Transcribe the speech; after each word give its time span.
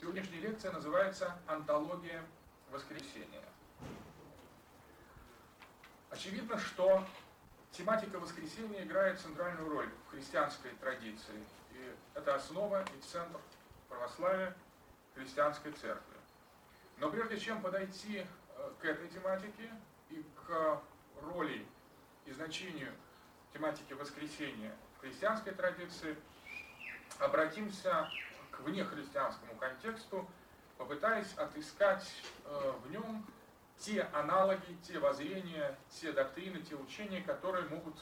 Сегодняшняя 0.00 0.40
лекция 0.40 0.72
называется 0.72 1.36
«Антология 1.46 2.24
воскресения». 2.70 3.44
Очевидно, 6.08 6.58
что 6.58 7.04
тематика 7.72 8.18
воскресения 8.18 8.84
играет 8.84 9.20
центральную 9.20 9.68
роль 9.68 9.90
в 10.06 10.10
христианской 10.12 10.70
традиции. 10.80 11.44
И 11.72 11.94
это 12.14 12.34
основа 12.34 12.82
и 12.82 13.00
центр 13.02 13.38
православия 13.90 14.56
христианской 15.14 15.72
церкви. 15.72 16.16
Но 16.96 17.10
прежде 17.10 17.38
чем 17.38 17.60
подойти 17.60 18.20
э, 18.20 18.72
к 18.80 18.84
этой 18.86 19.06
тематике 19.08 19.70
и 20.08 20.24
к 20.46 20.80
роли 21.20 21.66
и 22.24 22.32
значению 22.32 22.94
тематики 23.52 23.92
воскресения 23.92 24.74
в 24.96 25.02
христианской 25.02 25.52
традиции, 25.52 26.16
обратимся 27.18 28.08
к 28.60 28.64
внехристианскому 28.64 29.54
контексту, 29.56 30.26
попытаясь 30.76 31.32
отыскать 31.34 32.10
э, 32.44 32.72
в 32.84 32.90
нем 32.90 33.26
те 33.78 34.02
аналоги, 34.12 34.76
те 34.86 34.98
воззрения, 34.98 35.76
те 35.88 36.12
доктрины, 36.12 36.60
те 36.60 36.76
учения, 36.76 37.22
которые 37.22 37.66
могут 37.68 37.96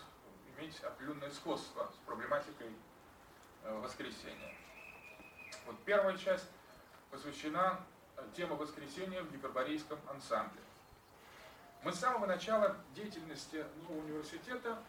иметь 0.57 0.79
определенное 0.83 1.31
сходство 1.31 1.91
с 1.95 2.07
проблематикой 2.07 2.73
э, 3.63 3.79
воскресения. 3.81 4.55
Вот 5.67 5.77
первая 5.85 6.17
часть 6.17 6.49
посвящена 7.11 7.81
э, 8.17 8.25
теме 8.37 8.55
воскресения 8.55 9.23
в 9.23 9.33
гиперборейском 9.33 9.99
ансамбле. 10.09 10.63
Мы 11.85 11.93
с 11.93 12.01
самого 12.01 12.27
начала 12.27 12.77
деятельности 12.95 13.65
нового 13.83 14.05
университета, 14.05 14.83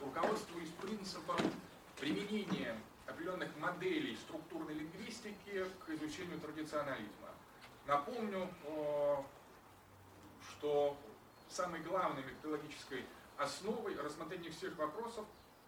руководствуясь 0.00 0.70
принципом 0.80 1.36
применения 1.98 2.76
определенных 3.10 3.56
моделей 3.58 4.16
структурной 4.16 4.74
лингвистики 4.74 5.66
к 5.84 5.90
изучению 5.90 6.40
традиционализма. 6.40 7.28
Напомню, 7.86 8.48
что 10.48 10.96
самой 11.48 11.80
главной 11.80 12.22
методологической 12.22 13.04
основой 13.36 13.96
рассмотрения 13.96 14.50
всех 14.50 14.76
вопросов 14.76 15.24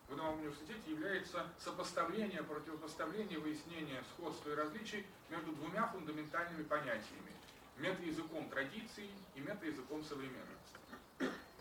в 0.09 0.17
новом 0.17 0.39
университете 0.41 0.91
является 0.91 1.47
сопоставление, 1.59 2.43
противопоставление, 2.43 3.39
выяснение 3.39 4.03
сходства 4.15 4.51
и 4.51 4.55
различий 4.55 5.07
между 5.31 5.53
двумя 5.53 5.87
фундаментальными 5.89 6.63
понятиями– 6.65 7.33
метаязыком 7.79 8.49
традиций 8.49 9.11
и 9.35 9.41
метаязыком 9.41 10.05
современности. 10.05 10.77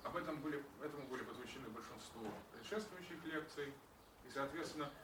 Об 0.03 0.17
этом 0.17 0.37
были, 0.41 0.63
этому 0.83 1.03
были 1.07 1.23
посвящены 1.23 1.69
большинство 1.69 2.27
предшествующих 2.53 3.23
лекций, 3.25 3.73
и, 4.25 4.31
соответственно, 4.33 4.85
э, 4.85 5.00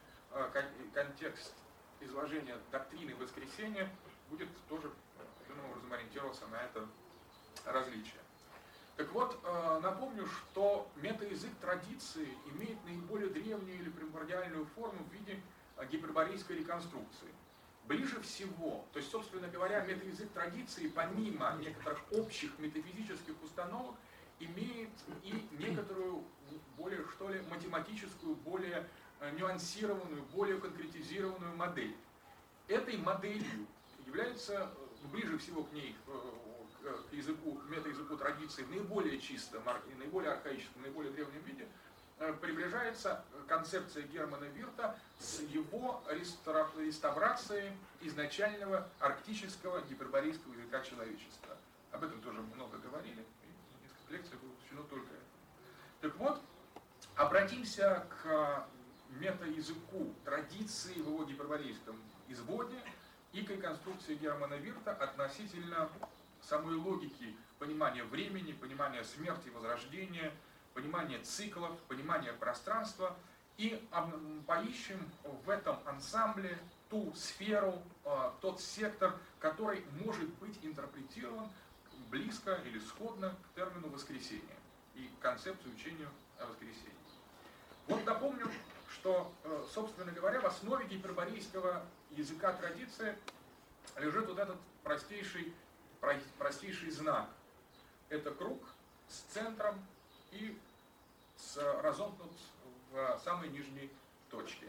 контекст 0.94 1.54
изложения 2.02 2.58
доктрины 2.72 3.16
воскресения 3.16 3.90
будет 4.30 4.50
тоже 4.68 4.92
определенным 5.40 5.72
образом 5.72 5.94
ориентироваться 5.94 6.48
на 6.48 6.58
это 6.58 6.88
различие. 7.66 8.22
Так 8.98 9.12
вот, 9.12 9.40
э, 9.44 9.80
напомню, 9.84 10.26
что 10.26 10.90
метаязык 10.96 11.52
традиции 11.62 12.28
имеет 12.48 12.84
наиболее 12.86 13.30
древнюю 13.30 13.80
или 13.80 13.90
примордиальную 13.90 14.66
форму 14.66 15.04
в 15.04 15.14
виде 15.14 15.40
э, 15.78 15.86
гиперборейской 15.86 16.58
реконструкции. 16.58 17.28
Ближе 17.86 18.20
всего, 18.22 18.86
то 18.92 19.00
есть, 19.00 19.12
собственно 19.12 19.48
говоря, 19.48 19.82
метаязык 19.82 20.30
традиции, 20.32 20.88
помимо 20.90 21.56
некоторых 21.60 22.02
общих 22.12 22.58
метафизических 22.58 23.36
установок, 23.44 23.96
имеет 24.40 24.90
и 25.24 25.48
некоторую 25.60 26.24
более, 26.76 27.06
что 27.10 27.30
ли, 27.30 27.42
математическую, 27.50 28.36
более 28.36 28.88
нюансированную, 29.38 30.24
более 30.34 30.60
конкретизированную 30.60 31.56
модель. 31.56 31.96
Этой 32.68 32.98
моделью 32.98 33.68
является 34.06 34.54
э, 34.54 35.08
ближе 35.12 35.38
всего 35.38 35.64
к 35.64 35.72
ней, 35.74 35.96
э, 36.08 36.98
к 37.10 37.14
языку, 37.14 37.60
метаязыку 37.70 38.16
традиции 38.18 38.64
наиболее 38.66 39.20
чистом, 39.20 39.64
наиболее 39.98 40.32
архаическом, 40.34 40.82
наиболее 40.82 41.12
древнем 41.12 41.42
виде, 41.44 41.68
приближается 42.42 43.24
концепция 43.48 44.04
Германа 44.04 44.46
Вирта 44.46 44.98
с 45.20 45.40
его 45.42 46.04
реставрацией 46.10 47.72
изначального 48.02 48.90
арктического 49.00 49.82
гиперборейского 49.82 50.54
языка 50.54 50.82
человечества. 50.82 51.58
Об 51.92 52.04
этом 52.04 52.20
тоже 52.22 52.42
много 52.56 52.78
говорили, 52.80 53.24
несколько 53.84 54.14
лекций 54.14 54.38
было 54.42 54.52
посвящено 54.52 54.84
только 54.90 55.08
этому. 55.08 55.28
Так 56.02 56.16
вот, 56.18 56.42
обратимся 57.16 58.06
к 58.10 58.68
метаязыку 59.20 60.14
традиции 60.24 60.94
в 60.94 61.08
его 61.08 61.24
гиперборейском 61.24 62.00
изводе 62.28 62.78
и 63.34 63.42
к 63.42 63.50
реконструкции 63.50 64.16
Германа 64.16 64.56
Вирта 64.56 64.92
относительно 64.92 65.90
самой 66.42 66.76
логики 66.76 67.36
понимания 67.60 68.04
времени, 68.04 68.54
понимания 68.54 69.04
смерти 69.04 69.50
возрождения, 69.50 70.32
понимания 70.74 71.20
циклов, 71.20 71.78
понимания 71.88 72.34
пространства 72.34 73.16
и 73.58 73.84
поищем 74.46 75.00
в 75.46 75.50
этом 75.50 75.78
ансамбле 75.86 76.58
ту 76.90 77.12
сферу, 77.16 77.82
а, 78.06 78.36
тот 78.42 78.62
сектор, 78.62 79.18
который 79.40 79.84
может 80.06 80.30
быть 80.36 80.58
интерпретирован 80.62 81.50
близко 82.10 82.54
или 82.66 82.80
сходно 82.80 83.36
к 83.44 83.56
термину 83.56 83.90
воскресения 83.90 84.56
и 84.96 85.10
концепцию 85.20 85.74
учения 85.74 86.08
о 86.40 86.46
воскресении. 86.46 86.94
Вот 87.88 88.06
напомню, 88.06 88.50
что, 89.00 89.32
э, 89.44 89.64
собственно 89.74 90.12
говоря, 90.12 90.40
в 90.40 90.46
основе 90.46 90.86
гиперборейского 90.88 91.84
языка 92.12 92.54
традиции 92.54 93.16
лежит 93.98 94.28
вот 94.28 94.40
этот 94.40 94.58
простейший, 94.84 95.54
простейший 96.38 96.92
знак. 96.92 97.30
Это 98.10 98.32
круг 98.32 98.62
с 99.08 99.20
центром 99.34 99.80
и 100.32 100.58
с, 101.36 101.58
разомкнут 101.82 102.32
в 102.92 103.20
самой 103.24 103.50
нижней 103.50 103.92
точке. 104.30 104.68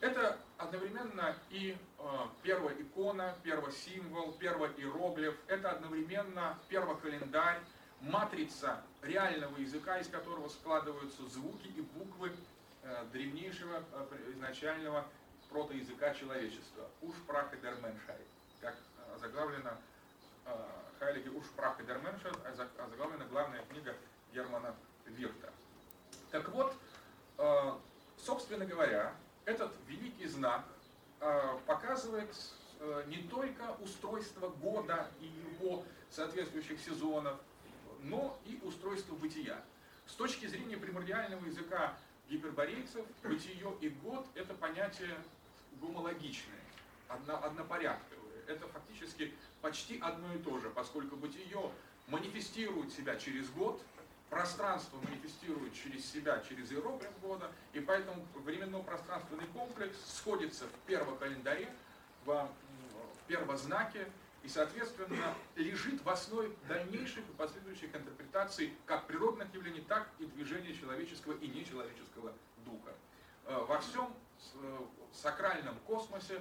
Это 0.00 0.38
одновременно 0.58 1.34
и 1.48 1.76
э, 1.98 2.04
первая 2.42 2.74
икона, 2.74 3.34
первый 3.42 3.72
символ, 3.72 4.32
первый 4.32 4.70
иероглиф, 4.76 5.34
это 5.48 5.70
одновременно 5.70 6.58
первый 6.68 6.96
календарь, 6.98 7.60
матрица 8.02 8.82
реального 9.00 9.56
языка, 9.56 9.98
из 9.98 10.08
которого 10.08 10.48
складываются 10.50 11.26
звуки 11.28 11.68
и 11.68 11.80
буквы 11.80 12.32
древнейшего 13.12 13.82
э, 13.92 14.32
изначального 14.32 15.06
протоязыка 15.48 16.14
человечества. 16.14 16.88
Уж 17.02 17.14
прах 17.26 17.52
и 17.54 17.56
дерменшай, 17.58 18.18
как 18.60 18.74
э, 18.74 19.18
заглавлено 19.18 19.76
Хайлиги 21.00 21.28
Уж 21.28 21.44
прах 21.56 21.80
и 21.80 21.84
дерменшай, 21.84 22.30
а 22.44 22.88
заглавлена 22.88 23.24
главная 23.24 23.62
книга 23.64 23.94
Германа 24.32 24.74
Вирта. 25.06 25.52
Так 26.30 26.48
вот, 26.50 26.72
собственно 28.16 28.64
говоря, 28.64 29.12
этот 29.44 29.72
великий 29.88 30.28
знак 30.28 30.64
показывает 31.66 32.32
не 33.06 33.24
только 33.28 33.76
устройство 33.80 34.48
года 34.48 35.08
и 35.20 35.26
его 35.26 35.84
соответствующих 36.10 36.80
сезонов, 36.80 37.36
но 38.02 38.38
и 38.44 38.60
устройство 38.62 39.16
бытия. 39.16 39.60
С 40.06 40.14
точки 40.14 40.46
зрения 40.46 40.76
примордиального 40.76 41.44
языка 41.44 41.96
гиперборейцев 42.28 43.04
бытие 43.22 43.72
и 43.80 43.88
год– 43.88 44.26
это 44.34 44.54
понятие 44.54 45.16
гомологичное, 45.80 46.60
одно, 47.08 47.42
однопорядковое. 47.44 48.42
Это 48.46 48.66
фактически 48.68 49.32
почти 49.60 49.98
одно 49.98 50.34
и 50.34 50.38
то 50.38 50.58
же, 50.60 50.70
поскольку 50.70 51.16
бытие 51.16 51.70
манифестирует 52.08 52.92
себя 52.92 53.16
через 53.16 53.50
год, 53.50 53.82
пространство 54.30 54.98
манифестирует 54.98 55.74
через 55.74 56.10
себя, 56.10 56.42
через 56.48 56.72
иероглиф 56.72 57.10
года, 57.20 57.50
и 57.72 57.80
поэтому 57.80 58.26
временно-пространственный 58.34 59.46
комплекс 59.48 59.96
сходится 60.06 60.66
в 60.66 60.86
первокалендаре, 60.86 61.68
в 62.24 62.48
первознаке, 63.26 64.06
и, 64.46 64.48
соответственно, 64.48 65.34
лежит 65.56 66.00
в 66.04 66.08
основе 66.08 66.54
дальнейших 66.68 67.28
и 67.28 67.32
последующих 67.32 67.92
интерпретаций 67.92 68.72
как 68.86 69.08
природных 69.08 69.52
явлений, 69.52 69.80
так 69.80 70.08
и 70.20 70.24
движения 70.24 70.72
человеческого 70.72 71.32
и 71.32 71.48
нечеловеческого 71.48 72.32
духа. 72.64 72.94
Э, 73.46 73.64
во 73.68 73.80
всем 73.80 74.14
э, 74.54 74.78
сакральном 75.12 75.76
космосе 75.80 76.40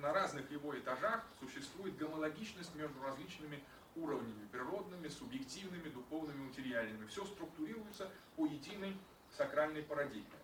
на 0.00 0.14
разных 0.14 0.50
его 0.50 0.78
этажах 0.78 1.22
существует 1.38 1.98
гомологичность 1.98 2.74
между 2.74 3.02
различными 3.02 3.62
уровнями, 3.94 4.48
природными, 4.50 5.08
субъективными, 5.08 5.90
духовными, 5.90 6.48
материальными. 6.48 7.06
Все 7.08 7.26
структурируется 7.26 8.10
по 8.36 8.46
единой 8.46 8.96
сакральной 9.36 9.82
парадигме. 9.82 10.38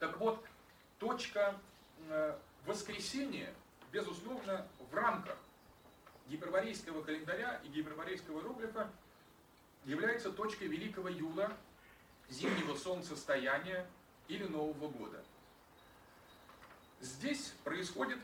Так 0.00 0.18
вот, 0.20 0.44
точка 0.98 1.58
э, 2.10 2.38
воскресения– 2.66 3.54
безусловно, 3.92 4.66
в 4.90 4.94
рамках 4.94 5.36
гиперборейского 6.28 7.02
календаря 7.02 7.60
и 7.64 7.68
гиперборейского 7.68 8.40
иероглифа 8.40 8.90
является 9.84 10.30
точкой 10.30 10.68
Великого 10.68 11.08
Юла, 11.08 11.52
зимнего 12.28 12.76
солнцестояния 12.76 13.86
или 14.28 14.44
Нового 14.44 14.88
года. 14.88 15.22
Здесь 17.00 17.54
происходит 17.64 18.18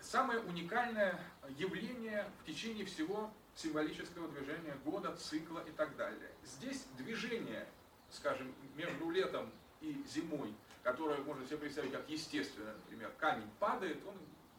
самое 0.00 0.40
уникальное 0.40 1.20
явление 1.50 2.28
в 2.42 2.46
течение 2.46 2.84
всего 2.84 3.30
символического 3.54 4.28
движения 4.28 4.74
года, 4.84 5.14
цикла 5.16 5.60
и 5.60 5.70
так 5.72 5.94
далее. 5.96 6.30
Здесь 6.44 6.84
движение, 6.96 7.68
скажем, 8.10 8.52
между 8.74 9.10
летом 9.10 9.52
и 9.80 10.02
зимой, 10.08 10.54
которое 10.82 11.18
можно 11.18 11.46
себе 11.46 11.58
представить 11.58 11.92
как 11.92 12.08
естественное, 12.08 12.74
например, 12.74 13.12
камень 13.18 13.48
падает, 13.60 14.02
он 14.06 14.16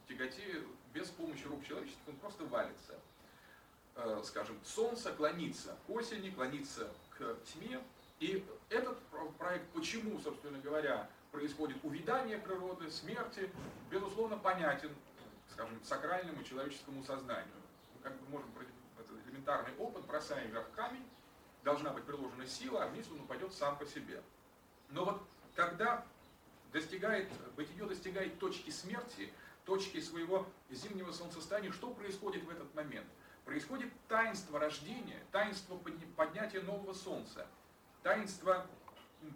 тяготеет 0.08 0.64
без 0.94 1.10
помощи 1.10 1.46
рук 1.46 1.66
человеческих, 1.66 2.02
он 2.08 2.16
просто 2.18 2.44
валится. 2.46 2.94
Э, 3.96 4.22
скажем, 4.24 4.60
солнце 4.64 5.12
клонится 5.14 5.78
к 5.86 5.90
осени, 5.90 6.30
клонится 6.32 6.90
к 7.18 7.38
тьме, 7.46 7.80
и 8.20 8.44
этот 8.70 8.98
проект, 9.38 9.68
почему, 9.74 10.20
собственно 10.20 10.58
говоря, 10.60 11.10
происходит 11.32 11.78
увядание 11.84 12.38
природы, 12.38 12.90
смерти, 12.90 13.52
безусловно, 13.92 14.38
понятен, 14.38 14.92
скажем, 15.52 15.78
сакральному 15.84 16.44
человеческому 16.44 17.04
сознанию. 17.04 17.54
Мы 17.96 18.02
как 18.02 18.20
бы 18.20 18.30
можем 18.30 18.50
это 19.00 19.14
элементарный 19.28 19.76
опыт, 19.78 20.06
бросаем 20.06 20.50
вверх 20.52 20.72
камень, 20.76 21.06
должна 21.64 21.92
быть 21.92 22.04
приложена 22.04 22.48
сила, 22.48 22.84
а 22.84 22.88
вниз 22.88 23.06
он 23.12 23.20
упадет 23.22 23.54
сам 23.54 23.78
по 23.78 23.86
себе. 23.86 24.22
Но 24.90 25.06
вот 25.06 25.22
когда 25.56 26.06
достигает, 26.72 27.30
бытие 27.56 27.86
достигает 27.86 28.40
точки 28.40 28.70
смерти, 28.70 29.32
точки 29.66 30.00
своего 30.00 30.48
зимнего 30.70 31.12
солнцестояния, 31.12 31.72
что 31.72 31.90
происходит 31.92 32.44
в 32.44 32.50
этот 32.50 32.74
момент? 32.76 33.08
Происходит 33.46 33.92
таинство 34.08 34.60
рождения, 34.60 35.22
таинство 35.32 35.80
поднятия 36.16 36.62
нового 36.62 36.94
солнца, 36.94 37.46
таинство 38.02 38.66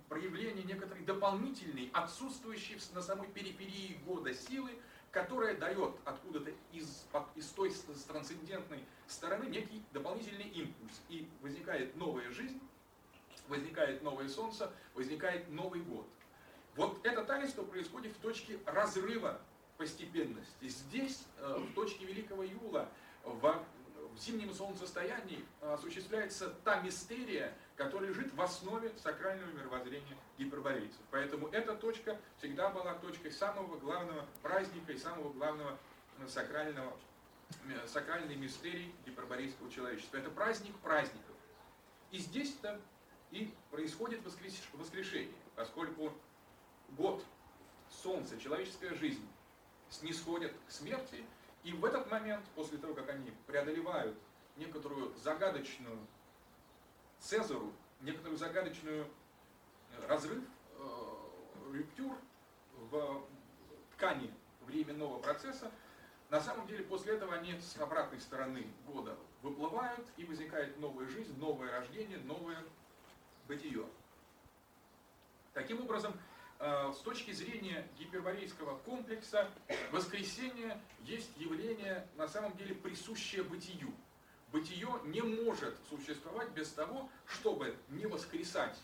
проявления 0.10 0.64
некоторой 0.64 1.04
дополнительной, 1.04 1.90
отсутствующей 1.94 2.80
на 2.94 3.02
самой 3.02 3.28
периферии 3.28 4.00
года 4.06 4.34
силы, 4.34 4.72
которая 5.12 5.56
дает 5.56 5.96
откуда-то 6.06 6.52
из, 6.72 7.06
из 7.36 7.48
той 7.48 7.74
трансцендентной 8.08 8.84
стороны 9.08 9.46
некий 9.46 9.84
дополнительный 9.94 10.48
импульс. 10.50 11.02
И 11.10 11.28
возникает 11.42 11.96
новая 11.96 12.30
жизнь, 12.32 12.60
возникает 13.48 14.02
новое 14.04 14.28
солнце, 14.28 14.72
возникает 14.94 15.50
Новый 15.50 15.82
год. 15.82 16.08
Вот 16.76 17.04
это 17.06 17.24
таинство 17.24 17.64
происходит 17.64 18.14
в 18.14 18.20
точке 18.20 18.60
разрыва 18.66 19.40
постепенности. 19.78 20.68
Здесь, 20.68 21.24
э, 21.38 21.58
в 21.58 21.74
точке 21.74 22.06
Великого 22.06 22.44
Юла, 22.44 22.90
в 23.24 23.64
в 24.18 24.20
зимнем 24.20 24.54
солнцестоянии 24.54 25.46
осуществляется 25.62 26.50
та 26.64 26.82
мистерия, 26.82 27.54
которая 27.76 28.10
лежит 28.10 28.34
в 28.34 28.42
основе 28.42 28.92
сакрального 28.98 29.52
мировоззрения 29.52 30.18
гиперборейцев. 30.40 31.00
Поэтому 31.12 31.48
эта 31.50 31.76
точка 31.76 32.18
всегда 32.40 32.70
была 32.70 32.96
точкой 32.96 33.32
самого 33.32 33.78
главного 33.78 34.26
праздника 34.42 34.92
и 34.92 34.98
самого 34.98 35.32
главного 35.34 35.78
э, 36.20 36.28
сакрального, 36.28 36.98
э, 37.68 37.88
сакральной 37.88 38.36
мистерии 38.36 38.92
гиперборейского 39.06 39.70
человечества. 39.72 40.18
Это 40.18 40.32
праздник 40.32 40.76
праздников. 40.78 41.36
И 42.12 42.18
здесь-то 42.18 42.80
и 43.30 43.54
происходит 43.70 44.22
воскрешение, 44.74 45.36
поскольку 45.56 46.12
год, 46.92 47.24
солнце, 47.90 48.40
человеческая 48.40 48.96
жизнь 48.96 49.28
снисходят 49.90 50.54
к 50.68 50.72
смерти, 50.72 51.24
и 51.64 51.74
в 51.74 51.84
этот 51.86 52.10
момент, 52.10 52.46
после 52.56 52.78
того, 52.78 52.94
как 52.94 53.10
они 53.10 53.32
преодолевают 53.46 54.18
некоторую 54.56 55.14
загадочную 55.18 55.98
Цезару, 57.20 57.74
некоторую 58.02 58.38
загадочную 58.38 59.06
э, 59.06 60.08
разрыв, 60.08 60.44
э, 60.78 61.74
рюптюр 61.74 62.16
в 62.92 63.26
ткани 63.94 64.34
временного 64.62 65.20
процесса, 65.20 65.72
на 66.30 66.42
самом 66.42 66.68
деле 66.68 66.84
после 66.84 67.14
этого 67.14 67.34
они 67.34 67.60
с 67.60 67.78
обратной 67.78 68.20
стороны 68.20 68.68
года 68.86 69.18
выплывают, 69.42 70.06
и 70.18 70.26
возникает 70.26 70.78
новая 70.80 71.08
жизнь, 71.08 71.38
новое 71.40 71.72
рождение, 71.72 72.18
новое 72.20 72.64
бытие. 73.48 73.86
Таким 75.54 75.82
образом, 75.82 76.14
с 76.60 76.98
точки 77.04 77.32
зрения 77.32 77.88
гиперборейского 78.00 78.78
комплекса, 78.80 79.48
воскресение 79.92 80.80
есть 81.02 81.30
явление, 81.38 82.08
на 82.16 82.28
самом 82.28 82.56
деле, 82.58 82.74
присущее 82.74 83.44
бытию. 83.44 83.94
Бытие 84.52 84.90
не 85.06 85.22
может 85.22 85.76
существовать 85.90 86.50
без 86.52 86.70
того, 86.70 87.10
чтобы 87.28 87.76
не 87.90 88.06
воскресать 88.06 88.78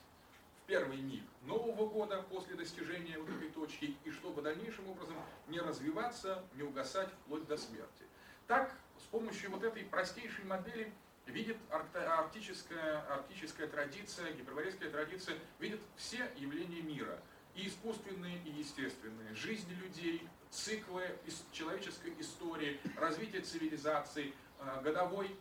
в 0.57 0.67
первый 0.67 0.97
миг 0.97 1.23
Нового 1.43 1.87
года 1.87 2.21
после 2.29 2.55
достижения 2.55 3.17
вот 3.17 3.29
этой 3.29 3.49
точки, 3.49 3.95
и 4.03 4.11
чтобы 4.11 4.41
дальнейшим 4.41 4.89
образом 4.89 5.15
не 5.47 5.59
развиваться, 5.59 6.43
не 6.55 6.63
угасать 6.63 7.09
вплоть 7.25 7.47
до 7.47 7.57
смерти. 7.57 8.03
Так, 8.45 8.75
с 8.99 9.03
помощью 9.03 9.49
вот 9.51 9.63
этой 9.63 9.83
простейшей 9.83 10.43
модели 10.45 10.93
видит 11.25 11.57
арктическая, 11.69 13.01
арктическая 13.07 13.67
традиция, 13.67 14.31
гиперборейская 14.33 14.91
традиция, 14.91 15.37
видит 15.59 15.79
все 15.95 16.29
явления 16.37 16.81
мира– 16.81 17.19
и 17.55 17.67
искусственные, 17.67 18.39
и 18.45 18.49
естественные, 18.49 19.33
жизни 19.35 19.73
людей, 19.75 20.27
циклы 20.49 21.03
человеческой 21.51 22.13
истории, 22.19 22.79
развитие 22.97 23.41
цивилизации, 23.41 24.33
э, 24.59 24.81
годовой 24.83 25.35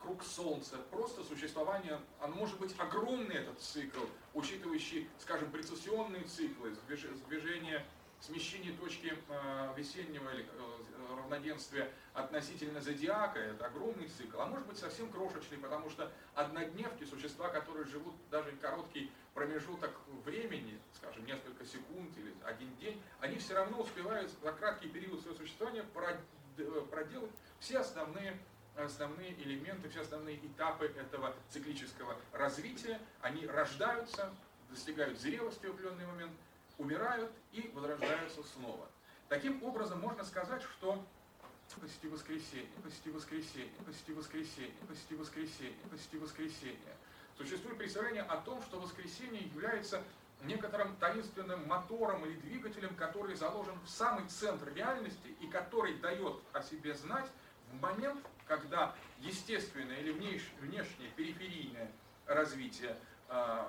круг 0.00 0.22
Солнца, 0.22 0.76
просто 0.90 1.22
существование, 1.24 2.00
оно 2.20 2.34
может 2.36 2.58
быть 2.58 2.74
огромный 2.78 3.36
этот 3.36 3.60
цикл, 3.60 4.00
учитывающий, 4.34 5.08
скажем, 5.18 5.50
прецессионные 5.50 6.24
циклы, 6.24 6.74
движение, 7.28 7.84
смещение 8.20 8.72
точки 8.72 9.16
э, 9.28 9.74
весеннего 9.76 10.30
или 10.30 10.44
э, 10.44 11.16
равноденствия 11.16 11.90
относительно 12.14 12.80
зодиака, 12.80 13.38
это 13.38 13.66
огромный 13.66 14.08
цикл, 14.08 14.40
а 14.40 14.46
может 14.46 14.66
быть 14.66 14.78
совсем 14.78 15.10
крошечный, 15.10 15.58
потому 15.58 15.90
что 15.90 16.10
однодневки, 16.34 17.04
существа, 17.04 17.48
которые 17.48 17.86
живут 17.86 18.14
даже 18.30 18.52
короткий 18.60 19.10
промежуток 19.34 19.92
времени, 20.24 20.78
скажем, 20.94 21.24
несколько 21.24 21.64
секунд 21.64 22.10
или 22.18 22.34
один 22.44 22.74
день, 22.76 23.00
они 23.20 23.38
все 23.38 23.54
равно 23.54 23.80
успевают 23.80 24.30
за 24.42 24.52
краткий 24.52 24.88
период 24.88 25.20
своего 25.20 25.38
существования 25.38 25.84
проделать 26.90 27.30
все 27.58 27.78
основные 27.78 28.38
основные 28.76 29.32
элементы, 29.34 29.88
все 29.88 30.00
основные 30.00 30.36
этапы 30.36 30.86
этого 30.86 31.34
циклического 31.50 32.16
развития. 32.32 33.00
Они 33.20 33.46
рождаются, 33.46 34.32
достигают 34.70 35.18
зрелости 35.18 35.66
в 35.66 35.70
определенный 35.70 36.06
момент, 36.06 36.32
умирают 36.80 37.30
и 37.52 37.70
возрождаются 37.74 38.42
снова. 38.54 38.88
Таким 39.28 39.62
образом, 39.62 40.00
можно 40.00 40.24
сказать, 40.24 40.62
что 40.62 41.04
почти 41.80 42.08
воскресенье, 42.08 42.66
почти 42.82 43.10
воскресенье, 43.10 43.70
почти 43.86 44.12
воскресенье, 44.12 44.74
почти 44.88 45.14
воскресенье, 45.14 45.76
почти 45.90 46.18
воскресенье. 46.18 46.96
Существует 47.36 47.78
представление 47.78 48.22
о 48.22 48.38
том, 48.38 48.60
что 48.62 48.80
воскресенье 48.80 49.42
является 49.42 50.02
некоторым 50.42 50.96
таинственным 50.96 51.68
мотором 51.68 52.24
или 52.24 52.34
двигателем, 52.40 52.94
который 52.96 53.36
заложен 53.36 53.78
в 53.84 53.88
самый 53.88 54.26
центр 54.28 54.72
реальности 54.74 55.34
и 55.40 55.46
который 55.46 55.94
дает 55.98 56.40
о 56.52 56.62
себе 56.62 56.94
знать 56.94 57.26
в 57.70 57.80
момент, 57.80 58.26
когда 58.46 58.94
естественное 59.20 59.98
или 59.98 60.12
внешнее 60.12 61.10
периферийное 61.14 61.90
развитие 62.26 62.96
э, 63.28 63.64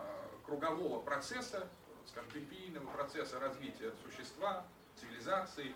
кругового 0.46 1.02
процесса, 1.02 1.68
скажем, 2.12 2.30
периферийного 2.32 2.86
процесса 2.92 3.40
развития 3.40 3.94
существа, 4.04 4.66
цивилизации, 5.00 5.74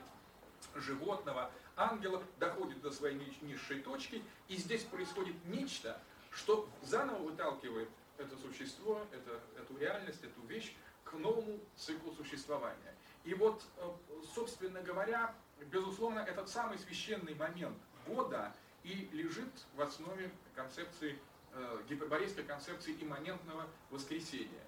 животного, 0.75 1.49
ангелов 1.75 2.23
доходит 2.39 2.81
до 2.81 2.91
своей 2.91 3.17
низшей 3.41 3.81
точки, 3.81 4.21
и 4.47 4.57
здесь 4.57 4.83
происходит 4.83 5.35
нечто, 5.45 5.99
что 6.31 6.67
заново 6.83 7.19
выталкивает 7.19 7.89
это 8.17 8.35
существо, 8.37 9.05
это, 9.11 9.39
эту 9.59 9.77
реальность, 9.77 10.23
эту 10.23 10.41
вещь 10.47 10.75
к 11.03 11.13
новому 11.13 11.59
циклу 11.75 12.13
существования. 12.13 12.95
И 13.23 13.33
вот, 13.33 13.63
э, 13.77 13.89
собственно 14.33 14.81
говоря, 14.81 15.33
безусловно, 15.71 16.19
этот 16.19 16.49
самый 16.49 16.77
священный 16.77 17.35
момент 17.35 17.77
года 18.05 18.53
и 18.83 19.09
лежит 19.11 19.51
в 19.75 19.81
основе 19.81 20.31
концепции, 20.55 21.19
э, 21.53 21.81
гиперборейской 21.89 22.43
концепции 22.43 22.95
имманентного 23.01 23.67
воскресения. 23.89 24.63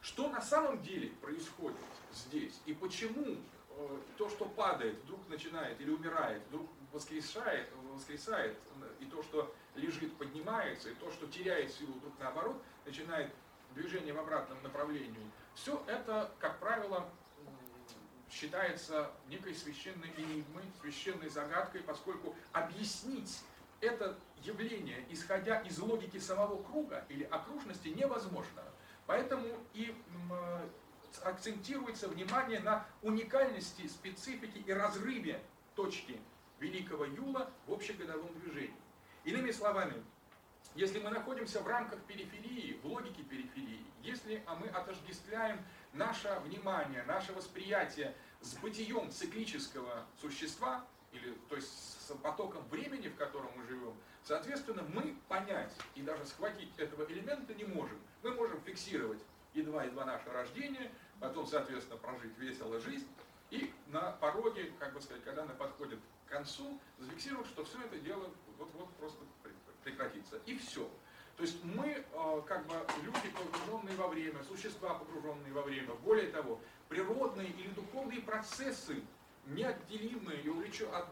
Что 0.00 0.28
на 0.28 0.40
самом 0.40 0.82
деле 0.82 1.10
происходит 1.20 1.78
здесь 2.12 2.60
и 2.64 2.72
почему 2.72 3.36
э, 3.70 3.98
то, 4.16 4.28
что 4.30 4.46
падает, 4.46 4.96
вдруг 5.04 5.28
начинает 5.28 5.80
или 5.80 5.90
умирает, 5.90 6.42
вдруг 6.48 6.68
воскрешает, 6.92 7.68
воскресает, 7.92 8.56
и 8.98 9.04
то, 9.04 9.22
что 9.22 9.54
лежит, 9.74 10.16
поднимается, 10.16 10.90
и 10.90 10.94
то, 10.94 11.10
что 11.10 11.26
теряет 11.26 11.70
силу, 11.72 11.92
вдруг 11.92 12.12
наоборот, 12.18 12.60
начинает 12.84 13.32
движение 13.74 14.12
в 14.12 14.18
обратном 14.18 14.62
направлении. 14.62 15.30
Все 15.54 15.82
это, 15.86 16.32
как 16.38 16.58
правило, 16.58 17.08
считается 18.30 19.10
некой 19.28 19.54
священной 19.54 20.12
энигмой, 20.16 20.64
священной 20.80 21.28
загадкой, 21.28 21.82
поскольку 21.82 22.34
объяснить 22.52 23.40
это 23.80 24.18
явление, 24.42 25.04
исходя 25.10 25.60
из 25.60 25.78
логики 25.78 26.18
самого 26.18 26.62
круга 26.62 27.04
или 27.08 27.24
окружности, 27.24 27.88
невозможно. 27.88 28.62
Поэтому 29.10 29.48
и 29.74 29.92
акцентируется 31.24 32.06
внимание 32.06 32.60
на 32.60 32.86
уникальности, 33.02 33.88
специфике 33.88 34.60
и 34.60 34.72
разрыве 34.72 35.42
точки 35.74 36.20
Великого 36.60 37.06
Юла 37.06 37.50
в 37.66 37.72
общегодовом 37.72 38.32
движении. 38.38 38.76
Иными 39.24 39.50
словами, 39.50 40.00
если 40.76 41.00
мы 41.00 41.10
находимся 41.10 41.60
в 41.60 41.66
рамках 41.66 41.98
периферии, 42.02 42.78
в 42.84 42.86
логике 42.86 43.24
периферии, 43.24 43.84
если 44.00 44.44
мы 44.60 44.68
отождествляем 44.68 45.58
наше 45.92 46.40
внимание, 46.44 47.02
наше 47.02 47.32
восприятие 47.32 48.14
с 48.40 48.54
бытием 48.58 49.10
циклического 49.10 50.06
существа, 50.20 50.86
или 51.12 51.34
то 51.48 51.56
есть 51.56 51.68
с 51.68 52.12
потоком 52.22 52.66
времени, 52.68 53.08
в 53.08 53.16
котором 53.16 53.50
мы 53.56 53.64
живем, 53.66 53.94
соответственно, 54.22 54.82
мы 54.94 55.16
понять 55.28 55.72
и 55.94 56.02
даже 56.02 56.24
схватить 56.26 56.70
этого 56.78 57.04
элемента 57.10 57.54
не 57.54 57.64
можем. 57.64 57.98
Мы 58.22 58.32
можем 58.34 58.60
фиксировать 58.62 59.20
едва-едва 59.54 60.04
наше 60.04 60.30
рождение, 60.30 60.90
потом, 61.18 61.46
соответственно, 61.46 61.98
прожить 61.98 62.36
весело 62.38 62.80
жизнь, 62.80 63.08
и 63.50 63.72
на 63.88 64.12
пороге, 64.12 64.72
как 64.78 64.92
бы 64.92 65.00
сказать, 65.00 65.24
когда 65.24 65.42
она 65.42 65.54
подходит 65.54 65.98
к 66.26 66.30
концу, 66.30 66.80
зафиксировать, 66.98 67.48
что 67.48 67.64
все 67.64 67.80
это 67.82 67.98
дело 67.98 68.30
вот-вот 68.58 68.88
просто 68.96 69.18
прекратится. 69.82 70.36
И 70.46 70.56
все. 70.56 70.88
То 71.36 71.42
есть 71.42 71.64
мы, 71.64 71.88
э, 71.88 72.42
как 72.46 72.66
бы, 72.66 72.74
люди, 73.02 73.30
погруженные 73.34 73.96
во 73.96 74.08
время, 74.08 74.42
существа, 74.44 74.94
погруженные 74.94 75.52
во 75.52 75.62
время. 75.62 75.94
Более 76.04 76.30
того, 76.30 76.60
природные 76.88 77.48
или 77.48 77.68
духовные 77.68 78.20
процессы, 78.20 79.02
неотделимые 79.46 80.40
и 80.42 80.48
увлечен, 80.48 80.88
от, 80.94 81.06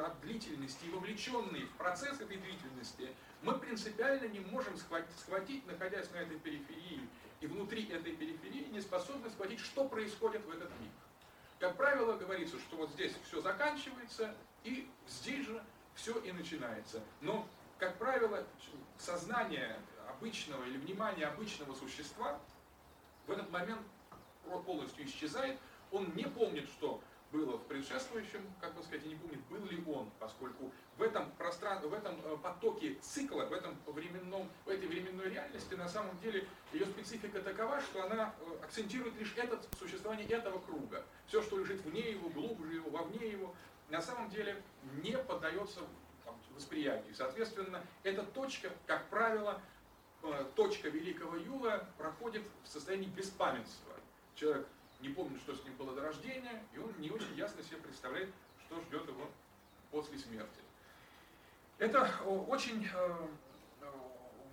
от 0.00 0.20
длительности 0.20 0.84
и 0.86 0.90
вовлеченные 0.90 1.66
в 1.66 1.72
процесс 1.72 2.20
этой 2.20 2.36
длительности, 2.36 3.14
мы 3.42 3.58
принципиально 3.58 4.26
не 4.28 4.40
можем 4.40 4.76
схватить, 4.76 5.16
схватить, 5.18 5.66
находясь 5.66 6.10
на 6.10 6.16
этой 6.16 6.38
периферии, 6.38 7.08
и 7.40 7.46
внутри 7.46 7.86
этой 7.88 8.16
периферии 8.16 8.68
не 8.70 8.80
способны 8.80 9.28
схватить, 9.30 9.60
что 9.60 9.86
происходит 9.86 10.44
в 10.44 10.50
этот 10.50 10.70
миг. 10.80 10.90
Как 11.58 11.76
правило, 11.76 12.16
говорится, 12.16 12.58
что 12.58 12.76
вот 12.76 12.90
здесь 12.90 13.12
все 13.26 13.40
заканчивается, 13.40 14.34
и 14.64 14.88
здесь 15.06 15.46
же 15.46 15.62
все 15.94 16.18
и 16.20 16.32
начинается. 16.32 17.02
Но 17.20 17.46
как 17.78 17.96
правило, 17.98 18.44
сознание 18.98 19.78
обычного 20.08 20.64
или 20.64 20.78
внимание 20.78 21.26
обычного 21.26 21.74
существа 21.74 22.40
в 23.26 23.32
этот 23.32 23.50
момент 23.50 23.80
полностью 24.64 25.06
исчезает, 25.06 25.58
он 25.90 26.14
не 26.14 26.24
помнит, 26.24 26.68
что 26.68 27.00
было 27.34 27.58
в 27.58 27.64
предшествующем, 27.64 28.40
как 28.60 28.74
бы 28.74 28.82
сказать, 28.84 29.04
и 29.04 29.08
не 29.08 29.16
помнит, 29.16 29.40
был 29.50 29.64
ли 29.64 29.82
он, 29.88 30.08
поскольку 30.20 30.70
в 30.96 31.02
этом 31.02 31.32
пространстве, 31.32 31.88
в 31.88 31.92
этом 31.92 32.14
э, 32.22 32.36
потоке 32.40 32.94
цикла, 33.02 33.44
в, 33.46 33.52
этом 33.52 33.76
временном, 33.86 34.48
в 34.64 34.68
этой 34.68 34.86
временной 34.86 35.30
реальности, 35.30 35.74
на 35.74 35.88
самом 35.88 36.16
деле, 36.20 36.46
ее 36.72 36.86
специфика 36.86 37.40
такова, 37.40 37.80
что 37.80 38.04
она 38.04 38.32
э, 38.38 38.64
акцентирует 38.64 39.16
лишь 39.18 39.34
это, 39.36 39.60
существование 39.76 40.28
этого 40.28 40.60
круга. 40.60 41.04
Все, 41.26 41.42
что 41.42 41.58
лежит 41.58 41.80
вне 41.84 42.12
его, 42.12 42.28
глубже 42.28 42.74
его, 42.74 42.90
вовне 42.90 43.28
его, 43.28 43.52
на 43.90 44.00
самом 44.00 44.30
деле 44.30 44.62
не 45.02 45.18
поддается 45.18 45.80
восприятии. 46.54 47.12
Соответственно, 47.12 47.82
эта 48.04 48.22
точка, 48.22 48.70
как 48.86 49.08
правило, 49.08 49.60
э, 50.22 50.44
точка 50.54 50.88
Великого 50.88 51.36
Юла 51.36 51.84
проходит 51.98 52.44
в 52.62 52.68
состоянии 52.68 53.08
беспамятства. 53.08 53.92
Человек 54.36 54.68
не 55.04 55.14
помнит, 55.14 55.40
что 55.40 55.54
с 55.54 55.62
ним 55.64 55.74
было 55.76 55.94
до 55.94 56.02
рождения, 56.02 56.62
и 56.74 56.78
он 56.78 56.92
не 56.98 57.10
очень 57.10 57.34
ясно 57.36 57.62
себе 57.62 57.76
представляет, 57.76 58.30
что 58.66 58.80
ждет 58.82 59.06
его 59.06 59.30
после 59.90 60.18
смерти. 60.18 60.60
Это 61.78 62.10
очень 62.48 62.86
э, 62.92 63.26
э, 63.82 63.86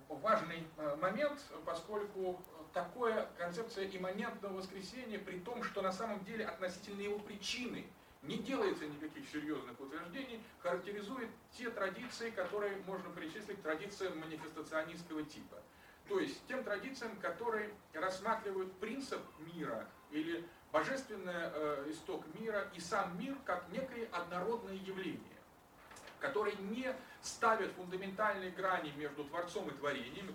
важный 0.08 0.66
момент, 1.00 1.40
поскольку 1.64 2.40
такая 2.72 3.28
концепция 3.38 3.88
имманентного 3.88 4.58
воскресения, 4.58 5.18
при 5.18 5.38
том, 5.38 5.62
что 5.64 5.82
на 5.82 5.92
самом 5.92 6.24
деле 6.24 6.46
относительно 6.46 7.00
его 7.00 7.18
причины– 7.18 7.86
не 8.22 8.38
делается 8.38 8.86
никаких 8.86 9.28
серьезных 9.28 9.78
утверждений, 9.80 10.40
характеризует 10.60 11.28
те 11.52 11.70
традиции, 11.70 12.30
которые 12.30 12.76
можно 12.86 13.10
причислить 13.10 13.58
к 13.58 13.62
традициям 13.62 14.18
манифестационистского 14.18 15.24
типа. 15.24 15.60
То 16.08 16.20
есть 16.20 16.40
тем 16.46 16.62
традициям, 16.62 17.16
которые 17.16 17.70
рассматривают 17.92 18.72
принцип 18.74 19.20
мира 19.54 19.88
или 20.12 20.44
божественный 20.70 21.32
э, 21.34 21.86
исток 21.90 22.24
мира 22.38 22.68
и 22.74 22.80
сам 22.80 23.18
мир 23.18 23.36
как 23.44 23.64
некое 23.70 24.08
однородное 24.12 24.74
явление, 24.74 25.20
которые 26.20 26.56
не 26.56 26.94
ставят 27.20 27.72
фундаментальные 27.72 28.50
грани 28.50 28.92
между 28.96 29.24
Творцом 29.24 29.68
и 29.68 29.72
творением, 29.72 30.34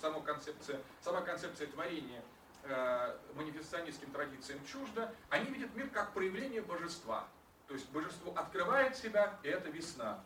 сама 0.00 0.20
концепция, 0.20 0.80
сама 1.00 1.20
концепция 1.20 1.68
творения– 1.68 2.22
э, 2.64 3.16
манифестационистским 3.34 4.10
традициям 4.10 4.60
чуждо, 4.66 5.12
они 5.28 5.46
видят 5.50 5.74
мир 5.74 5.88
как 5.88 6.12
проявление 6.12 6.62
божества. 6.62 7.26
То 7.68 7.74
есть 7.74 7.88
божество 7.90 8.32
открывает 8.36 8.96
себя, 8.96 9.38
и 9.42 9.48
это 9.48 9.70
весна. 9.70 10.22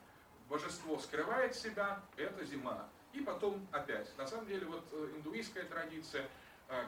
Божество 0.49 0.99
скрывает 0.99 1.55
себя, 1.55 2.01
это 2.17 2.45
зима. 2.45 2.89
И 3.13 3.21
потом 3.21 3.67
опять. 3.71 4.17
На 4.19 4.27
самом 4.27 4.47
деле 4.47 4.67
вот 4.67 4.85
э, 4.93 5.13
индуистская 5.17 5.65
традиция, 5.65 6.27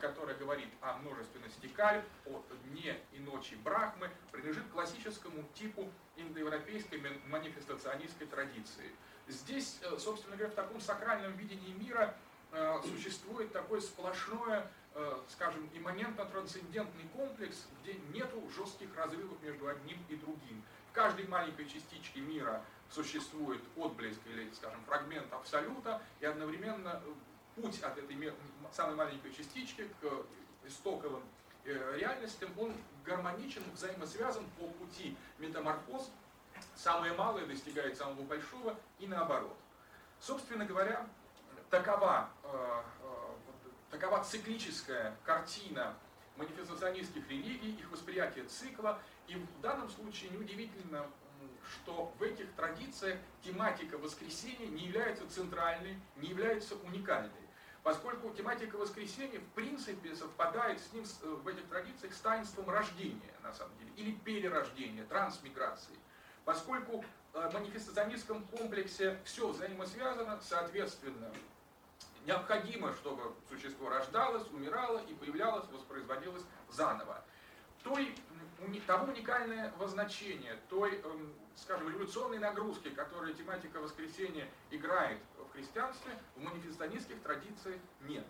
которая 0.01 0.37
говорит 0.37 0.69
о 0.81 0.97
множественности 0.99 1.67
кальп, 1.69 2.05
о 2.27 2.43
дне 2.65 2.99
и 3.13 3.19
ночи 3.19 3.55
Брахмы, 3.57 4.11
принадлежит 4.33 4.69
классическому 4.73 5.45
типу 5.55 5.91
индоевропейской 6.17 7.01
манифестационистской 7.29 8.27
традиции. 8.27 8.91
Здесь, 9.29 9.79
э, 9.83 9.97
собственно 9.99 10.37
говоря, 10.37 10.53
в 10.53 10.57
таком 10.57 10.81
сакральном 10.81 11.37
видении 11.37 11.73
мира 11.73 12.15
существует 12.85 13.53
такое 13.53 13.81
сплошное 13.81 14.71
Э, 14.99 15.15
скажем, 15.29 15.69
имманентно-трансцендентный 15.75 17.05
комплекс, 17.15 17.67
где 17.83 17.97
нету 18.15 18.43
жестких 18.57 18.89
разрывов 18.97 19.37
между 19.43 19.69
одним 19.69 19.99
и 20.09 20.17
другим. 20.17 20.63
В 20.91 20.95
каждой 20.95 21.27
маленькой 21.29 21.69
частичке 21.69 22.21
мира 22.21 22.65
существует 22.89 23.61
отблеск 23.77 24.19
или, 24.25 24.51
скажем, 24.55 24.83
фрагмент 24.87 25.31
абсолюта, 25.35 26.01
и 26.21 26.25
одновременно 26.25 27.03
э, 27.05 27.61
путь 27.61 27.79
от 27.83 27.99
этой 27.99 28.17
самой 28.73 28.97
маленькой 28.97 29.33
частички 29.33 29.89
к 30.01 30.67
истоковым 30.67 31.23
э, 31.65 31.97
реальностям, 31.99 32.51
он 32.59 32.75
гармоничен, 33.05 33.63
взаимосвязан 33.75 34.45
по 34.59 34.67
пути 34.67 35.17
метаморфоз. 35.39 36.11
Самое 36.75 37.13
малое 37.13 37.47
достигает 37.47 37.97
самого 37.97 38.23
большого 38.23 38.77
и 38.99 39.07
наоборот. 39.07 39.57
Собственно 40.21 40.65
говоря, 40.65 41.07
такова 41.71 42.31
Такова 43.91 44.23
циклическая 44.23 45.17
картина 45.25 45.95
манифестационистских 46.37 47.29
религий, 47.31 47.77
их 47.77 47.91
восприятие 47.91 48.45
цикла. 48.45 49.01
И 49.29 49.37
в 49.37 49.61
данном 49.63 49.89
случае 49.89 50.31
неудивительно, 50.31 51.07
что 51.65 52.13
в 52.19 52.23
этих 52.23 52.53
традициях 52.53 53.19
тематика 53.43 53.97
воскресения 53.97 54.67
не 54.67 54.87
является 54.87 55.29
центральной, 55.31 55.99
не 56.17 56.29
является 56.29 56.75
уникальной. 56.77 57.31
Поскольку 57.87 58.31
тематика 58.31 58.75
воскресения 58.79 59.39
в 59.39 59.47
принципе 59.55 60.13
совпадает 60.17 60.81
с 60.81 60.93
ним 60.93 61.05
э, 61.23 61.29
в 61.29 61.47
этих 61.47 61.65
традициях 61.69 62.15
с 62.15 62.19
таинством 62.19 62.69
рождения, 62.69 63.33
на 63.45 63.53
самом 63.53 63.79
деле, 63.79 63.93
или 63.97 64.11
перерождения, 64.11 65.05
трансмиграции. 65.05 65.95
Поскольку 66.45 67.05
э, 67.33 67.49
в 67.49 67.55
манифестационистском 67.55 68.43
комплексе 68.47 69.21
все 69.25 69.47
взаимосвязано, 69.47 70.41
соответственно, 70.43 71.31
необходимо, 72.27 72.93
чтобы 72.95 73.33
существо 73.49 73.89
рождалось, 73.89 74.49
умирало 74.51 74.99
и 75.07 75.15
появлялось, 75.15 75.69
воспроизводилось 75.71 76.43
заново. 76.69 77.23
Той, 77.85 78.17
того 78.89 79.13
уникальное 79.13 79.73
возначение, 79.79 80.59
той, 80.69 81.01
эм, 81.05 81.33
скажем, 81.55 81.89
революционной 81.89 82.41
нагрузки, 82.41 82.89
которую 82.89 83.33
тематика 83.35 83.79
воскресения 83.79 84.49
играет 84.73 85.21
христианстве, 85.57 86.13
в 86.37 86.43
манифестонистских 86.43 87.21
традициях 87.23 87.81
нет. 88.03 88.27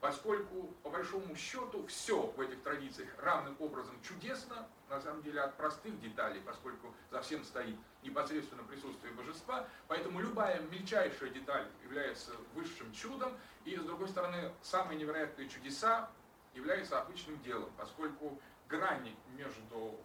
Поскольку, 0.00 0.68
по 0.84 0.90
большому 0.90 1.34
счету, 1.34 1.84
все 1.88 2.22
в 2.22 2.40
этих 2.40 2.62
традициях 2.62 3.08
равным 3.18 3.56
образом 3.58 3.96
чудесно, 4.02 4.68
на 4.88 5.00
самом 5.00 5.22
деле 5.22 5.40
от 5.40 5.56
простых 5.56 6.00
деталей, 6.00 6.40
поскольку 6.46 6.94
за 7.10 7.20
всем 7.20 7.42
стоит 7.42 7.76
непосредственно 8.04 8.62
присутствие 8.62 9.12
божества, 9.12 9.66
поэтому 9.88 10.20
любая 10.20 10.60
мельчайшая 10.70 11.30
деталь 11.30 11.66
является 11.82 12.30
высшим 12.54 12.92
чудом, 12.92 13.32
и, 13.64 13.76
с 13.76 13.82
другой 13.82 14.08
стороны, 14.08 14.52
самые 14.62 15.00
невероятные 15.00 15.48
чудеса 15.48 16.08
являются 16.54 17.00
обычным 17.00 17.42
делом, 17.42 17.70
поскольку 17.76 18.38
грани 18.68 19.16
между, 19.36 19.98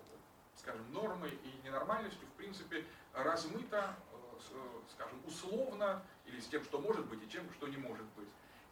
скажем, 0.56 0.92
нормой 0.92 1.30
и 1.30 1.68
ненормальностью, 1.68 2.28
в 2.30 2.32
принципе, 2.32 2.84
размыта, 3.14 3.96
э, 4.12 4.82
скажем, 4.92 5.20
условно, 5.28 6.02
или 6.34 6.42
с 6.42 6.48
тем, 6.48 6.64
что 6.64 6.80
может 6.80 7.06
быть, 7.06 7.24
и 7.24 7.28
тем, 7.28 7.44
что 7.54 7.68
не 7.68 7.78
может 7.78 8.06
быть. 8.18 8.28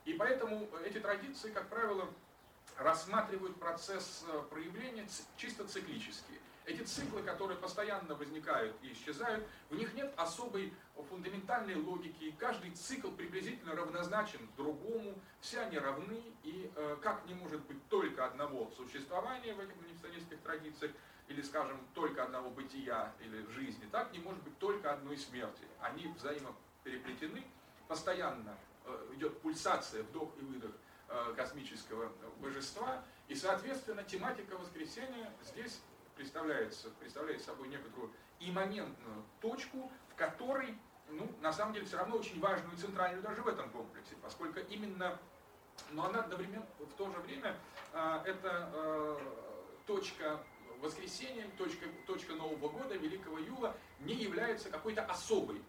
И 0.06 0.14
поэтому 0.14 0.68
эти 0.84 1.00
традиции, 1.00 1.52
как 1.52 1.70
правило, 1.70 2.10
рассматривают 2.78 3.60
процесс 3.60 4.26
э, 4.28 4.42
проявления 4.50 5.08
чисто 5.38 5.68
циклически. 5.68 6.40
Эти 6.66 6.84
циклы, 6.84 7.22
которые 7.24 7.58
постоянно 7.58 8.16
возникают 8.16 8.76
и 8.82 8.94
исчезают, 8.94 9.46
в 9.70 9.76
них 9.76 9.94
нет 9.94 10.14
особой 10.16 10.74
фундаментальной 11.10 11.76
логики, 11.76 12.26
и 12.26 12.32
каждый 12.32 12.72
цикл 12.72 13.10
приблизительно 13.10 13.76
равнозначен 13.76 14.48
другому, 14.58 15.16
все 15.40 15.62
они 15.62 15.78
равны, 15.78 16.22
и 16.44 16.72
э, 16.76 16.98
как 17.02 17.26
не 17.26 17.34
может 17.34 17.62
быть 17.66 17.88
только 17.90 18.26
одного 18.26 18.72
существования 18.78 19.54
в 19.54 19.60
этих 19.60 19.76
манифестационистских 19.78 20.40
традициях, 20.42 20.92
или, 21.28 21.42
скажем, 21.42 21.80
только 21.94 22.24
одного 22.24 22.50
бытия 22.50 23.14
или 23.22 23.46
жизни, 23.52 23.88
так 23.92 24.12
не 24.12 24.20
может 24.20 24.42
быть 24.44 24.58
только 24.60 24.92
одной 24.92 25.18
смерти. 25.18 25.64
Они 25.80 26.14
взаимопереплетены, 26.84 27.44
постоянно 27.88 28.58
э, 28.86 29.14
идет 29.16 29.40
пульсация, 29.42 30.04
вдох 30.04 30.32
и 30.40 30.42
выдох 30.44 30.72
э, 31.10 31.34
космического 31.36 32.12
божества, 32.40 33.04
и, 33.28 33.36
соответственно, 33.36 34.04
тематика 34.04 34.58
воскресения 34.58 35.32
здесь 35.44 35.82
представляется, 36.16 36.90
представляет 37.00 37.42
собой 37.44 37.68
некоторую 37.70 38.12
имманентную 38.40 39.24
точку, 39.40 39.92
в 40.10 40.16
которой, 40.16 40.78
ну, 41.10 41.30
на 41.42 41.54
самом 41.54 41.74
деле, 41.74 41.86
все 41.86 41.98
равно 41.98 42.18
очень 42.18 42.40
важную 42.40 42.76
центральную 42.78 43.24
даже 43.24 43.42
в 43.42 43.48
этом 43.48 43.70
комплексе, 43.70 44.16
поскольку 44.22 44.60
именно, 44.60 45.18
но 45.92 46.06
она 46.06 46.22
одновременно, 46.22 46.66
в 46.80 46.94
то 46.94 47.12
же 47.12 47.20
время, 47.20 47.56
э, 47.94 48.22
это 48.26 49.20
точка 49.86 50.40
воскресенье, 50.80 51.48
точка, 51.58 51.86
точка 52.08 52.34
Нового 52.34 52.70
года, 52.70 52.96
Великого 52.96 53.38
Юла, 53.38 53.76
не 54.00 54.16
является 54.16 54.70
какой-то 54.70 55.04
особой, 55.04 55.62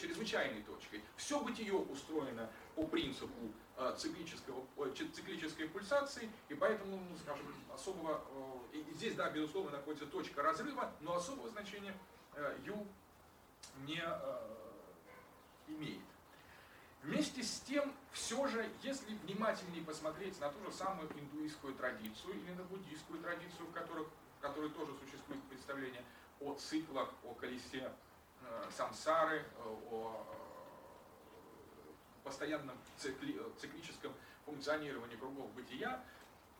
чрезвычайной 0.00 0.62
точкой. 0.62 1.02
Все 1.16 1.40
бытие 1.40 1.74
устроено 1.74 2.50
по 2.74 2.86
принципу 2.86 3.52
э, 3.76 3.94
циклического, 3.98 4.64
циклической 4.94 5.68
пульсации, 5.68 6.30
и 6.48 6.54
поэтому, 6.54 6.96
ну, 6.96 7.16
скажем, 7.18 7.46
особого, 7.72 8.22
э, 8.72 8.78
и 8.78 8.94
здесь, 8.94 9.14
да, 9.14 9.30
безусловно, 9.30 9.72
находится 9.72 10.06
точка 10.06 10.42
разрыва, 10.42 10.92
но 11.00 11.16
особого 11.16 11.48
значения 11.48 11.94
Ю 12.64 12.86
не 13.86 14.02
имеет. 15.68 16.02
Вместе 17.04 17.42
с 17.42 17.60
тем, 17.60 17.92
все 18.12 18.46
же, 18.48 18.66
если 18.82 19.14
внимательнее 19.24 19.84
посмотреть 19.84 20.40
на 20.40 20.48
ту 20.48 20.64
же 20.64 20.72
самую 20.72 21.06
индуистскую 21.12 21.74
традицию 21.74 22.34
или 22.34 22.54
на 22.54 22.64
буддийскую 22.64 23.20
традицию, 23.20 23.66
в, 23.66 23.72
которых, 23.72 24.08
в 24.38 24.40
которой 24.40 24.70
тоже 24.70 24.92
существует 25.04 25.42
представление 25.44 26.02
о 26.40 26.54
циклах, 26.54 27.12
о 27.24 27.34
колесе 27.34 27.82
э, 27.82 27.90
самсары, 28.70 29.38
э, 29.38 29.76
о 29.90 30.26
э, 30.28 31.84
постоянном 32.24 32.76
цикли, 32.96 33.40
циклическом 33.58 34.12
функционировании 34.44 35.16
кругов 35.16 35.50
бытия, 35.52 36.02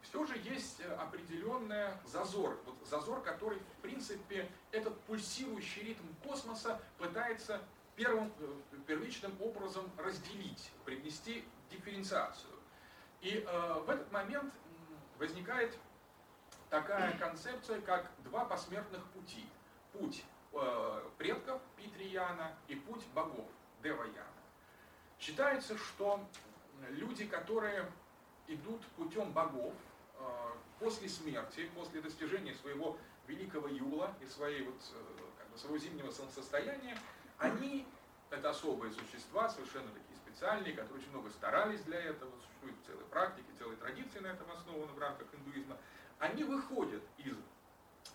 все 0.02 0.24
же 0.26 0.36
есть 0.38 0.80
определенный 0.98 1.92
зазор. 2.06 2.58
Вот 2.66 2.76
зазор, 2.88 3.22
который, 3.22 3.58
в 3.58 3.82
принципе, 3.82 4.48
этот 4.70 4.98
пульсирующий 5.02 5.82
ритм 5.82 6.06
космоса 6.22 6.80
пытается 6.98 7.60
первым, 7.96 8.32
э, 8.38 8.76
первичным 8.86 9.32
образом 9.40 9.90
разделить, 9.98 10.70
привнести 10.84 11.44
дифференциацию. 11.70 12.54
И 13.20 13.44
э, 13.46 13.72
в 13.86 13.90
этот 13.90 14.10
момент 14.12 14.52
возникает 15.18 15.76
такая 16.70 17.16
концепция, 17.18 17.80
как 17.80 18.10
два 18.24 18.44
посмертных 18.44 19.04
пути. 19.06 19.46
Путь 19.92 20.24
э, 20.24 20.33
предков 21.18 21.60
Питрияна 21.76 22.56
и 22.68 22.74
путь 22.74 23.04
богов 23.14 23.46
Деваяна. 23.82 24.24
Считается, 25.18 25.76
что 25.76 26.20
люди, 26.90 27.26
которые 27.26 27.90
идут 28.48 28.82
путем 28.96 29.32
богов 29.32 29.72
э, 30.18 30.24
после 30.78 31.08
смерти, 31.08 31.70
после 31.74 32.00
достижения 32.00 32.54
своего 32.54 32.96
великого 33.26 33.68
юла 33.68 34.12
и 34.20 34.26
своей 34.26 34.64
вот, 34.64 34.76
э, 34.92 35.22
как 35.38 35.48
бы, 35.48 35.58
своего 35.58 35.78
зимнего 35.78 36.10
солнцестояния, 36.10 36.98
они, 37.38 37.86
это 38.30 38.50
особые 38.50 38.92
существа, 38.92 39.48
совершенно 39.48 39.88
такие 39.88 40.16
специальные, 40.16 40.74
которые 40.74 40.98
очень 40.98 41.10
много 41.10 41.30
старались 41.30 41.80
для 41.82 42.00
этого, 42.00 42.30
существуют 42.40 42.76
целые 42.86 43.06
практики, 43.06 43.46
целые 43.58 43.76
традиции 43.76 44.18
на 44.18 44.28
этом 44.28 44.50
основаны 44.50 44.92
в 44.92 44.98
рамках 44.98 45.28
индуизма, 45.32 45.76
они 46.18 46.44
выходят 46.44 47.02
из 47.18 47.36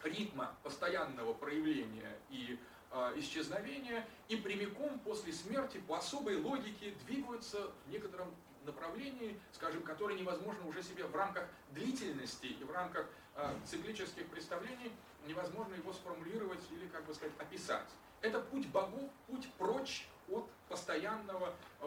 ритма 0.03 0.55
постоянного 0.63 1.33
проявления 1.33 2.17
и 2.29 2.59
э, 2.91 3.13
исчезновения 3.17 4.05
и 4.27 4.35
прямиком 4.35 4.99
после 4.99 5.33
смерти 5.33 5.81
по 5.87 5.97
особой 5.97 6.37
логике 6.37 6.93
двигаются 7.05 7.71
в 7.85 7.91
некотором 7.91 8.33
направлении, 8.65 9.39
скажем, 9.53 9.83
которое 9.83 10.17
невозможно 10.17 10.67
уже 10.67 10.83
себе 10.83 11.05
в 11.05 11.15
рамках 11.15 11.47
длительности 11.71 12.47
и 12.47 12.63
в 12.63 12.71
рамках 12.71 13.07
э, 13.35 13.53
циклических 13.65 14.27
представлений 14.27 14.91
невозможно 15.27 15.75
его 15.75 15.93
сформулировать 15.93 16.61
или, 16.71 16.87
как 16.87 17.05
бы 17.05 17.13
сказать, 17.13 17.33
описать. 17.39 17.87
Это 18.21 18.39
путь 18.39 18.67
богов, 18.67 19.09
путь 19.27 19.49
прочь 19.57 20.07
от 20.29 20.49
постоянного 20.67 21.53
э, 21.81 21.85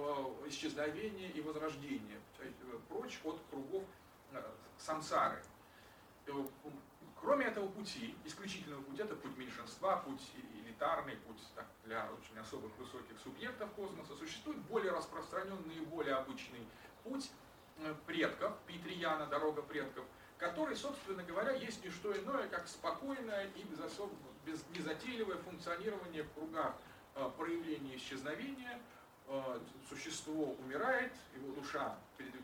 исчезновения 0.49 1.29
и 1.29 1.41
возрождения, 1.41 2.21
э, 2.39 2.51
прочь 2.89 3.21
от 3.25 3.41
кругов 3.51 3.85
э, 4.33 4.43
самсары. 4.79 5.43
Кроме 7.23 7.47
этого 7.47 7.69
пути, 7.69 8.17
исключительного 8.25 8.83
пути, 8.83 9.01
это 9.01 9.15
путь 9.15 9.37
меньшинства, 9.39 9.97
путь 9.99 10.29
элитарный, 10.55 11.15
путь 11.19 11.41
так, 11.55 11.67
для 11.85 12.11
очень 12.11 12.37
особых 12.41 12.77
высоких 12.79 13.17
субъектов 13.23 13.71
космоса, 13.75 14.17
существует 14.17 14.59
более 14.63 14.91
распространенный 14.91 15.77
и 15.77 15.85
более 15.87 16.17
обычный 16.17 16.67
путь 17.05 17.31
э, 17.79 17.95
предков, 18.07 18.59
Петрияна, 18.67 19.27
дорога 19.27 19.63
предков, 19.63 20.05
который, 20.37 20.75
собственно 20.75 21.23
говоря, 21.23 21.53
есть 21.53 21.85
не 21.85 21.91
что 21.91 22.13
иное, 22.13 22.49
как 22.49 22.67
спокойное 22.67 23.47
и 23.55 23.63
без 23.63 23.79
особого 23.79 24.19
без, 24.45 24.65
незатейливое 24.77 25.37
функционирование 25.37 26.25
в 26.25 26.33
кругах 26.33 26.75
э, 27.15 27.31
проявления 27.39 27.95
исчезновения, 27.99 28.81
э, 29.29 29.61
существо 29.89 30.57
умирает, 30.59 31.13
его 31.37 31.53
душа 31.53 31.97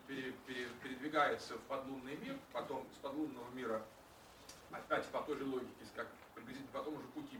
передвигается 0.06 1.58
в 1.58 1.62
подлунный 1.62 2.14
мир, 2.18 2.38
потом 2.52 2.86
с 2.94 2.98
подлунного 2.98 3.50
мира 3.54 3.82
опять 4.70 5.06
по 5.06 5.20
той 5.22 5.36
же 5.36 5.44
логике, 5.44 5.84
как 5.94 6.06
приблизительно 6.34 6.72
по 6.72 6.82
тому 6.82 7.00
же 7.00 7.06
пути, 7.08 7.38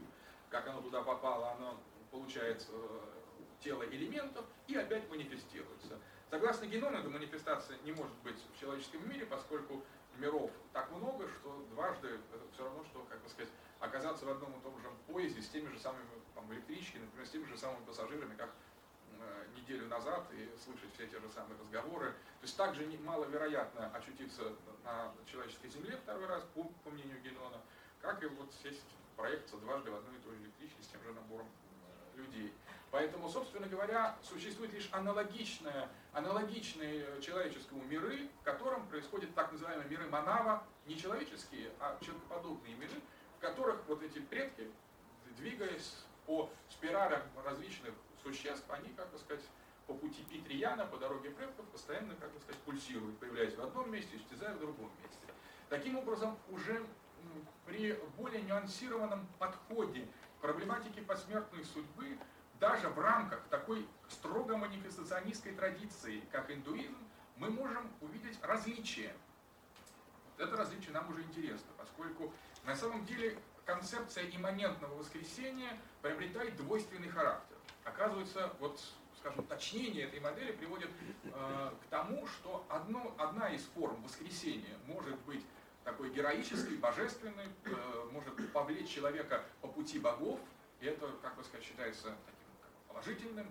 как 0.49 0.67
оно 0.67 0.81
туда 0.81 1.01
попало, 1.01 1.51
оно 1.51 1.79
получает 2.11 2.65
э, 2.69 2.99
тело 3.59 3.83
элементов 3.83 4.45
и 4.67 4.75
опять 4.75 5.09
манифестируется. 5.09 5.99
Согласно 6.29 6.65
Генону, 6.65 6.97
эта 6.97 7.09
манифестация 7.09 7.77
не 7.83 7.91
может 7.91 8.15
быть 8.23 8.37
в 8.53 8.59
человеческом 8.59 9.07
мире, 9.09 9.25
поскольку 9.25 9.81
миров 10.17 10.51
так 10.73 10.91
много, 10.91 11.27
что 11.27 11.65
дважды 11.71 12.07
это 12.07 12.39
все 12.53 12.63
равно, 12.63 12.83
что, 12.85 13.05
как 13.09 13.21
бы 13.21 13.29
сказать, 13.29 13.49
оказаться 13.79 14.25
в 14.25 14.29
одном 14.29 14.57
и 14.59 14.61
том 14.61 14.79
же 14.79 14.89
поезде 15.07 15.41
с 15.41 15.49
теми 15.49 15.69
же 15.69 15.79
самыми 15.79 16.05
там, 16.35 16.51
электричками, 16.53 17.05
например, 17.05 17.27
с 17.27 17.31
теми 17.31 17.45
же 17.45 17.57
самыми 17.57 17.83
пассажирами, 17.85 18.35
как 18.35 18.49
неделю 19.55 19.87
назад, 19.87 20.25
и 20.31 20.49
слышать 20.63 20.93
все 20.93 21.07
те 21.07 21.19
же 21.19 21.29
самые 21.29 21.59
разговоры. 21.59 22.11
То 22.11 22.43
есть 22.43 22.57
также 22.57 22.85
маловероятно 23.03 23.91
очутиться 23.93 24.53
на 24.83 25.11
человеческой 25.25 25.69
земле 25.69 25.97
второй 25.97 26.25
раз, 26.25 26.43
по, 26.53 26.63
по 26.83 26.89
мнению 26.89 27.21
Генона, 27.21 27.61
как 28.01 28.23
и 28.23 28.27
вот 28.27 28.51
сесть 28.63 28.85
проехаться 29.15 29.57
дважды 29.57 29.91
в 29.91 29.95
одной 29.95 30.15
и 30.15 30.19
той 30.19 30.35
же 30.37 30.43
электричке 30.43 30.81
с 30.81 30.87
тем 30.87 31.03
же 31.03 31.13
набором 31.13 31.47
э, 32.15 32.17
людей. 32.17 32.53
Поэтому, 32.91 33.29
собственно 33.29 33.67
говоря, 33.67 34.17
существует 34.23 34.73
лишь 34.73 34.89
аналогичное, 34.91 35.89
аналогичные 36.13 37.21
человеческому 37.21 37.83
миры, 37.83 38.29
в 38.41 38.43
котором 38.43 38.87
происходят 38.87 39.33
так 39.35 39.51
называемые 39.51 39.87
миры 39.89 40.07
Манава, 40.07 40.63
не 40.87 40.97
человеческие, 40.97 41.71
а 41.79 41.99
человекоподобные 42.01 42.75
миры, 42.75 42.95
в 43.37 43.41
которых 43.41 43.79
вот 43.87 44.01
эти 44.01 44.19
предки, 44.19 44.71
двигаясь 45.37 45.93
по 46.25 46.49
спиралям 46.69 47.21
различных 47.43 47.93
существ, 48.23 48.65
они, 48.69 48.89
как 48.89 49.09
бы 49.11 49.17
сказать, 49.17 49.43
по 49.87 49.93
пути 49.93 50.23
Питрияна, 50.29 50.85
по 50.85 50.97
дороге 50.97 51.31
предков, 51.31 51.65
постоянно, 51.67 52.15
как 52.15 52.31
бы 52.31 52.39
сказать, 52.39 52.61
пульсируют, 52.61 53.17
появляясь 53.19 53.55
в 53.55 53.61
одном 53.61 53.91
месте, 53.91 54.17
исчезая 54.17 54.55
в 54.55 54.59
другом 54.59 54.91
месте. 55.01 55.33
Таким 55.69 55.97
образом, 55.97 56.37
уже 56.49 56.85
при 57.65 57.93
более 58.17 58.41
нюансированном 58.43 59.27
подходе 59.39 60.07
к 60.37 60.41
проблематике 60.41 61.01
посмертной 61.01 61.63
судьбы, 61.65 62.17
даже 62.59 62.89
в 62.89 62.99
рамках 62.99 63.41
такой 63.49 63.87
строго 64.09 64.57
манифестационистской 64.57 65.53
традиции, 65.53 66.21
как 66.31 66.51
индуизм, 66.51 66.97
мы 67.37 67.49
можем 67.49 67.89
увидеть 68.01 68.37
различия. 68.43 69.15
Это 70.37 70.55
различие 70.55 70.91
нам 70.91 71.09
уже 71.09 71.21
интересно, 71.23 71.71
поскольку 71.77 72.33
на 72.65 72.75
самом 72.75 73.05
деле 73.05 73.37
концепция 73.65 74.29
имманентного 74.29 74.93
воскресения 74.95 75.77
приобретает 76.01 76.55
двойственный 76.57 77.09
характер. 77.09 77.48
Оказывается, 77.89 78.53
вот, 78.59 78.79
скажем, 79.19 79.43
точнение 79.45 80.05
этой 80.05 80.19
модели 80.19 80.51
приводит 80.51 80.89
э, 81.23 81.71
к 81.81 81.89
тому, 81.89 82.25
что 82.27 82.63
одно, 82.69 83.15
одна 83.17 83.49
из 83.49 83.63
форм 83.75 84.01
воскресения 84.03 84.77
может 84.85 85.17
быть 85.21 85.43
такой 85.83 86.11
героической, 86.11 86.77
божественной, 86.77 87.47
э, 87.65 88.09
может 88.11 88.33
повлечь 88.51 88.89
человека 88.89 89.43
по 89.61 89.67
пути 89.67 89.99
богов, 89.99 90.39
и 90.81 90.85
это, 90.85 91.11
как 91.21 91.35
бы 91.35 91.43
сказать, 91.43 91.65
считается 91.65 92.15
таким 92.25 92.47
положительным 92.87 93.47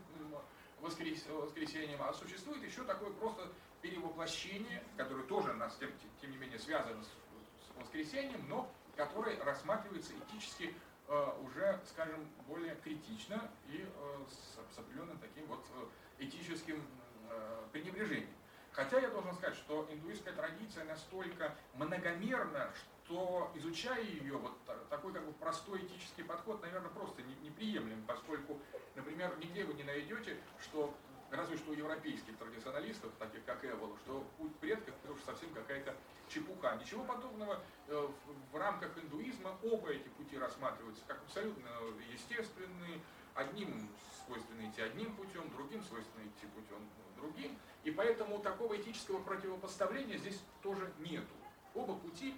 воскрес, 0.80 1.26
воскресением, 1.26 2.00
а 2.02 2.12
существует 2.12 2.62
еще 2.62 2.84
такое 2.84 3.10
просто 3.10 3.48
перевоплощение, 3.82 4.82
которое 4.96 5.24
тоже 5.24 5.52
нас, 5.54 5.76
тем, 5.76 5.90
тем 6.20 6.30
не 6.30 6.36
менее, 6.36 6.58
связано 6.58 7.02
с, 7.02 7.06
с 7.06 7.76
воскресением, 7.80 8.48
но 8.48 8.70
который 8.96 9.38
рассматривается 9.38 10.12
этически 10.12 10.74
уже, 11.08 11.80
скажем, 11.86 12.28
более 12.46 12.76
критично 12.76 13.50
и 13.68 13.82
э, 13.82 14.24
с, 14.28 14.78
определенным 14.78 15.18
таким 15.18 15.46
вот 15.46 15.64
э, 15.74 16.24
этическим 16.24 16.82
э, 17.30 17.62
пренебрежением. 17.72 18.28
Хотя 18.72 19.00
я 19.00 19.08
должен 19.08 19.34
сказать, 19.34 19.56
что 19.56 19.88
индуистская 19.90 20.34
традиция 20.34 20.84
настолько 20.84 21.54
многомерна, 21.74 22.70
что 23.04 23.50
изучая 23.56 24.02
ее, 24.04 24.36
вот 24.36 24.52
такой 24.88 25.12
как 25.12 25.24
бы 25.24 25.32
простой 25.32 25.84
этический 25.84 26.22
подход, 26.22 26.62
наверное, 26.62 26.90
просто 26.90 27.22
неприемлем, 27.42 28.04
поскольку, 28.06 28.60
например, 28.94 29.36
нигде 29.38 29.64
вы 29.64 29.74
не 29.74 29.84
найдете, 29.84 30.36
что 30.60 30.94
разве 31.30 31.56
что 31.56 31.70
у 31.70 31.74
европейских 31.74 32.36
традиционалистов, 32.38 33.12
таких 33.18 33.44
как 33.44 33.64
Эвола, 33.64 33.96
что 33.98 34.24
путь 34.38 34.54
предков 34.56 34.94
это 35.02 35.12
уж 35.12 35.20
совсем 35.22 35.52
какая-то 35.52 35.94
чепуха. 36.28 36.76
Ничего 36.76 37.04
подобного 37.04 37.60
э, 37.88 38.08
в 38.52 38.56
рамках 38.56 38.96
индуизма 38.98 39.56
оба 39.62 39.90
эти 39.90 40.08
пути 40.08 40.38
рассматриваются 40.38 41.02
как 41.06 41.20
абсолютно 41.22 41.68
естественные, 42.12 43.00
одним 43.34 43.88
свойственно 44.24 44.68
идти 44.68 44.82
одним 44.82 45.14
путем, 45.16 45.48
другим 45.50 45.82
свойственно 45.84 46.24
идти 46.24 46.46
путем 46.54 46.78
другим, 47.16 47.58
и 47.84 47.90
поэтому 47.90 48.38
такого 48.38 48.76
этического 48.76 49.20
противопоставления 49.22 50.18
здесь 50.18 50.40
тоже 50.62 50.92
нету. 50.98 51.34
Оба 51.74 51.94
пути 51.94 52.34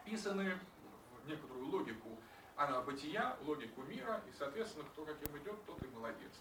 вписаны 0.00 0.58
в 1.22 1.28
некоторую 1.28 1.66
логику 1.66 2.18
она 2.56 2.80
бытия, 2.80 3.36
логику 3.42 3.82
мира, 3.82 4.20
и, 4.28 4.32
соответственно, 4.36 4.84
кто 4.92 5.04
каким 5.04 5.36
идет, 5.38 5.64
тот 5.64 5.80
и 5.82 5.86
молодец. 5.88 6.32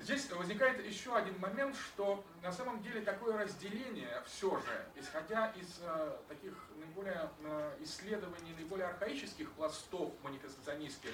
Здесь 0.00 0.30
возникает 0.30 0.84
еще 0.84 1.16
один 1.16 1.38
момент, 1.38 1.76
что 1.76 2.24
на 2.42 2.52
самом 2.52 2.82
деле 2.82 3.00
такое 3.00 3.38
разделение 3.38 4.22
все 4.26 4.50
же, 4.58 4.86
исходя 4.96 5.48
из 5.52 5.80
э, 5.80 6.16
таких 6.28 6.52
наиболее 6.76 7.30
э, 7.40 7.76
исследований, 7.80 8.54
наиболее 8.54 8.86
архаических 8.88 9.50
пластов 9.52 10.12
манифестационистских 10.22 11.12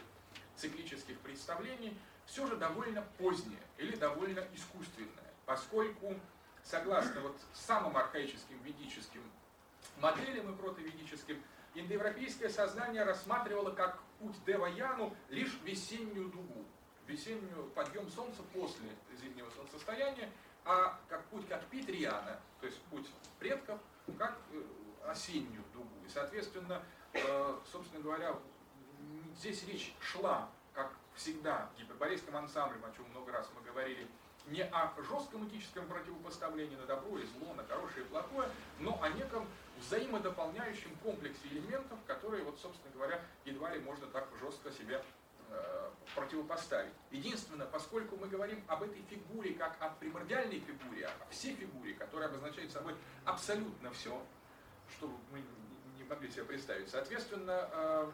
циклических 0.56 1.18
представлений, 1.20 1.96
все 2.26 2.46
же 2.46 2.56
довольно 2.56 3.02
позднее 3.18 3.62
или 3.78 3.94
довольно 3.96 4.46
искусственное, 4.54 5.32
поскольку 5.46 6.14
согласно 6.64 7.20
вот 7.20 7.36
самым 7.54 7.96
архаическим 7.96 8.60
ведическим 8.62 9.22
моделям 9.98 10.52
и 10.52 10.56
протоведическим, 10.56 11.42
индоевропейское 11.74 12.48
сознание 12.50 13.04
рассматривало 13.04 13.70
как 13.70 14.00
путь 14.18 14.36
Деваяну 14.44 15.14
лишь 15.28 15.58
весеннюю 15.64 16.28
дугу, 16.28 16.64
весеннюю 17.10 17.70
подъем 17.74 18.08
солнца 18.10 18.42
после 18.54 18.88
зимнего 19.20 19.50
солнцестояния, 19.50 20.30
а 20.64 20.98
как 21.08 21.24
путь 21.26 21.46
как 21.48 21.64
Питриана, 21.66 22.38
то 22.60 22.66
есть 22.66 22.80
путь 22.84 23.06
предков, 23.38 23.80
как 24.18 24.38
э, 24.52 24.62
осеннюю 25.06 25.64
дугу. 25.72 25.88
И, 26.06 26.08
соответственно, 26.08 26.82
э, 27.12 27.58
собственно 27.70 28.02
говоря, 28.02 28.36
здесь 29.36 29.64
речь 29.66 29.94
шла, 30.00 30.48
как 30.74 30.92
всегда, 31.14 31.70
в 31.74 31.80
гиперборейском 31.80 32.36
ансамбле, 32.36 32.78
о 32.84 32.96
чем 32.96 33.08
много 33.10 33.32
раз 33.32 33.48
мы 33.54 33.62
говорили, 33.62 34.06
не 34.46 34.62
о 34.62 34.92
жестком 35.08 35.48
этическом 35.48 35.86
противопоставлении 35.86 36.76
на 36.76 36.86
добро 36.86 37.18
и 37.18 37.26
зло, 37.26 37.54
на 37.54 37.64
хорошее 37.64 38.04
и 38.04 38.08
плохое, 38.08 38.48
но 38.78 39.00
о 39.02 39.08
неком 39.10 39.46
взаимодополняющем 39.78 40.94
комплексе 41.02 41.48
элементов, 41.50 41.98
которые, 42.06 42.44
вот, 42.44 42.58
собственно 42.58 42.92
говоря, 42.94 43.20
едва 43.44 43.70
ли 43.70 43.80
можно 43.80 44.06
так 44.06 44.28
жестко 44.40 44.70
себе 44.70 45.02
противопоставить. 46.14 46.92
Единственное, 47.10 47.66
поскольку 47.66 48.16
мы 48.16 48.28
говорим 48.28 48.62
об 48.66 48.82
этой 48.82 49.02
фигуре 49.02 49.54
как 49.54 49.76
о 49.80 49.90
примордиальной 49.90 50.60
фигуре, 50.60 51.06
о 51.06 51.30
всей 51.30 51.54
фигуре, 51.54 51.94
которая 51.94 52.28
обозначает 52.28 52.70
собой 52.72 52.94
абсолютно 53.24 53.90
все, 53.92 54.20
что 54.96 55.06
мы 55.30 55.42
не 55.96 56.04
могли 56.04 56.30
себе 56.30 56.44
представить, 56.44 56.88
соответственно, 56.88 57.68
э, 57.72 58.10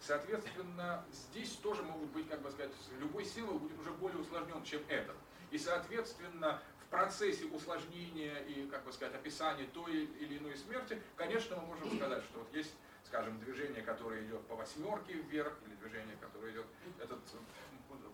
Соответственно, 0.00 1.04
здесь 1.12 1.50
тоже 1.56 1.82
могут 1.82 2.10
быть, 2.10 2.28
как 2.28 2.40
бы 2.40 2.50
сказать, 2.50 2.72
любой 3.00 3.24
символ 3.24 3.58
будет 3.58 3.78
уже 3.80 3.90
более 3.90 4.18
усложнен, 4.18 4.62
чем 4.62 4.80
этот. 4.88 5.16
И, 5.50 5.58
соответственно, 5.58 6.62
в 6.80 6.90
процессе 6.90 7.46
усложнения 7.46 8.38
и, 8.44 8.66
как 8.68 8.84
бы 8.84 8.92
сказать, 8.92 9.14
описания 9.14 9.66
той 9.74 10.04
или 10.04 10.38
иной 10.38 10.56
смерти, 10.56 11.02
конечно, 11.16 11.56
мы 11.56 11.66
можем 11.66 11.96
сказать, 11.96 12.22
что 12.24 12.38
вот 12.38 12.54
есть, 12.54 12.74
скажем, 13.08 13.38
движение, 13.40 13.82
которое 13.82 14.24
идет 14.24 14.46
по 14.46 14.54
восьмерке 14.54 15.14
вверх, 15.14 15.52
или 15.66 15.74
движение, 15.76 16.16
которое 16.20 16.52
идет, 16.52 16.66
этот, 17.00 17.18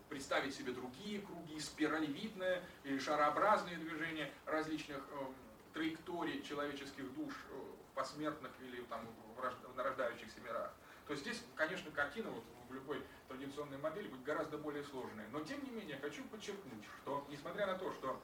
представить 0.08 0.54
себе 0.54 0.72
другие 0.72 1.20
круги, 1.20 1.58
спиралевидное 1.58 2.62
или 2.84 2.98
шарообразные 2.98 3.76
движения 3.76 4.32
различных 4.46 4.98
э, 4.98 5.24
траекторий 5.72 6.42
человеческих 6.42 7.12
душ 7.14 7.34
э, 7.50 7.54
посмертных 7.94 8.52
или 8.60 8.82
там, 8.82 9.06
в 9.36 9.76
нарождающихся 9.76 10.40
мирах. 10.40 10.72
То 11.06 11.12
есть 11.12 11.24
здесь, 11.24 11.42
конечно, 11.56 11.90
картина 11.90 12.30
вот 12.30 12.44
в 12.68 12.74
любой 12.74 13.02
традиционной 13.28 13.78
модели 13.78 14.08
будет 14.08 14.22
гораздо 14.22 14.58
более 14.58 14.84
сложная. 14.84 15.26
Но 15.32 15.40
тем 15.40 15.62
не 15.64 15.70
менее, 15.70 15.98
хочу 15.98 16.22
подчеркнуть, 16.24 16.84
что 17.02 17.26
несмотря 17.28 17.66
на 17.66 17.76
то, 17.76 17.92
что 17.92 18.20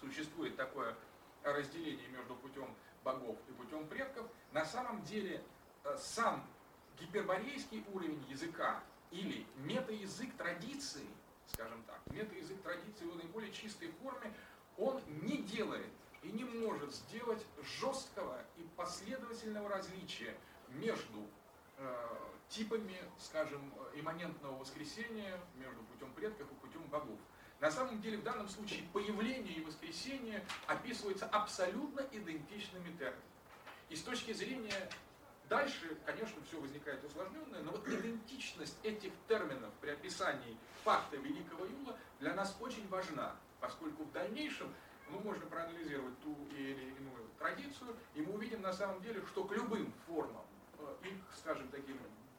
существует 0.00 0.56
такое 0.56 0.96
разделение 1.44 2.08
между 2.08 2.34
путем 2.34 2.74
богов 3.04 3.36
и 3.48 3.52
путем 3.52 3.86
предков, 3.86 4.26
на 4.52 4.64
самом 4.64 5.02
деле 5.04 5.42
сам 5.96 6.44
гиперборейский 7.00 7.84
уровень 7.92 8.22
языка 8.28 8.82
или 9.10 9.46
метаязык 9.58 10.34
традиции, 10.36 11.06
скажем 11.46 11.82
так, 11.84 12.00
метаязык 12.12 12.60
традиции 12.62 13.04
в 13.04 13.16
наиболее 13.16 13.52
чистой 13.52 13.92
форме, 14.02 14.32
он 14.76 15.02
не 15.22 15.38
делает 15.38 15.90
и 16.22 16.30
не 16.30 16.44
может 16.44 16.94
сделать 16.94 17.44
жесткого 17.80 18.44
и 18.56 18.62
последовательного 18.76 19.68
различия 19.68 20.36
между 20.68 21.26
Э, 21.80 21.94
типами, 22.48 22.96
скажем, 23.20 23.60
имманентного 23.94 24.56
воскресения 24.58 25.38
между 25.56 25.80
путем 25.82 26.10
предков 26.14 26.50
и 26.50 26.54
путем 26.54 26.82
богов. 26.88 27.18
На 27.60 27.70
самом 27.70 28.00
деле 28.00 28.16
в 28.16 28.24
данном 28.24 28.48
случае 28.48 28.82
появление 28.92 29.52
и 29.52 29.60
воскресение 29.60 30.44
описываются 30.66 31.26
абсолютно 31.26 32.00
идентичными 32.10 32.90
терминами. 32.96 33.22
И 33.90 33.96
с 33.96 34.02
точки 34.02 34.32
зрения 34.32 34.90
дальше, 35.48 35.96
конечно, 36.04 36.40
все 36.46 36.60
возникает 36.60 37.04
усложненное, 37.04 37.62
но 37.62 37.72
вот 37.72 37.86
идентичность 37.88 38.76
этих 38.82 39.12
терминов 39.26 39.72
при 39.80 39.90
описании 39.90 40.56
факта 40.84 41.16
Великого 41.16 41.64
Юла 41.66 41.96
для 42.20 42.34
нас 42.34 42.56
очень 42.60 42.86
важна, 42.88 43.36
поскольку 43.60 44.04
в 44.04 44.12
дальнейшем 44.12 44.72
мы 45.10 45.20
можем 45.20 45.48
проанализировать 45.48 46.18
ту 46.20 46.36
или 46.52 46.94
иную 46.98 47.28
традицию, 47.38 47.96
и 48.14 48.20
мы 48.20 48.34
увидим 48.34 48.60
на 48.60 48.72
самом 48.72 49.00
деле, 49.02 49.22
что 49.26 49.44
к 49.44 49.52
любым 49.52 49.92
формам 50.06 50.44
их, 51.02 51.14
скажем, 51.36 51.68
таким 51.68 51.98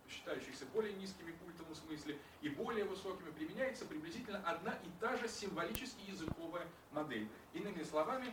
считающихся 0.10 0.66
более 0.74 0.94
низкими 0.94 1.32
в 1.32 1.38
культовом 1.38 1.76
смысле 1.76 2.18
и 2.42 2.50
более 2.50 2.86
высокими, 2.86 3.30
применяется 3.32 3.86
приблизительно 3.86 4.40
одна 4.40 4.74
и 4.84 4.90
та 5.00 5.16
же 5.18 5.28
символически 5.28 6.10
языковая 6.10 6.68
модель. 6.92 7.28
Иными 7.54 7.84
словами, 7.84 8.28
э, 8.28 8.32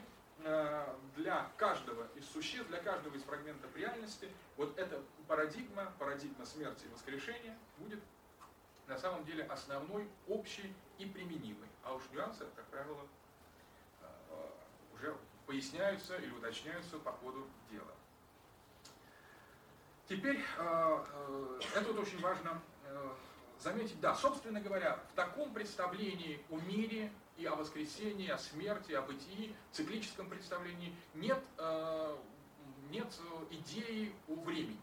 для 1.17 1.51
каждого 1.57 2.07
из 2.15 2.29
существ, 2.29 2.69
для 2.69 2.79
каждого 2.79 3.15
из 3.17 3.23
фрагментов 3.23 3.75
реальности, 3.75 4.31
вот 4.57 4.79
эта 4.79 5.03
парадигма, 5.27 5.93
парадигма 5.99 6.45
смерти 6.45 6.85
и 6.85 6.89
воскрешения 6.89 7.57
будет 7.79 8.01
на 8.87 8.99
самом 8.99 9.25
деле 9.25 9.45
основной, 9.45 10.09
общей 10.29 10.73
и 10.99 11.07
применимой. 11.07 11.69
А 11.83 11.95
уж 11.95 12.03
нюансы, 12.13 12.47
как 12.55 12.65
правило, 12.67 13.07
э, 14.03 14.07
уже 14.95 15.17
поясняются 15.47 16.17
или 16.17 16.31
уточняются 16.31 16.99
по 16.99 17.13
ходу 17.13 17.47
дела. 17.71 17.93
Теперь, 20.09 20.39
э, 20.59 21.05
э, 21.09 21.61
это 21.75 21.93
вот 21.93 22.03
очень 22.03 22.21
важно 22.21 22.61
э, 22.85 23.09
заметить, 23.59 24.01
да, 24.01 24.15
собственно 24.15 24.61
говоря, 24.61 25.01
в 25.13 25.17
таком 25.17 25.53
представлении 25.53 26.41
о 26.51 26.59
мире 26.61 27.11
и 27.37 27.45
о 27.47 27.55
воскресении, 27.55 28.29
о 28.29 28.39
смерти, 28.39 28.93
о 28.93 29.03
бытии, 29.03 29.55
циклическом 29.73 30.29
представлении 30.29 30.95
нет, 31.15 31.43
нет 32.91 33.09
идеи 33.51 34.15
о 34.29 34.35
времени. 34.37 34.81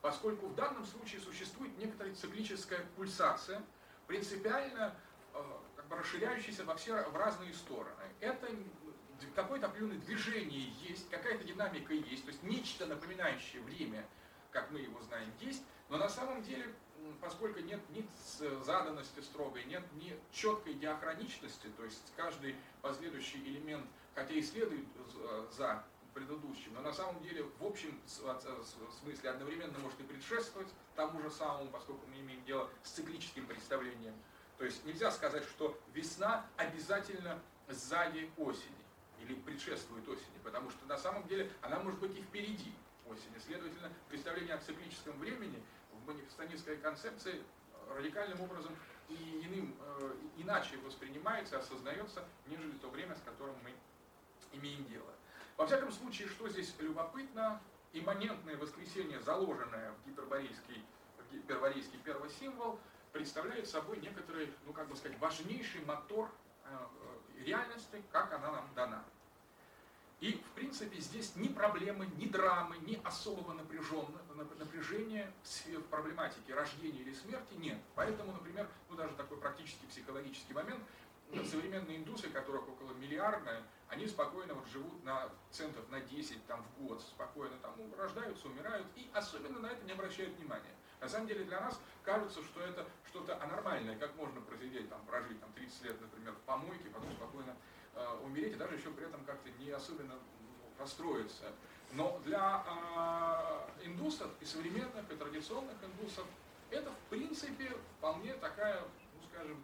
Поскольку 0.00 0.46
в 0.46 0.54
данном 0.54 0.84
случае 0.86 1.20
существует 1.20 1.76
некоторая 1.78 2.14
циклическая 2.14 2.84
пульсация, 2.96 3.62
принципиально 4.06 4.94
как 5.76 5.86
бы 5.86 5.96
расширяющаяся 5.96 6.64
во 6.64 6.74
все 6.74 7.08
в 7.10 7.16
разные 7.16 7.54
стороны. 7.54 8.04
Это 8.20 8.48
какое-то 9.34 9.66
определенное 9.66 9.98
движение 9.98 10.72
есть, 10.82 11.08
какая-то 11.10 11.44
динамика 11.44 11.92
есть, 11.92 12.24
то 12.24 12.30
есть 12.30 12.42
нечто 12.42 12.86
напоминающее 12.86 13.62
время– 13.62 14.04
как 14.52 14.70
мы 14.70 14.80
его 14.80 15.00
знаем, 15.02 15.28
есть, 15.40 15.64
но 15.88 15.96
на 15.96 16.08
самом 16.08 16.42
деле, 16.42 16.72
поскольку 17.20 17.60
нет 17.60 17.80
ни 17.90 18.06
заданности 18.64 19.20
строгой, 19.20 19.64
нет 19.64 19.82
ни 19.94 20.18
четкой 20.32 20.74
диахроничности, 20.74 21.68
то 21.76 21.84
есть 21.84 22.12
каждый 22.16 22.56
последующий 22.80 23.40
элемент, 23.40 23.86
хотя 24.14 24.34
и 24.34 24.42
следует 24.42 24.84
за 25.56 25.84
предыдущим, 26.14 26.74
но 26.74 26.82
на 26.82 26.92
самом 26.92 27.22
деле 27.22 27.44
в 27.58 27.64
общем 27.64 27.98
смысле 29.00 29.30
одновременно 29.30 29.78
может 29.78 29.98
и 30.00 30.02
предшествовать 30.02 30.68
тому 30.94 31.22
же 31.22 31.30
самому, 31.30 31.70
поскольку 31.70 32.06
мы 32.08 32.20
имеем 32.20 32.44
дело 32.44 32.68
с 32.82 32.90
циклическим 32.90 33.46
представлением. 33.46 34.14
То 34.58 34.64
есть 34.64 34.84
нельзя 34.84 35.10
сказать, 35.10 35.44
что 35.44 35.78
весна 35.94 36.44
обязательно 36.56 37.40
сзади 37.68 38.30
осени 38.36 38.84
или 39.20 39.34
предшествует 39.34 40.06
осени, 40.08 40.38
потому 40.44 40.70
что 40.70 40.84
на 40.86 40.98
самом 40.98 41.26
деле 41.28 41.50
она 41.62 41.78
может 41.78 41.98
быть 41.98 42.16
и 42.16 42.22
впереди. 42.22 42.74
осени. 43.06 43.38
Следовательно, 43.44 43.90
представление 44.08 44.54
о 44.54 44.58
циклическом 44.58 45.18
времени 45.18 45.62
манифестанистской 46.06 46.76
концепции 46.78 47.42
радикальным 47.96 48.40
образом 48.40 48.74
и 49.08 49.42
иным, 49.44 49.74
э, 49.80 50.14
иначе 50.38 50.76
воспринимается, 50.78 51.58
осознается, 51.58 52.24
нежели 52.46 52.72
то 52.78 52.88
время, 52.88 53.14
с 53.14 53.20
которым 53.20 53.56
мы 53.62 53.72
имеем 54.52 54.84
дело. 54.86 55.12
Во 55.56 55.66
всяком 55.66 55.92
случае, 55.92 56.28
что 56.28 56.48
здесь 56.48 56.74
любопытно, 56.78 57.60
имманентное 57.92 58.56
воскресенье, 58.56 59.20
заложенное 59.20 59.92
в 59.92 60.08
гиперборейский, 60.08 60.84
в 61.18 61.32
гиперборейский 61.32 61.98
первый 62.04 62.30
символ, 62.30 62.78
представляет 63.12 63.68
собой 63.68 64.00
некоторый, 64.00 64.52
ну 64.66 64.72
как 64.72 64.88
бы 64.88 64.96
сказать, 64.96 65.18
важнейший 65.18 65.84
мотор 65.84 66.30
э, 66.64 66.78
э, 67.38 67.44
реальности, 67.44 68.02
как 68.10 68.32
она 68.32 68.50
нам 68.50 68.68
дана. 68.74 69.04
И, 70.22 70.34
в 70.34 70.54
принципе, 70.54 71.00
здесь 71.00 71.34
ни 71.34 71.48
проблемы, 71.48 72.06
ни 72.16 72.26
драмы, 72.26 72.76
ни 72.86 72.94
особого 73.02 73.54
напряженного, 73.54 74.22
напряжения 74.56 75.28
в 75.66 75.82
проблематике 75.90 76.54
рождения 76.54 77.00
или 77.00 77.12
смерти 77.12 77.54
нет. 77.54 77.76
Поэтому, 77.96 78.30
например, 78.30 78.68
ну 78.88 78.94
даже 78.94 79.16
такой 79.16 79.38
практически 79.38 79.84
психологический 79.86 80.54
момент, 80.54 80.80
современные 81.50 81.96
индусы, 81.96 82.28
которых 82.28 82.68
около 82.68 82.92
миллиарда, 82.92 83.64
они 83.88 84.06
спокойно 84.06 84.54
вот 84.54 84.68
живут 84.68 85.02
на 85.02 85.28
центов 85.50 85.88
на 85.90 86.00
10 86.00 86.46
там, 86.46 86.62
в 86.62 86.84
год, 86.84 87.00
спокойно 87.00 87.56
там 87.60 87.74
рождаются, 87.98 88.46
умирают, 88.46 88.86
и 88.94 89.10
особенно 89.12 89.58
на 89.58 89.72
это 89.72 89.84
не 89.84 89.90
обращают 89.90 90.38
внимания. 90.38 90.70
На 91.00 91.08
самом 91.08 91.26
деле 91.26 91.42
для 91.42 91.60
нас 91.60 91.80
кажется, 92.04 92.44
что 92.44 92.60
это 92.60 92.86
что-то 93.08 93.42
анормальное, 93.42 93.98
как 93.98 94.14
можно 94.14 94.40
просидеть, 94.40 94.88
там, 94.88 95.04
прожить 95.04 95.40
там, 95.40 95.52
30 95.54 95.82
лет, 95.82 96.00
например, 96.00 96.32
в 96.32 96.40
помойке, 96.42 96.90
потом 96.90 97.10
спокойно 97.10 97.56
умереть 98.24 98.54
и 98.54 98.56
даже 98.56 98.76
еще 98.76 98.90
при 98.90 99.06
этом 99.06 99.24
как-то 99.24 99.50
не 99.58 99.70
особенно 99.70 100.14
расстроиться. 100.78 101.52
Но 101.92 102.20
для 102.24 102.64
э, 102.66 103.86
индусов 103.86 104.30
и 104.40 104.44
современных, 104.44 105.10
и 105.10 105.14
традиционных 105.14 105.76
индусов 105.84 106.26
это 106.70 106.90
в 106.90 107.10
принципе 107.10 107.70
вполне 107.98 108.32
такая, 108.34 108.80
ну 108.80 109.28
скажем, 109.30 109.62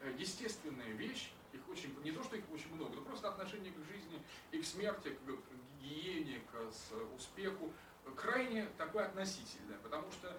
э, 0.00 0.14
естественная 0.18 0.92
вещь. 0.92 1.32
Их 1.52 1.60
очень, 1.68 1.94
не 2.02 2.12
то, 2.12 2.22
что 2.22 2.36
их 2.36 2.44
очень 2.52 2.74
много, 2.74 2.94
но 2.96 3.02
просто 3.02 3.28
отношение 3.28 3.72
к 3.72 3.78
жизни 3.90 4.22
и 4.52 4.60
к 4.60 4.64
смерти, 4.64 5.08
к 5.08 5.80
гигиене, 5.80 6.40
к 6.50 7.14
успеху 7.14 7.72
крайне 8.16 8.66
такое 8.78 9.06
относительное, 9.06 9.78
потому 9.82 10.10
что 10.12 10.38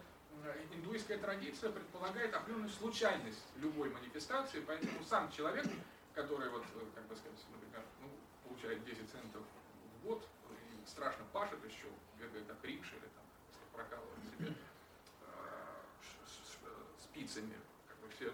индуистская 0.74 1.18
традиция 1.18 1.72
предполагает 1.72 2.34
определенную 2.34 2.70
случайность 2.70 3.44
любой 3.58 3.90
манифестации, 3.90 4.64
поэтому 4.66 5.04
сам 5.04 5.32
человек 5.32 5.66
который 6.18 6.50
вот, 6.50 6.64
э, 6.64 6.80
как 6.96 7.06
бы 7.06 7.16
сказать, 7.16 7.38
например, 7.52 7.86
ну, 8.02 8.10
получает 8.50 8.84
10 8.84 9.10
центов 9.12 9.44
в 9.94 10.08
год 10.08 10.28
и 10.50 10.88
страшно 10.90 11.24
пашет 11.32 11.64
еще, 11.64 11.86
бегает 12.20 12.48
как 12.48 12.58
рикша 12.66 12.96
или 12.96 13.08
там, 13.14 13.24
прокалывает 13.72 14.20
себе 14.36 14.56
э, 15.22 15.36
спицами, 17.00 17.54
как 17.88 17.98
бы 18.00 18.10
все 18.10 18.34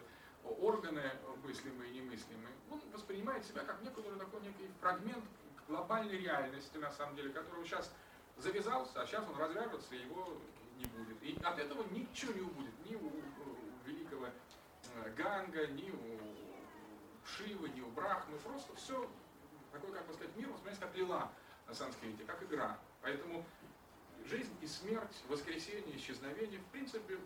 органы 0.61 1.11
мыслимые 1.43 1.91
и 1.91 1.99
немыслимые, 1.99 2.55
он 2.71 2.81
воспринимает 2.93 3.45
себя 3.45 3.63
как 3.63 3.81
некоторый 3.81 4.17
такой 4.17 4.41
некий 4.41 4.69
фрагмент 4.79 5.23
глобальной 5.67 6.17
реальности, 6.17 6.77
на 6.77 6.91
самом 6.91 7.17
деле, 7.17 7.29
который 7.31 7.65
сейчас 7.65 7.91
завязался, 8.37 9.01
а 9.01 9.05
сейчас 9.05 9.25
он 9.27 9.37
развяжется, 9.37 9.93
и 9.95 9.99
его 9.99 10.37
не 10.77 10.85
будет. 10.85 11.21
И 11.21 11.37
от 11.43 11.59
этого 11.59 11.83
ничего 11.91 12.33
не 12.33 12.41
убудет, 12.41 12.73
ни 12.85 12.95
у, 12.95 13.07
у 13.07 13.85
великого 13.85 14.27
э, 14.27 15.13
Ганга, 15.17 15.67
ни 15.67 15.91
у 15.91 16.42
Шивы, 17.25 17.69
у 17.81 17.87
Брахмы, 17.91 18.37
просто 18.39 18.75
все, 18.75 19.09
такой, 19.71 19.91
как 19.91 20.05
бы 20.07 20.13
сказать, 20.13 20.35
мир 20.35 20.49
воспринимается 20.49 20.85
как 20.85 20.95
лила 20.95 21.31
на 21.67 21.73
санскрите, 21.73 22.23
как 22.25 22.43
игра. 22.43 22.77
Поэтому 23.01 23.45
жизнь 24.25 24.55
и 24.61 24.67
смерть, 24.67 25.23
воскресение, 25.27 25.97
исчезновение, 25.97 26.59
в 26.59 26.65
принципе, 26.65 27.17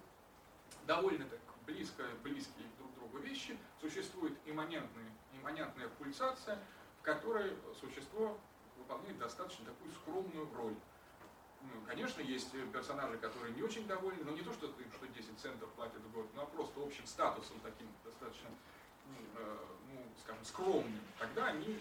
довольно 0.85 1.25
так 1.25 1.39
близко, 1.65 2.03
близкие 2.23 2.67
друг 2.77 2.91
к 2.91 2.95
другу 2.95 3.17
вещи. 3.19 3.57
Существует 3.81 4.37
имманентная, 4.45 5.11
имманентная 5.33 5.89
пульсация, 5.89 6.59
в 6.99 7.03
которой 7.03 7.55
существо 7.79 8.37
выполняет 8.77 9.17
достаточно 9.17 9.65
такую 9.65 9.91
скромную 9.91 10.47
роль. 10.55 10.75
Ну, 11.63 11.81
конечно, 11.87 12.21
есть 12.21 12.51
персонажи, 12.71 13.17
которые 13.17 13.53
не 13.53 13.63
очень 13.63 13.87
довольны, 13.87 14.23
но 14.23 14.31
не 14.31 14.41
то, 14.41 14.53
что, 14.53 14.67
что 14.67 15.07
10 15.07 15.39
центов 15.39 15.69
платят 15.71 16.01
в 16.01 16.11
год, 16.13 16.27
но 16.35 16.45
просто 16.45 16.81
общим 16.81 17.05
статусом 17.05 17.59
таким 17.61 17.87
достаточно 18.05 18.49
Э, 19.35 19.57
ну, 19.97 20.03
скажем, 20.23 20.45
скромным, 20.45 21.01
тогда 21.19 21.47
они 21.47 21.79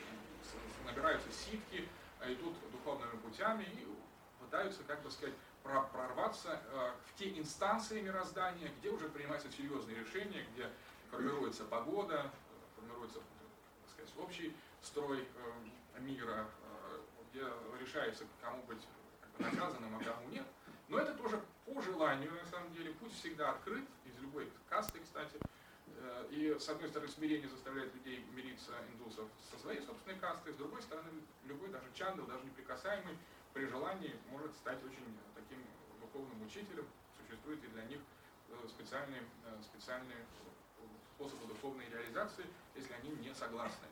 набираются 0.84 1.30
ситки, 1.32 1.88
идут 2.24 2.54
духовными 2.72 3.16
путями 3.18 3.64
и 3.64 3.86
пытаются, 4.40 4.82
как 4.84 5.02
бы 5.02 5.10
сказать, 5.10 5.34
прорваться 5.62 6.60
э, 6.70 6.92
в 7.06 7.18
те 7.18 7.36
инстанции 7.38 8.00
мироздания, 8.00 8.70
где 8.78 8.90
уже 8.90 9.08
принимаются 9.08 9.50
серьезные 9.50 9.98
решения, 9.98 10.46
где 10.54 10.70
формируется 11.10 11.64
погода, 11.64 12.30
формируется, 12.76 13.18
так 13.18 13.90
сказать, 13.92 14.12
общий 14.18 14.56
строй 14.82 15.20
э, 15.20 16.00
мира, 16.00 16.46
где 17.30 17.44
решается, 17.80 18.24
кому 18.40 18.62
быть 18.62 18.86
наказанным, 19.38 19.96
а 19.96 20.04
кому 20.04 20.28
нет. 20.28 20.46
Но 20.88 20.98
это 20.98 21.14
тоже 21.14 21.40
по 21.64 21.82
желанию, 21.82 22.32
на 22.32 22.46
самом 22.50 22.72
деле, 22.72 22.92
путь 22.92 23.12
всегда 23.12 23.50
открыт, 23.50 23.84
из 24.04 24.16
любой 24.20 24.48
касты, 24.68 25.00
кстати, 25.00 25.36
Э, 25.36 25.55
и, 26.30 26.56
с 26.58 26.68
одной 26.68 26.88
стороны, 26.88 27.10
смирение 27.10 27.48
заставляет 27.48 27.94
людей 27.94 28.24
мириться, 28.34 28.72
индусов, 28.92 29.28
со 29.50 29.58
своей 29.58 29.80
собственной 29.80 30.18
кастой, 30.18 30.52
с 30.52 30.56
другой 30.56 30.82
стороны, 30.82 31.08
любой, 31.44 31.68
даже 31.68 31.86
чандал, 31.94 32.26
даже 32.26 32.44
неприкасаемый, 32.44 33.16
при 33.52 33.66
желании 33.66 34.14
может 34.30 34.54
стать 34.56 34.78
очень 34.84 35.18
таким 35.34 35.64
духовным 36.00 36.42
учителем. 36.44 36.86
Существуют 37.18 37.62
и 37.64 37.68
для 37.68 37.84
них 37.84 38.00
э, 38.50 38.68
специальные, 38.68 39.22
э, 39.46 39.62
специальные 39.62 40.26
способы 41.16 41.46
духовной 41.46 41.88
реализации, 41.88 42.44
если 42.74 42.92
они 42.92 43.10
не 43.10 43.34
согласны 43.34 43.86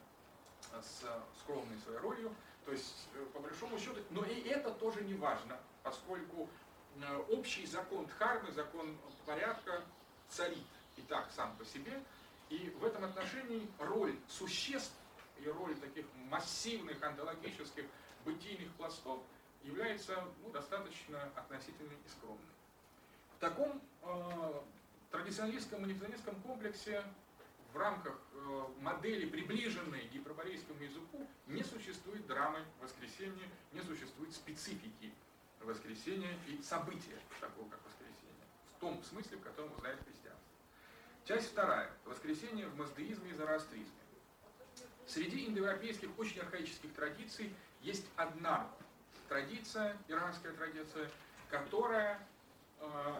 с 0.82 1.04
скромной 1.40 1.78
своей 1.78 1.98
ролью. 1.98 2.34
То 2.64 2.72
есть, 2.72 3.08
по 3.32 3.40
большому 3.40 3.78
счету, 3.78 4.00
но 4.10 4.24
и 4.24 4.40
это 4.42 4.70
тоже 4.72 5.02
не 5.02 5.14
важно, 5.14 5.58
поскольку 5.82 6.48
общий 7.30 7.66
закон 7.66 8.06
Дхармы, 8.06 8.52
закон 8.52 8.96
порядка 9.26 9.82
царит 10.28 10.66
и 10.96 11.02
так 11.02 11.30
сам 11.32 11.56
по 11.56 11.64
себе. 11.64 12.02
И 12.50 12.70
в 12.78 12.84
этом 12.84 13.04
отношении 13.04 13.66
роль 13.78 14.16
существ 14.28 14.94
и 15.38 15.48
роль 15.48 15.74
таких 15.76 16.06
массивных 16.30 17.02
онтологических 17.02 17.84
бытийных 18.24 18.70
пластов 18.74 19.22
является 19.62 20.24
ну, 20.42 20.50
достаточно 20.50 21.22
относительной 21.34 21.96
и 22.04 22.08
скромной. 22.08 22.44
В 23.36 23.40
таком 23.40 23.82
э, 24.02 24.60
традиционалистском 25.10 25.82
манифесталистском 25.82 26.34
комплексе 26.42 27.02
в 27.72 27.76
рамках 27.76 28.16
э, 28.32 28.64
модели, 28.80 29.26
приближенной 29.26 30.06
гиперборейскому 30.12 30.80
языку, 30.80 31.26
не 31.46 31.62
существует 31.64 32.26
драмы 32.26 32.64
воскресения, 32.80 33.48
не 33.72 33.82
существует 33.82 34.32
специфики 34.32 35.12
воскресения 35.60 36.38
и 36.46 36.62
события 36.62 37.18
такого, 37.40 37.68
как 37.70 37.80
воскресение, 37.84 38.46
в 38.76 38.80
том 38.80 39.02
смысле, 39.02 39.38
в 39.38 39.40
котором 39.40 39.74
знает 39.80 39.98
христианство. 40.04 40.43
Часть 41.24 41.52
вторая. 41.52 41.90
Воскресение 42.04 42.66
в 42.66 42.76
маздеизме 42.76 43.30
и 43.30 43.32
зороастризме. 43.32 43.88
Среди 45.06 45.46
индоевропейских 45.46 46.10
очень 46.18 46.40
архаических 46.40 46.92
традиций 46.92 47.50
есть 47.80 48.04
одна 48.16 48.70
традиция, 49.30 49.96
иранская 50.08 50.52
традиция, 50.52 51.10
которая 51.48 52.20
э, 52.78 53.14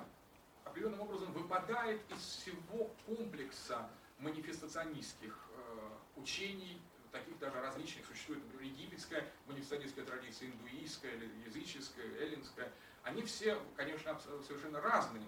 определенным 0.66 1.00
образом 1.00 1.32
выпадает 1.32 1.98
из 2.10 2.18
всего 2.18 2.90
комплекса 3.06 3.88
манифестационистских 4.18 5.38
э, 5.56 6.20
учений, 6.20 6.78
таких 7.10 7.38
даже 7.38 7.58
различных 7.58 8.04
существует, 8.04 8.44
например, 8.44 8.70
египетская 8.70 9.24
манифестационистская 9.46 10.04
традиция, 10.04 10.48
индуистская, 10.48 11.12
языческая, 11.46 12.04
эллинская. 12.20 12.70
Они 13.02 13.22
все, 13.22 13.58
конечно, 13.76 14.20
совершенно 14.46 14.82
разные 14.82 15.24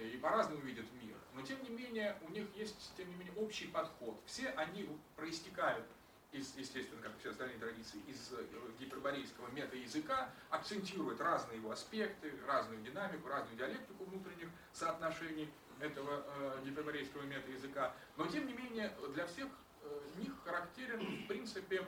и 0.00 0.16
по-разному 0.16 0.60
видят 0.62 0.86
мир. 1.00 1.16
Но 1.34 1.42
тем 1.42 1.62
не 1.62 1.70
менее, 1.70 2.16
у 2.22 2.30
них 2.30 2.46
есть, 2.54 2.92
тем 2.96 3.08
не 3.08 3.14
менее, 3.16 3.34
общий 3.36 3.66
подход. 3.66 4.20
Все 4.26 4.48
они 4.50 4.88
проистекают 5.16 5.86
из, 6.32 6.54
естественно, 6.56 7.00
как 7.02 7.12
все 7.18 7.30
остальные 7.30 7.58
традиции, 7.58 8.00
из 8.06 8.32
э, 8.32 8.44
гиперборейского 8.78 9.48
мета-языка, 9.50 10.30
акцентируют 10.50 11.20
разные 11.20 11.58
его 11.58 11.70
аспекты, 11.70 12.32
разную 12.46 12.80
динамику, 12.82 13.28
разную 13.28 13.56
диалектику 13.56 14.04
внутренних 14.04 14.48
соотношений 14.72 15.50
этого 15.78 16.24
э, 16.26 16.62
гиперборейского 16.64 17.22
мета-языка. 17.22 17.94
Но, 18.16 18.26
тем 18.26 18.46
не 18.46 18.54
менее, 18.54 18.92
для 19.14 19.26
всех 19.26 19.48
э, 19.82 20.00
них 20.18 20.32
характерен, 20.44 21.24
в 21.24 21.28
принципе, 21.28 21.86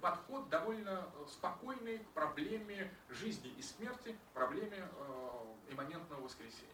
подход 0.00 0.48
довольно 0.48 1.06
э, 1.14 1.26
спокойный 1.28 1.98
к 1.98 2.08
проблеме 2.08 2.92
жизни 3.08 3.50
и 3.56 3.62
смерти, 3.62 4.16
проблеме 4.34 4.78
э, 4.78 5.54
имманентного 5.70 6.22
воскресения. 6.22 6.72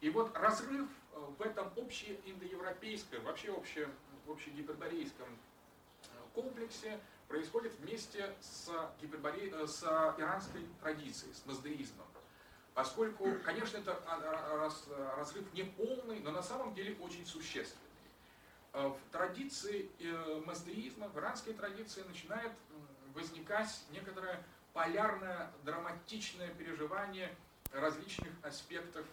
И 0.00 0.10
вот 0.10 0.36
разрыв 0.36 0.88
э, 1.12 1.18
в 1.38 1.42
этом 1.42 1.72
общеиндоевропейском, 1.76 3.22
вообще 3.24 3.52
обще, 3.52 3.88
общегиперборейском 4.28 5.26
э, 5.26 6.06
комплексе 6.34 7.00
происходит 7.26 7.72
вместе 7.80 8.32
с, 8.40 8.70
гиперборе... 9.00 9.50
Э, 9.50 9.66
с 9.66 9.82
иранской 9.82 10.66
традицией, 10.80 11.34
с 11.34 11.44
маздеизмом. 11.46 12.06
Поскольку, 12.74 13.26
конечно, 13.44 13.78
это 13.78 14.00
разрыв 15.16 15.52
не 15.52 15.64
полный, 15.64 16.20
но 16.20 16.30
на 16.30 16.44
самом 16.44 16.74
деле 16.74 16.96
очень 17.00 17.26
существенный. 17.26 17.82
В 18.72 18.96
традиции 19.10 19.90
маздеизма, 20.46 21.08
в 21.08 21.18
иранской 21.18 21.54
традиции 21.54 22.02
начинает 22.02 22.52
возникать 23.14 23.82
некоторое 23.90 24.44
полярное, 24.74 25.50
драматичное 25.64 26.54
переживание 26.54 27.34
различных 27.72 28.32
аспектов 28.42 29.06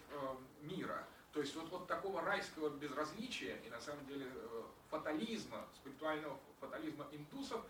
мира– 0.62 1.04
то 1.36 1.42
есть 1.42 1.54
вот, 1.54 1.68
вот 1.68 1.86
такого 1.86 2.22
райского 2.22 2.70
безразличия 2.70 3.58
и 3.66 3.68
на 3.68 3.78
самом 3.78 4.06
деле 4.06 4.24
э, 4.24 4.62
фатализма, 4.88 5.68
спиритуального 5.74 6.38
фатализма 6.60 7.06
индусов, 7.12 7.60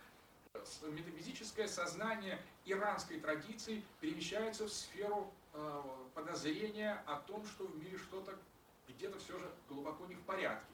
метафизическое 0.83 1.67
сознание 1.67 2.41
иранской 2.65 3.19
традиции 3.19 3.83
перемещается 4.01 4.67
в 4.67 4.73
сферу 4.73 5.33
э, 5.53 5.83
подозрения 6.15 7.03
о 7.07 7.17
том, 7.17 7.45
что 7.45 7.67
в 7.67 7.77
мире 7.83 7.99
что-то 7.99 8.39
где-то 8.87 9.19
все 9.19 9.37
же 9.37 9.51
глубоко 9.69 10.07
не 10.07 10.15
в 10.15 10.21
порядке. 10.21 10.73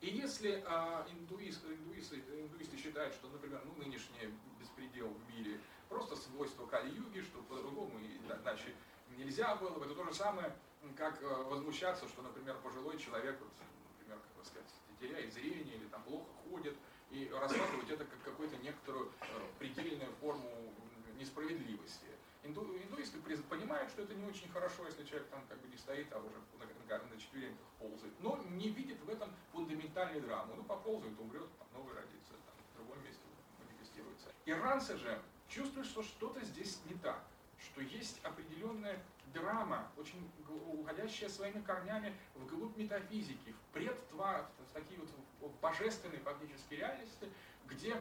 И 0.00 0.08
если 0.08 0.64
э, 0.66 1.04
индуист, 1.12 1.64
индуисты, 1.64 2.16
индуисты 2.16 2.76
считают, 2.76 3.14
что, 3.14 3.28
например, 3.28 3.62
ну, 3.64 3.84
нынешний 3.84 4.34
беспредел 4.58 5.10
в 5.10 5.36
мире 5.36 5.60
просто 5.88 6.16
свойство 6.16 6.66
Кали-юги, 6.66 7.20
что 7.20 7.40
по-другому 7.42 8.00
иначе 8.00 8.74
нельзя 9.16 9.54
было 9.56 9.70
бы, 9.78 9.84
это 9.84 9.94
то 9.94 10.04
же 10.04 10.14
самое, 10.14 10.54
как 10.96 11.22
э, 11.22 11.26
возмущаться, 11.44 12.08
что, 12.08 12.22
например, 12.22 12.56
пожилой 12.62 12.98
человек, 12.98 13.38
вот, 13.40 13.50
например, 13.98 14.18
как 14.18 14.36
бы 14.36 14.44
сказать, 14.44 14.70
теряет 15.00 15.32
зрение 15.32 15.76
или 15.76 15.86
там 15.86 16.02
плохо 16.04 16.26
ходит, 16.48 16.76
и 17.10 17.30
рассматривать 17.30 17.90
это 17.90 18.04
как 18.04 18.22
какую-то 18.22 18.56
некоторую 18.58 19.10
э, 19.20 19.24
предельную 19.58 20.12
форму 20.20 20.72
несправедливости. 21.18 22.06
Инду, 22.44 22.76
индуисты 22.76 23.18
понимают, 23.48 23.88
что 23.90 24.02
это 24.02 24.14
не 24.14 24.24
очень 24.24 24.48
хорошо, 24.50 24.84
если 24.86 25.04
человек 25.04 25.28
там 25.28 25.40
как 25.48 25.60
бы 25.60 25.68
не 25.68 25.76
стоит, 25.76 26.12
а 26.12 26.18
уже 26.18 26.34
на, 26.58 26.96
на, 26.96 27.04
на 27.04 27.16
четвереньках 27.20 27.66
ползает, 27.78 28.14
но 28.18 28.36
не 28.50 28.70
видит 28.70 29.00
в 29.00 29.08
этом 29.08 29.30
фундаментальной 29.52 30.20
драмы. 30.20 30.54
Ну, 30.56 30.64
поползает, 30.64 31.18
умрет, 31.20 31.48
там, 31.58 31.68
новый 31.74 31.94
родится, 31.94 32.32
там, 32.46 32.54
в 32.72 32.76
другом 32.76 33.04
месте 33.04 33.22
манифестируется. 33.60 34.28
Иранцы 34.44 34.96
же 34.96 35.22
чувствуют, 35.46 35.86
что 35.86 36.02
что-то 36.02 36.44
здесь 36.44 36.80
не 36.86 36.94
так, 36.96 37.24
что 37.64 37.80
есть 37.80 38.22
определенная 38.24 38.98
драма, 39.32 39.90
очень 39.96 40.30
уходящая 40.72 41.28
своими 41.28 41.60
корнями 41.62 42.14
вглубь 42.34 42.76
метафизики, 42.76 43.52
в 43.52 43.72
предтва, 43.72 44.48
в 44.68 44.72
такие 44.72 45.00
вот 45.00 45.08
в 45.40 45.60
божественной 45.60 46.18
фактически 46.18 46.74
реальности, 46.74 47.28
где 47.66 47.96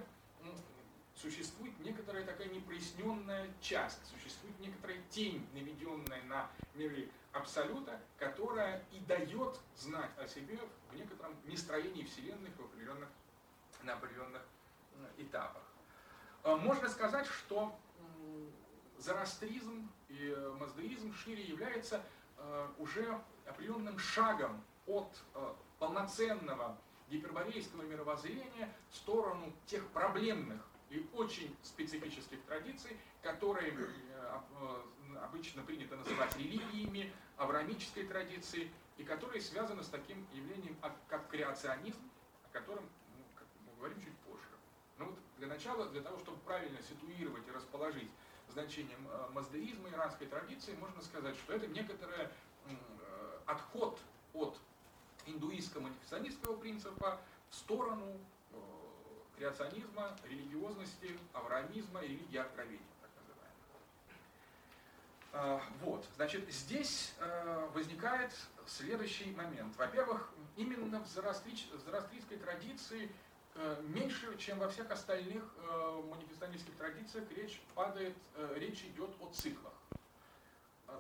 существует 1.16 1.78
некоторая 1.80 2.26
такая 2.26 2.50
непроясненная 2.50 3.50
часть, 3.62 4.06
существует 4.08 4.60
некоторая 4.60 5.02
тень, 5.10 5.48
наведенная 5.54 6.24
на 6.24 6.50
миры 6.74 7.10
Абсолюта, 7.34 7.98
которая 8.18 8.84
и 8.92 9.00
дает 9.00 9.58
знать 9.78 10.12
о 10.18 10.28
себе 10.28 10.60
в 10.90 10.96
некотором 10.96 11.34
нестроении 11.46 12.04
Вселенной 12.04 12.52
в 12.58 12.60
определенных, 12.60 13.08
на 13.84 13.94
определенных 13.94 14.42
этапах. 15.18 15.64
А, 16.44 16.58
можно 16.58 16.90
сказать, 16.90 17.26
что 17.28 17.74
зороастризм 19.02 19.90
и 20.10 20.34
э, 20.36 20.52
маздаизм 20.60 21.14
шире 21.14 21.44
является 21.44 22.04
э, 22.38 22.68
уже 22.78 23.20
определенным 23.46 23.98
шагом 23.98 24.64
от 24.88 25.10
э, 25.34 25.54
полноценного 25.80 26.78
гиперборейского 27.10 27.82
мировоззрения 27.84 28.74
в 28.90 28.96
сторону 28.96 29.52
тех 29.66 29.86
проблемных 29.90 30.62
и 30.90 31.06
очень 31.14 31.56
специфических 31.64 32.42
традиций, 32.44 32.98
которые 33.22 33.74
обычно 35.22 35.62
принято 35.64 35.96
называть 35.96 36.36
религиями, 36.38 37.12
авраамической 37.38 38.06
традицией, 38.06 38.72
и 38.98 39.04
которые 39.04 39.42
связаны 39.42 39.84
с 39.84 39.88
таким 39.88 40.28
явлением, 40.34 40.78
как 41.08 41.28
креационизм, 41.30 42.00
о 42.46 42.54
котором 42.54 42.84
ну, 43.16 43.24
мы 43.66 43.76
говорим 43.78 44.02
чуть 44.02 44.18
позже. 44.20 44.48
Но 44.98 45.06
вот 45.06 45.20
для 45.38 45.48
начала, 45.48 45.88
для 45.90 46.02
того, 46.02 46.20
чтобы 46.20 46.38
правильно 46.40 46.80
ситуировать 46.82 47.48
и 47.48 47.52
расположить 47.52 48.12
значением 48.52 49.08
э, 49.10 49.30
маздеизма 49.34 49.90
иранской 49.90 50.28
традиции, 50.28 50.76
можно 50.76 51.02
сказать, 51.02 51.36
что 51.38 51.54
это 51.54 51.68
некоторый 51.68 52.26
э, 52.26 52.76
отход 53.46 54.00
от 54.34 54.58
индуистско-манифестионистского 55.26 56.58
принципа 56.58 57.20
в 57.50 57.56
сторону 57.56 58.18
э, 58.52 58.58
креационизма, 59.38 60.16
религиозности, 60.30 61.18
авраамизма 61.34 62.02
и 62.02 62.10
религии 62.10 62.38
откровения. 62.38 62.86
Вот, 65.80 66.06
значит, 66.18 66.52
здесь 66.52 67.14
возникает 67.74 68.34
следующий 68.68 69.32
момент. 69.32 69.74
Во-первых, 69.78 70.30
именно 70.58 71.00
в 71.00 71.08
зороастрийской 71.08 72.38
традиции 72.38 73.10
меньше, 73.82 74.38
чем 74.38 74.60
во 74.60 74.70
всех 74.70 74.90
остальных 74.92 75.44
э, 75.58 76.02
манифестантских 76.10 76.76
традициях, 76.76 77.26
речь 77.36 77.62
падает, 77.76 78.16
э, 78.36 78.54
речь 78.58 78.84
идет 78.84 79.10
о 79.20 79.28
циклах. 79.34 79.74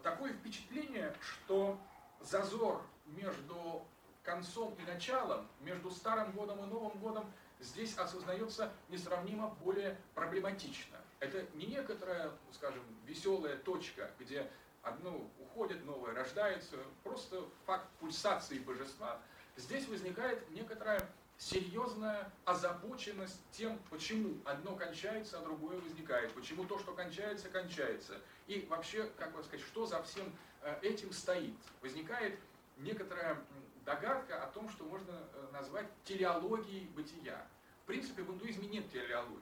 Такое 0.03 0.33
впечатление, 0.33 1.13
что 1.19 1.77
зазор 2.21 2.81
между 3.05 3.83
концом 4.23 4.73
и 4.79 4.83
началом, 4.83 5.47
между 5.61 5.91
Старым 5.91 6.31
годом 6.31 6.63
и 6.63 6.67
Новым 6.67 6.97
годом 6.99 7.25
здесь 7.59 7.97
осознается 7.97 8.71
несравнимо 8.89 9.49
более 9.63 9.97
проблематично. 10.15 10.97
Это 11.19 11.45
не 11.55 11.67
некоторая, 11.67 12.31
скажем, 12.53 12.83
веселая 13.05 13.57
точка, 13.57 14.09
где 14.19 14.49
одно 14.81 15.21
уходит, 15.39 15.85
новое 15.85 16.13
рождается, 16.13 16.77
просто 17.03 17.43
факт 17.65 17.87
пульсации 17.99 18.59
божества. 18.59 19.19
Здесь 19.55 19.87
возникает 19.87 20.49
некоторая 20.51 21.07
серьезная 21.41 22.31
озабоченность 22.45 23.41
тем, 23.51 23.79
почему 23.89 24.37
одно 24.45 24.75
кончается, 24.75 25.39
а 25.39 25.41
другое 25.41 25.79
возникает, 25.81 26.31
почему 26.33 26.65
то, 26.65 26.77
что 26.77 26.93
кончается, 26.93 27.49
кончается. 27.49 28.21
И 28.45 28.67
вообще, 28.69 29.09
как 29.17 29.35
бы 29.35 29.43
сказать, 29.43 29.65
что 29.65 29.87
за 29.87 30.03
всем 30.03 30.31
э, 30.61 30.77
этим 30.83 31.11
стоит. 31.11 31.55
Возникает 31.81 32.39
некоторая 32.77 33.37
догадка 33.85 34.43
о 34.43 34.47
том, 34.51 34.69
что 34.69 34.83
можно 34.83 35.11
э, 35.11 35.47
назвать 35.51 35.87
телеологией 36.03 36.87
бытия. 36.95 37.43
В 37.83 37.87
принципе, 37.87 38.21
в 38.21 38.31
индуизме 38.31 38.67
нет 38.67 38.91
телеологии. 38.91 39.41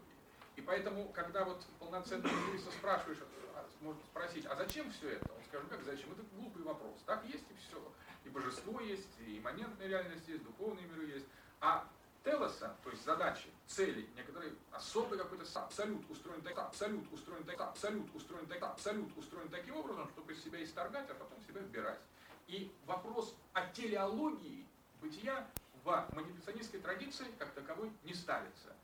И 0.55 0.61
поэтому, 0.61 1.09
когда 1.09 1.43
вот 1.43 1.65
полноценный 1.79 2.29
индуиста 2.29 2.71
спрашиваешь, 2.71 3.19
а, 3.55 3.65
можно 3.81 4.01
спросить, 4.03 4.45
а 4.45 4.55
зачем 4.55 4.89
все 4.91 5.09
это? 5.09 5.29
Он 5.33 5.43
скажет, 5.49 5.67
как 5.67 5.83
зачем? 5.83 6.11
Это 6.13 6.23
глупый 6.33 6.63
вопрос. 6.63 6.95
Так 7.05 7.25
есть 7.25 7.45
и 7.49 7.53
все. 7.55 7.93
И 8.23 8.29
божество 8.29 8.79
есть, 8.79 9.09
и 9.25 9.37
имманентная 9.37 9.87
реальность 9.87 10.27
есть, 10.29 10.43
духовные 10.43 10.87
миры 10.87 11.07
есть. 11.07 11.25
А 11.61 11.87
телоса, 12.23 12.75
то 12.83 12.89
есть 12.89 13.03
задачи, 13.03 13.49
цели, 13.67 14.07
некоторые 14.15 14.53
особый 14.71 15.17
какой-то 15.17 15.45
абсолют 15.59 16.09
устроен 16.09 16.41
так, 16.41 16.57
абсолют 16.57 17.11
устроен 17.11 17.43
так, 17.43 17.59
абсолют 17.59 18.15
устроен 18.15 18.47
так, 18.47 18.63
абсолют 18.63 19.17
устроен 19.17 19.49
таким 19.49 19.75
образом, 19.75 20.07
чтобы 20.09 20.33
из 20.33 20.43
себя 20.43 20.63
исторгать, 20.63 21.09
а 21.09 21.15
потом 21.15 21.39
себя 21.47 21.61
вбирать. 21.61 21.99
И 22.47 22.71
вопрос 22.85 23.35
о 23.53 23.65
телеологии 23.67 24.65
бытия 25.01 25.47
в 25.83 26.07
манифестационистской 26.13 26.79
традиции 26.79 27.25
как 27.37 27.51
таковой 27.51 27.91
не 28.03 28.13
ставится. 28.13 28.75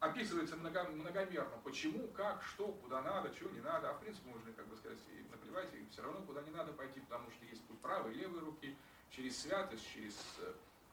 Описывается 0.00 0.56
много, 0.56 0.82
многомерно, 0.84 1.56
почему, 1.62 2.08
как, 2.08 2.42
что, 2.42 2.72
куда 2.72 3.02
надо, 3.02 3.32
чего 3.38 3.50
не 3.50 3.60
надо, 3.60 3.90
а 3.90 3.94
в 3.94 4.00
принципе 4.00 4.28
можно, 4.30 4.52
как 4.52 4.66
бы 4.66 4.76
сказать, 4.76 4.98
и 5.08 5.22
наплевать, 5.30 5.72
и 5.74 5.86
все 5.90 6.02
равно 6.02 6.22
куда 6.22 6.42
не 6.42 6.50
надо 6.50 6.72
пойти, 6.72 6.98
потому 7.00 7.30
что 7.30 7.44
есть 7.44 7.62
путь 7.66 7.78
правой 7.80 8.12
и 8.12 8.18
левой 8.18 8.40
руки, 8.40 8.76
через 9.10 9.40
святость, 9.40 9.86
через 9.92 10.16
э, 10.40 10.52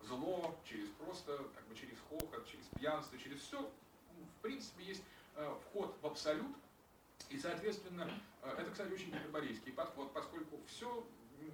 зло, 0.10 0.60
через 0.66 0.90
просто, 0.90 1.38
как 1.56 1.68
бы 1.68 1.76
через 1.76 1.98
хохот, 2.10 2.48
через 2.48 2.66
пьянство, 2.78 3.18
через 3.18 3.40
все, 3.40 3.62
в 3.62 4.42
принципе, 4.42 4.84
есть 4.84 5.04
э, 5.36 5.56
вход 5.66 5.96
в 6.02 6.08
абсолют, 6.08 6.56
и, 7.30 7.38
соответственно, 7.38 8.12
э, 8.42 8.56
это, 8.58 8.72
кстати, 8.72 8.92
очень 8.92 9.12
гиперборейский 9.12 9.72
подход, 9.72 10.12
поскольку 10.14 10.60
все, 10.68 11.06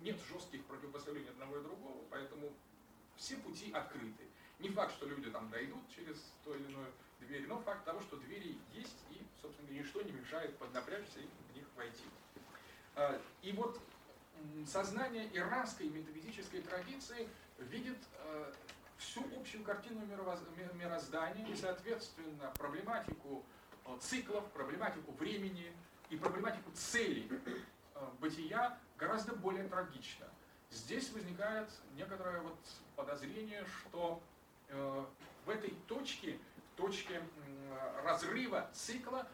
нет 0.02 0.18
жестких 0.32 0.64
противопоставлений 0.66 1.30
одного 1.30 1.58
и 1.58 1.64
другого, 1.64 2.04
поэтому 2.10 2.52
все 3.18 3.38
пути 3.38 3.72
открыты. 3.72 4.24
Не 4.60 4.70
факт, 4.70 4.94
что 4.94 5.06
люди 5.06 5.30
там 5.30 5.50
дойдут 5.50 5.82
через 5.94 6.18
то 6.44 6.56
или 6.56 6.66
иное 6.66 6.92
двери, 7.20 7.46
но 7.46 7.60
факт 7.60 7.84
того, 7.84 8.02
что 8.02 8.18
двери 8.18 8.58
есть, 8.74 8.98
и, 9.12 9.22
собственно, 9.42 9.70
ничто 9.70 10.02
не 10.02 10.12
мешает 10.12 10.58
поднапрячься 10.58 11.20
и 11.20 11.28
в 11.52 11.56
них 11.56 11.66
войти. 11.76 12.06
Э, 12.96 13.20
и 13.42 13.52
вот 13.52 13.80
сознание 14.66 15.30
иранской 15.34 15.88
метафизической 15.88 16.62
традиции 16.62 17.28
видит 17.58 17.98
э, 18.20 18.52
всю 18.98 19.22
общую 19.40 19.64
картину 19.64 20.02
мироздания 20.74 21.46
и, 21.48 21.56
соответственно, 21.56 22.52
проблематику 22.58 23.44
э, 23.86 23.98
циклов, 24.02 24.50
проблематику 24.52 25.12
времени 25.14 25.72
и 26.10 26.18
проблематику 26.18 26.72
целей 26.72 27.30
э, 27.96 28.08
бытия 28.20 28.78
гораздо 28.98 29.36
более 29.36 29.68
трагично. 29.68 30.28
Здесь 30.72 31.12
возникает 31.12 31.70
некоторое 31.96 32.42
вот 32.42 32.58
подозрение, 32.96 33.66
что 33.66 34.22
в 35.46 35.50
этой 35.50 35.76
точке 35.88 36.40
точке 36.76 37.22
разрыва 38.04 38.70
цикла 38.74 39.28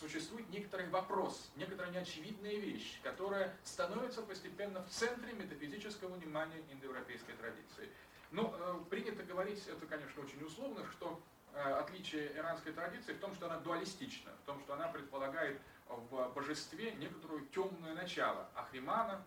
существует 0.00 0.48
некоторый 0.50 0.88
вопрос, 0.88 1.50
некоторая 1.56 1.92
неочевидная 1.92 2.56
вещь, 2.56 3.00
которая 3.02 3.54
становится 3.64 4.22
постепенно 4.22 4.82
в 4.82 4.88
центре 4.88 5.32
метафизического 5.32 6.14
внимания 6.14 6.62
индоевропейской 6.70 7.34
традиции. 7.34 7.88
Но 8.32 8.54
э, 8.58 8.90
принято 8.90 9.22
говорить, 9.22 9.66
это, 9.68 9.86
конечно, 9.86 10.22
очень 10.22 10.42
условно, 10.42 10.84
что 10.92 11.20
э, 11.54 11.60
отличие 11.60 12.36
иранской 12.36 12.72
традиции 12.72 13.12
в 13.12 13.20
том, 13.20 13.34
что 13.34 13.46
она 13.46 13.58
дуалистична, 13.60 14.32
в 14.42 14.46
том, 14.46 14.60
что 14.60 14.74
она 14.74 14.88
предполагает 14.88 15.60
в 15.88 16.32
божестве 16.34 16.92
некоторую 16.94 17.46
темное 17.46 17.94
начало 17.94 18.48
Ахримана, 18.54 19.22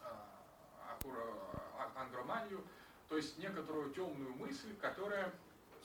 э, 0.00 0.04
а, 0.04 1.92
Ангроманию, 1.94 2.62
то 3.08 3.16
есть 3.16 3.38
некоторую 3.38 3.90
темную 3.92 4.34
мысль, 4.34 4.74
которая, 4.80 5.32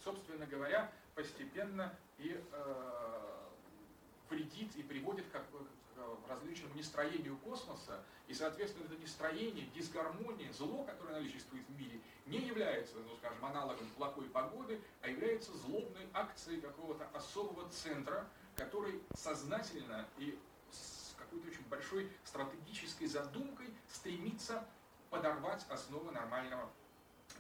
собственно 0.04 0.46
говоря, 0.46 0.92
постепенно 1.16 1.94
и 2.18 2.42
э, 2.52 3.43
вредит 4.34 4.76
и 4.76 4.84
приводит 4.84 5.26
к, 5.28 5.34
к 5.34 6.30
различному 6.30 6.74
нестроению 6.76 7.38
космоса, 7.38 8.04
и, 8.28 8.34
соответственно, 8.34 8.86
это 8.86 8.96
нестроение, 8.98 9.68
дисгармония, 9.76 10.52
зло, 10.54 10.84
которое 10.84 11.14
наличествует 11.14 11.66
в 11.68 11.80
мире, 11.80 12.00
не 12.26 12.40
является, 12.40 12.96
ну, 12.98 13.16
скажем, 13.18 13.44
аналогом 13.46 13.88
плохой 13.98 14.26
погоды, 14.30 14.82
а 15.02 15.08
является 15.08 15.56
злобной 15.58 16.08
акцией 16.14 16.62
какого-то 16.62 17.08
особого 17.14 17.70
центра, 17.70 18.28
который 18.56 19.02
сознательно 19.16 20.08
и 20.18 20.38
с 20.72 21.14
какой-то 21.18 21.48
очень 21.48 21.66
большой 21.70 22.10
стратегической 22.24 23.08
задумкой 23.08 23.68
стремится 23.92 24.66
подорвать 25.10 25.66
основы 25.70 26.12
нормального, 26.12 26.70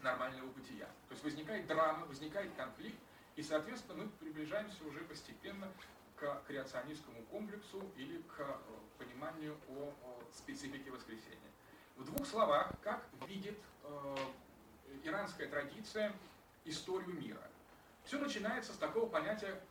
нормального 0.02 0.48
бытия. 0.48 0.86
То 1.08 1.14
есть 1.14 1.24
возникает 1.24 1.66
драма, 1.66 2.06
возникает 2.06 2.54
конфликт, 2.56 2.98
и, 3.36 3.42
соответственно, 3.42 4.04
мы 4.04 4.10
приближаемся 4.10 4.84
уже 4.86 5.00
постепенно 5.00 5.72
к 6.16 6.44
креационистскому 6.48 7.22
комплексу 7.24 7.84
или 7.98 8.22
к 8.22 8.40
э, 8.40 8.56
пониманию 8.98 9.58
о, 9.70 9.94
специфике 10.34 10.92
воскресения. 10.92 11.52
В 11.96 12.06
двух 12.06 12.26
словах, 12.28 12.72
как 12.82 13.06
видит 13.28 13.58
э, 13.84 14.16
иранская 15.04 15.48
традиция 15.48 16.14
историю 16.66 17.14
мира. 17.20 17.42
Все 18.06 18.20
начинается 18.20 18.74
с 18.74 18.78
такого 18.78 19.08
понятия, 19.08 19.62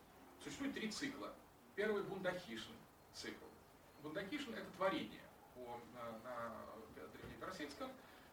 существует 0.43 0.75
три 0.75 0.91
цикла. 0.91 1.33
Первый 1.75 2.03
бундахишн 2.03 2.73
цикл. 3.15 3.45
Бундахишн 4.03 4.53
это 4.53 4.71
творение 4.77 5.23
по, 5.55 5.81
на, 5.95 6.19
на 6.25 7.09
древнеперсидском, 7.15 7.91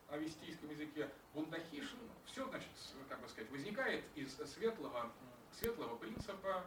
авестийском 0.09 0.69
языке. 0.69 1.09
Бундахишн, 1.33 1.97
все, 2.25 2.47
значит, 2.47 2.69
как 3.07 3.19
бы 3.21 3.29
сказать, 3.29 3.49
возникает 3.51 4.03
из 4.15 4.35
светлого, 4.51 5.11
светлого 5.57 5.97
принципа, 5.97 6.65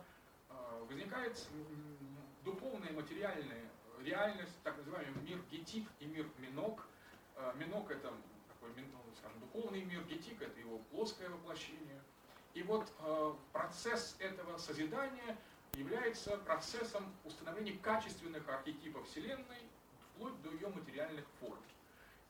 возникает 0.89 1.47
духовная, 2.45 2.93
материальная 2.93 3.71
реальность, 4.03 4.53
так 4.65 4.77
называемый 4.79 5.23
мир 5.23 5.39
гетик 5.51 5.89
и 6.01 6.07
мир 6.07 6.27
минок. 6.39 6.87
Э, 7.37 7.53
минок 7.57 7.91
это 7.91 8.13
такой, 8.49 8.71
ну, 8.77 8.99
скажем, 9.19 9.41
духовный 9.41 9.83
мир, 9.83 10.03
гетик 10.05 10.43
это 10.43 10.59
его 10.59 10.79
плоское 10.91 11.29
воплощение. 11.29 12.03
И 12.55 12.63
вот 12.63 12.93
э, 12.99 13.35
процесс 13.53 14.17
этого 14.19 14.59
созидания 14.59 15.37
является 15.75 16.37
процессом 16.39 17.15
установления 17.25 17.79
качественных 17.79 18.47
архетипов 18.49 19.07
Вселенной 19.09 19.63
вплоть 20.15 20.41
до 20.43 20.51
ее 20.51 20.69
материальных 20.69 21.25
форм. 21.41 21.59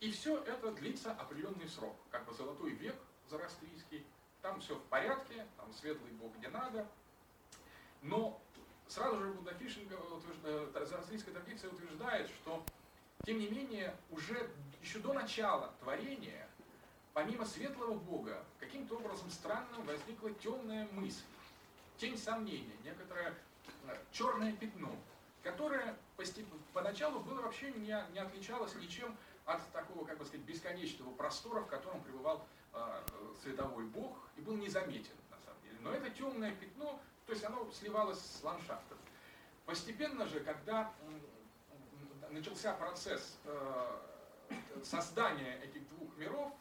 И 0.00 0.10
все 0.10 0.38
это 0.44 0.72
длится 0.72 1.12
определенный 1.12 1.68
срок, 1.68 1.96
как 2.10 2.24
бы 2.24 2.34
золотой 2.34 2.70
век 2.70 2.96
зороастрийский, 3.28 4.04
там 4.42 4.60
все 4.60 4.74
в 4.74 4.82
порядке, 4.84 5.46
там 5.56 5.72
светлый 5.72 6.10
бог 6.12 6.36
где 6.36 6.48
надо, 6.48 6.86
но 8.02 8.40
сразу 8.88 9.18
же 9.20 9.32
Буддахишин, 9.32 9.88
э, 10.44 10.84
зороастрийская 10.86 11.34
традиция 11.34 11.70
утверждает, 11.70 12.28
что 12.28 12.62
тем 13.24 13.38
не 13.38 13.48
менее 13.48 13.96
уже 14.10 14.50
еще 14.82 14.98
до 14.98 15.12
начала 15.12 15.72
творения, 15.80 16.48
помимо 17.14 17.44
светлого 17.46 17.94
бога, 17.94 18.44
каким-то 18.58 18.96
образом 18.96 19.30
странным 19.30 19.84
возникла 19.84 20.30
темная 20.34 20.88
мысль, 20.92 21.22
тень 21.96 22.18
сомнения, 22.18 22.76
некоторое 22.84 23.34
э, 23.86 23.96
черное 24.10 24.52
пятно, 24.52 24.90
которое 25.42 25.96
поначалу 26.72 27.20
было 27.20 27.42
вообще 27.42 27.70
не, 27.72 27.96
не 28.12 28.18
отличалось 28.18 28.74
ничем 28.74 29.16
от 29.44 29.66
такого, 29.72 30.04
как 30.04 30.18
бы 30.18 30.24
сказать, 30.24 30.44
бесконечного 30.44 31.12
простора, 31.14 31.60
в 31.60 31.66
котором 31.66 32.02
пребывал 32.02 32.44
э, 32.72 33.02
световой 33.42 33.84
бог, 33.84 34.18
и 34.36 34.40
был 34.40 34.56
незаметен, 34.56 35.14
на 35.30 35.38
самом 35.38 35.62
деле. 35.62 35.78
Но 35.80 35.92
это 35.92 36.10
темное 36.10 36.54
пятно, 36.54 37.00
то 37.26 37.32
есть 37.32 37.44
оно 37.44 37.68
сливалось 37.72 38.18
с 38.18 38.42
ландшафтом. 38.42 38.98
Постепенно 39.66 40.26
же, 40.26 40.40
когда 40.40 40.92
начался 42.30 42.72
процесс 42.74 43.38
э, 43.44 43.98
создания 44.82 45.60
этих 45.62 45.86
двух 45.90 46.16
миров 46.16 46.52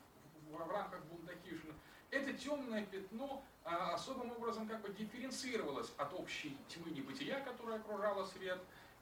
в, 0.50 0.70
рамках 0.70 1.04
Бундахишина, 1.06 1.74
это 2.12 2.34
темное 2.34 2.86
пятно 2.86 3.44
э, 3.64 3.70
особым 3.70 4.32
образом 4.32 4.68
как 4.68 4.82
бы 4.82 4.90
дифференцировалось 4.90 5.92
от 5.98 6.14
общей 6.14 6.58
тьмы 6.68 6.92
небытия, 6.92 7.40
которая 7.42 7.80
окружала 7.80 8.26
свет, 8.26 8.60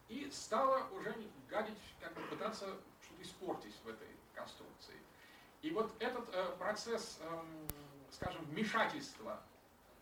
и 0.07 0.29
стало 0.31 0.87
уже 0.91 1.15
гадить, 1.49 1.77
как 1.99 2.13
бы 2.13 2.21
пытаться 2.23 2.65
что-то 3.01 3.21
испортить 3.21 3.75
в 3.83 3.89
этой 3.89 4.07
конструкции. 4.33 4.95
И 5.61 5.71
вот 5.71 5.91
этот 5.99 6.29
э, 6.33 6.55
процесс, 6.57 7.19
э, 7.21 7.41
скажем, 8.11 8.43
вмешательства 8.45 9.41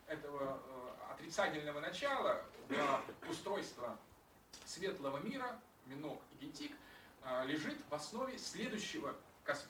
этого 0.07 0.59
э, 0.65 1.13
отрицательного 1.13 1.79
начала 1.79 2.41
в 2.69 3.29
устройство 3.29 3.97
светлого 4.65 5.17
мира, 5.17 5.59
Минок 5.85 6.19
и 6.33 6.45
Гетик, 6.45 6.71
э, 7.23 7.45
лежит 7.45 7.77
в 7.89 7.93
основе 7.93 8.37
следующего 8.37 9.15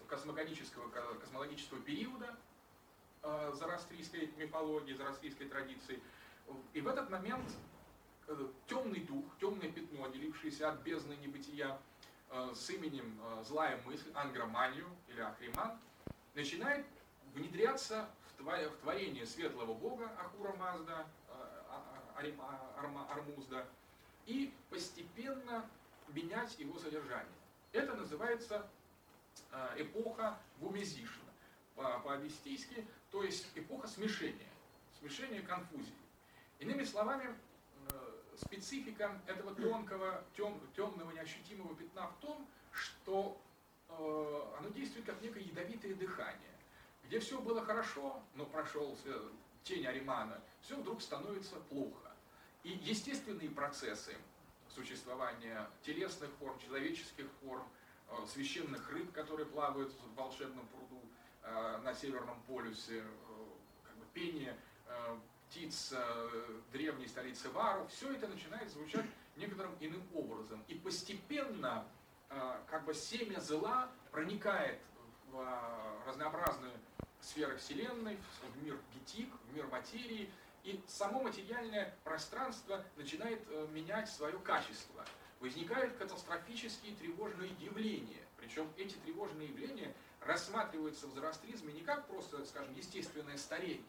космогонического, 0.08 0.90
космологического 1.20 1.80
периода 1.82 2.36
э, 3.24 3.54
зороастрийской 3.56 4.32
мифологии, 4.38 4.94
зороастрийской 4.94 5.48
традиции. 5.48 6.00
И 6.74 6.82
в 6.82 6.88
этот 6.88 7.10
момент 7.10 7.46
темный 8.68 9.02
дух, 9.02 9.26
темное 9.40 9.70
пятно, 9.72 10.06
отделившееся 10.06 10.70
от 10.70 10.80
бездны 10.80 11.14
небытия, 11.16 11.78
с 12.54 12.70
именем 12.70 13.20
злая 13.44 13.82
мысль, 13.86 14.12
ангроманию 14.14 14.88
или 15.08 15.22
ахриман, 15.22 15.78
начинает 16.36 16.86
внедряться 17.34 18.10
в 18.38 18.78
творение 18.82 19.26
светлого 19.26 19.74
бога 19.74 20.12
Ахура 20.20 20.54
Мазда, 20.54 21.08
Армузда, 23.10 23.66
и 24.26 24.54
постепенно 24.70 25.70
менять 26.10 26.58
его 26.60 26.78
содержание. 26.80 27.28
Это 27.72 27.96
называется 27.96 28.68
эпоха 29.78 30.38
Бумезишна 30.58 31.24
по-авестийски, 31.76 32.86
то 33.12 33.24
есть 33.24 33.48
эпоха 33.56 33.88
смешения, 33.88 34.50
смешения 35.00 35.42
конфузии. 35.42 35.94
Иными 36.60 36.84
словами, 36.84 37.36
специфика 38.38 39.20
этого 39.26 39.54
тонкого, 39.56 40.24
тем, 40.36 40.60
темного, 40.76 41.12
неощутимого 41.12 41.76
пятна 41.76 42.08
в 42.08 42.16
том, 42.20 42.48
что 42.72 43.40
э, 43.90 44.56
оно 44.60 44.70
действует 44.70 45.06
как 45.06 45.22
некое 45.22 45.42
ядовитое 45.44 45.96
дыхание. 45.96 46.57
Где 47.08 47.20
все 47.20 47.39
было 47.39 47.64
хорошо, 47.64 48.22
но 48.36 48.45
прошел 48.45 48.97
тень 49.64 49.88
Аримана, 49.88 50.41
все 50.62 50.76
вдруг 50.76 51.01
становится 51.01 51.55
плохо. 51.70 52.12
И 52.64 52.72
естественные 52.72 53.49
процессы 53.49 54.14
существования 54.76 55.70
телесных 55.84 56.30
форм, 56.38 56.60
человеческих 56.60 57.28
форм, 57.41 57.64
э, 58.10 58.26
священных 58.28 58.89
рыб, 58.91 59.14
которые 59.14 59.45
плавают 59.45 59.93
в 59.93 60.16
волшебном 60.16 60.68
пруду 60.68 61.01
э, 61.43 61.78
на 61.78 61.93
Северном 61.93 62.41
полюсе, 62.41 62.97
э, 62.97 63.03
как 63.86 63.95
бы 63.95 64.05
пение 64.14 64.58
птиц 65.49 65.93
древней 66.72 67.08
столицы 67.08 67.49
Вару, 67.49 67.88
все 67.88 68.12
это 68.14 68.28
начинает 68.28 68.70
звучать 68.70 69.05
некоторым 69.36 69.76
иным 69.82 70.01
образом. 70.14 70.64
И 70.68 70.76
постепенно 70.76 71.86
как 72.70 72.86
бы 72.86 72.93
семя 72.93 73.39
зла 73.39 73.89
проникает 74.12 74.80
в 75.38 75.40
э, 75.40 76.10
разнообразные 76.10 76.74
сферы 77.22 77.58
Вселенной, 77.58 78.18
в 78.42 78.64
мир 78.64 78.80
гетик, 78.94 79.30
в 79.50 79.56
мир 79.56 79.68
материи, 79.68 80.30
и 80.64 80.82
само 80.88 81.22
материальное 81.22 81.96
пространство 82.04 82.84
начинает 82.98 83.40
менять 83.72 84.10
свое 84.10 84.38
качество. 84.40 85.06
Возникают 85.40 85.96
катастрофические 85.98 86.96
тревожные 86.96 87.52
явления. 87.60 88.26
Причем 88.38 88.68
эти 88.76 88.96
тревожные 88.96 89.50
явления 89.50 89.94
рассматриваются 90.22 91.08
в 91.08 91.14
зороастризме 91.14 91.74
не 91.74 91.82
как 91.82 92.08
просто, 92.08 92.44
скажем, 92.46 92.74
естественное 92.74 93.38
старение, 93.38 93.84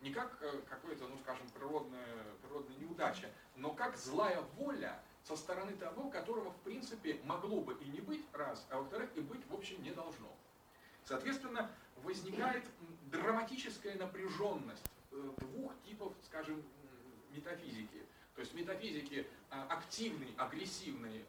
не 0.00 0.12
как 0.12 0.38
э, 0.40 0.60
какое-то, 0.68 1.06
ну 1.08 1.18
скажем, 1.18 1.48
природная, 1.50 2.06
природная 2.42 2.76
неудача, 2.76 3.30
но 3.56 3.72
как 3.72 3.96
злая 3.96 4.40
воля 4.56 5.00
со 5.24 5.36
стороны 5.36 5.72
того, 5.76 6.08
которого 6.08 6.50
в 6.50 6.60
принципе 6.60 7.20
могло 7.24 7.60
бы 7.60 7.74
и 7.74 7.88
не 7.88 8.00
быть, 8.00 8.24
раз, 8.32 8.64
а 8.70 8.78
во-вторых, 8.78 9.10
и 9.16 9.20
быть 9.20 9.44
в 9.48 9.54
общем 9.54 9.82
не 9.82 9.90
должно. 9.90 10.28
Соответственно, 11.06 11.70
возникает 12.02 12.64
драматическая 13.10 13.96
напряженность 13.96 14.84
э, 15.12 15.30
двух 15.38 15.72
типов, 15.82 16.12
скажем, 16.24 16.62
метафизики. 17.30 18.02
То 18.34 18.40
есть 18.40 18.52
метафизики 18.52 19.26
активной, 19.48 20.34
агрессивной, 20.36 21.24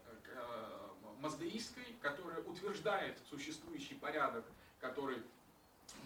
маздеистской, 1.19 1.95
которая 2.01 2.41
утверждает 2.41 3.17
существующий 3.29 3.95
порядок, 3.95 4.45
который 4.79 5.21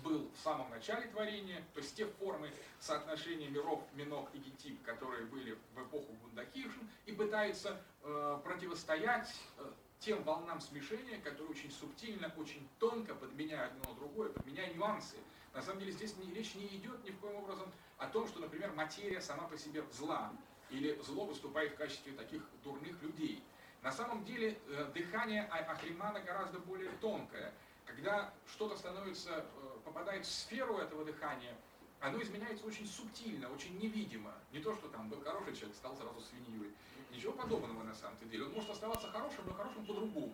был 0.03 0.29
в 0.35 0.43
самом 0.43 0.69
начале 0.69 1.07
творения, 1.07 1.63
то 1.73 1.79
есть 1.79 1.95
те 1.95 2.05
формы 2.05 2.51
соотношения 2.79 3.49
миров, 3.49 3.83
Минок 3.93 4.29
и 4.33 4.37
Гетип, 4.37 4.81
которые 4.83 5.25
были 5.25 5.57
в 5.75 5.83
эпоху 5.83 6.13
Бундакиршин, 6.21 6.87
и 7.05 7.11
пытается 7.11 7.81
э, 8.03 8.39
противостоять 8.43 9.33
э, 9.57 9.71
тем 10.01 10.23
волнам 10.23 10.59
смешения, 10.59 11.19
которые 11.19 11.51
очень 11.51 11.71
субтильно, 11.71 12.33
очень 12.35 12.67
тонко 12.79 13.13
подменяют 13.15 13.71
одно 13.73 13.93
другое, 13.93 14.29
подменяя 14.29 14.73
нюансы. 14.73 15.15
На 15.53 15.61
самом 15.61 15.79
деле 15.79 15.91
здесь 15.91 16.17
не, 16.17 16.33
речь 16.33 16.55
не 16.55 16.65
идет 16.67 17.03
ни 17.03 17.11
в 17.11 17.19
коем 17.19 17.35
образом 17.35 17.71
о 17.97 18.07
том, 18.07 18.27
что, 18.27 18.39
например, 18.39 18.71
материя 18.73 19.21
сама 19.21 19.47
по 19.47 19.57
себе 19.57 19.83
зла, 19.91 20.33
или 20.71 20.99
зло 21.03 21.25
выступает 21.25 21.73
в 21.73 21.75
качестве 21.75 22.13
таких 22.13 22.41
дурных 22.63 22.99
людей. 23.03 23.43
На 23.83 23.91
самом 23.91 24.25
деле 24.25 24.57
э, 24.67 24.91
дыхание 24.93 25.43
Ахримана 25.43 26.19
гораздо 26.21 26.59
более 26.59 26.89
тонкое. 27.01 27.53
Когда 27.85 28.33
что-то 28.47 28.77
становится, 28.77 29.29
э, 29.29 29.77
попадает 29.85 30.25
в 30.25 30.31
сферу 30.31 30.77
этого 30.77 31.05
дыхания, 31.05 31.55
оно 32.01 32.21
изменяется 32.21 32.65
очень 32.65 32.87
субтильно, 32.87 33.49
очень 33.51 33.77
невидимо. 33.77 34.33
Не 34.51 34.59
то, 34.59 34.75
что 34.75 34.89
там 34.89 35.07
был 35.07 35.21
хороший 35.21 35.55
человек, 35.55 35.75
стал 35.75 35.95
сразу 35.95 36.19
свиньей. 36.19 36.73
Ничего 37.11 37.33
подобного 37.33 37.83
на 37.83 37.93
самом 37.93 38.17
деле. 38.29 38.45
Он 38.45 38.53
может 38.53 38.71
оставаться 38.71 39.07
хорошим, 39.11 39.45
но 39.45 39.53
хорошим 39.53 39.85
по-другому. 39.85 40.33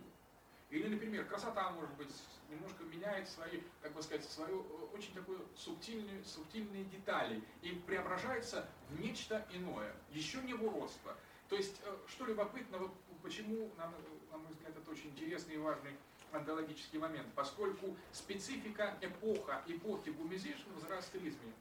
Или, 0.69 0.87
например, 0.87 1.25
красота, 1.25 1.71
может 1.71 1.93
быть, 1.95 2.09
немножко 2.49 2.83
меняет 2.83 3.27
свои, 3.27 3.61
как 3.81 3.93
бы 3.93 4.01
сказать, 4.01 4.25
свою 4.25 4.61
э, 4.61 4.95
очень 4.97 5.13
такую 5.13 5.45
субтильную, 5.55 6.23
субтильные 6.25 6.83
детали 6.85 7.41
и 7.61 7.69
преображается 7.69 8.67
в 8.89 8.99
нечто 8.99 9.45
иное, 9.53 9.93
еще 10.11 10.41
не 10.41 10.53
в 10.53 10.63
уродство. 10.65 11.15
То 11.47 11.55
есть, 11.55 11.79
э, 11.85 11.97
что 12.07 12.25
любопытно, 12.25 12.79
вот 12.79 12.91
почему, 13.23 13.71
на, 13.77 13.85
на 14.31 14.37
мой 14.37 14.51
взгляд, 14.51 14.75
это 14.75 14.91
очень 14.91 15.07
интересный 15.07 15.55
и 15.55 15.57
важный 15.57 15.95
онтологический 16.37 16.99
момент, 16.99 17.27
поскольку 17.35 17.95
специфика 18.11 18.95
эпоха, 19.01 19.61
эпохи 19.67 20.09
гумизишн 20.09 20.69
в 20.75 20.79
зороастризме, 20.79 21.53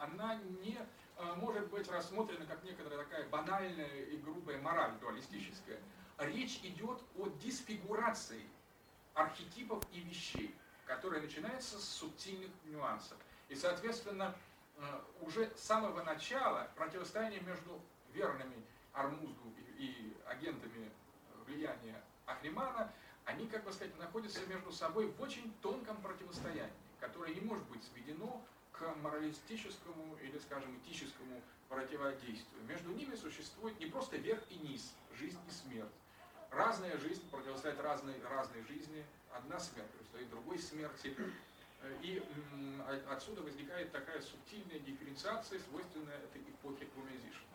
она 0.00 0.36
не 0.62 0.78
э, 1.18 1.34
может 1.36 1.68
быть 1.68 1.88
рассмотрена 1.90 2.46
как 2.46 2.62
некоторая 2.64 3.04
такая 3.04 3.28
банальная 3.28 4.04
и 4.04 4.16
грубая 4.16 4.58
мораль 4.58 4.92
дуалистическая. 5.00 5.78
Речь 6.18 6.60
идет 6.62 7.02
о 7.18 7.28
дисфигурации 7.42 8.42
архетипов 9.14 9.82
и 9.92 10.00
вещей, 10.00 10.54
которая 10.86 11.20
начинается 11.20 11.78
с 11.78 11.84
субтильных 11.84 12.50
нюансов. 12.64 13.18
И, 13.48 13.54
соответственно, 13.54 14.34
э, 14.76 15.00
уже 15.20 15.50
с 15.56 15.60
самого 15.60 16.02
начала 16.02 16.70
противостояние 16.76 17.40
между 17.40 17.80
верными 18.12 18.64
Армузгу 18.92 19.54
и 19.78 20.16
агентами 20.26 20.90
влияния 21.46 22.02
Ахримана, 22.26 22.92
они, 23.30 23.46
как 23.46 23.64
бы 23.64 23.72
сказать, 23.72 23.96
находятся 23.98 24.44
между 24.46 24.72
собой 24.72 25.06
в 25.06 25.20
очень 25.20 25.52
тонком 25.62 25.96
противостоянии, 26.02 26.72
которое 26.98 27.32
не 27.32 27.40
может 27.40 27.64
быть 27.68 27.82
сведено 27.84 28.42
к 28.72 28.94
моралистическому 28.96 30.16
или, 30.22 30.38
скажем, 30.38 30.76
этическому 30.78 31.40
противодействию. 31.68 32.62
Между 32.66 32.90
ними 32.90 33.14
существует 33.14 33.78
не 33.78 33.86
просто 33.86 34.16
верх 34.16 34.42
и 34.50 34.56
низ, 34.56 34.92
жизнь 35.14 35.38
и 35.48 35.52
смерть. 35.52 35.92
Разная 36.50 36.98
жизнь 36.98 37.22
противостоит 37.30 37.78
разной, 37.80 38.20
разной 38.28 38.62
жизни, 38.64 39.04
одна 39.32 39.60
смерть 39.60 39.88
противостоит 39.90 40.30
другой 40.30 40.58
смерти. 40.58 41.16
И 42.02 42.22
отсюда 43.08 43.42
возникает 43.42 43.92
такая 43.92 44.20
субтильная 44.20 44.80
дифференциация, 44.80 45.60
свойственная 45.60 46.18
этой 46.18 46.42
эпохе 46.42 46.86
Клумезишна. 46.86 47.46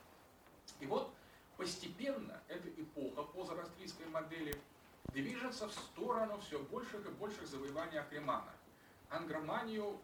И 0.80 0.86
вот 0.86 1.14
постепенно 1.58 2.42
эта 2.48 2.70
эпоха 2.70 3.24
по 3.24 3.44
зороастрийской 3.44 4.08
модели 4.08 4.56
движется 5.16 5.70
в 5.70 5.74
сторону 5.74 6.38
все 6.42 6.60
больших 6.60 7.06
и 7.06 7.10
больших 7.10 7.48
завоеваний 7.48 8.00
Ахримана. 8.00 8.52
Ангроманию 9.10 9.98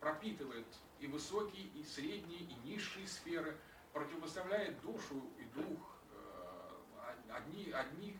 пропитывает 0.00 0.66
и 0.98 1.06
высокие, 1.06 1.66
и 1.76 1.84
средние, 1.84 2.40
и 2.40 2.54
низшие 2.64 3.06
сферы, 3.06 3.56
противопоставляет 3.92 4.80
душу 4.80 5.22
и 5.38 5.44
дух, 5.54 5.78
э, 6.12 7.32
одни, 7.32 7.70
одни 7.70 8.16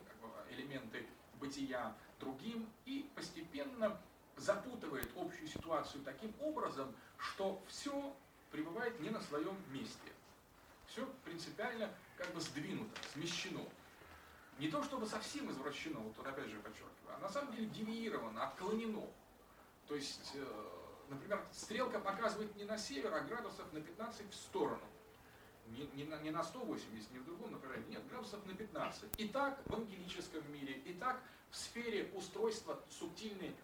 элементы 0.49 1.05
бытия 1.39 1.93
другим, 2.19 2.69
и 2.85 3.09
постепенно 3.13 3.99
запутывает 4.37 5.09
общую 5.17 5.47
ситуацию 5.47 6.03
таким 6.03 6.33
образом, 6.39 6.95
что 7.17 7.61
все 7.67 8.15
пребывает 8.51 8.99
не 9.01 9.09
на 9.09 9.19
своем 9.21 9.57
месте. 9.71 10.11
Все 10.87 11.05
принципиально 11.25 11.89
как 12.17 12.33
бы 12.33 12.39
сдвинуто, 12.39 13.01
смещено. 13.13 13.65
Не 14.61 14.67
то 14.67 14.83
чтобы 14.83 15.07
совсем 15.07 15.49
извращено, 15.49 15.99
вот 15.99 16.15
тут 16.15 16.27
опять 16.27 16.47
же 16.47 16.59
подчеркиваю, 16.59 17.15
а 17.15 17.17
на 17.17 17.29
самом 17.29 17.51
деле 17.51 17.65
девиировано, 17.65 18.43
отклонено. 18.43 19.07
То 19.87 19.95
есть, 19.95 20.33
э, 20.35 20.69
например, 21.09 21.43
стрелка 21.51 21.99
показывает 21.99 22.55
не 22.55 22.65
на 22.65 22.77
север, 22.77 23.11
а 23.11 23.21
градусов 23.21 23.73
на 23.73 23.81
15 23.81 24.29
в 24.29 24.35
сторону. 24.35 24.83
Не, 25.69 25.87
не, 25.95 26.03
на, 26.03 26.19
не 26.19 26.29
на 26.29 26.43
180, 26.43 27.11
не 27.11 27.17
в 27.17 27.25
другом 27.25 27.53
направлении, 27.53 27.93
нет, 27.93 28.07
градусов 28.07 28.45
на 28.45 28.53
15. 28.53 29.09
И 29.17 29.29
так 29.29 29.59
в 29.65 29.73
ангелическом 29.73 30.43
мире, 30.53 30.73
и 30.85 30.93
так 30.93 31.19
в 31.49 31.57
сфере 31.57 32.11
устройства 32.13 32.79
субтильной 32.87 33.55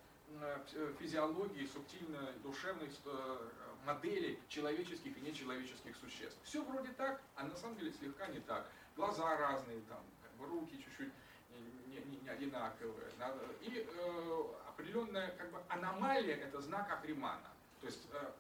э, 0.42 0.94
физиологии, 1.00 1.68
субтильной 1.68 2.34
душевной 2.42 2.90
э, 3.06 3.50
модели 3.86 4.40
человеческих 4.48 5.16
и 5.16 5.22
нечеловеческих 5.22 5.96
существ. 5.98 6.40
Все 6.42 6.64
вроде 6.64 6.90
так, 6.94 7.22
а 7.36 7.44
на 7.44 7.56
самом 7.56 7.78
деле 7.78 7.92
слегка 7.92 8.26
не 8.26 8.40
так. 8.40 8.68
Глаза 8.96 9.38
разные, 9.38 9.80
там, 9.82 10.04
руки 10.46 10.78
чуть-чуть 10.84 11.12
не, 11.88 11.98
не, 12.02 12.18
не 12.18 12.30
одинаковые. 12.30 13.08
И 13.62 13.88
э, 13.88 14.44
определенная 14.68 15.32
как 15.38 15.52
бы, 15.52 15.60
аномалия– 15.70 16.36
это 16.44 16.62
знак 16.62 16.92
Ахримана. 16.92 17.50
То 17.82 17.88
есть 17.88 18.08
э, 18.14 18.32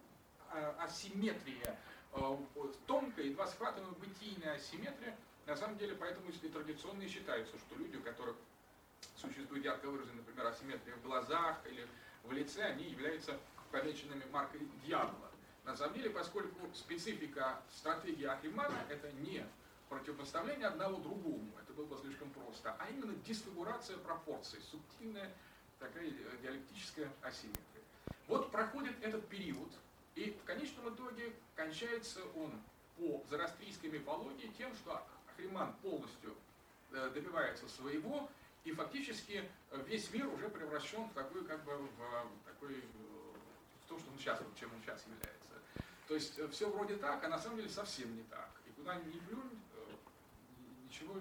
э 0.54 0.74
асимметрия, 0.80 1.78
э, 2.14 2.38
тонкая, 2.86 3.26
едва 3.26 3.48
схватываемая 3.48 3.96
бытийная 3.96 4.56
асимметрия, 4.56 5.16
на 5.46 5.56
самом 5.56 5.78
деле, 5.78 5.96
поэтому 5.96 6.30
и 6.30 6.50
традиционно 6.50 7.08
считается, 7.08 7.58
что 7.58 7.76
люди, 7.76 7.96
у 7.96 8.02
которых 8.02 8.36
существует 9.16 9.64
ярко 9.64 9.88
выраженная, 9.88 10.18
например, 10.18 10.48
асимметрия 10.48 10.96
в 10.96 11.02
глазах 11.04 11.58
или 11.70 11.88
в 12.24 12.32
лице, 12.34 12.64
они 12.64 12.84
являются 12.86 13.40
помеченными 13.72 14.26
маркой 14.32 14.62
дьявола. 14.86 15.32
На 15.64 15.76
самом 15.76 15.96
деле, 15.96 16.10
поскольку 16.10 16.74
специфика 16.74 17.62
стратегии 17.72 18.26
Ахримана 18.26 18.78
это 18.90 19.12
не 19.14 19.46
противопоставление 19.90 20.68
одного 20.68 20.98
другому, 20.98 21.52
это 21.62 21.74
было 21.74 21.86
бы 21.86 21.98
слишком 21.98 22.30
просто, 22.32 22.76
а 22.80 22.90
именно 22.90 23.14
дисфигурация 23.26 23.98
пропорций, 23.98 24.60
субтильная 24.62 25.32
такая 25.80 26.08
э, 26.08 26.38
диалектическая 26.42 27.12
асимметрия. 27.22 27.84
Вот 28.28 28.52
проходит 28.52 28.96
этот 29.02 29.28
период, 29.28 29.70
и 30.16 30.32
в 30.32 30.44
конечном 30.44 30.94
итоге 30.94 31.34
кончается 31.56 32.20
он 32.36 32.52
по 32.98 33.24
зороастрийской 33.30 33.90
мифологии 33.90 34.52
тем, 34.58 34.74
что 34.76 35.04
Ахриман 35.32 35.74
полностью 35.82 36.36
э, 36.92 37.12
добивается 37.14 37.68
своего, 37.70 38.30
и 38.64 38.72
фактически 38.74 39.50
весь 39.86 40.12
мир 40.12 40.28
уже 40.28 40.50
превращен 40.50 41.06
в 41.06 41.14
такой, 41.14 41.46
как 41.46 41.64
бы, 41.64 41.78
в 41.78 42.28
такой 42.46 42.84
в 43.88 43.90
том, 43.90 44.00
что 44.00 44.12
он 44.12 44.20
сейчас, 44.20 44.40
чем 44.60 44.70
он 44.74 44.82
сейчас 44.82 45.06
является. 45.08 45.54
То 46.08 46.16
есть 46.16 46.38
э, 46.40 46.48
все 46.50 46.70
вроде 46.70 46.96
так, 46.98 47.24
а 47.24 47.28
на 47.30 47.40
самом 47.40 47.58
деле 47.58 47.70
совсем 47.70 48.14
не 48.16 48.24
так. 48.24 48.50
И 48.66 48.72
куда 48.72 48.96
ни 48.96 49.20
плюнь, 49.20 49.60
э, 49.67 49.67
ничего 50.88 51.16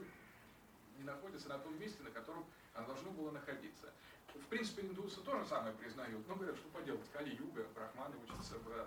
не 0.99 1.05
находится 1.05 1.49
на 1.49 1.59
том 1.59 1.79
месте, 1.79 2.03
на 2.03 2.11
котором 2.11 2.45
оно 2.75 2.87
должно 2.87 3.11
было 3.11 3.31
находиться. 3.31 3.93
В 4.35 4.47
принципе, 4.49 4.83
индусы 4.83 5.21
тоже 5.23 5.47
самое 5.47 5.75
признают. 5.75 6.27
Но 6.29 6.35
говорят, 6.35 6.57
что 6.57 6.69
поделать, 6.69 7.09
Кали-Юга, 7.12 7.67
брахманы 7.75 8.17
учатся 8.25 8.59
в, 8.59 8.69
э, 8.69 8.87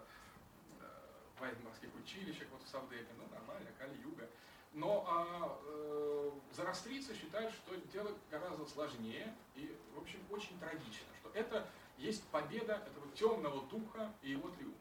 в 1.36 1.42
военно-морских 1.42 1.90
училищах, 1.96 2.48
вот 2.52 2.62
в 2.64 2.68
Савдепе, 2.68 3.08
ну 3.18 3.24
нормально, 3.34 3.70
Кали-Юга. 3.78 4.28
Но 4.74 5.06
а, 5.08 5.60
э, 5.66 6.32
зарастрийцы 6.54 7.16
считают, 7.16 7.52
что 7.54 7.76
дело 7.92 8.16
гораздо 8.30 8.66
сложнее 8.68 9.34
и, 9.56 9.76
в 9.96 10.00
общем, 10.00 10.20
очень 10.30 10.60
трагично, 10.60 11.08
что 11.20 11.32
это 11.34 11.68
есть 11.98 12.24
победа 12.28 12.84
этого 12.86 13.12
темного 13.16 13.68
духа 13.68 14.14
и 14.22 14.32
его 14.32 14.50
триумф. 14.50 14.76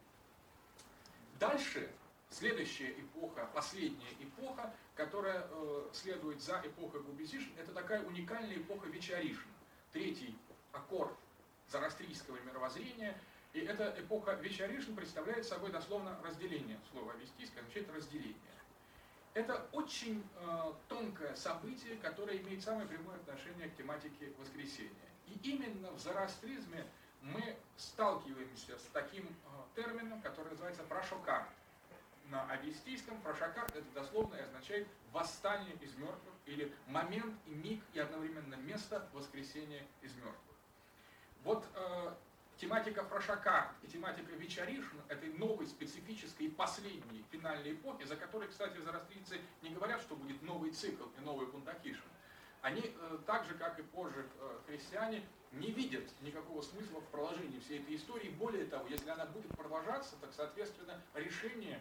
Дальше, 1.41 1.91
следующая 2.31 2.91
эпоха, 2.93 3.49
последняя 3.55 4.13
эпоха, 4.21 4.75
которая 4.95 5.47
э, 5.51 5.89
следует 5.93 6.41
за 6.43 6.61
эпохой 6.65 7.03
Губизишн, 7.03 7.51
это 7.59 7.73
такая 7.73 8.03
уникальная 8.05 8.57
эпоха 8.57 8.89
Вечаришн. 8.89 9.49
Третий 9.93 10.37
аккорд 10.73 11.17
зарастрийского 11.69 12.39
мировоззрения. 12.41 13.19
И 13.53 13.61
эта 13.61 13.95
эпоха 13.99 14.33
Вечаришн 14.35 14.95
представляет 14.95 15.47
собой 15.47 15.71
дословно 15.71 16.19
разделение. 16.23 16.79
Слово 16.93 17.13
«вестийское» 17.17 17.63
означает 17.63 17.91
разделение. 17.95 18.35
Это 19.35 19.67
очень 19.73 20.25
э, 20.37 20.73
тонкое 20.89 21.35
событие, 21.35 21.97
которое 21.97 22.39
имеет 22.39 22.63
самое 22.63 22.87
прямое 22.87 23.17
отношение 23.17 23.69
к 23.69 23.77
тематике 23.77 24.33
воскресения. 24.39 24.91
И 25.27 25.39
именно 25.51 25.91
в 25.93 25.99
зороастризме 26.01 26.87
мы 27.23 27.57
сталкиваемся 27.77 28.79
с 28.79 28.83
таким 28.93 29.27
э, 29.27 29.81
термином, 29.81 30.21
который 30.23 30.51
называется 30.51 30.83
прошокар. 30.85 31.47
На 32.31 32.45
авестийском 32.51 33.19
прошокар 33.23 33.65
это 33.75 33.87
дословно 33.95 34.35
и 34.35 34.41
означает 34.41 34.87
восстание 35.13 35.75
из 35.81 35.95
мертвых 35.95 36.35
или 36.45 36.73
момент 36.87 37.35
и 37.47 37.51
миг 37.55 37.83
и 37.95 37.99
одновременно 37.99 38.55
место 38.57 39.09
воскресения 39.15 39.83
из 40.03 40.15
мертвых. 40.17 40.57
Вот 41.45 41.65
э, 41.75 42.15
тематика 42.59 43.03
Прошака 43.03 43.73
и 43.83 43.87
тематика 43.87 44.33
Вечаришин 44.33 45.01
этой 45.09 45.33
новой 45.35 45.67
специфической 45.67 46.45
и 46.45 46.51
последней 46.51 47.25
финальной 47.31 47.73
эпохи, 47.73 48.05
за 48.05 48.17
которой, 48.17 48.49
кстати, 48.49 48.77
зарастрийцы 48.79 49.41
не 49.63 49.71
говорят, 49.71 50.03
что 50.03 50.15
будет 50.15 50.43
новый 50.43 50.73
цикл 50.73 51.05
и 51.17 51.21
новый 51.23 51.47
Бунтакишин. 51.47 52.03
Они, 52.61 52.83
э, 52.85 53.19
так 53.25 53.47
же, 53.47 53.55
как 53.55 53.79
и 53.79 53.83
позже 53.83 54.27
э, 54.39 54.59
христиане, 54.67 55.23
не 55.53 55.71
видят 55.71 56.05
никакого 56.21 56.61
смысла 56.61 57.01
в 57.01 57.07
продолжении 57.07 57.59
всей 57.61 57.81
этой 57.81 57.97
истории. 57.97 58.29
Более 58.31 58.67
того, 58.67 58.87
если 58.89 59.09
она 59.09 59.25
будет 59.25 59.57
продолжаться, 59.57 60.17
так, 60.21 60.31
соответственно, 60.35 61.01
решение 61.15 61.81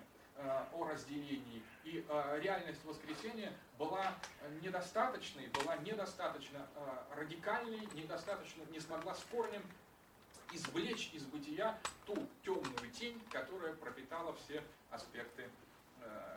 о 0.74 0.86
разделении 0.86 1.64
и 1.84 2.06
реальность 2.40 2.84
воскресения 2.86 3.52
была 3.80 4.16
недостаточной, 4.62 5.48
была 5.48 5.78
недостаточно 5.78 6.68
радикальной, 7.16 7.88
недостаточно 7.94 8.64
не 8.72 8.80
смогла 8.80 9.16
с 9.16 9.24
корнем 9.32 9.64
извлечь 10.52 11.10
из 11.14 11.24
бытия 11.24 11.78
ту 12.06 12.16
темную 12.44 12.92
тень, 12.92 13.22
которая 13.32 13.74
пропитала 13.74 14.34
все 14.36 14.64
аспекты 14.92 15.50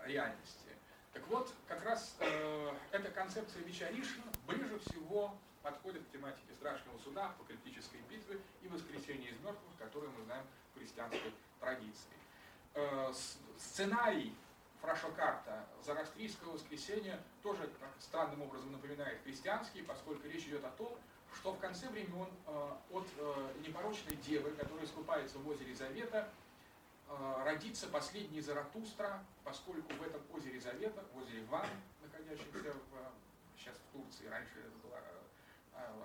реальности. 0.05 0.71
Так 1.13 1.27
вот, 1.27 1.53
как 1.67 1.85
раз 1.85 2.17
э, 2.21 2.73
эта 2.93 3.11
концепция 3.11 3.63
Вичаришина 3.65 4.25
ближе 4.47 4.79
всего 4.79 5.37
подходит 5.63 6.03
к 6.05 6.13
тематике 6.13 6.55
страшного 6.55 6.99
суда, 6.99 7.27
апокалиптической 7.27 8.01
битвы 8.09 8.41
и 8.63 8.69
воскресения 8.69 9.31
из 9.31 9.41
мертвых, 9.41 9.77
которые 9.79 10.11
мы 10.17 10.23
знаем 10.25 10.45
в 10.73 10.79
христианской 10.79 11.35
традиции. 11.59 12.13
Э, 12.75 13.13
сценарий 13.59 14.33
Фрашокарта 14.81 15.67
Зарастрийского 15.85 16.53
воскресения 16.53 17.21
тоже 17.43 17.69
странным 17.99 18.43
образом 18.43 18.73
напоминает 18.73 19.21
христианский, 19.25 19.83
поскольку 19.83 20.27
речь 20.29 20.45
идет 20.45 20.65
о 20.65 20.71
том, 20.71 20.97
что 21.35 21.53
в 21.53 21.59
конце 21.59 21.89
времен 21.89 22.29
э, 22.47 22.71
от 22.93 23.07
э, 23.19 23.53
непорочной 23.67 24.17
девы, 24.17 24.53
которая 24.53 24.85
искупается 24.85 25.39
в 25.39 25.49
озере 25.49 25.75
Завета, 25.75 26.29
родится 27.45 27.89
последний 27.89 28.41
Заратустра, 28.41 29.25
поскольку 29.43 29.93
в 29.95 30.03
этом 30.03 30.23
озере 30.33 30.61
Завета, 30.61 31.05
в 31.13 31.19
озере 31.19 31.43
Ван, 31.47 31.67
находящемся 32.05 32.73
в, 32.73 33.59
сейчас 33.59 33.75
в 33.75 33.93
Турции, 33.93 34.27
раньше 34.27 34.61
это 34.61 34.79
была 34.87 35.01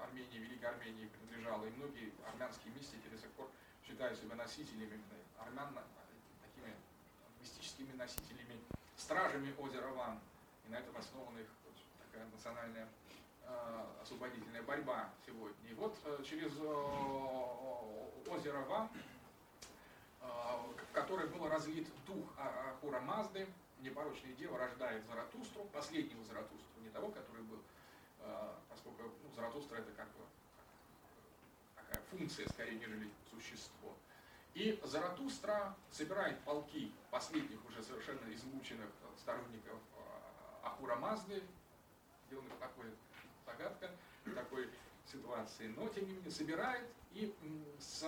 Армения, 0.01 0.39
Великая 0.39 0.69
Армения 0.69 1.07
принадлежала, 1.07 1.63
и 1.65 1.69
многие 1.69 2.11
армянские 2.27 2.73
мистики 2.73 3.07
до 3.07 3.19
сих 3.19 3.29
пор 3.33 3.51
считают 3.85 4.17
себя 4.17 4.33
носителями 4.33 4.99
армян, 5.37 5.75
мистическими 7.75 7.95
носителями, 7.97 8.59
стражами 8.97 9.53
озера 9.59 9.87
Ван. 9.89 10.19
И 10.67 10.71
на 10.71 10.77
этом 10.77 10.95
основана 10.97 11.39
их 11.39 11.47
такая 11.99 12.27
национальная 12.29 12.87
э, 13.43 13.85
освободительная 14.01 14.63
борьба 14.63 15.09
сегодня. 15.25 15.69
И 15.69 15.73
вот 15.73 15.95
через 16.25 16.51
озеро 18.27 18.59
Ван 18.67 18.89
в 20.21 20.91
которой 20.91 21.27
был 21.27 21.47
разлит 21.47 21.87
дух 22.07 22.25
Ахура 22.37 22.99
Мазды, 23.01 23.47
непорочная 23.81 24.33
дева 24.33 24.57
рождает 24.57 25.05
Заратустру, 25.05 25.65
последнего 25.65 26.23
Заратустру, 26.23 26.81
не 26.81 26.89
того, 26.89 27.09
который 27.09 27.43
был, 27.43 27.61
поскольку 28.69 29.03
ну, 29.03 29.35
Заратустра 29.35 29.75
это 29.75 29.91
как 29.91 30.07
бы 30.07 30.23
такая 31.75 32.01
функция, 32.09 32.47
скорее, 32.49 32.79
нежели 32.79 33.07
существо. 33.29 33.94
И 34.55 34.79
Заратустра 34.85 35.75
собирает 35.91 36.39
полки 36.45 36.89
последних 37.11 37.63
уже 37.65 37.83
совершенно 37.83 38.33
измученных 38.33 38.89
сторонников 39.17 39.77
а, 40.63 40.67
Ахура 40.67 40.95
Мазды, 40.95 41.43
где 42.25 42.37
он 42.37 42.47
находит 42.59 42.95
загадка 43.45 43.91
такой 44.33 44.69
ситуации, 45.11 45.67
но 45.67 45.87
тем 45.89 46.05
не 46.05 46.13
менее 46.13 46.31
собирает 46.31 46.87
и 47.13 47.35
с, 47.79 48.03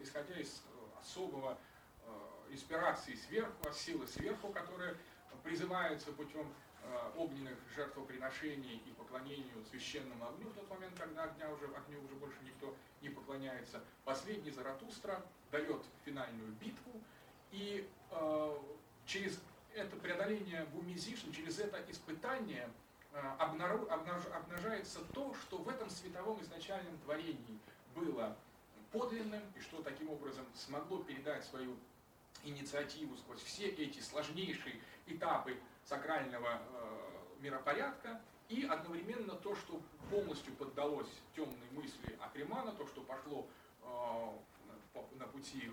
исходя 0.00 0.34
из 0.36 0.62
особого 1.00 1.58
э, 2.04 2.10
инспирации 2.50 3.14
сверху, 3.14 3.68
от 3.68 3.76
силы 3.76 4.06
сверху, 4.06 4.48
которая 4.48 4.96
призывается 5.42 6.12
путем 6.12 6.46
э, 6.46 6.71
огненных 7.16 7.56
жертвоприношений 7.74 8.82
и 8.86 8.90
поклонению 8.92 9.64
священному 9.70 10.28
огню 10.28 10.48
в 10.48 10.54
тот 10.54 10.68
момент, 10.70 10.98
когда 10.98 11.24
огня 11.24 11.50
уже, 11.50 11.66
огню 11.66 12.02
уже 12.04 12.14
больше 12.14 12.38
никто 12.42 12.74
не 13.00 13.08
поклоняется. 13.08 13.80
Последний 14.04 14.50
Заратустра 14.50 15.24
дает 15.50 15.82
финальную 16.04 16.52
битву, 16.52 17.00
и 17.50 17.88
э, 18.10 18.58
через 19.06 19.40
это 19.74 19.96
преодоление 19.96 20.64
Бумизишн, 20.66 21.30
через 21.30 21.58
это 21.58 21.82
испытание 21.90 22.68
э, 23.12 23.18
обнару, 23.38 23.88
обнаж, 23.90 24.24
обнажается 24.26 25.00
то, 25.12 25.34
что 25.34 25.58
в 25.58 25.68
этом 25.68 25.90
световом 25.90 26.40
изначальном 26.42 26.96
творении 26.98 27.58
было 27.94 28.36
подлинным, 28.90 29.42
и 29.56 29.60
что 29.60 29.82
таким 29.82 30.10
образом 30.10 30.44
смогло 30.54 31.02
передать 31.02 31.44
свою 31.44 31.76
инициативу 32.44 33.16
сквозь 33.16 33.42
все 33.42 33.68
эти 33.68 34.00
сложнейшие 34.00 34.80
этапы 35.06 35.56
сакрального 35.84 36.48
э, 36.48 37.40
миропорядка, 37.40 38.20
и 38.48 38.64
одновременно 38.64 39.34
то, 39.34 39.54
что 39.56 39.80
полностью 40.10 40.54
поддалось 40.54 41.08
темной 41.34 41.70
мысли 41.72 42.18
Акримана, 42.20 42.72
то, 42.72 42.86
что 42.86 43.00
пошло 43.02 43.46
э, 43.82 44.32
на 45.18 45.26
пути, 45.26 45.72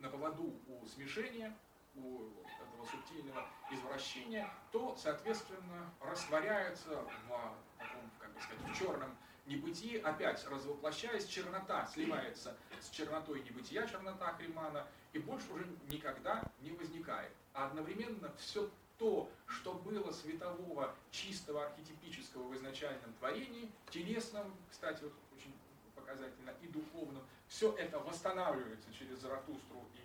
на 0.00 0.08
поводу 0.08 0.54
у 0.66 0.86
смешения, 0.86 1.54
у 1.94 2.30
этого 2.78 2.86
субтильного 2.90 3.46
извращения, 3.70 4.48
то, 4.72 4.96
соответственно, 4.96 5.92
растворяется 6.00 7.02
в 7.02 7.78
таком, 7.78 8.10
как 8.18 8.32
бы 8.32 8.40
сказать, 8.40 8.64
в 8.64 8.78
черном 8.78 9.16
небытие, 9.46 10.00
опять 10.00 10.46
развоплощаясь, 10.46 11.26
чернота 11.26 11.86
сливается 11.86 12.56
с 12.80 12.90
чернотой 12.90 13.42
небытия, 13.42 13.86
чернота 13.86 14.32
Кремана, 14.34 14.86
и 15.12 15.18
больше 15.18 15.50
уже 15.52 15.66
никогда 15.90 16.42
не 16.60 16.70
возникает. 16.70 17.32
А 17.54 17.66
одновременно 17.66 18.32
все 18.38 18.70
то, 18.98 19.30
что 19.46 19.74
было 19.74 20.12
светового, 20.12 20.94
чистого, 21.10 21.64
архетипического 21.66 22.42
в 22.42 22.56
изначальном 22.56 23.12
творении, 23.18 23.70
телесном, 23.90 24.52
кстати, 24.70 25.02
вот 25.02 25.12
очень 25.36 25.54
показательно, 25.94 26.52
и 26.62 26.66
духовном, 26.66 27.22
все 27.46 27.72
это 27.76 27.98
восстанавливается 28.00 28.92
через 28.92 29.18
Заратустру 29.20 29.84
и, 29.94 29.98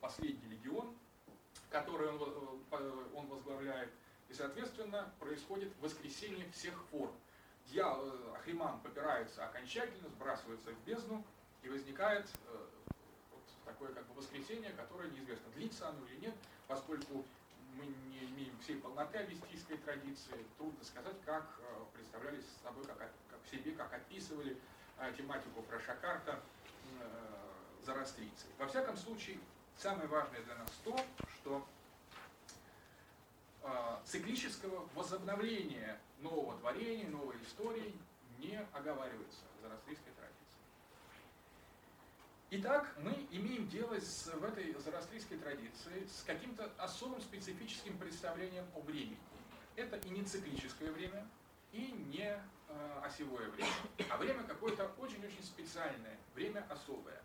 последний 0.00 0.48
легион, 0.50 0.94
который 1.70 2.08
он, 2.08 2.58
э, 2.70 3.04
он 3.14 3.26
возглавляет, 3.26 3.90
и, 4.28 4.34
соответственно, 4.34 5.12
происходит 5.20 5.72
воскресение 5.80 6.50
всех 6.50 6.74
форм. 6.90 7.14
Дьявол, 7.66 8.08
э, 8.08 8.36
Ахриман 8.36 8.80
попирается 8.80 9.44
окончательно, 9.44 10.08
сбрасывается 10.08 10.70
в 10.70 10.84
бездну, 10.84 11.24
и 11.62 11.68
возникает 11.68 12.26
э, 12.48 12.66
вот 13.30 13.42
такое 13.64 13.92
как 13.92 14.06
бы 14.06 14.14
воскресение, 14.14 14.70
которое 14.72 15.10
неизвестно, 15.10 15.50
длится 15.54 15.88
оно 15.88 16.04
или 16.06 16.26
нет, 16.26 16.34
поскольку 16.66 17.24
мы 17.82 17.86
не 18.10 18.24
имеем 18.26 18.56
всей 18.60 18.76
полноты 18.76 19.18
авестийской 19.18 19.76
традиции, 19.78 20.34
трудно 20.56 20.84
сказать, 20.84 21.16
как 21.24 21.44
э, 21.60 21.84
представляли 21.94 22.40
собой, 22.62 22.84
как, 22.84 22.98
как 22.98 23.40
себе, 23.50 23.72
как 23.72 23.92
описывали 23.92 24.56
э, 24.98 25.12
тематику 25.16 25.62
Фрашакарта 25.62 26.40
э, 27.00 27.84
зарастрийцы. 27.84 28.46
Во 28.58 28.66
всяком 28.66 28.96
случае, 28.96 29.38
самое 29.76 30.08
важное 30.08 30.42
для 30.42 30.54
нас 30.56 30.70
то, 30.84 30.98
что 31.34 31.66
циклического 34.04 34.88
возобновления 34.96 35.96
нового 36.18 36.58
творения, 36.58 37.08
новой 37.08 37.40
истории 37.42 37.94
не 38.38 38.58
оговаривается 38.72 39.42
в 39.56 39.62
зороастрийской 39.62 40.11
традиции. 40.11 40.11
Итак, 42.54 42.92
мы 42.98 43.12
имеем 43.30 43.66
дело 43.68 43.98
с, 43.98 44.26
в 44.26 44.44
этой 44.44 44.74
зороастрийской 44.74 45.38
традиции 45.38 46.06
с 46.06 46.22
каким-то 46.22 46.70
особым 46.76 47.22
специфическим 47.22 47.96
представлением 47.96 48.66
о 48.76 48.80
времени. 48.80 49.16
Это 49.74 49.96
и 49.96 50.10
не 50.10 50.22
циклическое 50.22 50.92
время, 50.92 51.26
и 51.72 51.90
не 52.12 52.28
э, 52.28 53.00
осевое 53.02 53.48
время, 53.48 53.72
а 54.10 54.18
время 54.18 54.42
какое-то 54.42 54.92
очень-очень 54.98 55.42
специальное, 55.42 56.18
время 56.34 56.62
особое, 56.68 57.22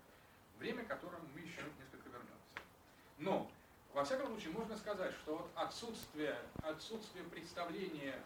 время, 0.59 0.86
к 0.86 0.88
которому 0.88 1.28
мы 1.34 1.41
еще 1.41 1.59
несколько 1.78 2.07
вернемся. 2.07 2.61
Но, 3.17 3.51
во 3.93 4.05
всяком 4.05 4.28
случае, 4.28 4.53
можно 4.53 4.78
сказать, 4.78 5.13
что 5.23 5.51
отсутствие, 5.55 6.38
отсутствие 6.63 7.25
представления 7.25 8.17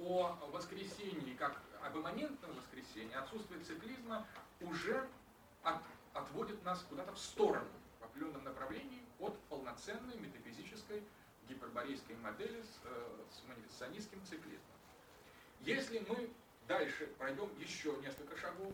о 0.00 0.36
воскресении 0.50 1.34
как 1.34 1.62
об 1.84 1.96
имманентном 1.96 2.50
воскресении, 2.56 3.14
отсутствие 3.14 3.62
циклизма 3.62 4.26
уже 4.60 5.06
от, 5.62 5.76
отводит 6.14 6.62
нас 6.64 6.84
куда-то 6.88 7.12
в 7.12 7.18
сторону, 7.18 7.68
в 8.00 8.04
определенном 8.04 8.44
направлении 8.44 9.02
от 9.18 9.38
полноценной 9.48 10.16
метафизической 10.16 11.02
гиперборейской 11.48 12.16
модели 12.16 12.62
с, 12.62 12.80
э, 12.84 13.24
с 13.30 13.48
манифестационистским 13.48 14.24
циклизмом. 14.24 14.60
Если 15.60 15.98
мы 16.08 16.30
дальше 16.66 17.06
пройдем 17.18 17.50
еще 17.58 17.96
несколько 17.96 18.36
шагов, 18.36 18.72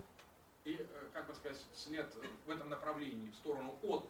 и, 0.64 0.84
как 1.12 1.26
бы 1.26 1.34
сказать, 1.34 1.58
след 1.74 2.12
в 2.44 2.50
этом 2.50 2.68
направлении, 2.68 3.30
в 3.30 3.34
сторону 3.36 3.78
от 3.82 4.08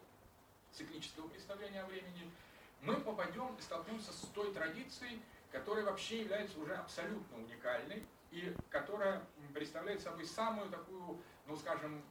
циклического 0.71 1.27
представления 1.27 1.81
о 1.81 1.85
времени, 1.85 2.31
мы 2.81 2.95
попадем 2.95 3.55
и 3.55 3.61
столкнемся 3.61 4.11
с 4.11 4.21
той 4.33 4.53
традицией, 4.53 5.21
которая 5.51 5.85
вообще 5.85 6.21
является 6.21 6.59
уже 6.59 6.75
абсолютно 6.75 7.37
уникальной 7.37 8.03
и 8.31 8.53
которая 8.69 9.23
представляет 9.53 10.01
собой 10.01 10.25
самую 10.25 10.69
такую, 10.69 11.19
ну 11.45 11.55
скажем, 11.57 12.01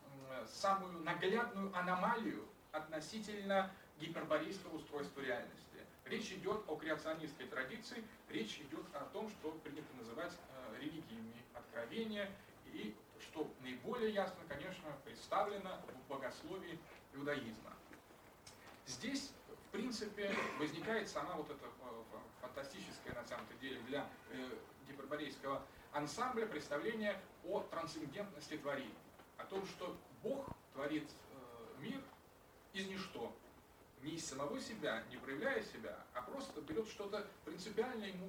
самую 0.47 1.03
наглядную 1.03 1.77
аномалию 1.77 2.47
относительно 2.72 3.70
гиперборейского 3.99 4.77
устройства 4.77 5.20
реальности. 5.20 5.64
Речь 6.05 6.31
идет 6.31 6.62
о 6.68 6.77
креационистской 6.77 7.47
традиции, 7.47 8.05
речь 8.29 8.61
идет 8.61 8.85
о 8.95 9.05
том, 9.12 9.29
что 9.29 9.51
принято 9.64 9.93
называть 9.99 10.33
э, 10.33 10.77
религиями 10.81 11.43
откровения, 11.55 12.31
и 12.66 12.95
что 13.20 13.51
наиболее 13.62 14.12
ясно, 14.12 14.41
конечно, 14.49 14.89
представлено 15.05 15.81
в 15.89 16.09
богословии 16.09 16.79
иудаизма. 17.14 17.72
Здесь, 18.87 19.33
в 19.49 19.72
принципе, 19.72 20.33
возникает 20.61 21.09
сама 21.09 21.35
вот 21.35 21.51
эта 21.51 21.66
э, 21.66 22.03
фантастическая, 22.41 23.14
на 23.14 23.24
самом 23.24 23.47
деле, 23.61 23.81
для 23.89 24.07
э, 24.31 24.49
гиперборейского 24.89 25.61
ансамбля 25.93 26.47
представление 26.47 27.20
о 27.45 27.61
трансцендентности 27.61 28.59
творения, 28.59 28.95
о 29.39 29.45
том, 29.45 29.66
что 29.66 29.97
Бог 30.27 30.45
творит 30.72 31.09
мир 31.79 32.03
из 32.72 32.89
ничто, 32.89 33.33
не 34.03 34.12
из 34.12 34.27
самого 34.27 34.61
себя, 34.61 35.05
не 35.09 35.16
проявляя 35.18 35.62
себя, 35.62 36.05
а 36.14 36.22
просто 36.22 36.61
берет 36.62 36.89
что-то 36.89 37.24
принципиально 37.45 38.07
ему, 38.07 38.29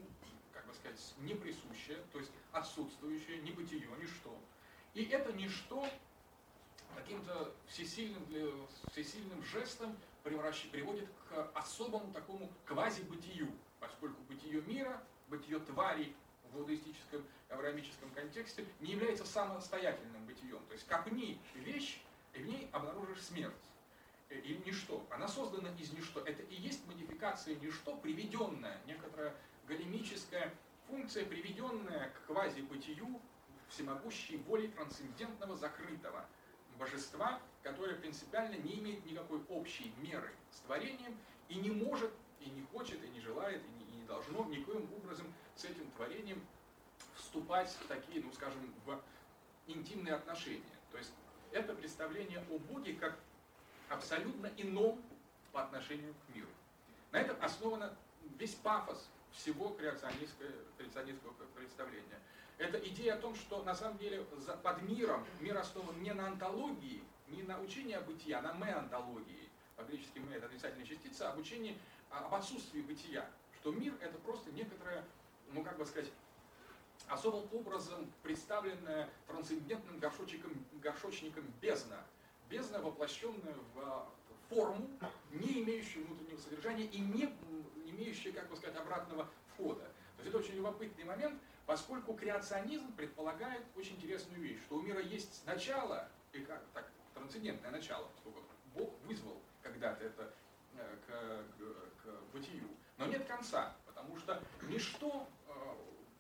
как 0.54 0.68
бы 0.68 0.74
сказать, 0.76 1.16
не 1.20 1.34
присущее, 1.34 1.98
то 2.12 2.20
есть 2.20 2.32
отсутствующее, 2.52 3.40
не 3.42 3.52
бытие, 3.52 3.88
ничто. 4.00 4.38
И 4.94 5.06
это 5.06 5.34
ничто 5.34 5.90
каким-то 6.96 7.52
всесильным, 7.68 8.24
всесильным 8.92 9.44
жестом 9.44 9.98
приводит 10.24 11.10
к 11.30 11.52
особому 11.56 12.14
такому 12.14 12.52
квазибытию, 12.66 13.52
поскольку 13.80 14.22
бытие 14.24 14.62
мира, 14.62 15.02
бытие 15.30 15.60
тварей 15.62 16.16
в 16.58 16.62
иудаистическом, 16.62 17.24
авраамическом 17.50 18.10
контексте 18.12 18.66
не 18.80 18.92
является 18.92 19.26
самостоятельным 19.26 20.26
бытием. 20.26 20.60
То 20.68 20.74
есть 20.74 20.88
копни 20.88 21.40
вещь, 21.56 22.02
и 22.34 22.40
в 22.40 22.48
ней 22.48 22.68
обнаружишь 22.72 23.22
смерть. 23.22 23.54
Э, 24.30 24.40
или 24.40 24.62
ничто. 24.66 25.06
Она 25.10 25.28
создана 25.28 25.70
из 25.78 25.92
ничто. 25.94 26.22
Это 26.22 26.42
и 26.44 26.56
есть 26.56 26.86
модификация 26.88 27.56
ничто, 27.56 27.96
приведенная, 27.98 28.80
некоторая 28.86 29.34
галимическая 29.68 30.54
функция, 30.88 31.26
приведенная 31.26 32.10
к 32.10 32.26
квазибытию 32.28 33.22
всемогущей 33.70 34.38
воли 34.38 34.68
трансцендентного 34.68 35.56
закрытого 35.56 36.26
божества, 36.80 37.40
которое 37.64 37.96
принципиально 37.96 38.56
не 38.56 38.80
имеет 38.80 39.06
никакой 39.06 39.42
общей 39.50 39.92
меры 39.98 40.32
с 40.52 40.60
творением 40.60 41.18
и 41.50 41.56
не 41.56 41.70
может, 41.70 42.12
и 42.40 42.50
не 42.50 42.62
хочет, 42.72 43.04
и 43.04 43.10
не 43.10 43.20
желает, 43.20 43.62
и 43.62 43.77
должно 44.08 44.46
никоим 44.46 44.88
образом 44.96 45.28
с 45.56 45.66
этим 45.66 45.90
творением 45.92 46.42
вступать 47.16 47.70
в 47.70 47.88
такие, 47.88 48.24
ну 48.24 48.32
скажем, 48.34 48.60
в 48.86 49.00
интимные 49.68 50.16
отношения. 50.16 50.62
То 50.92 50.98
есть 50.98 51.12
это 51.52 51.74
представление 51.74 52.40
о 52.50 52.58
Боге 52.60 52.94
как 52.94 53.18
абсолютно 53.90 54.48
ином 54.58 55.02
по 55.52 55.62
отношению 55.62 56.14
к 56.14 56.36
миру. 56.36 56.50
На 57.12 57.22
этом 57.22 57.38
основан 57.44 57.92
весь 58.38 58.56
пафос 58.56 59.08
всего 59.32 59.70
креационистского, 59.70 60.50
представления. 61.56 62.20
Это 62.58 62.80
идея 62.80 63.16
о 63.16 63.18
том, 63.18 63.36
что 63.36 63.64
на 63.64 63.76
самом 63.76 63.98
деле 63.98 64.26
под 64.64 64.82
миром 64.82 65.24
мир 65.40 65.58
основан 65.58 66.02
не 66.02 66.14
на 66.14 66.28
антологии, 66.28 67.04
не 67.28 67.44
на 67.44 67.60
учении 67.62 67.94
о 67.94 68.00
а 68.02 68.42
на 68.42 68.54
меантологии. 68.54 69.50
По-гречески 69.76 70.18
мы 70.20 70.34
это 70.34 70.48
отрицательная 70.48 70.86
частица, 70.86 71.30
об 71.30 71.38
учении 71.38 71.78
об 72.10 72.34
отсутствии 72.34 72.82
бытия. 72.82 73.30
Что 73.68 73.76
мир 73.76 73.94
это 74.00 74.18
просто 74.20 74.50
некоторое, 74.52 75.04
ну 75.52 75.62
как 75.62 75.78
бы 75.78 75.86
сказать, 75.86 76.10
особым 77.10 77.50
образом 77.52 78.10
представленная 78.24 79.10
трансцендентным 79.28 80.00
горшочником, 80.00 80.54
горшочником 80.82 81.44
бездна, 81.60 81.98
бездна, 82.50 82.80
воплощенная 82.80 83.56
в 83.76 84.08
форму, 84.48 84.88
не 85.34 85.64
имеющую 85.64 86.06
внутреннего 86.06 86.40
содержания 86.40 86.86
и 86.86 87.00
не 87.00 87.36
имеющая, 87.88 88.32
как 88.32 88.48
бы 88.48 88.56
сказать, 88.56 88.78
обратного 88.78 89.28
входа. 89.50 89.84
То 90.16 90.24
есть 90.24 90.30
это 90.30 90.38
очень 90.38 90.54
любопытный 90.54 91.04
момент, 91.04 91.38
поскольку 91.66 92.14
креационизм 92.14 92.94
предполагает 92.94 93.66
очень 93.76 93.98
интересную 93.98 94.42
вещь, 94.42 94.62
что 94.62 94.78
у 94.78 94.82
мира 94.82 95.02
есть 95.02 95.46
начало, 95.46 96.08
и 96.32 96.40
как 96.40 96.64
так, 96.74 96.90
трансцендентное 97.14 97.72
начало, 97.72 98.08
поскольку 98.16 98.40
Бог 98.74 98.94
вызвал 99.04 99.42
когда-то 99.62 100.06
это 100.06 100.34
э, 100.78 100.98
к, 101.06 101.12
к, 101.12 102.06
к 102.06 102.32
бытию, 102.32 102.70
но 102.98 103.06
нет 103.06 103.26
конца, 103.26 103.76
потому 103.86 104.18
что 104.18 104.42
ничто, 104.64 105.28
э, 105.48 105.54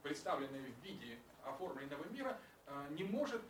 представленное 0.03 0.61
в 0.61 0.85
виде 0.85 1.17
оформленного 1.43 2.05
мира, 2.09 2.37
э, 2.67 2.87
не 2.91 3.03
может 3.03 3.41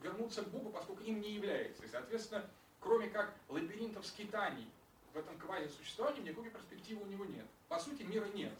вернуться 0.00 0.42
к 0.42 0.48
Богу, 0.48 0.70
поскольку 0.70 1.02
им 1.02 1.20
не 1.20 1.32
является. 1.32 1.84
И, 1.84 1.88
соответственно, 1.88 2.48
кроме 2.80 3.08
как 3.08 3.34
лабиринтов 3.48 4.06
скитаний 4.06 4.68
в 5.12 5.18
этом 5.18 5.36
квази-существовании, 5.38 6.22
никакой 6.22 6.50
перспективы 6.50 7.02
у 7.02 7.06
него 7.06 7.24
нет. 7.24 7.46
По 7.68 7.78
сути, 7.78 8.02
мира 8.02 8.26
нет 8.26 8.52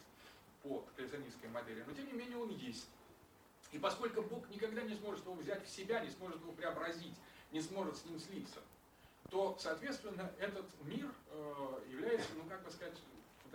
по 0.62 0.84
креационистской 0.97 1.49
модели, 1.51 1.84
но 1.86 1.92
тем 1.92 2.07
не 2.07 2.12
менее 2.12 2.38
он 2.38 2.51
есть. 2.51 2.88
И 3.72 3.78
поскольку 3.78 4.22
Бог 4.22 4.49
никогда 4.51 4.82
не 4.82 4.94
сможет 4.94 5.24
его 5.24 5.34
взять 5.34 5.64
в 5.64 5.68
себя, 5.68 6.01
не 6.01 6.11
сможет 6.11 6.40
его 6.40 6.53
преобразить, 6.53 7.14
не 7.53 7.61
сможет 7.61 7.97
с 7.97 8.05
ним 8.05 8.18
слиться, 8.18 8.61
то, 9.30 9.57
соответственно, 9.61 10.32
этот 10.38 10.66
мир 10.84 11.12
э, 11.30 11.78
является, 11.90 12.28
ну, 12.36 12.44
как 12.49 12.62
бы 12.64 12.70
сказать, 12.70 12.97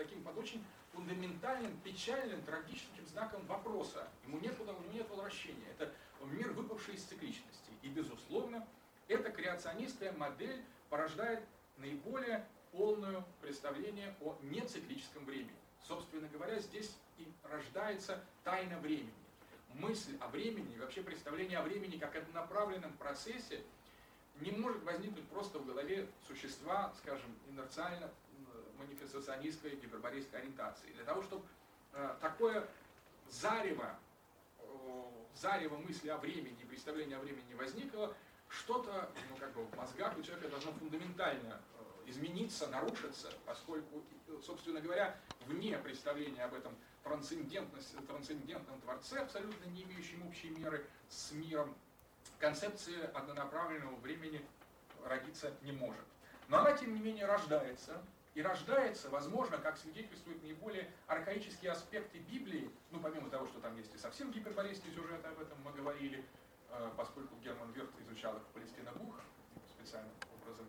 таким 0.03 0.23
под 0.23 0.37
очень 0.37 0.63
фундаментальным, 0.93 1.77
печальным, 1.83 2.41
трагическим 2.41 3.05
знаком 3.07 3.45
вопроса. 3.45 4.07
Ему 4.25 4.39
нет, 4.39 4.59
у 4.59 4.63
него 4.63 4.79
нет 4.91 5.09
возвращения. 5.09 5.67
Это 5.77 5.91
мир, 6.25 6.51
выпавший 6.51 6.95
из 6.95 7.03
цикличности. 7.03 7.71
И, 7.81 7.89
безусловно, 7.89 8.67
эта 9.07 9.29
креационистская 9.29 10.11
модель 10.13 10.61
порождает 10.89 11.43
наиболее 11.77 12.45
полное 12.71 13.23
представление 13.41 14.15
о 14.21 14.37
нециклическом 14.41 15.25
времени. 15.25 15.55
Собственно 15.87 16.27
говоря, 16.29 16.59
здесь 16.59 16.95
и 17.17 17.27
рождается 17.43 18.23
тайна 18.43 18.79
времени. 18.79 19.13
Мысль 19.73 20.17
о 20.19 20.27
времени, 20.27 20.77
вообще 20.79 21.01
представление 21.01 21.59
о 21.59 21.63
времени 21.63 21.97
как 21.97 22.15
о 22.15 22.23
направленном 22.33 22.91
процессе 22.93 23.61
не 24.39 24.51
может 24.51 24.83
возникнуть 24.83 25.27
просто 25.27 25.59
в 25.59 25.65
голове 25.65 26.07
существа, 26.27 26.93
скажем, 26.97 27.33
инерциально 27.49 28.09
манифестационистской 28.81 29.75
гиперборейской 29.75 30.39
ориентации. 30.39 30.91
Для 30.93 31.03
того, 31.03 31.21
чтобы 31.23 31.45
э, 31.93 32.15
такое 32.19 32.67
зарево, 33.29 33.95
э, 34.59 34.63
зарево 35.35 35.77
мысли 35.77 36.09
о 36.09 36.17
времени, 36.17 36.63
представления 36.67 37.17
о 37.17 37.19
времени 37.19 37.53
возникло, 37.53 38.13
что-то 38.49 39.09
ну, 39.29 39.37
как 39.37 39.53
бы 39.53 39.63
в 39.63 39.75
мозгах 39.77 40.17
у 40.17 40.21
человека 40.21 40.49
должно 40.49 40.71
фундаментально 40.73 41.61
э, 42.05 42.09
измениться, 42.09 42.67
нарушиться, 42.67 43.31
поскольку, 43.45 44.03
собственно 44.43 44.81
говоря, 44.81 45.17
вне 45.47 45.77
представления 45.77 46.43
об 46.43 46.53
этом 46.53 46.75
трансцендентном 47.03 48.81
Творце, 48.81 49.19
абсолютно 49.19 49.65
не 49.69 49.83
имеющем 49.83 50.25
общей 50.27 50.49
меры 50.49 50.85
с 51.09 51.31
миром, 51.31 51.73
концепция 52.39 53.07
однонаправленного 53.07 53.95
времени 53.97 54.45
родиться 55.05 55.53
не 55.61 55.71
может. 55.71 56.03
Но 56.47 56.59
она, 56.59 56.73
тем 56.73 56.93
не 56.93 56.99
менее, 56.99 57.25
рождается, 57.25 58.01
и 58.33 58.41
рождается, 58.41 59.09
возможно, 59.09 59.57
как 59.57 59.77
свидетельствуют 59.77 60.41
наиболее 60.43 60.89
архаические 61.07 61.71
аспекты 61.71 62.19
Библии, 62.19 62.71
ну, 62.91 62.99
помимо 62.99 63.29
того, 63.29 63.47
что 63.47 63.59
там 63.59 63.75
есть 63.77 63.93
и 63.93 63.97
совсем 63.97 64.31
гиперборейский 64.31 64.91
сюжет, 64.93 65.23
об 65.25 65.39
этом 65.39 65.57
мы 65.63 65.71
говорили, 65.73 66.23
э, 66.69 66.91
поскольку 66.95 67.35
Герман 67.43 67.71
Верт 67.73 67.89
изучал 67.99 68.37
их 68.37 68.43
Палестина 68.53 68.91
Бух, 68.93 69.15
специальным 69.69 70.13
образом 70.41 70.65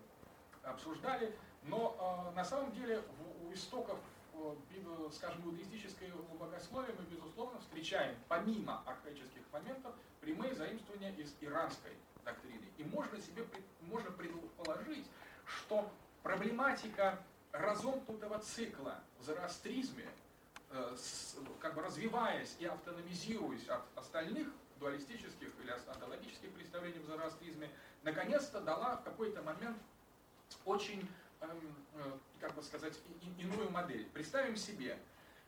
обсуждали, 0.63 1.33
но 1.63 2.29
э, 2.31 2.35
на 2.35 2.43
самом 2.43 2.73
деле 2.73 3.01
у 3.41 3.53
истоков, 3.53 3.97
э, 4.33 5.09
скажем, 5.13 5.45
иудеистического 5.45 6.21
богословия 6.37 6.93
мы, 6.97 7.05
безусловно, 7.05 7.59
встречаем, 7.61 8.17
помимо 8.27 8.83
архаических 8.85 9.41
моментов, 9.53 9.93
прямые 10.19 10.53
заимствования 10.55 11.13
из 11.15 11.33
иранской 11.39 11.91
доктрины. 12.25 12.65
И 12.77 12.83
можно 12.83 13.19
себе 13.21 13.45
можно 13.81 14.11
предположить, 14.11 15.05
что 15.45 15.89
проблематика 16.23 17.19
разомкнутого 17.53 18.39
цикла 18.39 18.99
в 19.19 19.23
зороастризме, 19.23 20.07
э, 20.71 20.97
как 21.59 21.75
бы 21.75 21.83
развиваясь 21.83 22.55
и 22.59 22.65
автономизируясь 22.65 23.69
от 23.69 23.83
остальных 23.95 24.47
дуалистических 24.79 25.49
или 25.63 25.71
онтологических 25.87 26.49
представлений 26.51 26.99
в 26.99 27.05
зороастризме, 27.05 27.69
наконец-то 28.01 28.59
дала 28.59 28.97
в 28.97 29.03
какой-то 29.03 29.41
момент 29.43 29.77
очень, 30.65 31.07
эм, 31.41 31.75
э, 31.93 32.11
как 32.41 32.55
бы 32.55 32.63
сказать, 32.63 32.99
иную 33.37 33.69
модель. 33.69 34.05
Представим 34.13 34.57
себе, 34.57 34.97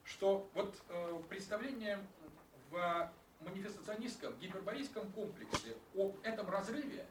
что 0.03 0.47
вот 0.53 0.75
э, 0.89 1.21
представление 1.27 1.99
в 2.69 3.11
манифестационистском, 3.41 4.37
гиперборейском 4.37 5.11
комплексе 5.11 5.75
о 5.95 6.13
этом 6.21 6.49
разрыве 6.49 7.05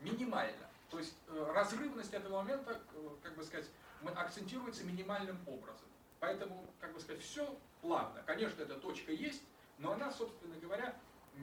минимально. 0.00 0.68
То 0.90 0.98
есть 0.98 1.14
разрывность 1.28 2.14
этого 2.14 2.42
момента, 2.42 2.80
как 3.22 3.34
бы 3.34 3.42
сказать, 3.42 3.68
акцентируется 4.14 4.84
минимальным 4.84 5.38
образом. 5.46 5.86
Поэтому, 6.20 6.66
как 6.80 6.92
бы 6.92 7.00
сказать, 7.00 7.22
все 7.22 7.58
плавно. 7.80 8.22
Конечно, 8.24 8.62
эта 8.62 8.76
точка 8.76 9.12
есть, 9.12 9.42
но 9.78 9.92
она, 9.92 10.10
собственно 10.10 10.56
говоря, 10.56 10.94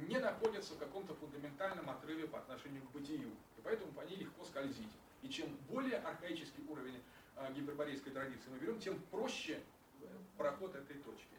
не 0.08 0.18
находится 0.18 0.74
в 0.74 0.80
каком-то 0.80 1.14
фундаментальном 1.16 1.90
отрыве 1.90 2.28
по 2.28 2.40
отношению 2.40 2.82
к 2.84 2.92
бытию. 2.92 3.32
И 3.58 3.62
поэтому 3.64 3.92
по 3.92 4.02
ней 4.02 4.18
легко 4.18 4.44
скользить. 4.44 4.92
И 5.22 5.30
чем 5.30 5.56
более 5.70 5.98
архаический 5.98 6.64
уровень 6.68 7.02
э, 7.36 7.54
гиперборейской 7.54 8.12
традиции 8.12 8.50
мы 8.50 8.58
берем, 8.58 8.80
тем 8.80 9.00
проще 9.12 9.62
проход 10.38 10.76
этой 10.76 10.98
точки. 10.98 11.36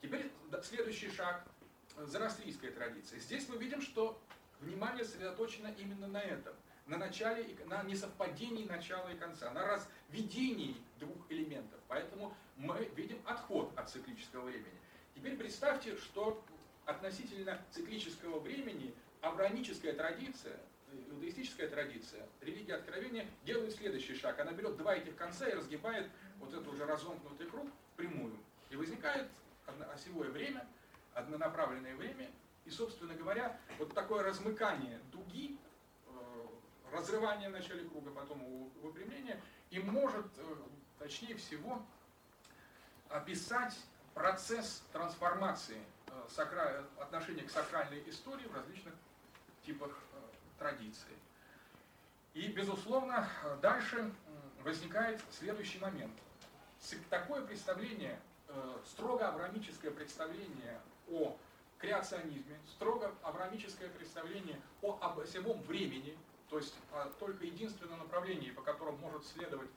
Теперь 0.00 0.30
следующий 0.62 1.10
шаг– 1.10 1.46
зороастрийская 1.96 2.72
традиция. 2.72 3.18
Здесь 3.20 3.48
мы 3.48 3.56
видим, 3.58 3.80
что 3.80 4.20
внимание 4.60 5.04
сосредоточено 5.04 5.68
именно 5.78 6.08
на 6.08 6.20
этом– 6.20 6.54
на 6.88 6.96
начале, 6.96 7.46
на 7.66 7.82
несовпадении 7.82 8.64
начала 8.64 9.08
и 9.10 9.16
конца, 9.16 9.50
на 9.50 9.64
разведении 9.66 10.74
двух 10.98 11.16
элементов. 11.28 11.78
Поэтому 11.86 12.34
мы 12.56 12.90
видим 12.96 13.20
отход 13.26 13.70
от 13.76 13.90
циклического 13.90 14.46
времени. 14.46 14.72
Теперь 15.14 15.36
представьте, 15.36 15.96
что 15.96 16.42
относительно 16.86 17.60
циклического 17.70 18.40
времени 18.40 18.94
авраамическая 19.20 19.92
традиция, 19.92 20.58
иудаистическая 21.10 21.68
традиция, 21.68 22.26
религия 22.40 22.76
откровения 22.76 23.26
делает 23.44 23.74
следующий 23.74 24.14
шаг. 24.14 24.40
Она 24.40 24.52
берет 24.52 24.76
два 24.78 24.96
этих 24.96 25.14
конца 25.14 25.46
и 25.46 25.54
разгибает 25.54 26.08
вот 26.40 26.54
этот 26.54 26.66
уже 26.68 26.86
разомкнутый 26.86 27.46
круг 27.48 27.68
прямую. 27.96 28.32
И 28.70 28.76
возникает 28.76 29.28
осевое 29.92 30.30
время, 30.30 30.66
однонаправленное 31.12 31.96
время, 31.96 32.30
и, 32.64 32.70
собственно 32.70 33.14
говоря, 33.14 33.58
вот 33.78 33.92
такое 33.92 34.22
размыкание 34.22 35.00
дуги 35.12 35.58
разрывание 36.92 37.48
в 37.48 37.52
начале 37.52 37.84
круга, 37.84 38.10
потом 38.10 38.42
выпрямление, 38.82 39.40
и 39.70 39.78
может, 39.78 40.26
э, 40.36 40.56
точнее 40.98 41.36
всего, 41.36 41.82
описать 43.08 43.76
процесс 44.14 44.82
трансформации 44.92 45.82
э, 46.06 46.84
отношения 46.98 47.42
к 47.42 47.50
сакральной 47.50 48.02
истории 48.08 48.46
в 48.46 48.54
различных 48.54 48.94
типах 49.64 49.90
э, 49.90 50.16
традиций. 50.58 51.16
И, 52.34 52.48
безусловно, 52.48 53.28
дальше 53.60 54.12
возникает 54.62 55.20
следующий 55.30 55.78
момент. 55.78 56.12
Такое 57.10 57.42
представление, 57.42 58.20
строго 58.86 59.28
авраамическое 59.28 59.90
представление 59.90 60.80
о 61.10 61.36
креационизме, 61.78 62.58
строго 62.68 63.12
авраамическое 63.22 63.88
представление 63.88 64.60
о 64.82 64.98
осевом 65.20 65.60
времени, 65.62 66.16
то 66.50 66.58
есть 66.58 66.74
а, 66.92 67.10
только 67.18 67.44
единственное 67.44 67.96
направление, 67.96 68.52
по 68.52 68.62
которому 68.62 68.96
может 68.98 69.26
следовать 69.26 69.70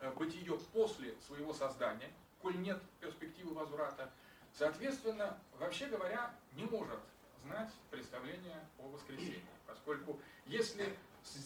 э, 0.00 0.10
бытие 0.12 0.58
после 0.72 1.14
своего 1.26 1.52
создания, 1.52 2.10
коль 2.40 2.58
нет 2.60 2.80
перспективы 3.00 3.54
возврата, 3.54 4.10
соответственно, 4.52 5.38
вообще 5.58 5.86
говоря, 5.86 6.34
не 6.54 6.64
может 6.64 7.00
знать 7.44 7.70
представление 7.90 8.66
о 8.78 8.88
воскресении. 8.88 9.44
Поскольку 9.66 10.18
если 10.46 10.96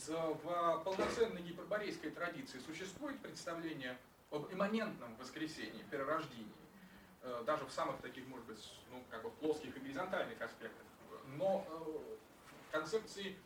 в 0.07 0.83
полноценной 0.85 1.43
гиперборейской 1.43 2.11
традиции 2.11 2.59
существует 2.61 3.20
представление 3.20 3.97
об 4.31 4.53
имманентном 4.53 5.14
воскресении, 5.16 5.83
перерождении, 5.91 6.53
э, 7.22 7.43
даже 7.47 7.64
в 7.64 7.72
самых 7.72 8.01
таких, 8.01 8.26
может 8.29 8.47
быть, 8.47 8.72
ну, 8.91 9.03
как 9.11 9.22
бы 9.22 9.31
плоских 9.31 9.76
и 9.76 9.81
горизонтальных 9.81 10.41
аспектах, 10.41 10.85
но 11.37 11.66
э, 11.68 12.16
концепции 12.70 13.37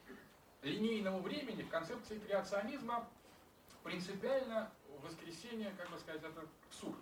линейного 0.63 1.21
времени 1.21 1.63
в 1.63 1.69
концепции 1.69 2.19
креационизма 2.19 3.09
принципиально 3.83 4.71
воскресение, 5.03 5.73
как 5.77 5.91
бы 5.91 5.99
сказать, 5.99 6.23
это 6.23 6.47
абсурд. 6.69 6.99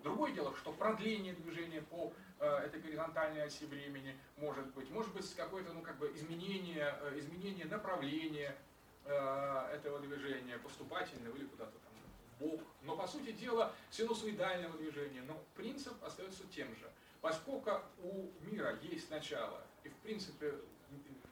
Другое 0.00 0.32
дело, 0.32 0.56
что 0.56 0.72
продление 0.72 1.34
движения 1.34 1.82
по 1.82 2.12
э, 2.40 2.46
этой 2.64 2.80
горизонтальной 2.80 3.44
оси 3.44 3.66
времени 3.66 4.16
может 4.36 4.66
быть, 4.74 4.90
может 4.90 5.12
быть 5.12 5.32
какое-то 5.34 5.72
ну, 5.72 5.80
как 5.80 5.96
бы 5.98 6.10
изменение, 6.14 6.96
э, 7.02 7.18
изменение 7.18 7.66
направления 7.66 8.56
э, 9.04 9.70
этого 9.74 10.00
движения, 10.00 10.58
поступательного 10.58 11.36
или 11.36 11.44
куда-то 11.44 11.72
там 11.72 11.92
бок. 12.40 12.62
Но 12.82 12.96
по 12.96 13.06
сути 13.06 13.30
дела 13.32 13.72
синусоидального 13.90 14.76
движения. 14.76 15.22
Но 15.22 15.40
принцип 15.54 15.94
остается 16.02 16.44
тем 16.48 16.68
же. 16.76 16.90
Поскольку 17.20 17.80
у 18.02 18.32
мира 18.40 18.76
есть 18.82 19.08
начало 19.08 19.62
и 19.84 19.88
в 19.88 19.94
принципе 19.98 20.54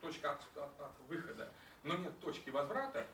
точка 0.00 0.32
от, 0.32 0.42
от, 0.56 0.80
от 0.80 0.92
выхода, 1.08 1.52
но 1.82 1.94
нет 1.94 2.18
точки 2.20 2.50
возврата 2.50 3.06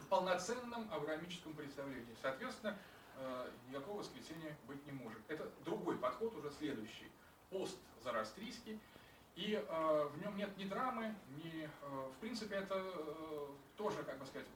в 0.00 0.06
полноценном 0.08 0.88
авраамическом 0.92 1.54
представлении. 1.54 2.14
Соответственно, 2.22 2.78
э, 3.16 3.50
никакого 3.68 3.98
воскресения 4.00 4.56
быть 4.66 4.84
не 4.86 4.92
может. 4.92 5.18
Это 5.28 5.50
другой 5.64 5.96
подход, 5.96 6.34
уже 6.36 6.50
следующий. 6.50 7.10
Пост 7.50 7.76
зарастрийский. 8.02 8.78
И 9.34 9.52
э, 9.54 10.08
в 10.12 10.22
нем 10.22 10.36
нет 10.36 10.56
ни 10.56 10.64
драмы, 10.64 11.14
ни... 11.42 11.64
Э, 11.64 11.68
в 11.82 12.16
принципе, 12.20 12.56
это 12.56 12.74
э, 12.76 13.46
тоже, 13.76 14.02
как 14.02 14.18
бы 14.18 14.26
сказать, 14.26 14.46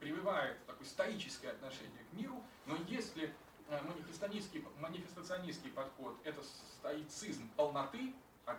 прививает 0.00 0.56
такое 0.66 0.86
стоическое 0.86 1.52
отношение 1.52 2.04
к 2.10 2.12
миру, 2.14 2.42
но 2.66 2.76
если 2.88 3.32
э, 3.68 3.80
манифестационистский, 3.82 5.70
подход– 5.70 6.16
это 6.24 6.42
стоицизм 6.42 7.48
полноты, 7.56 8.12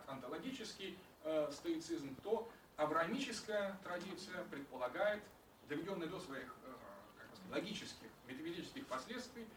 антологический 0.07 0.97
э, 1.23 1.51
стоицизм, 1.51 2.15
то 2.23 2.49
авраамическая 2.77 3.77
традиция 3.83 4.43
предполагает, 4.45 5.23
доведенная 5.69 6.07
до 6.07 6.19
своих 6.19 6.53
э, 6.63 6.73
как 7.17 7.27
сказать, 7.35 7.51
логических, 7.51 8.09
метафизических 8.27 8.85
последствий, 8.87 9.47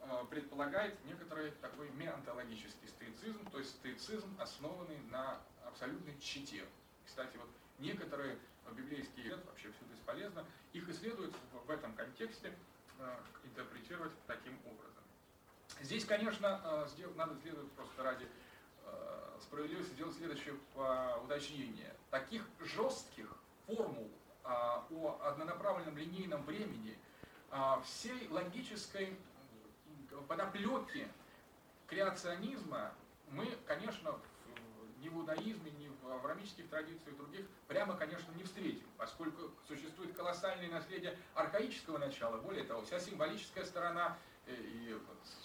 э, 0.00 0.24
предполагает 0.30 0.94
некоторый 1.04 1.50
такой 1.60 1.90
меонтологический 1.90 2.88
стоицизм, 2.88 3.44
то 3.50 3.58
есть 3.58 3.70
стоицизм, 3.70 4.28
основанный 4.38 4.98
на 5.10 5.40
абсолютной 5.66 6.18
чите. 6.20 6.64
Кстати, 7.06 7.36
вот 7.36 7.48
некоторые 7.78 8.38
библейские 8.70 9.26
лет, 9.26 9.44
вообще 9.44 9.70
все 9.72 9.84
бесполезно, 9.92 10.44
их 10.72 10.88
исследуют 10.88 11.34
в 11.66 11.70
этом 11.70 11.94
контексте, 11.94 12.52
э, 12.98 13.16
интерпретировать 13.44 14.12
таким 14.26 14.58
образом. 14.64 14.92
Здесь, 15.80 16.04
конечно, 16.04 16.86
надо 17.16 17.36
следовать 17.42 17.72
просто 17.72 18.02
ради 18.02 18.28
справедливости 19.40 19.92
сделать 19.92 20.16
следующее 20.16 20.54
уточнение. 21.24 21.94
Таких 22.10 22.46
жестких 22.60 23.26
формул 23.66 24.10
а, 24.44 24.84
о 24.90 25.20
однонаправленном 25.24 25.96
линейном 25.96 26.42
времени, 26.44 26.96
всей 27.84 28.28
логической 28.28 29.16
подоплеки 30.26 31.06
креационизма 31.86 32.92
мы, 33.28 33.46
конечно, 33.66 34.18
ни 35.00 35.08
в 35.08 35.16
иудаизме, 35.18 35.70
ни 35.72 35.88
в 35.88 36.12
авраамических 36.12 36.68
традициях 36.68 37.16
других 37.16 37.46
прямо, 37.68 37.94
конечно, 37.94 38.32
не 38.32 38.44
встретим, 38.44 38.86
поскольку 38.96 39.50
существует 39.68 40.14
колоссальное 40.14 40.70
наследие 40.70 41.18
архаического 41.34 41.98
начала. 41.98 42.38
Более 42.38 42.64
того, 42.64 42.82
вся 42.82 42.98
символическая 43.00 43.64
сторона 43.64 44.16
Э, 44.31 44.31
и, 44.46 44.98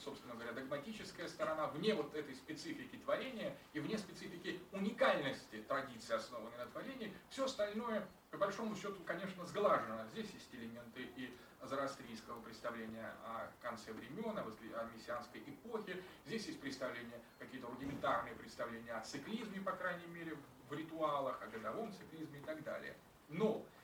собственно 0.03 0.33
говоря, 0.33 0.53
догматическая 0.53 1.27
сторона 1.27 1.67
вне 1.67 1.93
вот 1.93 2.13
этой 2.15 2.35
специфики 2.35 2.97
творения 2.97 3.55
и 3.73 3.79
вне 3.79 3.97
специфики 3.97 4.59
уникальности 4.71 5.63
традиции, 5.67 6.15
основанной 6.15 6.57
на 6.57 6.65
творении, 6.67 7.13
все 7.29 7.45
остальное, 7.45 8.07
по 8.31 8.37
большому 8.37 8.75
счету, 8.75 8.97
конечно, 9.05 9.45
сглажено. 9.45 10.05
Здесь 10.11 10.29
есть 10.31 10.53
элементы 10.53 11.07
и 11.15 11.33
зороастрийского 11.63 12.39
представления 12.41 13.13
о 13.23 13.51
конце 13.61 13.91
времен, 13.91 14.37
о 14.37 14.89
мессианской 14.95 15.41
эпохе, 15.41 16.01
здесь 16.25 16.45
есть 16.47 16.59
представления, 16.59 17.21
какие-то 17.39 17.67
рудиментарные 17.67 18.35
представления 18.35 18.93
о 18.93 19.01
циклизме, 19.01 19.61
по 19.61 19.71
крайней 19.71 20.07
мере, 20.07 20.37
в 20.69 20.73
ритуалах, 20.73 21.41
о 21.41 21.47
годовом 21.47 21.91
циклизме 21.93 22.39
и 22.39 22.43
так 22.43 22.63
далее. 22.63 22.95
Но 23.29 23.65
Э, 23.65 23.76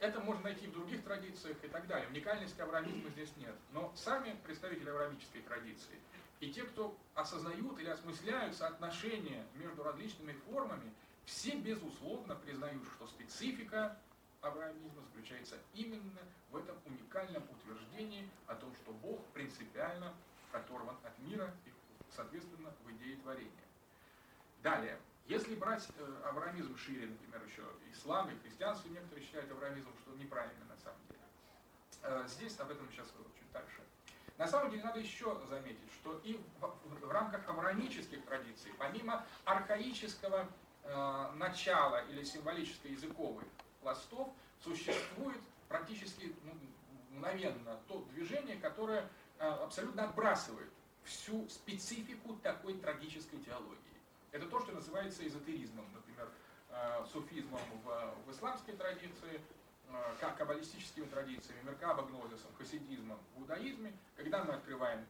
это 0.00 0.20
можно 0.20 0.44
найти 0.44 0.66
в 0.66 0.72
других 0.72 1.04
традициях 1.04 1.56
и 1.62 1.68
так 1.68 1.86
далее. 1.86 2.08
Уникальности 2.08 2.60
авраамизма 2.60 3.10
здесь 3.10 3.32
нет. 3.36 3.54
Но 3.72 3.92
сами 3.94 4.36
представители 4.44 4.88
авраамической 4.88 5.42
традиции 5.42 5.98
и 6.40 6.50
те, 6.50 6.64
кто 6.64 6.96
осознают 7.14 7.78
или 7.78 7.88
осмысляют 7.88 8.54
соотношения 8.54 9.46
между 9.54 9.82
различными 9.82 10.32
формами, 10.32 10.92
все 11.24 11.56
безусловно 11.56 12.34
признают, 12.34 12.82
что 12.96 13.06
специфика 13.06 13.96
авраамизма 14.42 15.02
заключается 15.02 15.56
именно 15.72 16.20
в 16.50 16.56
этом 16.56 16.76
уникальном 16.84 17.42
утверждении 17.50 18.28
о 18.46 18.54
том, 18.54 18.74
что 18.76 18.92
Бог 18.92 19.24
принципиально 19.28 20.12
оторван 20.52 20.96
от 21.02 21.18
мира 21.20 21.50
и, 21.64 21.72
соответственно, 22.14 22.72
в 22.84 22.90
идее 22.92 23.16
творения. 23.16 23.50
Далее. 24.62 24.98
Если 25.26 25.54
брать 25.54 25.88
э, 25.96 26.22
авраамизм 26.28 26.76
шире, 26.76 27.06
например, 27.06 27.42
еще 27.46 27.62
ислам 27.92 28.30
и 28.30 28.38
христианство, 28.40 28.90
некоторые 28.90 29.24
считают 29.24 29.50
авраамизм, 29.50 29.88
что 30.02 30.14
неправильно 30.16 30.64
на 30.66 30.76
самом 30.76 31.00
деле. 31.08 31.20
Э, 32.02 32.24
здесь 32.28 32.58
об 32.60 32.70
этом 32.70 32.86
сейчас 32.92 33.06
чуть 33.38 33.50
дальше. 33.50 33.80
На 34.36 34.46
самом 34.46 34.70
деле 34.70 34.82
надо 34.84 35.00
еще 35.00 35.40
заметить, 35.48 35.90
что 35.94 36.20
и 36.24 36.38
в, 36.60 37.10
рамках 37.10 37.48
авраамических 37.48 38.22
традиций, 38.26 38.72
помимо 38.76 39.24
архаического 39.46 40.46
э, 40.82 41.30
начала 41.36 42.04
или 42.08 42.22
символической 42.22 42.90
языковых 42.90 43.44
пластов, 43.80 44.28
существует 44.62 45.40
практически 45.68 46.36
ну, 46.42 46.52
мгновенно 47.12 47.80
то 47.88 48.04
движение, 48.12 48.56
которое 48.56 49.08
абсолютно 49.38 50.04
отбрасывает 50.04 50.70
всю 51.04 51.48
специфику 51.48 52.34
такой 52.42 52.74
трагической 52.74 53.40
теологии. 53.40 53.93
Это 54.34 54.48
то, 54.48 54.58
что 54.58 54.72
называется 54.72 55.24
эзотеризмом, 55.24 55.86
например, 55.94 56.28
а, 56.68 57.06
суфизмом 57.12 57.60
в, 57.84 58.14
в 58.26 58.32
исламской 58.32 58.74
традиции, 58.74 59.40
а, 59.88 60.16
как 60.18 60.36
каббалистическими 60.36 61.04
традициями, 61.04 61.62
меркабогнозисом, 61.62 62.52
хасидизмом 62.58 63.16
в 63.36 63.42
иудаизме, 63.42 63.92
когда 64.16 64.42
мы 64.42 64.54
открываем 64.54 65.06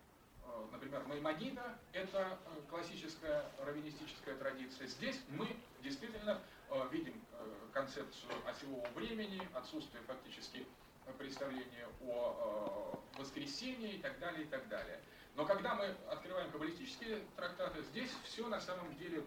например, 0.71 1.03
Маймонида– 1.07 1.79
это 1.95 2.39
классическая 2.69 3.51
раввинистическая 3.61 4.37
традиция. 4.37 4.87
Здесь 4.87 5.19
мы 5.29 5.49
действительно 5.83 6.39
видим 6.93 7.15
концепцию 7.73 8.31
осевого 8.47 8.87
времени, 8.95 9.41
отсутствие 9.55 10.03
фактически 10.05 10.67
представления 11.19 11.89
о 12.03 13.01
воскресении 13.17 13.95
и 13.95 13.99
так 13.99 14.19
далее, 14.19 14.45
и 14.45 14.47
так 14.47 14.69
далее. 14.69 15.01
Но 15.35 15.45
когда 15.45 15.75
мы 15.75 15.95
открываем 16.11 16.51
каббалистические 16.51 17.21
трактаты, 17.37 17.83
здесь 17.83 18.11
все 18.25 18.47
на 18.49 18.61
самом 18.61 18.95
деле, 18.97 19.25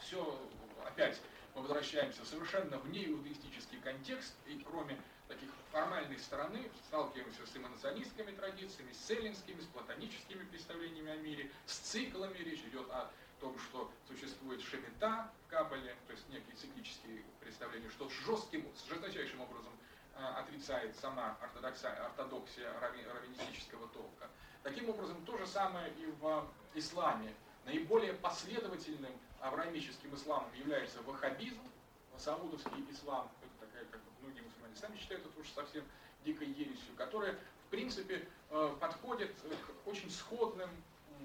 все 0.00 0.38
опять 0.84 1.20
мы 1.54 1.62
возвращаемся 1.62 2.24
совершенно 2.24 2.78
в 2.78 2.88
неиудеистический 2.90 3.78
контекст, 3.80 4.34
и 4.46 4.58
кроме 4.68 4.98
таких 5.28 5.48
формальной 5.70 6.18
стороны 6.18 6.70
сталкиваемся 6.86 7.46
с 7.46 7.56
эманационистскими 7.56 8.32
традициями, 8.32 8.92
с 8.92 9.10
эллинскими, 9.10 9.60
с 9.60 9.66
платоническими 9.66 10.44
представлениями 10.44 11.12
о 11.12 11.16
мире, 11.16 11.50
с 11.66 11.76
циклами, 11.76 12.36
речь 12.38 12.60
идет 12.60 12.90
о 12.90 13.10
том, 13.40 13.58
что 13.58 13.90
существует 14.06 14.62
шемета 14.62 15.30
в 15.46 15.50
Кабале, 15.50 15.96
то 16.06 16.12
есть 16.12 16.28
некие 16.28 16.54
циклические 16.56 17.24
представления, 17.40 17.90
что 17.90 18.08
жестким, 18.08 18.66
жесточайшим 18.88 19.40
образом 19.40 19.72
э, 20.14 20.24
отрицает 20.24 20.94
сама 20.96 21.36
ортодоксия, 21.40 21.90
ортодоксия 22.06 22.72
раввинистического 22.80 23.88
толка. 23.88 24.30
Таким 24.62 24.90
образом, 24.90 25.16
то 25.24 25.36
же 25.36 25.46
самое 25.46 25.92
и 25.98 26.06
в 26.20 26.46
исламе. 26.74 27.34
Наиболее 27.64 28.12
последовательным 28.14 29.12
авраамическим 29.40 30.14
исламом 30.14 30.52
является 30.54 31.02
ваххабизм, 31.02 31.60
саудовский 32.16 32.86
ислам, 32.90 33.28
это 33.40 33.66
такая, 33.66 33.84
как 33.86 34.00
многие 34.20 34.42
мусульмане 34.42 34.76
сами 34.76 34.96
считают, 34.96 35.26
это 35.26 35.40
уж 35.40 35.48
совсем 35.48 35.82
дикой 36.24 36.48
ересью, 36.48 36.94
которая, 36.96 37.34
в 37.66 37.70
принципе, 37.70 38.28
э, 38.50 38.76
подходит 38.80 39.32
к 39.34 39.88
очень 39.88 40.10
сходным 40.10 40.70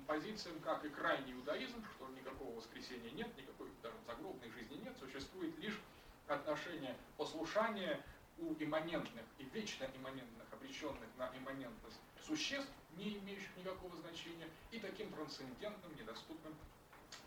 позициям, 0.08 0.60
как 0.62 0.84
и 0.86 0.90
крайний 0.90 1.34
иудаизм, 1.34 1.84
что 1.96 2.08
никакого 2.10 2.56
воскресения 2.56 3.12
нет, 3.12 3.28
никакой 3.38 3.68
даже 3.84 3.96
загробной 4.08 4.50
жизни 4.52 4.82
нет, 4.84 4.96
существует 5.00 5.58
лишь 5.60 5.80
отношение 6.28 6.96
послушания 7.18 8.02
у 8.40 8.54
имманентных 8.54 9.26
и 9.38 9.44
вечно 9.54 9.88
имманентных, 9.96 10.46
обреченных 10.52 11.10
на 11.18 11.30
имманентность 11.38 12.00
существ, 12.28 12.70
не 12.98 13.18
имеющих 13.18 13.56
никакого 13.58 13.96
значения, 13.98 14.48
и 14.72 14.80
таким 14.80 15.12
трансцендентным, 15.12 15.96
недоступным 15.98 16.54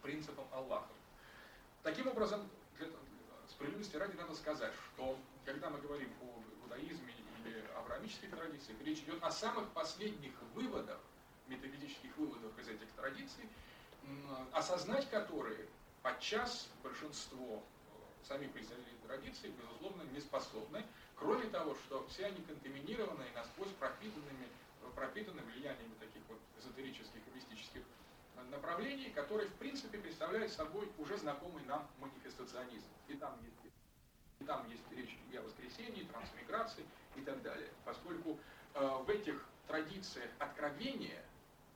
принципом 0.03 0.47
Аллаха. 0.53 0.91
Таким 1.83 2.09
образом, 2.09 2.49
для, 2.79 2.89
справедливости 3.49 3.97
ради 3.97 4.17
надо 4.17 4.35
сказать, 4.35 4.73
что 4.95 5.19
когда 5.45 5.71
мы 5.71 5.79
говорим 5.81 6.11
о 6.21 6.43
иудаизме 6.63 7.15
или 7.45 7.65
авраамической 7.77 8.29
традиции, 8.29 8.75
речь 8.85 8.99
идет 8.99 9.23
о 9.23 9.31
самых 9.31 9.69
последних 9.71 10.33
выводах 10.55 10.99
метафизических 11.49 12.17
выводов 12.17 12.57
из 12.59 12.69
этих 12.69 12.89
традиций, 12.93 13.49
осознать 14.53 15.09
которые 15.11 15.67
подчас 16.03 16.69
большинство 16.83 17.63
э, 17.63 18.27
самих 18.27 18.53
представителей 18.53 18.97
традиций, 19.07 19.53
безусловно, 19.61 20.03
не 20.13 20.21
способны, 20.21 20.85
кроме 21.17 21.45
того, 21.49 21.75
что 21.75 22.07
все 22.09 22.27
они 22.27 22.41
контаминированы 22.43 23.25
и 23.25 23.37
насквозь 23.37 23.73
пропитанными, 23.79 24.49
пропитаны 24.91 25.43
влияниями 25.43 25.95
таких 25.99 26.23
вот 26.29 26.39
эзотерических 26.59 27.21
и 27.27 27.37
мистических 27.37 27.83
направлений, 28.51 29.11
которые, 29.11 29.49
в 29.49 29.55
принципе, 29.55 29.99
представляют 29.99 30.53
собой 30.53 30.91
уже 30.99 31.17
знакомый 31.17 31.65
нам 31.65 31.87
манифестационизм. 31.99 32.87
И 33.09 33.15
там 33.15 33.39
есть, 33.43 33.75
и 34.41 34.45
там 34.45 34.69
есть 34.69 34.83
речь 34.93 35.17
и 35.31 35.37
о 35.37 35.43
воскресении, 35.43 36.05
трансмиграции 36.05 36.85
и 37.17 37.21
так 37.21 37.43
далее. 37.43 37.69
Поскольку 37.85 38.39
э, 38.75 38.81
в 38.81 39.09
этих 39.11 39.45
традициях 39.67 40.31
откровения 40.39 41.23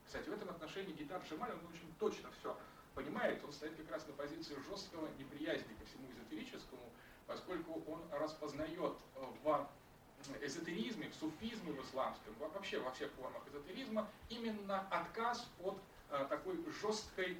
кстати, 0.07 0.29
в 0.29 0.33
этом 0.33 0.51
отношении 0.51 0.93
Гитар 0.93 1.23
Шамаль, 1.29 1.51
он 1.51 1.67
очень 1.73 1.93
точно 1.99 2.31
все 2.39 2.57
понимает, 2.95 3.43
он 3.45 3.53
стоит 3.53 3.75
как 3.77 3.91
раз 3.91 4.07
на 4.07 4.13
позиции 4.13 4.55
жесткого 4.69 5.09
неприязни 5.19 5.75
ко 5.75 5.85
всему 5.87 6.09
эзотерическому, 6.13 6.93
поскольку 7.27 7.83
он 7.91 8.01
распознает 8.13 8.95
в 9.43 9.69
эзотеризме, 10.43 11.09
в 11.09 11.15
суфизме 11.15 11.73
в 11.73 11.85
исламском, 11.85 12.35
вообще 12.39 12.79
во 12.79 12.91
всех 12.93 13.11
формах 13.13 13.43
эзотеризма, 13.49 14.09
именно 14.29 14.87
отказ 14.91 15.47
от 15.63 15.79
э, 16.11 16.27
такой 16.29 16.59
жесткой 16.81 17.37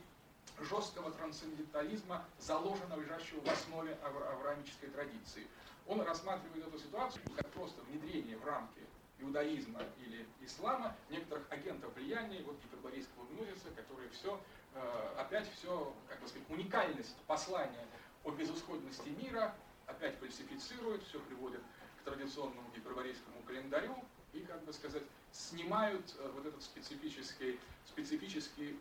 жесткого 0.61 1.11
трансцендентализма, 1.11 2.25
заложенного, 2.39 3.01
лежащего 3.01 3.41
в 3.41 3.49
основе 3.49 3.99
авраамической 4.05 4.89
традиции. 4.91 5.47
Он 5.87 6.01
рассматривает 6.03 6.67
эту 6.67 6.79
ситуацию 6.79 7.23
как 7.37 7.49
просто 7.51 7.83
внедрение 7.83 8.37
в 8.37 8.45
рамки 8.45 8.81
иудаизма 9.19 9.83
или 10.05 10.27
ислама, 10.41 10.95
некоторых 11.11 11.45
агентов 11.51 11.95
влияния, 11.95 12.43
вот 12.45 12.57
гиперборейского 12.63 13.25
гнозиса, 13.27 13.71
которые 13.77 14.09
все, 14.11 14.41
э, 14.75 15.15
опять 15.19 15.51
все, 15.55 15.93
как 16.09 16.21
бы 16.21 16.29
сказать, 16.29 16.49
уникальность 16.51 17.17
послания 17.27 17.87
о 18.25 18.31
безысходности 18.31 19.09
мира 19.09 19.55
опять 19.87 20.17
фальсифицируют, 20.19 21.03
все 21.05 21.21
приводят 21.21 21.61
к 21.61 21.84
традиционному 22.05 22.71
гиперборейскому 22.75 23.43
календарю 23.47 23.97
и, 24.33 24.41
как 24.41 24.63
бы 24.65 24.73
сказать, 24.73 25.03
снимают 25.33 26.15
э, 26.19 26.31
вот 26.35 26.47
этот 26.47 26.63
специфический, 26.63 27.59
специфический, 27.87 28.79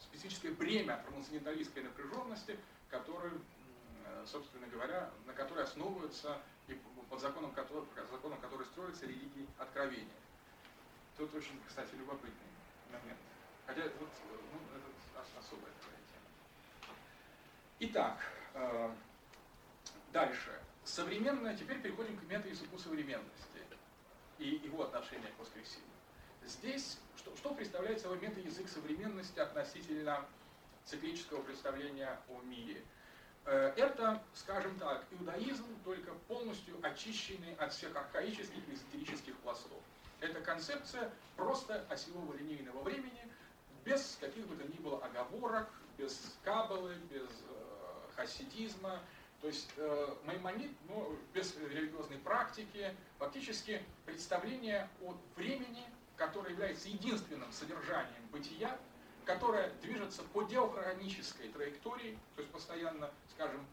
специфическое 0.00 0.52
бремя 0.52 1.02
трансценденталистской 1.08 1.82
напряженности, 1.82 2.58
которое, 2.90 3.32
э, 3.32 4.24
собственно 4.26 4.66
говоря, 4.66 5.10
на 5.26 5.32
которой 5.32 5.64
основываются 5.64 6.38
и 6.68 6.78
под 7.08 7.20
законом, 7.20 7.52
который, 7.52 7.84
законом, 8.10 8.40
который 8.40 8.66
строится 8.66 9.06
религии 9.06 9.46
откровения. 9.58 10.08
Тут 11.16 11.34
очень, 11.34 11.58
кстати, 11.66 11.94
любопытный 11.94 12.50
момент. 12.92 13.18
Хотя 13.66 13.82
вот 13.82 14.08
ну, 14.52 14.60
это 14.76 15.38
особая 15.38 15.72
такая 15.80 16.00
тема. 16.10 16.96
Итак, 17.80 18.18
э, 18.54 18.90
дальше. 20.12 20.65
Современное, 20.86 21.54
теперь 21.54 21.82
переходим 21.82 22.16
к 22.16 22.22
метаязыку 22.22 22.78
современности 22.78 23.60
и 24.38 24.48
его 24.64 24.84
отношение 24.84 25.30
к 25.36 25.38
воскресению. 25.38 25.84
Здесь, 26.44 26.98
что, 27.16 27.36
что 27.36 27.52
представляет 27.52 28.00
собой 28.00 28.18
метаязык 28.20 28.68
современности 28.68 29.38
относительно 29.38 30.24
циклического 30.86 31.42
представления 31.42 32.18
о 32.28 32.40
мире– 32.42 32.82
Э, 33.46 33.72
это, 33.76 34.20
скажем 34.34 34.76
так, 34.76 35.04
иудаизм, 35.12 35.66
только 35.84 36.12
полностью 36.26 36.76
очищенный 36.82 37.54
от 37.54 37.72
всех 37.72 37.94
архаических 37.94 38.68
и 38.68 38.74
эзотерических 38.74 39.36
пластов. 39.36 39.78
Это 40.20 40.40
концепция 40.40 41.12
просто 41.36 41.86
осевого 41.88 42.34
линейного 42.34 42.82
времени, 42.82 43.30
без 43.84 44.18
каких 44.20 44.48
бы 44.48 44.56
то 44.56 44.66
ни 44.66 44.78
было 44.78 44.98
оговорок, 45.04 45.68
без 45.96 46.36
кабалы, 46.42 46.96
без 47.08 47.22
э, 47.22 48.16
хасидизма. 48.16 48.98
То 49.40 49.48
есть 49.48 49.68
э, 49.76 50.14
Маймонид, 50.24 50.70
ну, 50.88 51.16
без 51.34 51.54
религиозной 51.56 52.18
практики, 52.18 52.94
фактически 53.18 53.82
представление 54.04 54.88
о 55.02 55.14
времени, 55.36 55.84
которое 56.16 56.50
является 56.50 56.88
единственным 56.88 57.52
содержанием 57.52 58.26
бытия, 58.32 58.78
которая 59.24 59.72
движется 59.82 60.22
по 60.32 60.42
диахронической 60.44 61.48
траектории, 61.48 62.18
то 62.34 62.42
есть 62.42 62.52
постоянно, 62.52 63.10
скажем, 63.34 63.66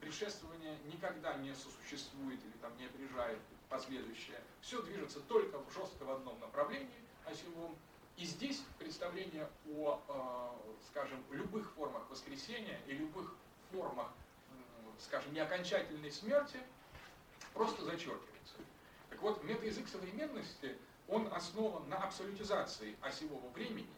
предшествование 0.00 0.78
никогда 0.92 1.34
не 1.34 1.54
сосуществует 1.54 2.38
или 2.44 2.52
там 2.60 2.76
не 2.78 2.86
опережает 2.86 3.38
последующее. 3.68 4.40
Все 4.60 4.80
движется 4.82 5.20
только 5.20 5.58
в 5.58 5.72
жестко 5.72 6.04
в 6.04 6.10
одном 6.10 6.38
направлении 6.40 6.88
осевом. 7.24 7.76
И 8.16 8.24
здесь 8.24 8.62
представление 8.78 9.48
о, 9.70 10.00
э, 10.08 10.76
скажем, 10.90 11.22
любых 11.30 11.70
формах 11.72 12.02
воскресения 12.10 12.80
и 12.86 12.92
любых 12.92 13.34
формах, 13.70 14.10
скажем, 14.98 15.32
неокончательной 15.32 16.10
смерти 16.10 16.60
просто 17.54 17.84
зачеркивается. 17.84 18.54
Так 19.10 19.20
вот, 19.22 19.42
метаязык 19.44 19.88
современности, 19.88 20.76
он 21.08 21.32
основан 21.32 21.88
на 21.88 21.96
абсолютизации 21.96 22.96
осевого 23.00 23.48
времени, 23.50 23.88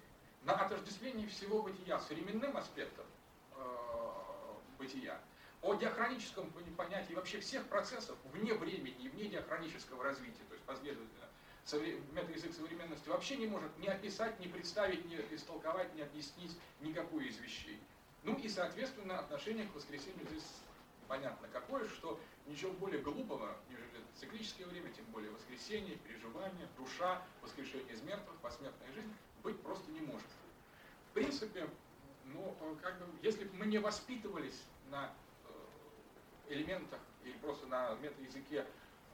на 0.45 0.55
отождествлении 0.55 1.27
всего 1.27 1.63
бытия 1.63 1.99
с 1.99 2.09
временным 2.09 2.57
аспектом 2.57 3.05
э, 3.57 3.61
бытия, 4.79 5.21
о 5.63 5.75
диахроническом 5.75 6.51
понятии 6.77 7.13
вообще 7.13 7.41
всех 7.41 7.67
процессов 7.67 8.17
вне 8.33 8.55
времени 8.55 8.97
и 9.03 9.09
вне 9.09 9.29
диахронического 9.29 10.03
развития, 10.03 10.43
то 10.49 10.55
есть 10.55 10.65
последовательно. 10.65 11.27
Метаязык 12.13 12.55
современности 12.55 13.09
вообще 13.09 13.37
не 13.37 13.47
может 13.47 13.77
ни 13.79 13.87
описать, 13.87 14.41
ни 14.41 14.49
представить, 14.49 15.05
ни 15.05 15.17
истолковать, 15.35 15.95
ни 15.95 16.01
объяснить 16.01 16.59
никакую 16.81 17.29
из 17.29 17.37
вещей. 17.39 17.79
Ну 18.23 18.35
и, 18.37 18.49
соответственно, 18.49 19.19
отношение 19.19 19.67
к 19.67 19.75
воскресению 19.75 20.27
здесь 20.31 20.47
понятно 21.11 21.49
какое, 21.49 21.89
что 21.89 22.21
ничего 22.47 22.73
более 22.75 23.03
глупого, 23.03 23.57
нежели 23.69 24.01
циклическое 24.15 24.67
время, 24.69 24.91
тем 24.93 25.05
более 25.07 25.33
воскресенье, 25.33 25.97
переживание, 25.97 26.69
душа, 26.79 27.21
воскрешение 27.43 27.93
из 27.93 28.01
мертвых, 28.03 28.37
посмертная 28.37 28.93
жизнь, 28.93 29.13
быть 29.43 29.61
просто 29.61 29.91
не 29.91 30.01
может. 30.03 30.29
В 31.11 31.15
принципе, 31.15 31.69
ну, 32.27 32.57
как 32.81 32.97
бы, 33.01 33.07
если 33.23 33.43
бы 33.43 33.57
мы 33.57 33.67
не 33.67 33.79
воспитывались 33.79 34.63
на 34.89 35.13
э, 36.49 36.55
элементах 36.55 37.01
или 37.25 37.37
просто 37.39 37.67
на 37.67 37.97
метаязыке 37.97 38.65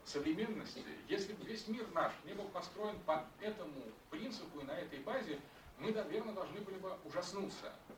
современности, 0.04 0.84
если 1.08 1.32
бы 1.32 1.46
весь 1.46 1.66
мир 1.66 1.88
наш 1.94 2.12
не 2.26 2.34
был 2.34 2.48
построен 2.48 3.00
по 3.06 3.26
этому 3.40 3.82
принципу 4.10 4.60
и 4.60 4.64
на 4.64 4.72
этой 4.72 4.98
базе, 4.98 5.40
мы, 5.78 5.92
наверное, 5.92 6.34
должны 6.34 6.60
были 6.60 6.76
бы 6.76 6.94
ужаснуться 7.04 7.74
э, 7.88 7.92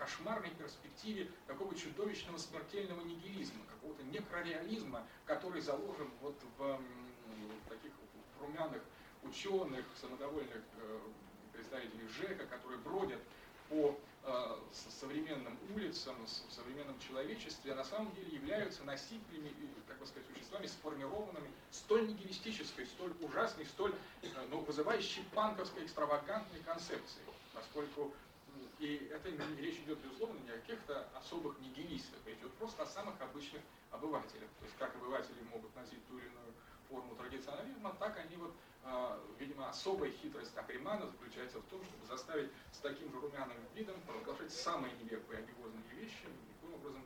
кошмарной 0.00 0.50
перспективе 0.50 1.30
такого 1.46 1.74
чудовищного 1.74 2.38
смертельного 2.38 3.02
нигилизма, 3.02 3.60
какого-то 3.66 4.02
некрореализма, 4.04 5.06
который 5.26 5.60
заложен 5.60 6.10
вот 6.22 6.34
в, 6.56 6.62
в 6.62 7.68
таких 7.68 7.92
румяных 8.40 8.82
ученых, 9.22 9.84
самодовольных 10.00 10.62
э, 10.78 10.98
представителей 11.52 12.08
ЖЭКа, 12.08 12.46
которые 12.46 12.78
бродят 12.78 13.20
по 13.68 13.94
э, 14.24 14.56
современным 14.88 15.58
улицам, 15.74 16.16
в 16.24 16.52
современном 16.52 16.98
человечестве, 17.00 17.72
а 17.72 17.76
на 17.76 17.84
самом 17.84 18.10
деле 18.14 18.34
являются 18.36 18.82
носителями, 18.84 19.52
как 19.86 19.98
бы 19.98 20.06
сказать, 20.06 20.26
существами 20.32 20.66
сформированными 20.66 21.50
столь 21.70 22.08
нигилистической, 22.08 22.86
столь 22.86 23.12
ужасной, 23.20 23.66
столь 23.66 23.94
э, 24.22 24.28
ну, 24.48 24.60
вызывающей 24.60 25.22
панковской 25.34 25.84
экстравагантной 25.84 26.60
концепции, 26.60 27.20
поскольку 27.52 28.14
и 28.78 29.10
это 29.12 29.28
речь 29.58 29.78
идет, 29.80 29.98
безусловно, 30.00 30.38
не 30.40 30.50
о 30.50 30.58
каких-то 30.58 31.08
особых 31.14 31.58
нигилистах, 31.60 32.18
речь 32.26 32.38
идет 32.38 32.52
просто 32.54 32.82
о 32.82 32.86
самых 32.86 33.20
обычных 33.20 33.62
обывателях. 33.90 34.48
То 34.58 34.64
есть 34.64 34.76
как 34.78 34.94
обыватели 34.96 35.42
могут 35.52 35.74
носить 35.76 36.06
ту 36.08 36.18
или 36.18 36.26
иную 36.26 36.52
форму 36.88 37.14
традиционализма, 37.16 37.94
так 37.98 38.16
они 38.18 38.36
вот 38.36 38.52
а, 38.82 39.20
видимо, 39.38 39.68
особая 39.68 40.10
хитрость 40.10 40.56
Ахримана 40.56 41.06
заключается 41.06 41.58
в 41.58 41.64
том, 41.64 41.84
чтобы 41.84 42.06
заставить 42.06 42.50
с 42.72 42.78
таким 42.78 43.12
же 43.12 43.20
румяным 43.20 43.56
видом 43.74 44.00
провозглашать 44.06 44.52
самые 44.52 44.94
нелепые 44.94 45.40
одиозные 45.40 45.84
вещи, 46.00 46.24
никаким 46.48 46.74
образом 46.74 47.02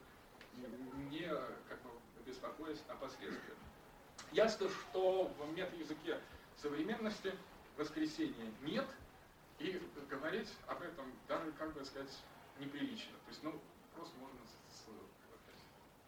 не 1.11 1.27
как 1.69 1.83
бы, 1.83 1.91
беспокоясь 2.25 2.83
о 2.89 2.95
последствиях. 2.95 3.59
Ясно, 4.33 4.69
что 4.69 5.33
в 5.39 5.53
метаязыке 5.53 6.21
современности 6.57 7.35
воскресения 7.77 8.53
нет, 8.63 8.87
и 9.59 9.81
говорить 10.09 10.53
об 10.67 10.83
этом 10.83 11.13
даже, 11.29 11.53
как 11.53 11.73
бы 11.73 11.85
сказать, 11.85 12.11
неприлично. 12.59 13.13
То 13.25 13.31
есть, 13.31 13.43
ну, 13.43 13.61
просто 13.95 14.17
можно, 14.19 14.39
с, 14.71 14.87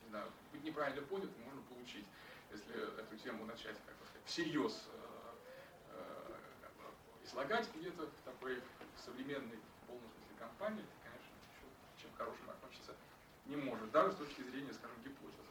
не 0.04 0.10
знаю, 0.10 0.30
быть 0.52 0.64
неправильно 0.64 1.02
понятым 1.02 1.44
можно 1.44 1.62
получить, 1.62 2.04
если 2.50 3.00
эту 3.00 3.16
тему 3.16 3.44
начать, 3.44 3.76
как 3.86 3.96
бы 3.96 4.04
всерьез 4.24 4.88
излагать 7.26 7.68
где-то 7.74 8.06
в 8.06 8.24
такой 8.24 8.62
современной, 9.04 9.56
в 9.56 9.86
полном 9.86 10.08
смысле 10.10 10.36
компании, 10.38 10.80
это, 10.80 10.92
конечно, 11.04 11.34
еще 11.52 12.02
чем 12.02 12.10
хорошим 12.16 12.48
окончиться 12.48 12.94
не 13.46 13.56
может, 13.56 13.90
даже 13.90 14.12
с 14.12 14.16
точки 14.16 14.42
зрения, 14.42 14.72
скажем, 14.72 14.96
гипотезы. 15.04 15.42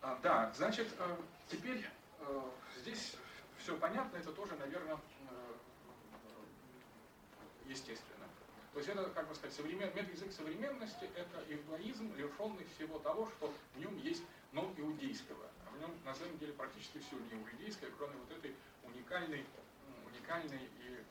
А, 0.00 0.18
да, 0.22 0.52
значит, 0.56 0.88
э, 0.98 1.16
теперь 1.48 1.84
э, 2.20 2.42
здесь 2.80 3.16
все 3.58 3.76
понятно, 3.76 4.16
это 4.16 4.32
тоже, 4.32 4.56
наверное, 4.56 4.94
э, 4.94 5.54
естественно. 7.68 8.26
То 8.72 8.78
есть 8.80 8.88
это, 8.88 9.04
как 9.10 9.28
бы 9.28 9.34
сказать, 9.34 9.54
современ... 9.54 9.88
метаязык 9.94 10.32
современности– 10.32 11.08
это 11.16 11.42
иудаизм, 11.48 12.14
лишенный 12.16 12.66
всего 12.76 12.98
того, 12.98 13.28
что 13.36 13.52
в 13.74 13.78
нем 13.78 13.96
есть 13.98 14.22
но 14.52 14.72
иудейского. 14.76 15.46
А 15.66 15.70
в 15.70 15.80
нем, 15.80 15.90
на 16.04 16.14
самом 16.14 16.38
деле, 16.38 16.52
практически 16.54 16.98
все 16.98 17.16
не 17.16 17.40
иудейское, 17.40 17.90
кроме 17.98 18.16
вот 18.16 18.30
этой 18.30 18.54
уникальной 18.84 19.44
уникальной 20.06 20.64
и 20.80 20.88
э, 20.88 21.02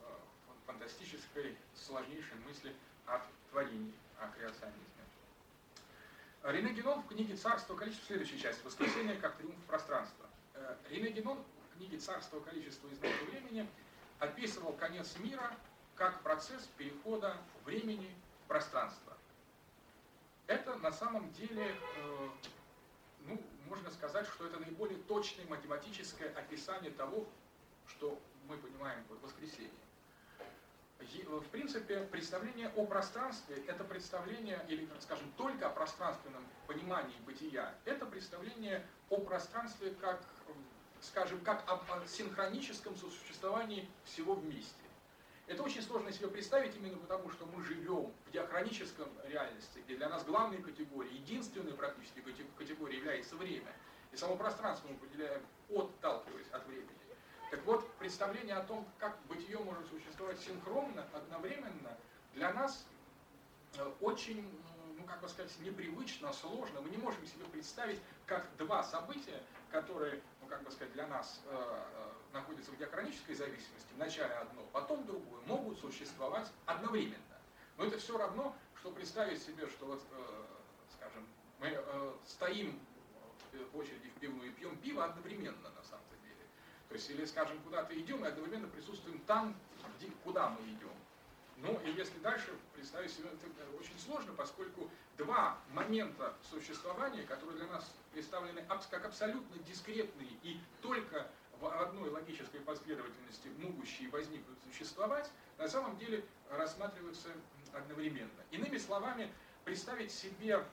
фантастической, 0.65 1.55
сложнейшей 1.75 2.37
мысли 2.47 2.75
о 3.05 3.21
творении, 3.51 3.93
о 4.19 4.27
креационизме. 4.29 4.83
Рене 6.43 6.73
Генон 6.73 7.01
в 7.01 7.07
книге 7.07 7.35
«Царство 7.35 7.75
количество» 7.75 8.07
следующая 8.07 8.37
часть 8.37 8.63
«Воскресение 8.63 9.15
как 9.15 9.37
триумф 9.37 9.59
пространства». 9.65 10.27
Э, 10.53 10.75
Рене 10.89 11.09
Генон 11.09 11.43
в 11.69 11.77
книге 11.77 11.97
«Царство 11.97 12.39
количество 12.39 12.87
и 12.87 13.25
времени» 13.25 13.67
описывал 14.19 14.73
конец 14.73 15.17
мира 15.17 15.55
как 15.97 16.21
процесс 16.21 16.63
перехода 16.77 17.37
времени 17.65 18.15
в 18.43 18.47
пространство. 18.47 19.17
Это 20.45 20.75
на 20.75 20.91
самом 20.91 21.31
деле, 21.33 21.75
э, 21.97 22.29
ну, 23.25 23.41
можно 23.67 23.89
сказать, 23.91 24.27
что 24.27 24.45
это 24.45 24.59
наиболее 24.59 24.99
точное 24.99 25.45
математическое 25.47 26.29
описание 26.29 26.91
того, 26.91 27.27
что 27.87 28.17
мы 28.47 28.57
понимаем 28.57 29.03
под 29.05 29.21
воскресенье. 29.21 29.71
В 30.99 31.49
принципе, 31.49 31.99
представление 32.05 32.69
о 32.69 32.85
пространстве– 32.85 33.63
это 33.67 33.83
представление, 33.83 34.65
или, 34.67 34.87
скажем, 34.99 35.31
только 35.37 35.67
о 35.67 35.69
пространственном 35.69 36.43
понимании 36.65 37.15
бытия, 37.25 37.75
это 37.85 38.05
представление 38.05 38.85
о 39.09 39.17
пространстве 39.17 39.91
как, 40.01 40.23
скажем, 41.01 41.39
как 41.41 41.63
об 41.69 41.83
синхроническом 42.07 42.95
сосуществовании 42.95 43.87
всего 44.05 44.33
вместе. 44.33 44.86
Это 45.47 45.63
очень 45.63 45.81
сложно 45.81 46.11
себе 46.11 46.27
представить 46.27 46.75
именно 46.75 46.97
потому, 46.97 47.29
что 47.31 47.45
мы 47.45 47.63
живем 47.63 48.11
в 48.25 48.31
диахроническом 48.31 49.07
реальности, 49.29 49.79
где 49.85 49.95
для 49.95 50.09
нас 50.09 50.25
главной 50.25 50.61
категорией, 50.61 51.15
единственной 51.15 51.71
практически 51.73 52.21
категорией 52.57 52.99
является 52.99 53.37
время. 53.37 53.73
И 54.11 54.17
само 54.17 54.35
пространство 54.35 54.89
мы 54.89 54.95
определяем, 54.95 55.41
отталкиваясь 55.69 56.49
от 56.51 56.65
времени. 56.67 56.89
Так 57.49 57.63
вот, 57.65 57.89
представление 57.93 58.55
о 58.55 58.63
том, 58.63 58.85
как 58.99 59.17
бытие 59.29 59.57
может 59.59 59.87
существовать 59.87 60.37
синхронно, 60.39 61.07
одновременно, 61.13 61.97
для 62.33 62.51
нас 62.51 62.85
э, 63.77 63.91
очень, 64.01 64.45
ну 64.97 65.03
как 65.05 65.21
бы 65.21 65.29
сказать, 65.29 65.57
непривычно, 65.59 66.33
сложно. 66.33 66.81
Мы 66.81 66.89
не 66.89 66.97
можем 66.97 67.25
себе 67.25 67.45
представить, 67.45 68.01
как 68.25 68.45
два 68.57 68.83
события, 68.83 69.41
которые, 69.71 70.21
ну 70.41 70.47
как 70.47 70.61
бы 70.63 70.71
сказать, 70.71 70.91
для 70.91 71.07
нас 71.07 71.41
э, 71.45 71.55
э 71.55 72.16
находятся 72.33 72.71
в 72.71 72.77
диахронической 72.77 73.35
зависимости, 73.35 73.87
вначале 73.95 74.33
одно, 74.33 74.63
потом 74.71 75.05
другое, 75.05 75.41
могут 75.45 75.79
существовать 75.79 76.51
одновременно. 76.65 77.23
Но 77.77 77.85
это 77.85 77.97
все 77.97 78.17
равно, 78.17 78.55
что 78.79 78.91
представить 78.91 79.41
себе, 79.41 79.67
что 79.67 79.85
вот, 79.85 80.01
э, 80.11 80.45
скажем, 80.95 81.27
мы 81.59 81.67
э, 81.69 82.13
стоим 82.25 82.79
в 83.73 83.77
очереди 83.77 84.09
в 84.09 84.19
пивную 84.19 84.49
и 84.49 84.53
пьем 84.53 84.77
пиво 84.77 85.05
одновременно 85.05 85.69
на 85.69 85.83
самом 85.83 86.03
деле 86.09 86.17
то 86.89 86.95
есть, 86.95 87.09
или, 87.09 87.25
скажем, 87.25 87.59
куда-то 87.63 87.99
идем 87.99 88.23
и 88.23 88.27
одновременно 88.27 88.67
присутствуем 88.67 89.19
там, 89.21 89.55
где, 89.97 90.09
куда 90.23 90.49
мы 90.49 90.61
идем. 90.69 90.91
Ну, 91.57 91.79
и 91.83 91.91
если 91.91 92.17
дальше 92.19 92.53
представить 92.75 93.11
себе, 93.11 93.29
это 93.29 93.77
очень 93.77 93.97
сложно, 93.99 94.31
поскольку 94.33 94.89
два 95.17 95.57
момента 95.73 96.35
существования, 96.49 97.23
которые 97.23 97.57
для 97.57 97.67
нас 97.67 97.91
представлены 98.13 98.63
как 98.89 99.05
абсолютно 99.05 99.57
дискретные 99.63 100.29
и 100.43 100.59
только 100.81 101.27
в 101.59 101.81
одной 101.81 102.09
логической 102.09 102.59
последовательности 102.61 103.47
могущие 103.57 104.09
возникнуть 104.09 104.57
существовать, 104.63 105.29
на 105.57 105.67
самом 105.67 105.97
деле 105.97 106.23
рассматриваются 106.49 107.29
одновременно. 107.73 108.43
Иными 108.51 108.77
словами, 108.77 109.31
представить 109.65 110.11
себе 110.11 110.63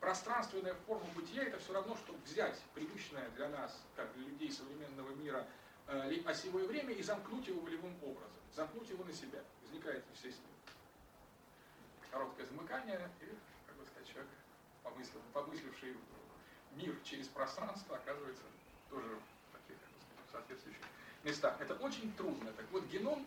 пространственная 0.00 0.74
форма 0.86 1.06
бытия 1.14 1.44
это 1.44 1.58
все 1.58 1.72
равно, 1.72 1.96
что 1.96 2.14
взять 2.24 2.60
привычное 2.74 3.28
для 3.30 3.48
нас, 3.48 3.80
как 3.96 4.12
для 4.14 4.26
людей 4.26 4.52
современного 4.52 5.10
мира, 5.16 5.46
э, 5.88 6.20
осевое 6.24 6.66
время 6.66 6.94
и 6.94 7.02
замкнуть 7.02 7.48
его 7.48 7.60
волевым 7.60 7.96
образом, 8.02 8.30
замкнуть 8.54 8.88
его 8.88 9.04
на 9.04 9.12
себя. 9.12 9.42
Возникает 9.62 10.04
естественно 10.12 10.48
короткое 12.10 12.46
замыкание, 12.46 13.10
и, 13.20 13.26
как 13.66 13.76
бы 13.76 13.84
сказать, 13.84 14.08
человек, 14.08 14.30
помыслив, 14.82 15.22
помысливший 15.32 15.96
мир 16.72 16.96
через 17.04 17.28
пространство, 17.28 17.96
оказывается 17.96 18.44
тоже 18.88 19.18
соответствующих 20.32 20.82
местах. 21.24 21.56
Это 21.60 21.74
очень 21.74 22.12
трудно. 22.14 22.52
Так 22.52 22.66
вот, 22.72 22.84
геном 22.86 23.26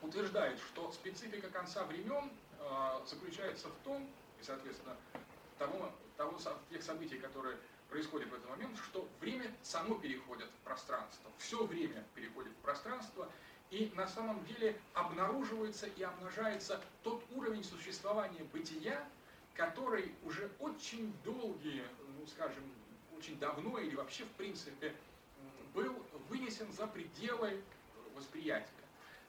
утверждает, 0.00 0.58
что 0.58 0.90
специфика 0.92 1.48
конца 1.48 1.84
времен 1.84 2.30
э, 2.58 3.06
заключается 3.06 3.68
в 3.68 3.74
том, 3.84 4.08
и, 4.40 4.44
соответственно, 4.44 4.96
того, 5.58 5.90
того, 6.16 6.38
тех 6.70 6.82
событий, 6.82 7.18
которые 7.18 7.56
происходят 7.88 8.28
в 8.30 8.34
этот 8.34 8.48
момент, 8.48 8.76
что 8.78 9.06
время 9.20 9.52
само 9.62 9.94
переходит 9.96 10.48
в 10.48 10.64
пространство, 10.64 11.30
все 11.38 11.64
время 11.64 12.04
переходит 12.14 12.52
в 12.52 12.62
пространство, 12.62 13.30
и 13.70 13.90
на 13.94 14.06
самом 14.06 14.44
деле 14.44 14.78
обнаруживается 14.94 15.86
и 15.86 16.02
обнажается 16.02 16.80
тот 17.02 17.24
уровень 17.32 17.64
существования 17.64 18.44
бытия, 18.52 19.06
который 19.54 20.14
уже 20.24 20.50
очень 20.58 21.14
долгие, 21.24 21.84
ну 22.18 22.26
скажем, 22.26 22.64
очень 23.16 23.38
давно 23.38 23.78
или 23.78 23.94
вообще 23.94 24.24
в 24.24 24.30
принципе 24.32 24.94
был 25.74 25.94
вынесен 26.28 26.72
за 26.72 26.86
пределы 26.86 27.60
восприятия. 28.14 28.68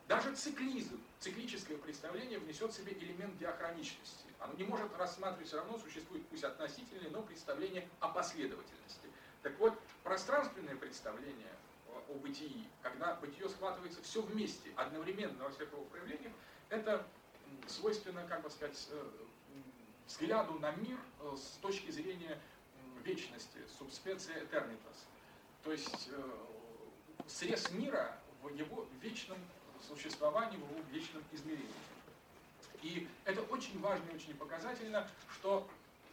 Даже 0.08 0.36
циклизм, 0.36 1.00
циклическое 1.20 1.78
представление 1.78 2.40
внесет 2.40 2.72
в 2.72 2.76
себе 2.76 2.94
элемент 2.94 3.38
диахроничности. 3.38 4.26
Оно 4.40 4.54
не 4.54 4.64
может 4.66 4.94
рассматривать, 4.98 5.48
все 5.48 5.58
равно 5.58 5.78
существует 5.80 6.28
пусть 6.28 6.44
относительное, 6.44 7.10
но 7.10 7.22
представление 7.22 7.88
о 8.02 8.10
последовательности. 8.10 9.08
Так 9.42 9.58
вот, 9.60 9.80
пространственное 10.04 10.76
представление 10.76 11.52
о 12.10 12.14
бытии, 12.16 12.68
когда 12.82 13.16
бытие 13.16 13.48
схватывается 13.48 14.02
все 14.04 14.22
вместе, 14.22 14.72
одновременно 14.76 15.44
во 15.44 15.50
всех 15.52 15.72
его 15.72 15.84
проявлениях, 15.86 16.34
это 16.70 17.06
свойственно, 17.68 18.26
как 18.28 18.42
бы 18.42 18.50
сказать, 18.50 18.88
э, 18.92 19.12
взгляду 20.08 20.60
на 20.60 20.72
мир 20.72 20.98
э, 21.22 21.36
с 21.38 21.58
точки 21.62 21.92
зрения 21.92 22.40
вечности, 23.04 23.60
subspecia 23.80 24.34
eternitas. 24.44 25.06
То 25.64 25.72
есть 25.72 26.10
э, 26.12 26.32
срез 27.28 27.72
мира 27.72 28.18
в 28.42 28.54
его 28.54 28.86
вечном 29.02 29.38
существовании, 29.88 30.58
в 30.58 30.72
его 30.72 30.82
вечном 30.92 31.24
измерении. 31.32 31.68
И 32.82 33.08
это 33.24 33.42
очень 33.44 33.80
важно 33.80 34.10
и 34.12 34.16
очень 34.16 34.36
показательно, 34.36 35.08
что 35.32 35.68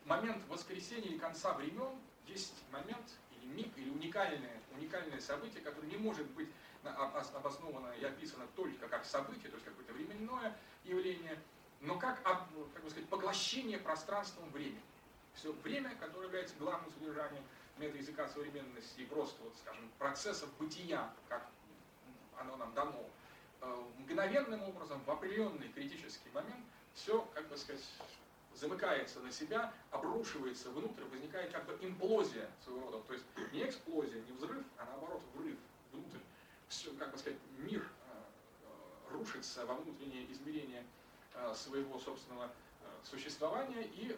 момент 0.04 0.42
воскресения 0.48 1.10
и 1.10 1.18
конца 1.18 1.52
времен 1.54 1.90
есть 2.26 2.54
момент 2.70 3.06
или 3.36 3.46
миг, 3.52 3.76
или 3.76 3.90
уникальное, 3.90 4.60
уникальное 4.76 5.20
событие, 5.20 5.62
которое 5.62 5.88
не 5.88 5.96
может 5.96 6.26
быть 6.30 6.48
обосновано 6.84 7.92
и 8.00 8.04
описано 8.04 8.46
только 8.54 8.88
как 8.88 9.04
событие, 9.04 9.50
то 9.50 9.56
есть 9.56 9.64
какое-то 9.64 9.92
временное 9.92 10.56
явление, 10.84 11.38
но 11.80 11.98
как, 11.98 12.22
как 12.22 12.48
бы 12.52 12.90
сказать, 12.90 13.08
поглощение 13.08 13.78
пространством 13.78 14.48
времени. 14.50 14.80
Все 15.34 15.52
время, 15.52 15.94
которое 15.96 16.26
является 16.26 16.54
главным 16.56 16.90
содержанием 16.92 17.42
метаязыка 17.80 18.28
современности 18.28 19.00
и 19.00 19.06
просто, 19.06 19.42
вот, 19.42 19.54
скажем, 19.56 19.90
процессов 19.98 20.48
бытия, 20.58 21.12
как 21.28 21.46
оно 22.38 22.56
нам 22.56 22.72
дано, 22.74 23.04
э, 23.62 23.84
мгновенным 23.98 24.62
образом, 24.62 25.02
в 25.04 25.10
определенный 25.10 25.68
критический 25.68 26.30
момент, 26.32 26.64
все, 26.94 27.22
как 27.34 27.48
бы 27.48 27.56
сказать, 27.56 27.84
замыкается 28.54 29.20
на 29.20 29.32
себя, 29.32 29.72
обрушивается 29.90 30.70
внутрь, 30.70 31.04
возникает 31.04 31.52
как 31.52 31.64
бы 31.66 31.78
имплозия 31.80 32.48
своего 32.64 32.90
рода. 32.90 33.02
То 33.06 33.14
есть 33.14 33.24
не 33.52 33.64
эксплозия, 33.64 34.20
не 34.22 34.32
взрыв, 34.32 34.64
а 34.76 34.84
наоборот 34.84 35.22
врыв 35.34 35.56
внутрь. 35.92 36.18
Все, 36.68 36.92
как 36.94 37.10
бы 37.12 37.18
сказать, 37.18 37.38
мир 37.58 37.82
э, 37.82 39.12
рушится 39.12 39.64
во 39.66 39.74
внутреннее 39.74 40.30
измерение 40.32 40.84
э, 41.34 41.54
своего 41.54 41.98
собственного 41.98 42.50
существования 43.02 43.84
и, 43.94 44.14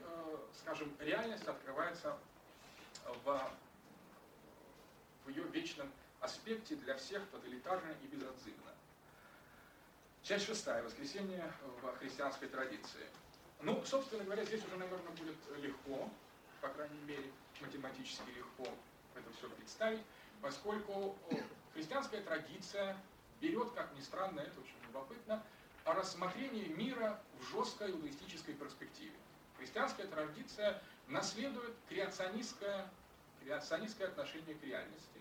скажем, 0.58 0.92
реальность 0.98 1.46
открывается 1.46 2.18
в, 3.24 3.50
в 5.24 5.28
ее 5.28 5.44
вечном 5.44 5.90
аспекте 6.20 6.76
для 6.76 6.96
всех 6.96 7.26
тоталитарно 7.30 7.92
и 8.02 8.06
безотзывно. 8.06 8.72
Часть 10.22 10.46
шестая. 10.46 10.82
Воскресенье 10.82 11.52
в 11.82 11.96
христианской 11.98 12.48
традиции. 12.48 13.06
Ну, 13.60 13.84
собственно 13.84 14.24
говоря, 14.24 14.44
здесь 14.44 14.64
уже, 14.64 14.76
наверное, 14.76 15.12
будет 15.12 15.36
легко, 15.58 16.08
по 16.60 16.68
крайней 16.68 17.00
мере, 17.00 17.30
математически 17.60 18.30
легко 18.36 18.66
это 19.14 19.30
все 19.36 19.48
представить, 19.50 20.02
поскольку 20.40 21.16
христианская 21.74 22.20
традиция 22.20 22.96
берет, 23.40 23.70
как 23.72 23.92
ни 23.94 24.00
странно, 24.00 24.40
это 24.40 24.60
очень 24.60 24.76
любопытно, 24.86 25.42
рассмотрение 25.84 26.68
мира 26.68 27.20
в 27.40 27.50
жесткой 27.50 27.90
иудаистической 27.90 28.54
перспективе. 28.54 29.16
Христианская 29.58 30.06
традиция 30.06 30.80
наследует 31.12 31.74
креационистское, 31.88 32.88
креационистское 33.42 34.08
отношение 34.08 34.54
к 34.54 34.64
реальности 34.64 35.20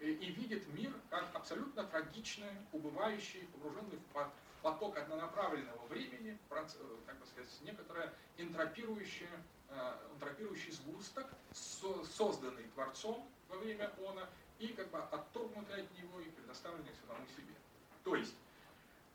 и, 0.00 0.10
и 0.10 0.32
видит 0.32 0.66
мир 0.74 0.92
как 1.08 1.28
абсолютно 1.34 1.84
трагичный, 1.84 2.50
убывающий, 2.72 3.46
погруженный 3.52 3.98
в 4.12 4.30
поток 4.62 4.98
однонаправленного 4.98 5.86
времени, 5.86 6.36
как 6.48 7.18
бы 7.18 7.26
сказать, 7.26 7.50
некоторое 7.62 8.12
энтропирующее, 8.36 9.30
э, 9.68 9.96
энтропирующий 10.14 10.72
сгусток, 10.72 11.26
созданный 11.52 12.64
Творцом 12.74 13.26
во 13.48 13.56
время 13.56 13.90
она 14.08 14.28
и 14.58 14.68
как 14.68 14.90
бы 14.90 14.98
отторгнутый 14.98 15.82
от 15.82 15.98
него 15.98 16.20
и 16.20 16.28
предоставленный 16.30 16.92
самому 17.06 17.26
себе. 17.28 17.54
То 18.04 18.16
есть 18.16 18.34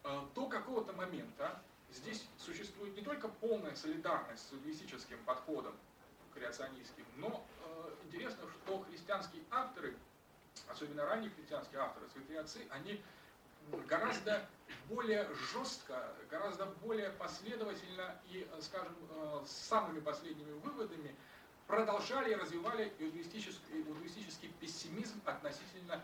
э, 0.04 0.22
до 0.34 0.48
какого-то 0.48 0.94
момента 0.94 1.62
здесь 1.92 2.26
существует 2.38 2.96
не 2.96 3.04
только 3.04 3.28
полная 3.28 3.76
солидарность 3.76 4.48
с 4.50 4.54
иудеистическим 4.54 5.20
подходом 5.26 5.76
креационистским, 6.36 7.06
но 7.18 7.44
э, 7.64 7.94
интересно, 8.06 8.48
что 8.50 8.80
христианские 8.90 9.44
авторы, 9.50 9.96
особенно 10.68 11.06
ранние 11.06 11.32
христианские 11.32 11.82
авторы, 11.82 12.08
святые 12.10 12.42
отцы, 12.42 12.68
они 12.70 13.02
гораздо 13.88 14.46
более 14.90 15.28
жестко, 15.52 16.14
гораздо 16.30 16.66
более 16.66 17.10
последовательно 17.12 18.16
и, 18.30 18.48
э, 18.50 18.62
скажем, 18.62 18.96
э, 19.10 19.44
с 19.46 19.52
самыми 19.52 20.00
последними 20.00 20.52
выводами 20.60 21.16
продолжали 21.68 22.32
и 22.32 22.36
развивали 22.36 22.94
иудеистический, 23.00 23.82
иудеистический 23.82 24.50
пессимизм 24.60 25.22
относительно 25.26 26.02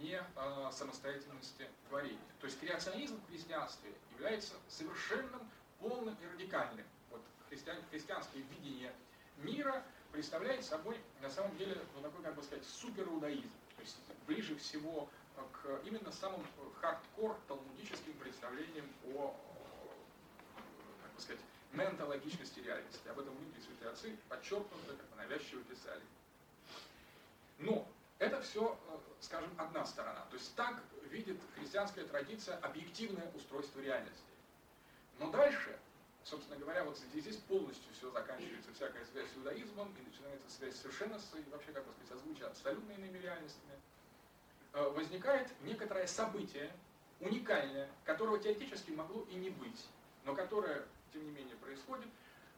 не 0.00 0.14
э, 0.14 0.70
самостоятельности 0.72 1.68
творения. 1.88 2.18
То 2.40 2.46
есть 2.46 2.58
креационизм 2.60 3.20
в 3.20 3.30
христианстве 3.30 3.92
является 4.12 4.54
совершенным, 4.68 5.48
полным 5.80 6.16
и 6.20 6.26
радикальным. 6.26 6.84
Вот 7.10 7.22
христиан, 7.48 7.76
христианское 7.90 8.40
видение 8.40 8.92
мира 9.38 9.82
представляет 10.12 10.64
собой 10.64 10.98
на 11.20 11.30
самом 11.30 11.56
деле 11.56 11.76
ну, 11.94 12.02
такой, 12.02 12.22
как 12.22 12.34
бы 12.34 12.42
сказать, 12.42 12.64
супериудаизм. 12.64 13.50
То 13.76 13.82
есть 13.82 13.96
ближе 14.26 14.56
всего 14.56 15.08
к 15.52 15.80
именно 15.84 16.10
самым 16.10 16.44
хардкор 16.80 17.36
талмудическим 17.48 18.14
представлениям 18.14 18.86
о, 19.14 19.34
как 21.02 21.14
бы 21.14 21.20
сказать, 21.20 21.40
ментологичности 21.72 22.60
реальности. 22.60 23.06
Об 23.08 23.18
этом 23.18 23.34
многие 23.34 23.60
святые 23.60 23.90
отцы 23.90 24.16
подчеркнуто, 24.28 24.96
как 24.96 25.06
бы 25.06 25.16
навязчиво 25.16 25.62
писали. 25.64 26.02
Но 27.58 27.86
это 28.18 28.40
все, 28.40 28.78
э, 28.88 28.98
скажем, 29.20 29.50
одна 29.58 29.84
сторона. 29.84 30.24
То 30.30 30.36
есть 30.36 30.54
так 30.54 30.82
видит 31.10 31.38
христианская 31.54 32.04
традиция 32.04 32.56
объективное 32.58 33.30
устройство 33.34 33.80
реальности. 33.80 34.22
Но 35.18 35.30
дальше, 35.30 35.78
собственно 36.28 36.58
говоря, 36.58 36.84
вот 36.84 36.98
здесь, 36.98 37.36
полностью 37.36 37.92
все 37.92 38.10
заканчивается, 38.10 38.72
всякая 38.74 39.04
связь 39.06 39.30
с 39.30 39.36
иудаизмом, 39.36 39.94
и 39.98 40.02
начинается 40.02 40.50
связь 40.50 40.74
совершенно 40.76 41.18
с, 41.18 41.32
вообще, 41.50 41.72
как 41.72 41.84
сказать, 41.84 42.08
созвучие 42.08 42.46
абсолютно 42.46 42.92
иными 42.92 43.18
реальностями. 43.18 43.72
Э, 44.72 44.88
возникает 44.90 45.48
некоторое 45.62 46.06
событие, 46.06 46.72
уникальное, 47.20 47.88
которого 48.04 48.38
теоретически 48.38 48.90
могло 48.90 49.24
и 49.30 49.34
не 49.36 49.50
быть, 49.50 49.86
но 50.24 50.34
которое, 50.34 50.84
тем 51.12 51.24
не 51.24 51.30
менее, 51.30 51.56
происходит, 51.56 52.08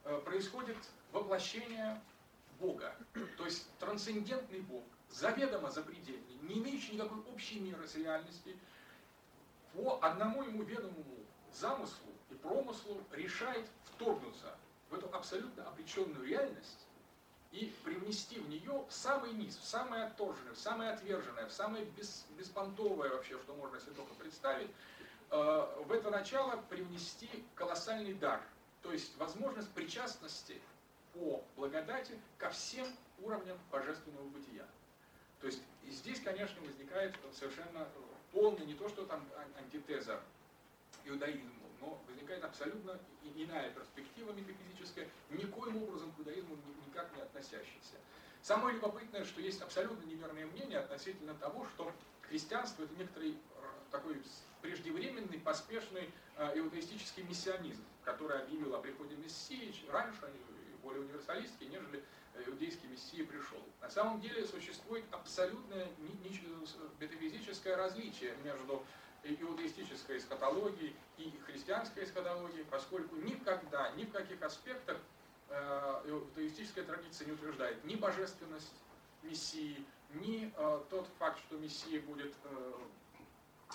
э, 0.05 0.19
происходит 0.25 0.77
воплощение 1.13 2.01
Бога, 2.59 2.97
то 3.37 3.45
есть 3.45 3.69
трансцендентный 3.79 4.61
Бог, 4.61 4.83
заведомо 5.11 5.71
запредельный, 5.71 6.39
не 6.43 6.59
имеющий 6.59 6.95
никакой 6.95 7.21
общей 7.33 7.61
меры 7.61 7.87
с 7.87 7.95
реальностью, 7.95 8.57
по 9.75 9.99
одному 10.03 10.43
ему 10.43 10.63
ведомому 10.63 11.05
замыслу 11.53 12.18
и 12.31 12.35
промыслу 12.35 13.03
решает 13.13 13.67
вторгнуться 13.85 14.57
в 14.91 14.95
эту 14.95 15.15
абсолютно 15.15 15.67
обреченную 15.69 16.27
реальность 16.27 16.87
и 17.53 17.73
привнести 17.85 18.39
в 18.39 18.49
нее 18.49 18.85
в 18.89 18.93
самый 18.93 19.33
низ, 19.33 19.57
в 19.57 19.65
самое 19.65 20.05
отторженное, 20.05 20.53
в 20.53 20.59
самое 20.59 20.91
отверженное, 20.91 21.47
в 21.47 21.53
самое 21.53 21.85
бес, 21.85 22.27
беспонтовое 22.37 23.11
вообще, 23.11 23.39
что 23.39 23.55
можно 23.55 23.81
себе 23.81 23.93
только 23.93 24.15
представить, 24.15 24.71
э, 25.31 25.83
в 25.87 25.93
это 25.93 26.11
начало 26.11 26.63
привнести 26.69 27.29
колоссальный 27.55 28.15
дар, 28.15 28.41
то 28.83 28.93
есть 28.93 29.17
возможность 29.17 29.71
причастности 29.71 30.61
по 31.15 31.43
благодати 31.57 32.19
ко 32.37 32.51
всем 32.51 32.87
уровням 33.21 33.59
божественного 33.71 34.29
бытия. 34.29 34.67
То 35.41 35.47
есть 35.47 35.63
здесь, 35.87 36.21
конечно, 36.21 36.61
возникает 36.63 37.17
совершенно 37.33 37.89
полный, 38.33 38.67
не 38.67 38.75
то 38.75 38.89
что 38.89 39.07
там 39.07 39.25
антитеза 39.59 40.21
иудаизму, 41.05 41.68
но 41.81 42.01
возникает 42.07 42.45
абсолютно 42.45 42.99
иная 43.35 43.71
перспектива 43.71 44.33
метафизическая, 44.33 45.09
никоим 45.31 45.83
образом 45.83 46.13
к 46.13 46.19
иудаизму 46.19 46.57
никак 46.87 47.15
не 47.15 47.23
относящаяся. 47.23 47.97
Самое 48.43 48.77
любопытное, 48.77 49.25
что 49.25 49.41
есть 49.41 49.61
абсолютно 49.61 50.05
неверное 50.05 50.47
мнение 50.47 50.79
относительно 50.79 51.35
того, 51.35 51.67
что 51.75 51.93
христианство 52.23 52.85
это 52.85 52.95
некоторый 52.95 53.33
э, 53.33 53.35
такой 53.91 54.23
преждевременный, 54.63 55.39
поспешный 55.39 56.11
э, 56.37 56.59
иудаистический 56.59 57.23
миссионизм, 57.25 57.83
который 58.05 58.41
объявил 58.41 58.75
о 58.75 58.81
приходе 58.81 59.17
Мессии 59.17 59.75
раньше, 59.91 60.31
более 60.83 61.03
универсалистский, 61.03 61.67
нежели 61.67 62.03
э, 62.35 62.45
иудейский 62.47 62.89
мессия 62.89 63.25
пришел. 63.27 63.63
На 63.81 63.91
самом 63.91 64.21
деле 64.21 64.47
существует 64.47 65.05
абсолютное 65.11 65.89
метафизическое 66.99 67.77
различие 67.77 68.35
между 68.45 68.83
иудеистической 69.25 70.19
эсхатологией 70.19 70.95
и 71.17 71.33
христианской 71.47 72.05
эсхатологией, 72.05 72.65
поскольку 72.71 73.17
никогда, 73.17 73.91
ни 73.91 74.05
в 74.05 74.13
каких 74.13 74.41
аспектах 74.43 74.99
э, 75.49 76.03
иудеистическая 76.07 76.85
традиция 76.85 77.27
не 77.27 77.33
утверждает 77.33 77.85
ни 77.85 77.97
божественность 77.97 78.73
Мессии, 79.23 79.85
ни 80.15 80.53
э, 80.57 80.81
тот 80.91 81.09
факт, 81.19 81.39
что 81.41 81.57
Мессия 81.57 82.01
будет 82.01 82.33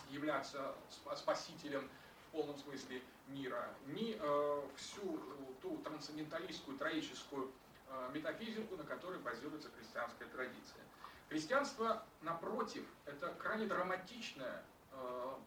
являться 0.10 0.74
спасителем 1.15 1.90
в 2.28 2.32
полном 2.32 2.57
смысле 2.57 3.02
мира, 3.28 3.70
ни 3.88 4.18
э, 4.20 4.61
всю 4.76 5.20
ту 5.61 5.78
трансценденталистскую, 5.78 6.78
троическую 6.78 7.52
э, 7.88 8.11
метафизику, 8.14 8.76
на 8.76 8.84
которой 8.84 9.20
базируется 9.20 9.70
христианская 9.78 10.26
традиция. 10.26 10.84
Христианство, 11.30 12.03
напротив, 12.22 12.84
это 13.06 13.34
крайне 13.40 13.65
драматичное 13.65 14.57
э, 14.57 14.64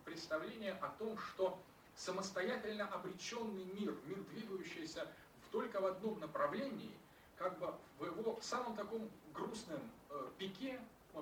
представление 0.04 0.72
о 0.80 0.88
том, 0.98 1.18
что 1.18 1.58
самостоятельно 1.96 2.86
обреченный 2.88 3.64
мир, 3.64 3.94
мир, 4.06 4.18
двигающийся 4.32 5.06
только 5.50 5.80
в 5.80 5.86
одном 5.86 6.20
направлении, 6.20 6.92
как 7.36 7.58
бы 7.58 7.74
в 7.98 8.04
его 8.04 8.38
самом 8.42 8.76
таком 8.76 9.10
грустном 9.34 9.80
э, 10.10 10.28
пике 10.38 10.80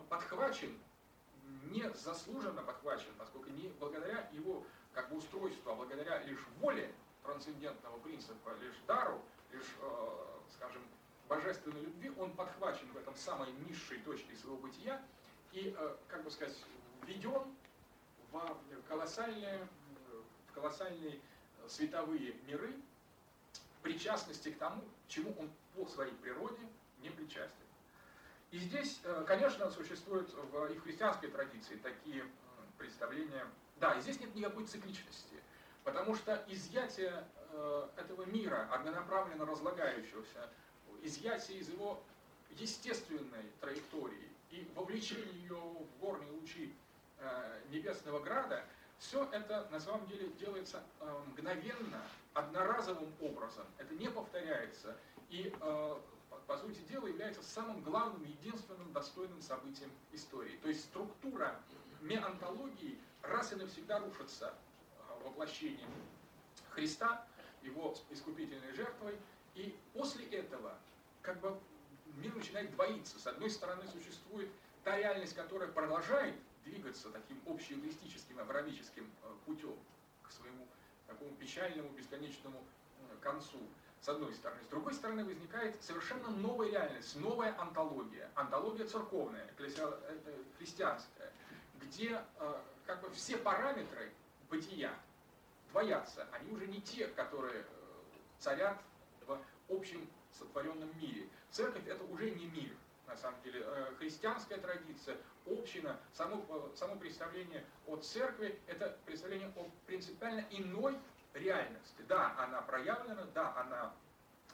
подхвачен, 0.09 0.77
не 1.71 1.89
заслуженно 1.95 2.63
подхвачен, 2.63 3.13
поскольку 3.19 3.51
не 3.51 3.69
благодаря 3.79 4.29
его 4.33 4.65
как 4.93 5.09
бы 5.11 5.17
устройству, 5.17 5.71
а 5.71 5.75
благодаря 5.75 6.23
лишь 6.25 6.45
воле 6.61 6.93
трансцендентного 7.23 7.99
принципа, 7.99 8.51
лишь 8.61 8.77
дару, 8.87 9.21
лишь, 9.53 9.77
э, 9.81 10.39
скажем, 10.55 10.83
божественной 11.29 11.81
любви, 11.81 12.13
он 12.19 12.33
подхвачен 12.33 12.87
в 12.93 12.97
этом 12.97 13.15
самой 13.17 13.51
низшей 13.69 13.99
точке 13.99 14.37
своего 14.37 14.57
бытия 14.59 15.03
и, 15.53 15.75
э, 15.77 15.97
как 16.09 16.23
бы 16.25 16.31
сказать, 16.31 16.57
введен 17.03 17.55
колоссальные, 18.89 19.66
колоссальные 20.55 21.20
световые 21.69 22.35
миры, 22.47 22.74
причастности 23.82 24.51
к 24.51 24.59
тому, 24.59 24.82
чему 25.09 25.35
он 25.39 25.51
по 25.74 25.86
своей 25.90 26.15
природе 26.15 26.61
не 27.01 27.11
причастен. 27.11 27.65
И 28.51 28.59
здесь, 28.59 29.01
э, 29.05 29.24
конечно, 29.27 29.70
существуют 29.70 30.32
в, 30.32 30.66
и 30.73 30.78
в 30.78 30.82
христианской 30.82 31.28
традиции 31.28 31.77
такие 31.77 32.24
представления. 32.78 33.47
Да, 33.77 33.94
и 33.94 34.01
здесь 34.01 34.20
нет 34.20 34.35
никакой 34.35 34.66
цикличности, 34.66 35.36
потому 35.82 36.15
что 36.15 36.43
изъятие 36.48 37.24
э, 37.51 37.89
этого 37.97 38.24
мира, 38.24 38.69
однонаправленно 38.70 39.44
разлагающегося, 39.44 40.48
изъятие 41.02 41.59
из 41.59 41.69
его 41.69 42.02
естественной 42.51 43.51
траектории 43.61 44.28
и 44.51 44.66
вовлечение 44.74 45.35
ее 45.35 45.56
в 45.56 45.98
горные 46.01 46.31
лучи 46.31 46.73
э, 46.73 46.84
небесного 47.71 48.21
града, 48.21 48.65
все 48.99 49.25
это 49.33 49.69
на 49.71 49.81
самом 49.81 50.07
деле 50.07 50.29
делается 50.39 50.83
мгновенно, 51.29 52.01
одноразовым 52.33 53.13
образом. 53.21 53.67
Это 53.79 53.95
не 53.95 54.09
повторяется. 54.09 54.97
И 55.31 55.53
по 56.47 56.59
сути 56.59 56.81
дела, 56.89 57.07
является 57.07 57.43
самым 57.43 57.83
главным, 57.83 58.23
единственным 58.25 58.93
достойным 58.93 59.41
событием 59.41 59.91
истории. 60.13 60.57
То 60.63 60.69
есть 60.69 60.85
структура 60.85 61.61
меантологии 62.01 62.99
раз 63.23 63.53
и 63.53 63.57
навсегда 63.57 63.99
рушится 64.01 64.55
воплощением 65.25 65.91
Христа, 66.71 67.27
его 67.63 67.95
искупительной 68.11 68.73
жертвой, 68.75 69.19
и 69.55 69.75
после 69.95 70.27
этого 70.27 70.75
как 71.23 71.41
бы 71.41 71.59
мир 72.17 72.35
начинает 72.35 72.71
двоиться. 72.73 73.19
С 73.19 73.27
одной 73.27 73.49
стороны 73.49 73.87
существует 73.89 74.51
та 74.83 74.97
реальность, 74.99 75.35
которая 75.35 75.69
продолжает 75.69 76.35
двигаться 76.65 77.11
таким 77.11 77.41
общеэгоистическим, 77.47 78.39
аврамическим 78.41 79.11
э, 79.23 79.32
путем 79.47 79.77
к 80.23 80.31
своему 80.31 80.66
такому 81.07 81.31
печальному, 81.36 81.89
бесконечному 81.91 82.65
э, 83.01 83.16
концу 83.20 83.59
с 84.01 84.09
одной 84.09 84.35
стороны. 84.35 84.62
С 84.65 84.69
другой 84.69 84.95
стороны, 84.95 85.24
возникает 85.24 85.82
совершенно 85.82 86.28
новая 86.28 86.70
реальность, 86.70 87.16
новая 87.16 87.59
антология, 87.59 88.31
антология 88.35 88.86
церковная, 88.86 89.47
э, 89.59 90.43
христианская, 90.59 91.32
где 91.81 92.23
как 92.86 93.01
бы 93.03 93.11
все 93.11 93.36
параметры 93.36 94.11
бытия 94.49 94.95
двоятся. 95.70 96.27
Они 96.32 96.51
уже 96.51 96.66
не 96.66 96.81
те, 96.81 97.09
которые 97.09 97.65
царят 98.39 98.78
в 99.27 99.39
общем 99.69 100.07
сотворенном 100.39 100.91
мире. 100.99 101.28
Церковь 101.51 101.86
это 101.86 102.03
уже 102.05 102.31
не 102.31 102.47
мир, 102.47 102.74
на 103.07 103.17
самом 103.17 103.41
деле. 103.43 103.65
Христианская 103.99 104.57
традиция, 104.57 105.17
община, 105.47 105.99
само, 106.13 106.71
само 106.75 106.97
представление 106.97 107.65
о 107.87 107.97
церкви, 107.97 108.59
это 108.67 108.97
представление 109.05 109.53
о 109.57 109.71
принципиально 109.87 110.45
иной 110.51 110.99
реальности. 111.35 112.03
Да, 112.09 112.35
она 112.39 112.63
проявлена, 112.63 113.25
да, 113.35 113.55
она 113.57 113.93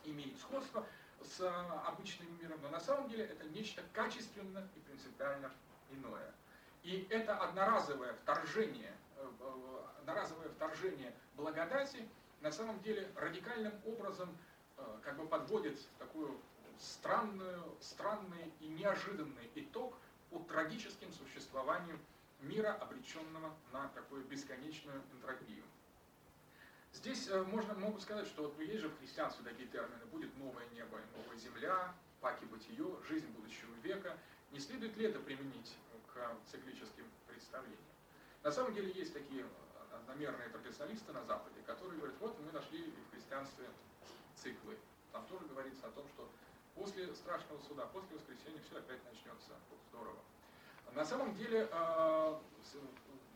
имеет 0.05 0.39
сходство 0.39 0.85
с 1.23 1.41
а, 1.41 1.85
обычным 1.89 2.29
миром, 2.41 2.59
но 2.63 2.71
на 2.71 2.81
самом 2.81 3.09
деле 3.09 3.25
это 3.25 3.45
нечто 3.51 3.83
качественно 3.93 4.67
и 4.75 4.81
принципиально 4.81 5.51
иное. 5.91 6.33
И 6.83 7.07
это 7.11 7.37
одноразовое 7.37 8.15
вторжение, 8.15 8.95
э, 9.17 9.31
э, 9.41 9.81
одноразовое 9.99 10.49
вторжение 10.49 11.15
благодати 11.37 12.09
на 12.41 12.51
самом 12.51 12.81
деле 12.81 13.11
радикальным 13.17 13.75
образом 13.85 14.35
э, 14.79 14.99
как 15.03 15.17
бы 15.19 15.27
подводит 15.27 15.79
такую 15.99 16.41
странную, 16.81 17.63
странный 17.81 18.53
и 18.61 18.69
неожиданный 18.69 19.51
итог 19.55 19.95
по 20.31 20.39
трагическим 20.41 21.13
существованием 21.13 21.99
мира, 22.41 22.73
обреченного 22.81 23.55
на 23.73 23.89
такую 23.89 24.25
бесконечную 24.25 25.03
энтропию. 25.13 25.63
Здесь 26.93 27.29
э, 27.29 27.43
можно, 27.45 27.75
могу 27.75 28.01
сказать, 28.01 28.27
что 28.27 28.45
вот 28.45 28.59
есть 28.59 28.81
же 28.81 28.89
в 28.89 28.99
христианстве 28.99 29.45
такие 29.45 29.69
термины, 29.69 30.05
будет 30.07 30.37
новое 30.39 30.67
небо 30.71 30.99
и 30.99 31.19
новая 31.19 31.37
земля, 31.37 31.95
паки 32.21 32.45
бытие, 32.47 32.97
жизнь 33.09 33.29
будущего 33.29 33.73
века. 33.83 34.17
Не 34.53 34.59
следует 34.59 34.97
ли 34.97 35.07
это 35.07 35.21
применить 35.21 35.77
к 36.13 36.51
циклическим 36.51 37.05
представлениям? 37.29 37.79
На 38.43 38.51
самом 38.51 38.75
деле 38.75 38.91
есть 38.93 39.13
такие 39.13 39.45
одномерные 39.93 40.49
традиционалисты 40.49 41.13
на 41.13 41.23
Западе, 41.25 41.61
которые 41.67 41.99
говорят, 41.99 42.17
вот 42.21 42.39
мы 42.41 42.51
нашли 42.53 42.91
в 43.09 43.13
христианстве 43.13 43.67
циклы. 44.35 44.77
Там 45.13 45.25
тоже 45.27 45.45
говорится 45.47 45.87
о 45.87 45.91
том, 45.91 46.07
что 46.09 46.29
после 46.75 47.15
страшного 47.15 47.61
суда, 47.61 47.87
после 47.87 48.17
воскресения 48.17 48.61
все 48.69 48.79
опять 48.79 49.05
начнется 49.05 49.53
здорово. 49.91 50.19
На 50.95 51.05
самом 51.05 51.35
деле 51.35 51.69
э, 51.71 52.39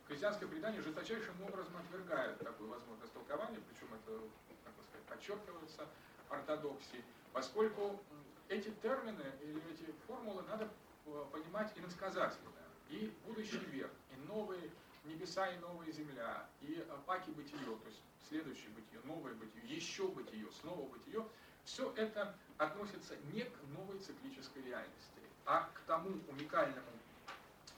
христианское 0.09 0.47
предание 0.47 0.82
жесточайшим 0.82 1.40
образом 1.43 1.77
отвергает 1.77 2.39
такую 2.39 2.69
возможность 2.70 3.12
толкования, 3.12 3.61
причем 3.69 3.94
это, 3.94 4.20
как 4.65 4.74
бы 4.74 4.82
сказать, 4.82 5.06
подчеркивается 5.06 5.86
ортодоксией, 6.28 7.05
поскольку 7.32 8.01
эти 8.48 8.70
термины 8.82 9.24
или 9.43 9.62
эти 9.73 9.93
формулы 10.06 10.43
надо 10.48 10.69
э, 11.06 11.24
понимать 11.32 11.73
иносказательно. 11.77 12.51
И 12.90 13.12
будущий 13.24 13.59
век, 13.73 13.90
и 14.11 14.16
новые 14.28 14.70
небеса, 15.05 15.48
и 15.48 15.59
новая 15.59 15.90
земля, 15.90 16.47
и 16.61 16.86
паки 17.06 17.31
бытие, 17.31 17.59
то 17.59 17.86
есть 17.86 18.02
следующее 18.28 18.70
бытие, 18.70 19.01
новое 19.05 19.35
бытие, 19.35 19.65
еще 19.65 20.09
бытие, 20.09 20.51
снова 20.61 20.89
бытие, 20.89 21.27
все 21.65 21.93
это 21.97 22.35
относится 22.59 23.16
не 23.32 23.43
к 23.43 23.55
новой 23.77 23.99
циклической 23.99 24.62
реальности, 24.62 25.20
а 25.45 25.69
к 25.74 25.81
тому 25.86 26.11
уникальному 26.28 26.86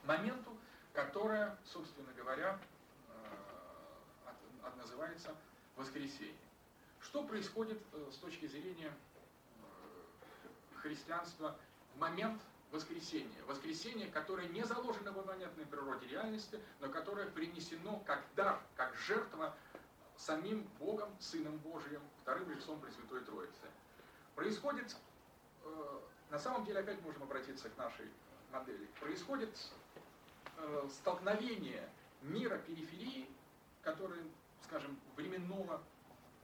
моменту, 0.04 0.56
которая, 0.92 1.56
собственно 1.64 2.12
говоря, 2.14 2.58
э, 3.08 4.70
называется 4.76 5.34
воскресение. 5.76 6.34
Что 7.00 7.22
происходит 7.24 7.80
э, 7.92 8.10
с 8.12 8.16
точки 8.16 8.46
зрения 8.46 8.92
э, 8.92 10.78
христианства 10.80 11.56
в 11.94 11.98
момент 11.98 12.40
воскресения? 12.72 13.42
Воскресение, 13.46 14.08
которое 14.08 14.48
не 14.48 14.64
заложено 14.64 15.12
в 15.12 15.24
имманентной 15.24 15.66
природе 15.66 16.06
реальности, 16.08 16.60
но 16.80 16.88
которое 16.88 17.30
принесено 17.30 18.00
как 18.06 18.22
дар, 18.34 18.60
как 18.76 18.94
жертва 18.96 19.56
самим 20.16 20.68
Богом, 20.78 21.08
Сыном 21.20 21.58
Божиим, 21.58 22.00
вторым 22.22 22.50
лицом 22.50 22.80
Пресвятой 22.80 23.20
Троицы. 23.20 23.66
Происходит, 24.34 24.96
на 26.30 26.38
самом 26.38 26.64
деле 26.64 26.80
опять 26.80 27.00
можем 27.02 27.22
обратиться 27.22 27.68
к 27.68 27.76
нашей 27.76 28.10
модели, 28.50 28.86
происходит 29.00 29.50
э, 30.56 30.88
столкновение 30.90 31.88
мира 32.22 32.58
периферии, 32.58 33.28
который, 33.82 34.22
скажем, 34.64 34.98
временного 35.16 35.82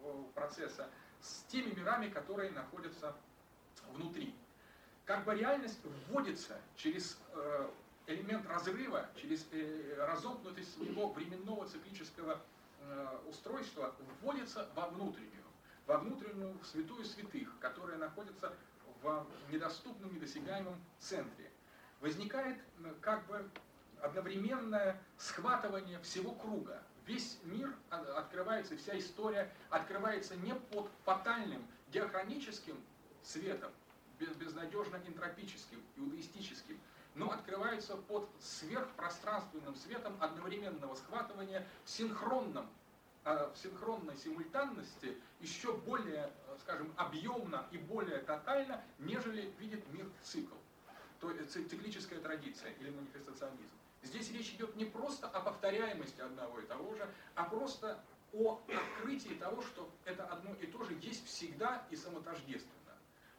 э, 0.00 0.24
процесса, 0.34 0.88
с 1.20 1.42
теми 1.44 1.74
мирами, 1.74 2.08
которые 2.08 2.50
находятся 2.50 3.14
внутри. 3.92 4.34
Как 5.04 5.24
бы 5.24 5.34
реальность 5.34 5.80
вводится 6.08 6.60
через 6.76 7.18
э, 7.34 7.70
элемент 8.06 8.46
разрыва, 8.46 9.08
через 9.16 9.46
э, 9.52 9.94
разомкнутость 9.98 10.74
своего 10.74 11.12
временного 11.12 11.66
циклического 11.66 12.40
э, 12.82 13.18
устройства, 13.28 13.94
вводится 14.20 14.68
во 14.74 14.88
внутреннюю, 14.88 15.44
во 15.86 15.98
внутреннюю 15.98 16.56
святую 16.64 17.04
святых, 17.04 17.59
которая 17.60 17.98
находится 17.98 18.52
в 19.02 19.26
недоступном, 19.50 20.14
недосягаемом 20.14 20.80
центре. 20.98 21.50
Возникает 22.00 22.59
как 23.00 23.26
бы 23.26 23.48
одновременное 24.00 25.00
схватывание 25.18 25.98
всего 26.00 26.32
круга. 26.32 26.82
Весь 27.06 27.38
мир 27.44 27.74
открывается, 27.90 28.76
вся 28.76 28.96
история 28.98 29.50
открывается 29.70 30.36
не 30.36 30.54
под 30.54 30.88
фатальным 31.04 31.66
диахроническим 31.88 32.76
светом, 33.22 33.70
безнадежно 34.18 34.96
энтропическим, 35.06 35.82
иудаистическим, 35.96 36.78
но 37.14 37.30
открывается 37.30 37.97
под 37.97 38.28
сверхпространственным 38.40 39.74
светом 39.76 40.16
одновременного 40.20 40.94
схватывания 40.94 41.66
в 41.84 41.90
синхронном 41.90 42.68
в 43.24 43.55
синхронной 43.55 44.16
симультанности 44.16 45.16
еще 45.40 45.76
более, 45.76 46.32
скажем, 46.60 46.93
объемно 46.97 47.66
и 47.70 47.78
более 47.78 48.18
тотально, 48.18 48.82
нежели 48.98 49.52
видит 49.60 49.86
мир 49.93 50.06
цикл, 50.22 50.56
то 51.20 51.30
есть 51.30 51.52
циклическая 51.52 52.20
традиция 52.20 52.72
или 52.72 52.90
манифестационизм. 52.90 53.70
Здесь 54.02 54.32
речь 54.32 54.51
идет 54.55 54.74
не 54.74 54.84
просто 54.84 55.28
о 55.28 55.40
повторяемости 55.40 56.20
одного 56.20 56.59
и 56.59 56.66
того 56.66 56.94
же, 56.97 57.09
а 57.36 57.44
просто 57.44 58.02
о 58.32 58.60
открытии 58.66 59.34
того, 59.34 59.62
что 59.62 59.89
это 60.05 60.24
одно 60.24 60.55
и 60.55 60.66
то 60.66 60.82
же 60.82 60.94
есть 61.01 61.24
всегда 61.26 61.86
и 61.90 61.97
самотождественно. 61.97 62.72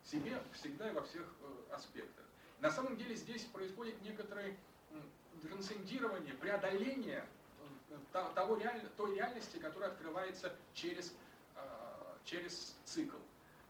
Себе 0.05 0.41
всегда 0.53 0.89
и 0.89 0.93
во 0.93 1.01
всех 1.01 1.25
э, 1.41 1.73
аспектах. 1.73 2.25
На 2.63 2.71
самом 2.71 2.95
деле 2.95 3.13
здесь 3.13 3.43
происходит 3.43 4.01
некоторое 4.03 4.55
трансцендирование, 5.41 6.33
преодоление 6.33 7.25
э, 7.91 7.97
того, 8.13 8.57
той 8.95 9.15
реальности, 9.15 9.57
которая 9.57 9.89
открывается 9.89 10.55
через, 10.73 11.13
э, 11.57 11.59
через 12.23 12.73
цикл. 12.85 13.17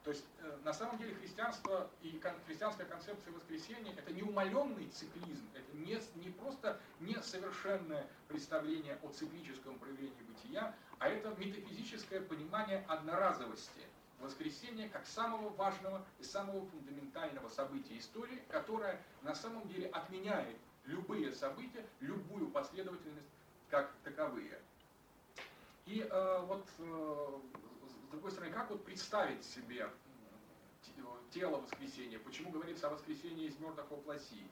То 0.04 0.12
есть 0.12 0.24
э, 0.42 0.60
на 0.64 0.74
самом 0.74 1.00
деле 1.00 1.16
христианство 1.16 1.90
и 2.04 2.22
христианская 2.46 2.86
концепция 2.86 3.34
воскресения 3.34 3.94
это 3.98 4.12
не 4.12 4.22
умаленный 4.22 4.88
циклизм, 4.90 5.48
это 5.56 5.76
не, 5.76 6.00
не 6.24 6.30
просто 6.30 6.80
несовершенное 7.00 8.08
представление 8.28 9.00
о 9.02 9.10
циклическом 9.10 9.80
проявлении 9.80 10.22
бытия, 10.22 10.76
а 11.00 11.10
это 11.10 11.30
метафизическое 11.40 12.22
понимание 12.22 12.86
одноразовости 12.88 13.82
воскресения 14.24 14.90
как 14.90 15.06
самого 15.06 15.50
важного 15.50 16.04
и 16.20 16.24
самого 16.24 16.66
фундаментального 16.68 17.50
события 17.50 17.98
истории, 17.98 18.42
которое 18.50 19.00
на 19.22 19.36
самом 19.36 19.68
деле 19.68 19.88
отменяет 19.88 20.58
любые 20.86 21.32
события, 21.32 21.86
любую 22.00 22.50
последовательность 22.50 23.28
как 23.70 23.92
таковые. 24.04 24.60
И 25.86 26.08
э, 26.10 26.46
вот 26.46 26.66
э, 26.80 27.40
другой 28.12 28.32
стороны, 28.32 28.54
как 28.54 28.70
вот 28.70 28.84
представить 28.86 29.44
себе 29.44 29.90
тело 31.34 31.58
воскресения? 31.58 32.20
Почему 32.20 32.52
говорится 32.52 32.88
о 32.88 32.92
воскресении 32.92 33.48
из 33.48 33.58
мертвых 33.60 33.90
воплоти? 33.90 34.48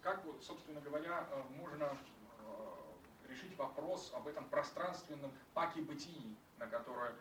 Как 0.00 0.24
вот, 0.24 0.42
собственно 0.42 0.80
говоря, 0.80 1.28
э, 1.30 1.42
можно 1.56 1.84
э, 1.84 3.28
решить 3.28 3.56
вопрос 3.58 4.10
об 4.14 4.26
этом 4.26 4.48
пространственном 4.48 5.30
паке 5.52 5.82
бытии, 5.82 6.34
на 6.58 6.66
которое 6.66 7.14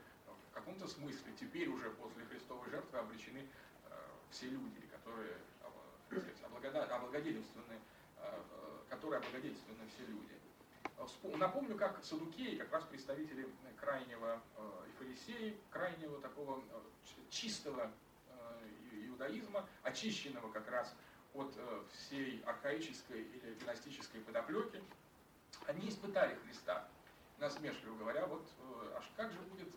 в 0.52 0.54
каком-то 0.54 0.88
смысле 0.88 1.34
теперь 1.40 1.70
уже 1.70 1.90
после 1.92 2.26
Христовой 2.26 2.70
жертвы 2.70 3.00
обречены 3.00 3.40
э, 3.40 3.94
все 4.30 4.48
люди, 4.48 4.82
которые 4.92 5.38
облагодетельственны, 6.12 7.80
которые 8.90 9.20
облагодетельственны 9.20 9.88
все 9.96 10.06
люди. 10.06 10.42
Напомню, 11.38 11.76
как 11.78 12.04
садукеи, 12.04 12.58
как 12.58 12.72
раз 12.72 12.84
представители 12.86 13.50
крайнего 13.80 14.42
э, 14.58 14.86
и 14.88 14.92
фарисеи, 14.98 15.58
крайнего 15.72 16.22
такого 16.22 16.60
э, 16.60 16.80
чистого 17.30 17.92
э, 18.28 18.68
иудаизма, 19.08 19.68
очищенного 19.84 20.52
как 20.52 20.70
раз 20.70 20.94
от 21.34 21.54
всей 21.94 22.42
архаической 22.44 23.22
или 23.22 23.54
династической 23.56 24.22
подоплеки, 24.22 24.84
они 25.66 25.90
испытали 25.90 26.36
Христа, 26.46 26.88
насмешливо 27.42 27.96
говоря, 27.98 28.26
вот 28.28 28.48
аж 28.96 29.04
как 29.18 29.32
же 29.32 29.40
будет, 29.40 29.68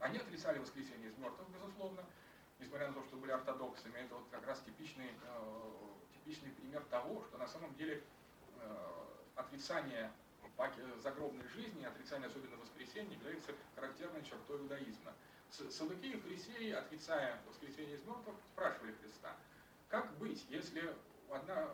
они 0.00 0.18
отрицали 0.18 0.58
воскресение 0.58 1.08
из 1.08 1.16
мертвых, 1.16 1.48
безусловно, 1.48 2.04
несмотря 2.60 2.88
на 2.88 2.94
то, 2.94 3.02
что 3.02 3.16
были 3.16 3.32
ортодоксами, 3.32 3.98
это 3.98 4.14
вот 4.14 4.28
как 4.30 4.46
раз 4.46 4.60
типичный, 4.60 5.10
типичный 6.12 6.50
пример 6.50 6.84
того, 6.90 7.24
что 7.24 7.38
на 7.38 7.48
самом 7.48 7.74
деле 7.74 8.04
отрицание 9.34 10.12
загробной 11.02 11.48
жизни, 11.48 11.84
отрицание 11.84 12.28
особенно 12.28 12.56
воскресения, 12.58 13.16
является 13.16 13.52
характерной 13.74 14.22
чертой 14.22 14.58
иудаизма. 14.58 15.12
Садукеи 15.50 16.12
и 16.12 16.20
фарисеи, 16.20 16.70
отрицая 16.72 17.40
воскресение 17.48 17.96
из 17.96 18.04
мертвых, 18.04 18.36
спрашивали 18.52 18.92
Христа, 18.92 19.34
как 19.88 20.16
быть, 20.18 20.44
если 20.48 20.94
одна, 21.30 21.70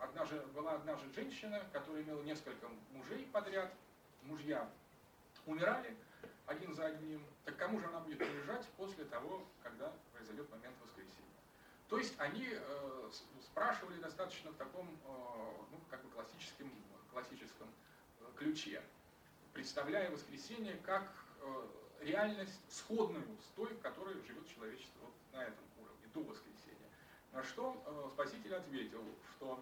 одна 0.00 0.24
же, 0.24 0.40
была 0.54 0.74
одна 0.74 0.96
же 0.96 1.12
женщина, 1.12 1.64
которая 1.72 2.02
имела 2.02 2.22
несколько 2.22 2.68
мужей 2.92 3.26
подряд, 3.32 3.72
мужья 4.24 4.68
умирали 5.46 5.96
один 6.46 6.74
за 6.74 6.86
одним, 6.86 7.24
так 7.44 7.56
кому 7.56 7.80
же 7.80 7.86
она 7.86 8.00
будет 8.00 8.18
приезжать 8.18 8.66
после 8.76 9.04
того, 9.04 9.46
когда 9.62 9.92
произойдет 10.12 10.50
момент 10.50 10.76
воскресения? 10.82 11.24
То 11.88 11.98
есть 11.98 12.14
они 12.18 12.48
э, 12.50 13.10
спрашивали 13.42 14.00
достаточно 14.00 14.50
в 14.50 14.56
таком, 14.56 14.88
э, 14.88 15.08
ну, 15.70 15.78
как 15.90 16.02
бы 16.02 16.10
классическом, 16.10 16.70
классическом 17.12 17.68
ключе, 18.36 18.82
представляя 19.52 20.10
воскресение 20.10 20.76
как 20.78 21.10
э, 21.40 21.66
реальность 22.00 22.60
сходную 22.68 23.24
с 23.40 23.56
той, 23.56 23.72
в 23.72 23.80
которой 23.80 24.14
живет 24.26 24.46
человечество 24.48 25.00
вот 25.02 25.14
на 25.32 25.42
этом 25.42 25.64
уровне, 25.80 26.06
до 26.12 26.20
воскресения. 26.20 26.90
На 27.32 27.42
что 27.42 27.82
э, 27.86 28.08
Спаситель 28.14 28.54
ответил, 28.54 29.04
что 29.36 29.60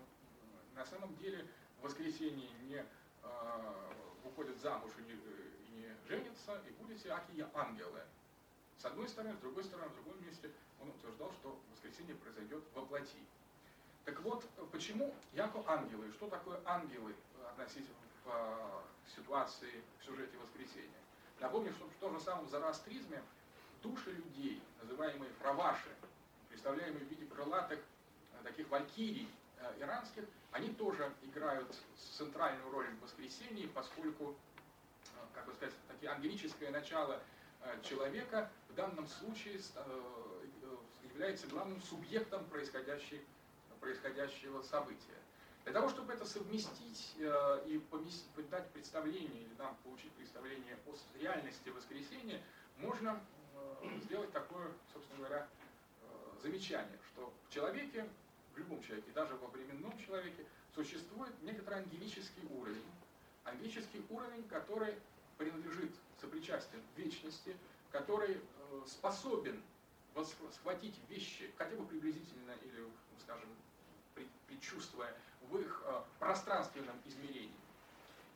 на 0.74 0.84
самом 0.86 1.14
деле 1.16 1.46
в 1.80 1.84
воскресенье 1.84 2.48
не 2.62 2.76
э, 3.22 3.92
выходят 4.24 4.58
замуж 4.60 4.92
и 4.98 5.02
не, 5.02 5.12
и 5.12 5.82
не 5.82 6.08
женятся, 6.08 6.60
и 6.68 6.70
будете 6.82 7.10
акия 7.10 7.48
ангелы. 7.54 8.02
С 8.78 8.84
одной 8.84 9.08
стороны, 9.08 9.34
с 9.34 9.38
другой 9.38 9.64
стороны, 9.64 9.88
в 9.90 9.94
другом 9.94 10.24
месте 10.24 10.50
он 10.80 10.88
утверждал, 10.88 11.32
что 11.32 11.58
воскресенье 11.70 12.14
произойдет 12.16 12.62
во 12.74 12.82
плоти. 12.84 13.18
Так 14.04 14.20
вот, 14.20 14.44
почему 14.72 15.14
яко 15.32 15.62
ангелы? 15.66 16.10
Что 16.12 16.28
такое 16.28 16.60
ангелы 16.64 17.14
относительно 17.50 17.96
в 18.24 18.84
ситуации 19.14 19.82
в 20.00 20.04
сюжете 20.04 20.36
воскресения. 20.38 20.90
Напомню, 21.40 21.72
что 21.72 21.86
в 21.86 21.94
том 22.00 22.14
же 22.14 22.20
самом 22.20 22.48
зороастризме 22.48 23.22
души 23.82 24.12
людей, 24.12 24.62
называемые 24.80 25.30
фраваши, 25.40 25.90
представляемые 26.48 27.04
в 27.04 27.08
виде 27.08 27.26
крылатых 27.26 27.78
э, 27.78 28.42
таких 28.44 28.68
валькирий 28.68 29.28
э, 29.58 29.80
иранских, 29.80 30.24
они 30.52 30.68
тоже 30.74 31.12
играют 31.22 31.74
центральную 32.16 32.70
роль 32.70 32.86
в 32.86 33.02
воскресении, 33.02 33.66
поскольку, 33.74 34.36
э, 35.04 35.08
как 35.34 35.46
бы 35.46 35.54
сказать, 35.54 35.74
такие 35.88 36.12
ангелическое 36.12 36.70
начало 36.70 37.20
человека 37.84 38.50
в 38.70 38.74
данном 38.74 39.06
случае 39.06 39.60
является 41.04 41.46
главным 41.46 41.80
субъектом 41.80 42.44
происходящего 42.46 44.62
события. 44.62 45.22
Для 45.64 45.72
того, 45.72 45.88
чтобы 45.88 46.12
это 46.12 46.24
совместить 46.24 47.14
э, 47.18 47.64
и 47.66 47.80
дать 48.50 48.68
представление, 48.70 49.42
или 49.42 49.54
нам 49.58 49.76
получить 49.84 50.10
представление 50.12 50.76
о 50.86 51.18
реальности 51.18 51.68
воскресения, 51.68 52.42
можно 52.78 53.20
э, 53.54 53.98
сделать 54.02 54.32
такое, 54.32 54.72
собственно 54.92 55.20
говоря, 55.20 55.46
э, 56.02 56.06
замечание, 56.42 56.98
что 57.12 57.32
в 57.48 57.54
человеке, 57.54 58.08
в 58.54 58.58
любом 58.58 58.82
человеке, 58.82 59.10
даже 59.14 59.34
во 59.36 59.48
временном 59.48 59.96
человеке, 59.98 60.44
существует 60.74 61.32
некоторый 61.42 61.80
ангелический 61.80 62.42
уровень. 62.50 62.84
Ангелический 63.44 64.04
уровень, 64.10 64.44
который 64.48 64.94
принадлежит, 65.38 65.92
сопричастен 66.20 66.80
вечности, 66.96 67.56
который 67.90 68.40
способен 68.86 69.62
схватить 70.52 70.94
вещи, 71.08 71.50
хотя 71.56 71.74
бы 71.76 71.86
приблизительно 71.86 72.52
или, 72.62 72.86
скажем, 73.20 73.48
предчувствуя 74.46 75.14
в 75.48 75.58
их 75.58 75.82
э, 75.86 76.02
пространственном 76.18 76.96
измерении. 77.06 77.56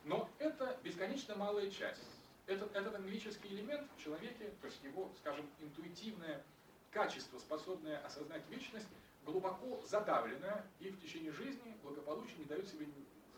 Но 0.03 0.29
это 0.39 0.77
бесконечно 0.83 1.35
малая 1.35 1.69
часть. 1.69 2.01
Этот, 2.47 2.75
этот 2.75 2.95
ангелический 2.95 3.49
элемент 3.49 3.87
в 3.95 4.03
человеке, 4.03 4.51
то 4.61 4.67
есть 4.67 4.83
его, 4.83 5.11
скажем, 5.19 5.45
интуитивное 5.59 6.43
качество, 6.91 7.37
способное 7.39 7.99
осознать 7.99 8.41
вечность, 8.49 8.87
глубоко 9.27 9.81
задавлено 9.85 10.63
и 10.79 10.89
в 10.89 10.99
течение 11.01 11.31
жизни 11.31 11.77
благополучие 11.83 12.37
не 12.37 12.45
дает 12.45 12.67
себе 12.67 12.87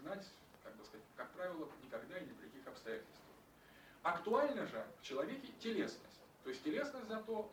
знать, 0.02 0.26
как 0.64 0.76
бы 0.76 0.86
сказать, 0.86 1.06
как 1.18 1.32
правило, 1.32 1.68
никогда 1.84 2.18
и 2.20 2.26
ни 2.26 2.32
при 2.34 2.48
каких 2.48 2.68
обстоятельствах. 2.68 3.26
Актуальна 4.04 4.66
же 4.68 4.86
в 5.02 5.04
человеке 5.04 5.50
телесность. 5.60 6.22
То 6.44 6.50
есть 6.52 6.64
телесность 6.64 7.08
зато, 7.08 7.52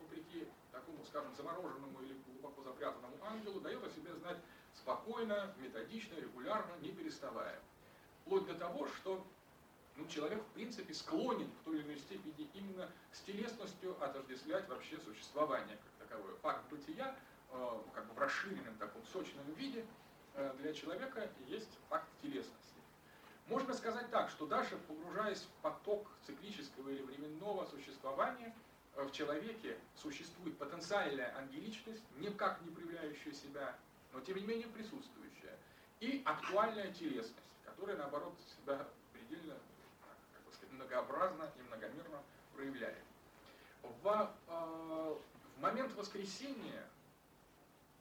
вопреки 0.00 0.46
такому, 0.72 1.04
скажем, 1.04 1.34
замороженному 1.36 2.00
или 2.02 2.14
глубоко 2.26 2.62
запрятанному 2.62 3.16
ангелу, 3.24 3.60
дает 3.60 3.82
о 3.82 3.90
себе 3.90 4.12
знать 4.14 4.38
спокойно, 4.74 5.54
методично, 5.58 6.14
регулярно, 6.16 6.72
не 6.82 6.90
переставая. 6.90 7.58
Вплоть 8.22 8.46
до 8.46 8.54
того, 8.54 8.86
что 8.88 9.24
ну, 9.96 10.06
человек, 10.08 10.42
в 10.42 10.52
принципе, 10.54 10.92
склонен 10.92 11.50
в 11.60 11.64
той 11.64 11.76
или 11.76 11.84
иной 11.84 11.98
степени 11.98 12.48
именно 12.54 12.90
с 13.12 13.20
телесностью 13.20 13.96
отождествлять 14.02 14.68
вообще 14.68 14.98
существование 14.98 15.76
как 15.76 16.08
таковое. 16.08 16.34
Факт 16.36 16.68
бытия, 16.70 17.16
как 17.94 18.06
бы 18.06 18.14
в 18.14 18.18
расширенном 18.18 18.76
таком 18.76 19.04
сочном 19.06 19.50
виде, 19.54 19.84
э, 20.34 20.54
для 20.58 20.72
человека 20.72 21.28
есть 21.46 21.70
факт 21.88 22.08
телесности. 22.22 22.56
Можно 23.46 23.74
сказать 23.74 24.10
так, 24.10 24.30
что 24.30 24.46
даже 24.46 24.76
погружаясь 24.88 25.42
в 25.42 25.62
поток 25.62 26.08
циклического 26.26 26.88
или 26.88 27.02
временного 27.02 27.66
существования, 27.66 28.54
э, 28.96 29.02
в 29.02 29.12
человеке 29.12 29.78
существует 29.96 30.56
потенциальная 30.58 31.36
ангеличность, 31.36 32.04
никак 32.18 32.60
не 32.62 32.70
проявляющая 32.70 33.32
себя 33.32 33.76
но 34.12 34.20
тем 34.20 34.36
не 34.36 34.44
менее 34.44 34.68
присутствующая, 34.68 35.56
и 36.00 36.22
актуальная 36.24 36.92
телесность, 36.92 37.36
которая, 37.64 37.96
наоборот, 37.96 38.34
себя 38.56 38.86
предельно 39.12 39.54
как 40.32 40.42
бы 40.44 40.52
сказать, 40.52 40.72
многообразно 40.72 41.50
и 41.58 41.62
многомерно 41.62 42.22
проявляет. 42.54 43.04
В, 43.82 44.34
э, 44.48 45.16
в 45.56 45.60
момент 45.60 45.92
воскресения 45.94 46.88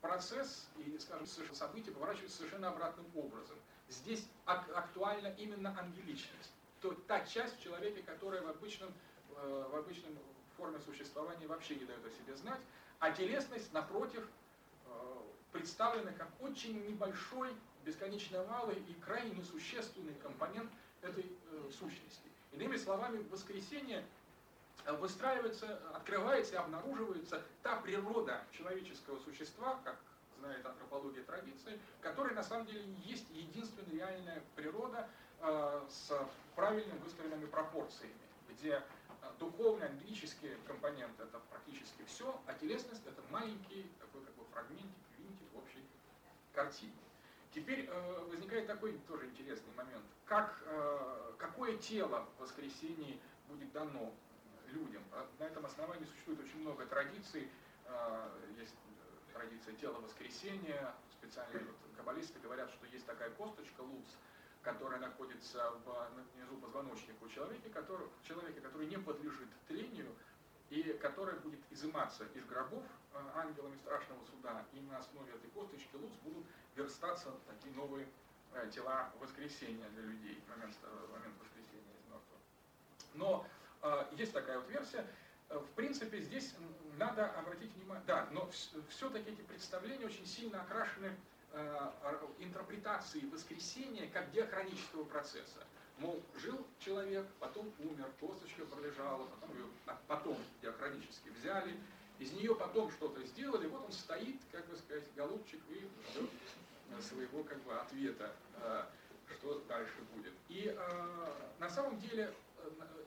процесс 0.01 0.67
и, 0.77 0.97
скажем, 0.99 1.27
события 1.53 1.91
поворачиваются 1.91 2.38
совершенно 2.38 2.69
обратным 2.69 3.05
образом. 3.15 3.57
Здесь 3.89 4.27
ак 4.45 4.69
актуальна 4.76 5.27
именно 5.38 5.77
ангеличность. 5.80 6.51
То, 6.81 6.93
та 7.07 7.26
часть 7.26 7.57
в 7.57 7.61
человеке, 7.61 8.03
которая 8.03 8.41
в 8.41 8.47
обычном, 8.47 8.93
э, 9.35 9.67
в 9.71 9.76
обычном 9.76 10.17
форме 10.57 10.80
существования 10.80 11.47
вообще 11.47 11.76
не 11.76 11.85
дает 11.85 12.05
о 12.05 12.09
себе 12.09 12.35
знать, 12.35 12.61
а 12.99 13.11
телесность, 13.11 13.73
напротив, 13.73 14.27
э, 14.85 15.17
представлена 15.51 16.11
как 16.11 16.30
очень 16.39 16.85
небольшой, 16.88 17.53
бесконечно 17.84 18.43
малый 18.45 18.76
и 18.76 18.93
крайне 19.05 19.31
несущественный 19.31 20.13
компонент 20.15 20.69
этой 21.01 21.26
э, 21.26 21.69
сущности. 21.71 22.30
Иными 22.51 22.77
словами, 22.77 23.17
в 23.17 23.30
воскресенье 23.31 23.99
Э, 23.99 24.18
выстраивается, 24.85 25.80
открывается 25.93 26.53
и 26.56 26.57
обнаруживается 26.57 27.41
та 27.64 27.76
природа 27.77 28.41
человеческого 28.51 29.19
существа, 29.19 29.80
как 29.84 29.97
знает 30.39 30.65
антропология 30.65 31.23
традиции, 31.23 31.80
которая 32.01 32.34
на 32.34 32.43
самом 32.43 32.65
деле 32.65 32.84
есть 33.03 33.26
единственная 33.31 33.91
реальная 33.91 34.41
природа 34.56 35.07
э, 35.41 35.85
с 35.89 36.11
правильно 36.56 36.93
выстроенными 37.03 37.45
пропорциями, 37.45 38.14
где 38.49 38.72
э, 38.72 38.81
духовный, 39.39 39.88
ангелический 39.88 40.51
компонент 40.65 41.19
это 41.19 41.39
практически 41.49 42.03
все, 42.06 42.39
а 42.47 42.53
телесность 42.53 43.06
это 43.06 43.22
маленький 43.30 43.91
такой 43.99 44.22
как 44.26 44.35
бы 44.35 44.43
фрагментик, 44.51 45.03
винтик 45.18 45.47
в 45.53 45.57
общей 45.57 45.84
картине. 46.53 46.93
Теперь 47.53 47.88
э, 47.89 48.26
возникает 48.30 48.68
такой 48.68 48.93
тоже 49.07 49.26
интересный 49.26 49.73
момент. 49.76 50.03
Как, 50.26 50.61
э, 50.65 51.34
какое 51.38 51.77
тело 51.77 52.26
в 52.38 52.41
воскресении 52.41 53.19
будет 53.47 53.72
дано 53.72 54.14
людям. 54.69 55.03
А 55.11 55.27
на 55.39 55.43
этом 55.43 55.65
основании 55.65 56.05
существует 56.05 56.39
очень 56.39 56.61
много 56.61 56.85
традиций. 56.85 57.49
А, 57.85 58.31
есть 58.57 58.75
традиция 59.33 59.73
тела 59.75 59.99
воскресения, 59.99 60.93
специальные 61.11 61.63
вот, 61.63 61.75
каббалисты 61.97 62.39
говорят, 62.39 62.69
что 62.71 62.85
есть 62.87 63.05
такая 63.05 63.29
косточка, 63.31 63.81
луц, 63.81 64.07
которая 64.61 64.99
находится 64.99 65.71
в, 65.85 66.09
внизу 66.35 66.57
позвоночника 66.57 67.23
у 67.23 67.29
человека, 67.29 67.69
который, 67.69 68.07
человека, 68.23 68.61
который 68.61 68.87
не 68.87 68.97
подлежит 68.97 69.49
тлению, 69.67 70.13
и 70.69 70.83
которая 71.01 71.35
будет 71.37 71.59
изыматься 71.71 72.25
из 72.35 72.45
гробов 72.45 72.83
а, 73.13 73.41
ангелами 73.41 73.75
страшного 73.77 74.23
суда, 74.25 74.65
и 74.73 74.81
на 74.81 74.97
основе 74.97 75.33
этой 75.33 75.49
косточки 75.49 75.95
луц 75.95 76.13
будут 76.23 76.45
верстаться 76.75 77.31
такие 77.47 77.73
новые 77.73 78.07
э, 78.53 78.69
тела 78.71 79.11
воскресения 79.19 79.89
для 79.89 80.03
людей 80.03 80.41
момент, 80.47 80.75
э, 80.83 81.07
момент 81.11 81.35
воскресения 81.39 81.93
из 81.99 82.05
мертвых. 82.05 82.39
Но 83.15 83.45
есть 84.18 84.34
такая 84.34 84.60
вот 84.60 84.69
версия. 84.69 85.06
Э, 85.49 85.57
в 85.57 85.72
принципе, 85.72 86.22
здесь 86.22 86.53
надо 86.97 87.31
обратить 87.31 87.73
внимание, 87.76 88.03
да, 88.06 88.27
но 88.31 88.49
все-таки 88.89 89.31
эти 89.31 89.41
представления 89.41 90.06
очень 90.06 90.26
сильно 90.26 90.61
окрашены 90.61 91.15
э, 91.53 91.91
интерпретацией 92.39 93.27
воскресения 93.30 94.10
как 94.11 94.31
диахронического 94.31 95.06
процесса. 95.06 95.65
Мол, 95.97 96.22
жил 96.38 96.65
человек, 96.80 97.26
потом 97.39 97.73
умер, 97.80 98.10
косточка 98.19 98.65
пролежала, 98.65 99.26
потом 99.26 99.56
ее 99.56 99.65
потом 100.07 100.38
диахронически 100.61 101.30
взяли, 101.30 101.76
из 102.19 102.31
нее 102.31 102.56
потом 102.56 102.89
что-то 102.91 103.22
сделали, 103.23 103.68
вот 103.68 103.85
он 103.85 103.91
стоит, 103.91 104.38
как 104.51 104.65
бы 104.68 104.77
сказать, 104.77 105.03
голубчик, 105.15 105.60
и 105.69 105.89
ждет 106.11 106.30
своего 107.01 107.43
как 107.43 107.61
бы 107.64 107.73
ответа, 107.77 108.31
э, 108.61 108.84
что 109.38 109.60
дальше 109.68 109.95
будет. 110.15 110.34
И 110.47 110.76
на 111.60 111.69
самом 111.69 111.99
деле 111.99 112.34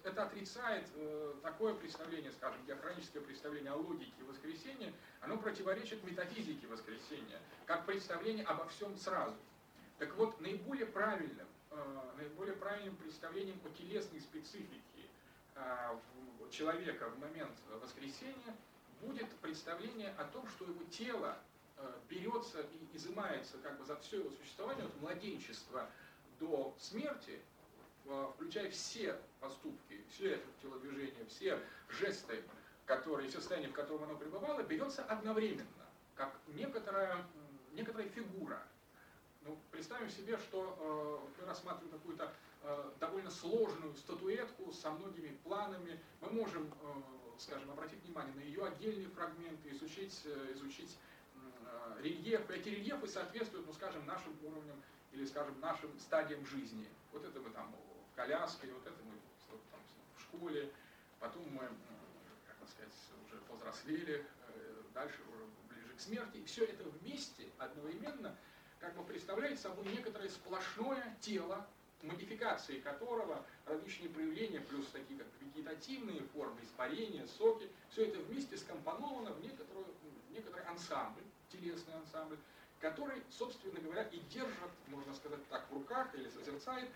это 0.04 0.24
отрицает 0.24 0.86
э, 0.94 1.34
такое 1.42 1.74
представление, 1.74 2.32
скажем, 2.32 2.64
диахроническое 2.66 3.22
представление 3.22 3.72
о 3.72 3.76
логике 3.76 4.22
воскресения, 4.28 4.92
оно 5.20 5.38
противоречит 5.38 6.02
метафизике 6.04 6.66
воскресения, 6.66 7.40
как 7.66 7.86
представление 7.86 8.44
обо 8.46 8.66
всем 8.68 8.96
сразу. 8.96 9.36
Так 9.98 10.14
вот, 10.16 10.40
наиболее 10.40 10.86
правильным, 10.86 11.46
э, 11.70 12.00
наиболее 12.18 12.56
правильным 12.56 12.96
представлением 12.96 13.60
о 13.64 13.68
телесной 13.70 14.20
специфике 14.20 15.08
э, 15.54 15.98
человека 16.50 17.08
в 17.08 17.18
момент 17.20 17.56
воскресения 17.80 18.56
будет 19.00 19.28
представление 19.36 20.10
о 20.18 20.24
том, 20.24 20.46
что 20.48 20.64
его 20.64 20.82
тело 20.90 21.36
берется 22.08 22.60
и 22.60 22.96
изымается 22.96 23.56
как 23.58 23.76
бы 23.76 23.84
за 23.84 23.96
все 23.96 24.18
его 24.18 24.30
существование 24.30 24.84
от 24.84 25.00
младенчества 25.00 25.88
до 26.38 26.76
смерти, 26.78 27.40
включая 28.34 28.70
все 28.70 29.18
поступки, 29.40 30.02
все 30.10 30.40
телодвижения, 30.60 31.24
все 31.26 31.58
жесты, 31.88 32.42
которые, 32.86 33.30
состояние, 33.30 33.70
в 33.70 33.74
котором 33.74 34.04
оно 34.04 34.16
пребывало, 34.16 34.62
берется 34.62 35.04
одновременно, 35.04 35.66
как 36.14 36.34
некоторая, 36.48 37.24
некоторая 37.72 38.08
фигура. 38.08 38.62
Ну, 39.44 39.58
представим 39.70 40.08
себе, 40.08 40.38
что 40.38 40.76
э, 40.78 41.40
мы 41.40 41.46
рассматриваем 41.46 41.90
какую-то 41.90 42.32
э, 42.62 42.90
довольно 43.00 43.30
сложную 43.30 43.94
статуэтку 43.96 44.72
со 44.72 44.92
многими 44.92 45.36
планами. 45.42 45.98
Мы 46.20 46.30
можем, 46.30 46.68
э, 46.68 47.02
скажем, 47.38 47.70
обратить 47.70 48.00
внимание 48.04 48.34
на 48.36 48.40
ее 48.40 48.64
отдельные 48.64 49.08
фрагменты, 49.08 49.70
изучить, 49.70 50.20
э, 50.26 50.52
изучить 50.54 50.96
э, 51.34 52.02
рельефы. 52.02 52.54
Эти 52.54 52.68
рельефы 52.68 53.08
соответствуют, 53.08 53.66
ну, 53.66 53.72
скажем, 53.72 54.06
нашим 54.06 54.32
уровням 54.44 54.80
или, 55.10 55.24
скажем, 55.26 55.58
нашим 55.58 55.98
стадиям 55.98 56.46
жизни. 56.46 56.88
Вот 57.10 57.24
это 57.24 57.40
мы 57.40 57.50
там 57.50 57.74
в 58.12 58.16
коляске, 58.16 58.68
вот 58.72 58.86
это 58.86 59.02
мы 59.04 59.14
там, 59.70 59.80
в 60.16 60.22
школе, 60.22 60.70
потом 61.18 61.42
мы, 61.50 61.68
как 62.46 62.68
сказать, 62.68 62.92
уже 63.26 63.40
повзрослели, 63.42 64.24
э, 64.48 64.82
дальше 64.94 65.18
уже 65.32 65.44
ближе 65.68 65.94
к 65.96 66.00
смерти. 66.00 66.36
И 66.36 66.44
все 66.44 66.64
это 66.64 66.84
вместе, 66.84 67.48
одновременно, 67.58 68.36
как 68.80 68.94
бы 68.94 69.04
представляет 69.04 69.58
собой 69.60 69.86
некоторое 69.86 70.28
сплошное 70.28 71.16
тело, 71.20 71.66
модификации 72.02 72.80
которого 72.80 73.44
различные 73.64 74.10
проявления, 74.10 74.60
плюс 74.60 74.86
такие 74.88 75.18
как 75.18 75.28
вегетативные 75.40 76.22
формы, 76.34 76.60
испарения, 76.62 77.26
соки, 77.26 77.70
все 77.90 78.06
это 78.06 78.18
вместе 78.18 78.56
скомпоновано 78.58 79.32
в, 79.32 79.40
некоторую, 79.40 79.86
в 79.86 80.32
некоторый 80.32 80.64
ансамбль, 80.66 81.22
телесный 81.50 81.94
ансамбль, 81.94 82.38
который, 82.80 83.22
собственно 83.30 83.78
говоря, 83.80 84.02
и 84.08 84.18
держит, 84.30 84.72
можно 84.88 85.14
сказать 85.14 85.46
так, 85.48 85.70
в 85.70 85.74
руках 85.74 86.12
или 86.16 86.28
созерцает 86.28 86.90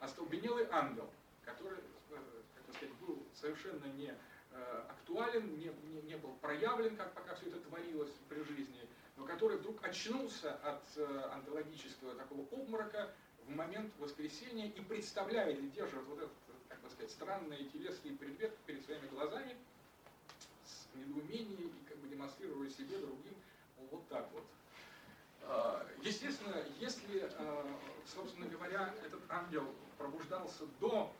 остолбенелый 0.00 0.66
ангел, 0.70 1.08
который, 1.44 1.78
э, 2.10 2.16
как 2.54 2.74
сказать, 2.74 2.94
был 2.96 3.22
совершенно 3.34 3.86
не 3.86 4.14
э, 4.52 4.84
актуален, 4.88 5.58
не, 5.58 5.70
не, 5.90 6.02
не 6.02 6.16
был 6.16 6.34
проявлен, 6.40 6.96
как 6.96 7.12
пока 7.14 7.34
все 7.34 7.46
это 7.48 7.58
творилось 7.60 8.12
при 8.28 8.42
жизни, 8.42 8.86
но 9.16 9.24
который 9.24 9.58
вдруг 9.58 9.84
очнулся 9.84 10.54
от 10.56 10.82
э, 10.96 11.30
антологического 11.32 12.14
такого 12.14 12.46
обморока 12.52 13.10
в 13.46 13.54
момент 13.54 13.92
воскресения 13.98 14.70
и 14.70 14.80
представляет 14.80 15.58
и 15.58 15.68
держит 15.70 16.04
вот 16.04 16.18
этот, 16.18 16.32
как 16.68 16.80
бы 16.80 16.90
сказать, 16.90 17.10
странный 17.10 17.64
телесный 17.72 18.12
предмет 18.12 18.56
перед 18.66 18.84
своими 18.84 19.06
глазами 19.08 19.56
с 20.64 20.94
недоумением 20.94 21.68
и 21.68 21.88
как 21.88 21.96
бы 21.98 22.08
демонстрируя 22.08 22.68
себе 22.68 22.98
другим 22.98 23.34
вот 23.90 24.06
так 24.08 24.28
вот. 24.32 24.44
Естественно, 26.02 26.62
если, 26.78 27.30
собственно 28.04 28.46
говоря, 28.48 28.94
этот 29.02 29.22
ангел 29.30 29.64
пробуждался 29.98 30.64
до 30.80 31.12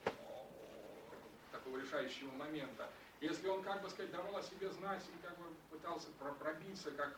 такого 1.51 1.77
решающего 1.77 2.31
момента, 2.31 2.89
если 3.21 3.47
он, 3.49 3.61
как 3.61 3.81
бы 3.81 3.89
сказать, 3.89 4.11
давал 4.11 4.37
о 4.37 4.41
себе 4.41 4.69
знать 4.71 5.03
и 5.13 5.21
как 5.25 5.37
бы 5.37 5.45
пытался 5.69 6.07
пробиться, 6.39 6.91
как 6.91 7.17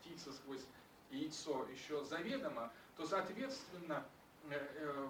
птица 0.00 0.32
сквозь 0.32 0.60
яйцо 1.10 1.66
еще 1.72 2.04
заведомо, 2.04 2.70
то, 2.96 3.06
соответственно, 3.06 4.04
э, 4.50 4.54
э, 4.54 5.08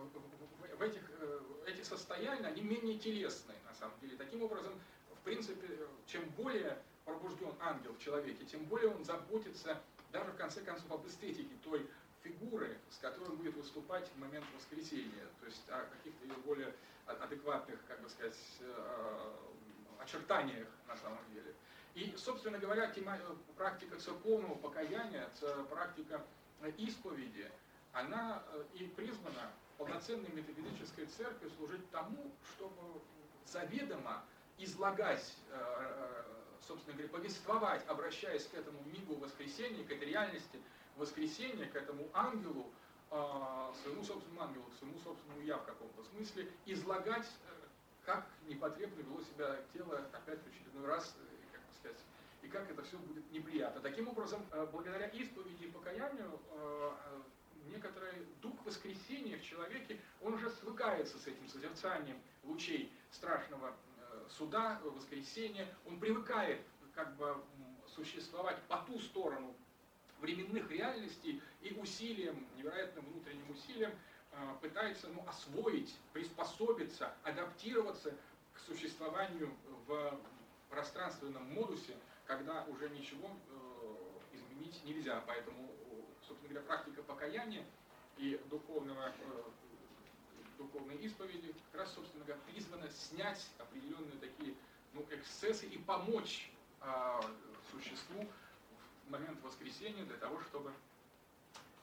в 0.77 0.83
этих, 0.83 1.03
э, 1.21 1.41
эти 1.67 1.83
состояния, 1.83 2.47
они 2.47 2.63
менее 2.63 2.99
телесные, 2.99 3.59
на 3.67 3.75
самом 3.75 3.99
деле. 4.01 4.17
Таким 4.17 4.43
образом, 4.43 4.73
в 5.15 5.25
принципе, 5.25 5.69
чем 6.07 6.25
более 6.31 6.79
пробужден 7.05 7.53
ангел 7.61 7.93
в 7.95 7.99
человеке, 7.99 8.45
тем 8.45 8.65
более 8.65 8.91
он 8.91 9.05
заботится 9.05 9.81
даже 10.13 10.31
в 10.31 10.37
конце 10.37 10.61
концов 10.61 10.91
об 10.93 11.07
эстетике 11.07 11.55
той 11.65 11.89
фигуры, 12.23 12.79
с 12.91 12.99
которой 12.99 13.31
он 13.31 13.37
будет 13.37 13.55
выступать 13.57 14.09
в 14.09 14.19
момент 14.19 14.45
воскресения, 14.57 15.27
то 15.41 15.47
есть 15.47 15.63
о 15.69 15.85
каких-то 15.87 16.27
ее 16.27 16.37
более 16.45 16.75
адекватных, 17.07 17.79
как 17.87 18.01
бы 18.01 18.09
сказать, 18.09 18.39
э, 18.61 19.33
очертаниях 19.99 20.69
на 20.87 20.97
самом 20.97 21.19
деле. 21.33 21.55
И, 21.95 22.15
собственно 22.17 22.59
говоря, 22.59 22.89
тема, 22.89 23.17
э, 23.17 23.35
практика 23.57 23.99
церковного 23.99 24.55
покаяния, 24.55 25.29
практика 25.69 26.25
исповеди, 26.79 27.51
она 27.93 28.43
э, 28.53 28.65
и 28.75 28.87
призвана 28.87 29.51
полноценной 29.79 30.31
метафизической 30.31 31.07
церкви 31.07 31.51
служить 31.57 31.91
тому, 31.91 32.31
чтобы 32.55 33.01
заведомо 33.47 34.25
излагать 34.59 35.35
собственно 36.67 36.97
говоря, 36.97 37.13
повествовать, 37.13 37.85
обращаясь 37.89 38.47
к 38.47 38.55
этому 38.55 38.81
мигу 38.85 39.17
воскресения, 39.17 39.85
к 39.85 39.91
этой 39.91 40.09
реальности 40.09 40.61
воскресения, 40.97 41.67
к 41.67 41.77
этому 41.77 42.09
ангелу, 42.13 42.71
а, 43.11 43.71
своему 43.83 44.03
собственному 44.03 44.43
ангелу, 44.43 44.65
своему 44.79 44.99
собственному 44.99 45.43
я 45.43 45.59
в 45.59 45.65
каком-то 45.65 46.03
смысле, 46.05 46.51
излагать, 46.65 47.27
э, 47.27 47.53
как 48.07 48.27
непотребно 48.49 49.03
вело 49.03 49.21
себя 49.21 49.59
тело, 49.75 49.99
опять 50.13 50.41
в 50.43 50.47
очередной 50.47 50.87
раз, 50.87 51.15
э, 51.21 51.53
как 51.53 51.61
бы 51.61 51.75
сказать, 51.75 51.99
и 52.41 52.49
как 52.49 52.71
это 52.71 52.83
все 52.83 52.97
будет 52.97 53.31
неприятно. 53.31 53.83
Таким 53.83 54.09
образом, 54.09 54.43
э, 54.51 54.67
благодаря 54.73 55.09
исповеди 55.09 55.65
и 55.65 55.71
покаянию, 55.71 56.41
некоторый 57.67 58.27
дух 58.41 58.55
воскресения 58.65 59.39
в 59.39 59.43
человеке, 59.43 60.01
он 60.21 60.35
уже 60.35 60.51
свыкается 60.51 61.19
с 61.19 61.27
этим 61.27 61.47
созерцанием 61.49 62.21
лучей 62.43 62.93
страшного 63.11 63.75
суда, 64.29 64.81
воскресения, 64.83 65.69
он 65.87 66.01
привыкает 66.01 66.61
как 66.95 67.15
бы 67.17 67.37
существовать 67.95 68.61
по 68.69 68.79
ту 68.79 68.99
сторону 68.99 69.55
временных 70.23 70.71
реальностей 70.71 71.43
и 71.61 71.75
усилием, 71.75 72.47
невероятным 72.57 73.05
внутренним 73.07 73.51
усилием 73.51 73.93
э, 74.31 74.55
пытается 74.63 75.09
ну, 75.09 75.23
освоить, 75.27 75.95
приспособиться, 76.13 77.13
адаптироваться 77.25 78.15
к 78.55 78.61
существованию 78.61 79.55
в 79.87 80.19
пространственном 80.71 81.53
модусе, 81.53 81.95
когда 82.27 82.65
уже 82.65 82.89
ничего 82.91 83.29
э, 83.51 84.37
изменить 84.37 84.83
нельзя. 84.85 85.23
Поэтому, 85.27 85.69
собственно 86.27 86.51
говоря, 86.51 86.67
практика 86.67 87.03
покаяния 87.03 87.65
и 88.17 88.41
духовного, 88.49 89.09
э, 89.09 89.43
духовной 90.57 90.97
исповеди 90.99 91.53
как 91.73 91.81
раз, 91.81 91.95
собственно 91.95 92.25
говоря, 92.25 92.41
призвана 92.47 92.89
снять 92.91 93.51
определенные 93.59 94.19
такие 94.21 94.55
ну, 94.93 95.05
эксцессы 95.11 95.67
и 95.67 95.79
помочь 95.79 96.51
существу 97.71 98.27
момент 99.13 99.41
воскресения 99.43 100.05
для 100.05 100.17
того, 100.17 100.41
чтобы, 100.41 100.73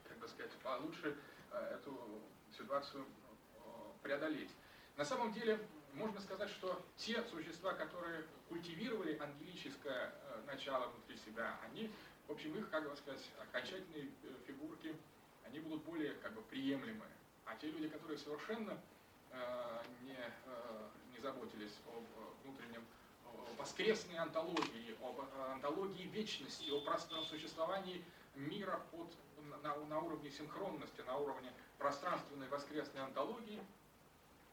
как 0.03 0.17
бы 0.17 0.27
сказать, 0.27 0.51
получше 0.63 1.15
э, 1.51 1.75
эту 1.75 2.21
ситуацию 2.57 3.05
э, 3.05 3.59
преодолеть. 4.01 4.49
На 4.97 5.05
самом 5.05 5.31
деле, 5.31 5.59
можно 5.93 6.19
сказать, 6.19 6.49
что 6.49 6.81
те 6.97 7.23
существа, 7.23 7.73
которые 7.73 8.25
культивировали 8.49 9.17
ангелическое 9.17 10.11
э, 10.11 10.41
начало 10.47 10.87
внутри 10.87 11.17
себя, 11.17 11.57
они, 11.63 11.91
в 12.27 12.31
общем, 12.31 12.57
их, 12.57 12.69
как 12.69 12.89
бы 12.89 12.95
сказать, 12.97 13.23
окончательные 13.39 14.09
фигурки, 14.47 14.95
они 15.45 15.59
будут 15.59 15.83
более 15.83 16.15
как 16.15 16.33
бы 16.33 16.41
приемлемые. 16.41 17.11
А 17.45 17.55
те 17.55 17.67
люди, 17.71 17.87
которые 17.87 18.17
совершенно 18.17 18.79
не, 20.01 20.17
не 21.11 21.19
заботились 21.19 21.73
об 21.87 22.03
внутреннем 22.43 22.83
воскресной 23.59 24.17
антологии, 24.17 24.95
об 25.03 25.19
антологии 25.51 26.03
вечности, 26.07 26.69
о 26.71 27.23
существовании 27.23 28.03
мира 28.35 28.81
под, 28.91 29.11
на, 29.61 29.75
на 29.75 29.99
уровне 29.99 30.31
синхронности, 30.31 31.01
на 31.01 31.17
уровне 31.17 31.51
пространственной 31.77 32.47
воскресной 32.47 33.01
антологии, 33.03 33.61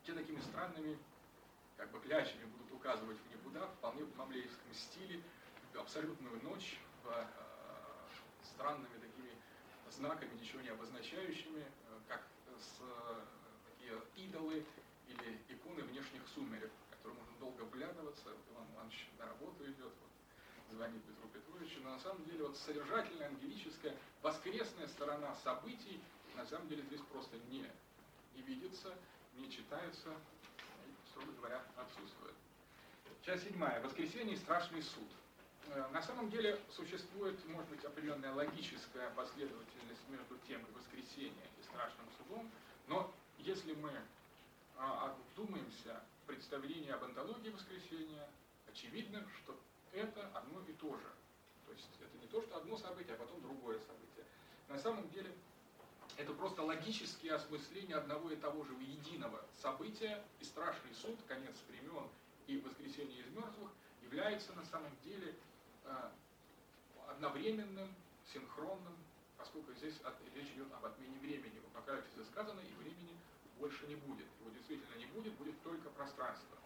те 0.05 0.13
такими 0.13 0.41
странными 0.41 0.99
как 1.77 1.91
бы 1.91 2.01
клячами 2.01 2.45
будут 2.45 2.73
указывать 2.73 3.19
в 3.19 3.31
никуда, 3.33 3.67
вполне 3.69 4.03
в 4.05 4.17
мамлеевском 4.17 4.75
стиле, 4.75 5.23
абсолютную 5.79 6.43
ночь, 6.43 6.81
в, 7.05 7.09
э, 7.09 7.27
странными 8.43 8.95
такими 8.95 9.31
знаками, 9.91 10.35
ничего 10.41 10.63
не 10.63 10.71
обозначающими, 10.71 11.61
э, 11.61 11.99
как 12.09 12.23
с, 12.59 12.81
э, 12.81 13.25
такие 13.71 14.27
идолы 14.27 14.65
или 15.07 15.39
иконы 15.49 15.83
внешних 15.83 16.27
сумерек 16.35 16.73
долго 17.39 17.63
вглядываться, 17.63 18.29
Иван 18.53 18.67
Иванович 18.75 19.09
на 19.19 19.27
работу 19.27 19.65
идет, 19.65 19.93
вот, 20.01 20.75
звонит 20.77 21.03
Петру 21.05 21.29
Петровичу, 21.29 21.81
но 21.83 21.91
на 21.91 22.01
самом 22.01 22.25
деле 22.25 22.45
вот 22.45 22.57
содержательная, 22.57 23.29
ангелическая, 23.29 23.97
воскресная 24.23 24.89
сторона 24.89 25.35
событий 25.37 26.01
на 26.37 26.45
самом 26.47 26.69
деле 26.69 26.83
здесь 26.85 27.01
просто 27.13 27.37
не, 27.51 27.65
не 28.35 28.43
видится, 28.43 28.95
не 29.37 29.51
читается, 29.51 30.11
и, 30.87 31.09
строго 31.11 31.33
говоря, 31.33 31.63
отсутствует. 31.77 32.35
Часть 33.23 33.45
седьмая. 33.45 33.83
Воскресенье 33.83 34.35
и 34.35 34.39
страшный 34.39 34.83
суд. 34.83 35.09
Э, 35.69 35.87
на 35.93 36.03
самом 36.03 36.31
деле 36.31 36.61
существует, 36.71 37.43
может 37.49 37.69
быть, 37.71 37.85
определенная 37.85 38.33
логическая 38.35 39.11
последовательность 39.11 40.09
между 40.09 40.37
темой 40.47 40.71
воскресения 40.73 41.49
и 41.59 41.63
страшным 41.63 42.07
судом, 42.19 42.51
но 42.87 43.13
если 43.39 43.73
мы 43.75 43.91
а, 44.77 45.11
обдумаемся 45.11 46.03
представление 46.27 46.95
об 46.95 47.05
антологии 47.05 47.51
воскресения, 47.51 48.29
очевидно, 48.69 49.27
что 49.39 49.59
это 49.93 50.29
одно 50.35 50.61
и 50.67 50.73
то 50.73 50.97
же. 50.97 51.13
То 51.67 51.73
есть 51.73 51.89
это 52.01 52.19
не 52.19 52.27
то, 52.27 52.43
что 52.43 52.57
одно 52.57 52.77
событие, 52.77 53.15
а 53.15 53.19
потом 53.19 53.41
другое 53.41 53.79
событие. 53.81 54.25
На 54.69 54.79
самом 54.79 55.09
деле 55.11 55.33
это 56.17 56.33
просто 56.33 56.63
логические 56.63 57.35
осмысления 57.35 57.97
одного 57.97 58.31
и 58.31 58.37
того 58.37 58.65
же 58.65 58.73
единого 58.75 59.45
события, 59.57 60.25
и 60.41 60.45
страшный 60.45 60.95
суд, 60.95 61.19
конец 61.27 61.57
времен 61.69 62.09
и 62.47 62.59
воскресение 62.59 63.21
из 63.21 63.29
мертвых 63.31 63.71
является 64.03 64.53
на 64.55 64.65
самом 64.65 64.93
деле 65.05 65.35
э, 65.85 66.11
одновременным, 67.09 67.93
синхронным, 68.33 68.97
поскольку 69.37 69.73
здесь 69.75 69.95
речь 70.35 70.51
идет 70.51 70.73
об 70.73 70.85
отмене 70.85 71.19
времени. 71.19 71.61
В 71.61 71.77
Апокалипсисе 71.77 72.25
сказано, 72.25 72.61
и 72.61 72.73
времени 72.75 73.17
больше 73.59 73.87
не 73.87 73.97
будет. 73.97 74.27
Его 74.41 74.51
действительно 74.51 74.95
не 74.97 75.07
будет, 75.07 75.33
будет 75.35 75.61
только 75.63 75.89
пространство. 75.91 76.57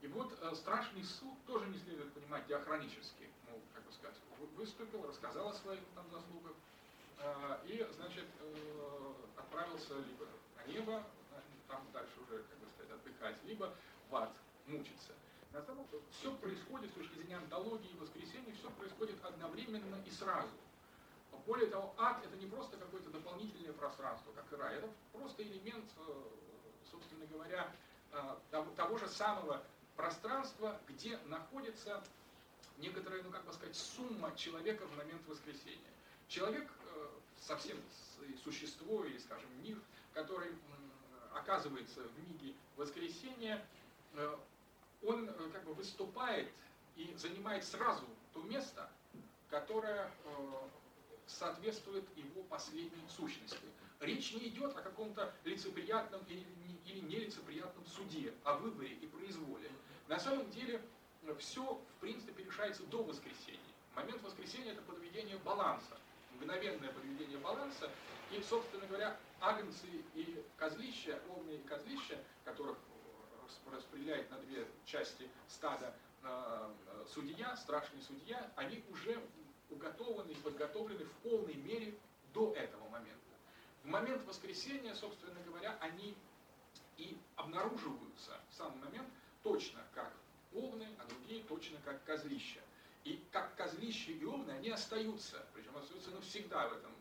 И 0.00 0.06
вот 0.08 0.36
э, 0.40 0.54
страшный 0.54 1.04
суд 1.04 1.34
тоже 1.46 1.66
не 1.66 1.78
следует 1.78 2.12
понимать 2.12 2.46
диахронически. 2.46 3.28
Ну, 3.48 3.60
как 3.74 3.84
бы 3.84 3.92
сказать, 3.92 4.16
выступил, 4.56 5.06
рассказал 5.06 5.48
о 5.48 5.54
своих 5.54 5.80
там 5.94 6.04
заслугах, 6.10 6.52
э, 7.18 7.58
и, 7.66 7.86
значит, 7.96 8.26
э, 8.40 9.12
отправился 9.36 9.94
либо 9.98 10.26
на 10.56 10.72
небо, 10.72 11.04
там 11.68 11.86
дальше 11.92 12.12
уже, 12.20 12.42
как 12.42 12.58
бы 12.58 12.66
сказать, 12.74 12.92
отдыхать, 12.92 13.36
либо 13.44 13.74
в 14.10 14.16
ад 14.16 14.32
мучиться. 14.66 15.12
На 15.52 15.62
самом 15.62 15.86
деле 15.88 16.02
все 16.10 16.34
происходит 16.36 16.90
с 16.90 16.94
точки 16.94 17.14
зрения 17.14 17.36
антологии 17.36 17.90
и 17.90 17.96
воскресения, 17.96 18.52
все 18.54 18.70
происходит 18.70 19.24
одновременно 19.24 20.02
и 20.04 20.10
сразу. 20.10 20.50
Более 21.46 21.66
того, 21.66 21.94
ад 21.98 22.24
это 22.24 22.36
не 22.36 22.46
просто 22.46 22.76
какое-то 22.78 23.10
дополнительное 23.10 23.72
пространство, 23.74 24.32
как 24.32 24.50
и 24.52 24.56
рай, 24.56 24.76
это 24.76 24.88
просто 25.12 25.42
элемент, 25.42 25.84
э, 25.98 26.22
собственно 26.90 27.26
говоря, 27.26 27.70
э, 28.12 28.64
того 28.76 28.96
же 28.96 29.06
самого 29.08 29.62
пространства, 29.94 30.80
где 30.88 31.18
находится 31.26 32.02
некоторая, 32.78 33.22
ну 33.22 33.30
как 33.30 33.44
бы 33.44 33.52
сказать, 33.52 33.76
сумма 33.76 34.34
человека 34.36 34.86
в 34.86 34.96
момент 34.96 35.20
воскресения. 35.26 35.92
Человек 36.28 36.70
э, 36.94 37.08
совсем 37.40 37.76
существо 38.42 39.04
или, 39.04 39.18
скажем, 39.18 39.50
мир, 39.62 39.78
который 40.14 40.50
оказывается 41.34 42.00
в 42.00 42.28
миге 42.28 42.54
воскресения, 42.76 43.62
он 45.02 45.26
как 45.52 45.64
бы 45.64 45.74
выступает 45.74 46.48
и 46.96 47.12
занимает 47.18 47.64
сразу 47.64 48.06
то 48.32 48.42
место, 48.44 48.88
которое 49.50 50.10
соответствует 51.26 52.04
его 52.16 52.42
последней 52.44 53.08
сущности. 53.08 53.58
Речь 54.00 54.32
не 54.34 54.48
идет 54.48 54.76
о 54.76 54.82
каком-то 54.82 55.32
лицеприятном 55.44 56.22
или, 56.28 56.44
нелицеприятном 57.00 57.84
суде, 57.86 58.34
о 58.44 58.54
выборе 58.54 58.92
и 58.94 59.06
произволе. 59.06 59.70
На 60.08 60.18
самом 60.18 60.50
деле 60.50 60.82
все, 61.38 61.62
в 61.62 62.00
принципе, 62.00 62.44
решается 62.44 62.82
до 62.84 63.02
воскресения. 63.02 63.60
Момент 63.94 64.22
воскресения– 64.22 64.72
это 64.72 64.82
подведение 64.82 65.38
баланса, 65.38 65.96
мгновенное 66.34 66.92
подведение 66.92 67.38
баланса. 67.38 67.90
И, 68.30 68.42
собственно 68.42 68.86
говоря, 68.86 69.16
агнцы 69.40 69.86
и 70.14 70.44
козлища, 70.56 71.20
овны 71.30 71.52
и 71.52 71.62
козлища, 71.62 72.18
которых 72.44 72.76
распределяет 73.72 74.30
на 74.30 74.38
две 74.38 74.66
части 74.84 75.28
стада 75.48 75.94
э, 76.22 76.70
судья, 77.06 77.56
страшный 77.56 78.02
судья, 78.02 78.50
они 78.56 78.82
уже 78.90 79.20
уготованы 79.70 80.32
и 80.32 80.36
подготовлены 80.36 81.04
в 81.04 81.12
полной 81.28 81.54
мере 81.54 81.94
до 82.32 82.52
этого 82.54 82.88
момента. 82.88 83.20
В 83.82 83.86
момент 83.86 84.24
воскресения, 84.24 84.94
собственно 84.94 85.40
говоря, 85.42 85.76
они 85.80 86.16
и 86.96 87.16
обнаруживаются 87.36 88.40
в 88.50 88.54
самый 88.54 88.78
момент 88.82 89.08
точно 89.42 89.82
как 89.94 90.12
овны, 90.52 90.88
а 90.98 91.04
другие 91.06 91.42
точно 91.44 91.78
как 91.84 92.02
козлища. 92.04 92.60
И 93.04 93.22
как 93.32 93.54
козлища 93.56 94.12
и 94.12 94.24
овны 94.24 94.52
они 94.52 94.70
остаются, 94.70 95.44
причем 95.52 95.76
остаются 95.76 96.10
навсегда 96.10 96.68
в 96.68 96.72
этом 96.74 96.92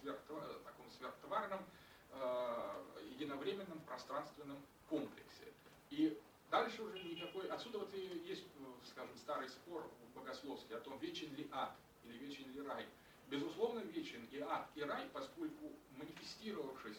сверхтвар, 0.00 0.44
таком 0.64 0.90
сверхтварном 0.90 1.64
э, 2.10 2.84
единовременном 3.10 3.80
пространственном 3.80 4.58
комплексе. 4.88 5.52
И 5.90 6.20
дальше 6.50 6.82
уже 6.82 7.02
никакой... 7.02 7.48
Отсюда 7.48 7.78
вот 7.78 7.92
и 7.94 8.22
есть, 8.26 8.44
скажем, 8.90 9.16
старый 9.16 9.48
спор 9.48 9.90
богословский 10.14 10.76
о 10.76 10.80
том, 10.80 10.98
вечен 10.98 11.34
ли 11.34 11.48
ад 11.52 11.74
вечен 12.18 12.50
ли 12.52 12.62
рай. 12.62 12.86
Безусловно, 13.28 13.80
вечен 13.80 14.26
и 14.30 14.40
ад, 14.40 14.68
и 14.74 14.82
рай, 14.82 15.08
поскольку 15.12 15.72
манифестировавшись 15.96 16.98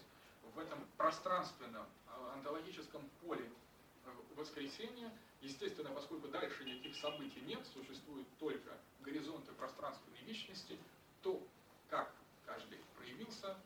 в 0.53 0.59
этом 0.59 0.85
пространственном, 0.97 1.85
э, 1.85 2.33
онтологическом 2.33 3.09
поле 3.21 3.49
э, 4.05 4.09
воскресения. 4.35 5.11
Естественно, 5.41 5.89
поскольку 5.91 6.27
дальше 6.27 6.65
никаких 6.65 6.95
событий 6.97 7.41
нет, 7.41 7.65
существуют 7.73 8.27
только 8.39 8.77
горизонты 9.01 9.53
пространственной 9.53 10.21
вечности, 10.23 10.77
то 11.21 11.41
как 11.89 12.13
каждый 12.45 12.79
проявился, 12.97 13.57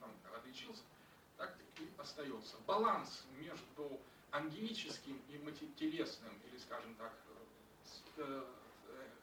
там, 0.00 0.10
отличился, 0.36 0.82
так 1.36 1.56
и 1.78 1.88
остается. 1.98 2.56
Баланс 2.66 3.24
между 3.38 3.98
ангелическим 4.30 5.20
и 5.28 5.38
телесным, 5.78 6.32
или, 6.50 6.58
скажем 6.58 6.94
так, 6.96 7.12
э, 7.28 8.22
э, 8.22 8.44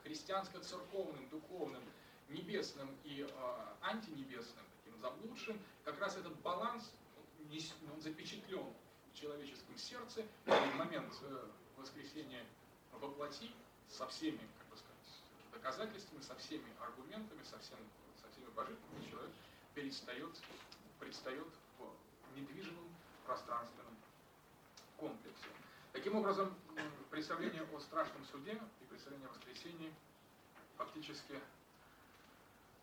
христианско-церковным, 0.05 1.27
духовным, 1.29 1.83
небесным 2.29 2.95
и 3.03 3.27
э, 3.27 3.65
антинебесным, 3.81 4.63
таким 4.77 4.99
заблудшим, 4.99 5.59
как 5.83 5.99
раз 5.99 6.15
этот 6.15 6.35
баланс, 6.41 6.91
он 7.91 8.01
запечатлен 8.01 8.65
в 9.11 9.19
человеческом 9.19 9.77
сердце, 9.77 10.25
в 10.45 10.75
момент 10.75 11.13
э, 11.23 11.47
воскресения 11.77 12.45
воплоти 12.91 13.51
со 13.89 14.07
всеми, 14.07 14.39
как 14.57 14.67
бы 14.67 14.77
сказать, 14.77 15.21
доказательствами, 15.51 16.21
со 16.21 16.35
всеми 16.35 16.65
аргументами, 16.79 17.43
со, 17.43 17.57
всем, 17.59 17.77
со 18.21 18.29
всеми 18.29 18.49
божественными, 18.55 19.09
человек 19.09 19.31
перестает, 19.73 20.31
предстает 20.99 21.47
в 21.77 22.37
недвижимом 22.37 22.87
пространственном 23.25 23.95
комплексе. 24.97 25.49
Таким 25.95 26.17
образом, 26.17 26.53
представление 27.09 27.63
о 27.73 27.79
страшном 27.79 28.25
суде 28.25 28.61
и 28.81 28.83
представление 28.83 29.29
о 29.29 29.31
воскресении 29.31 29.95
фактически 30.75 31.39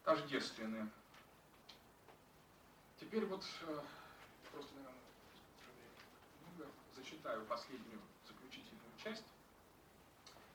тождественны. 0.03 0.91
Теперь 2.99 3.27
вот 3.27 3.45
э, 3.67 3.81
просто, 4.51 4.73
наверное, 4.77 6.73
зачитаю 6.97 7.45
последнюю 7.45 8.01
заключительную 8.27 8.97
часть. 9.05 9.27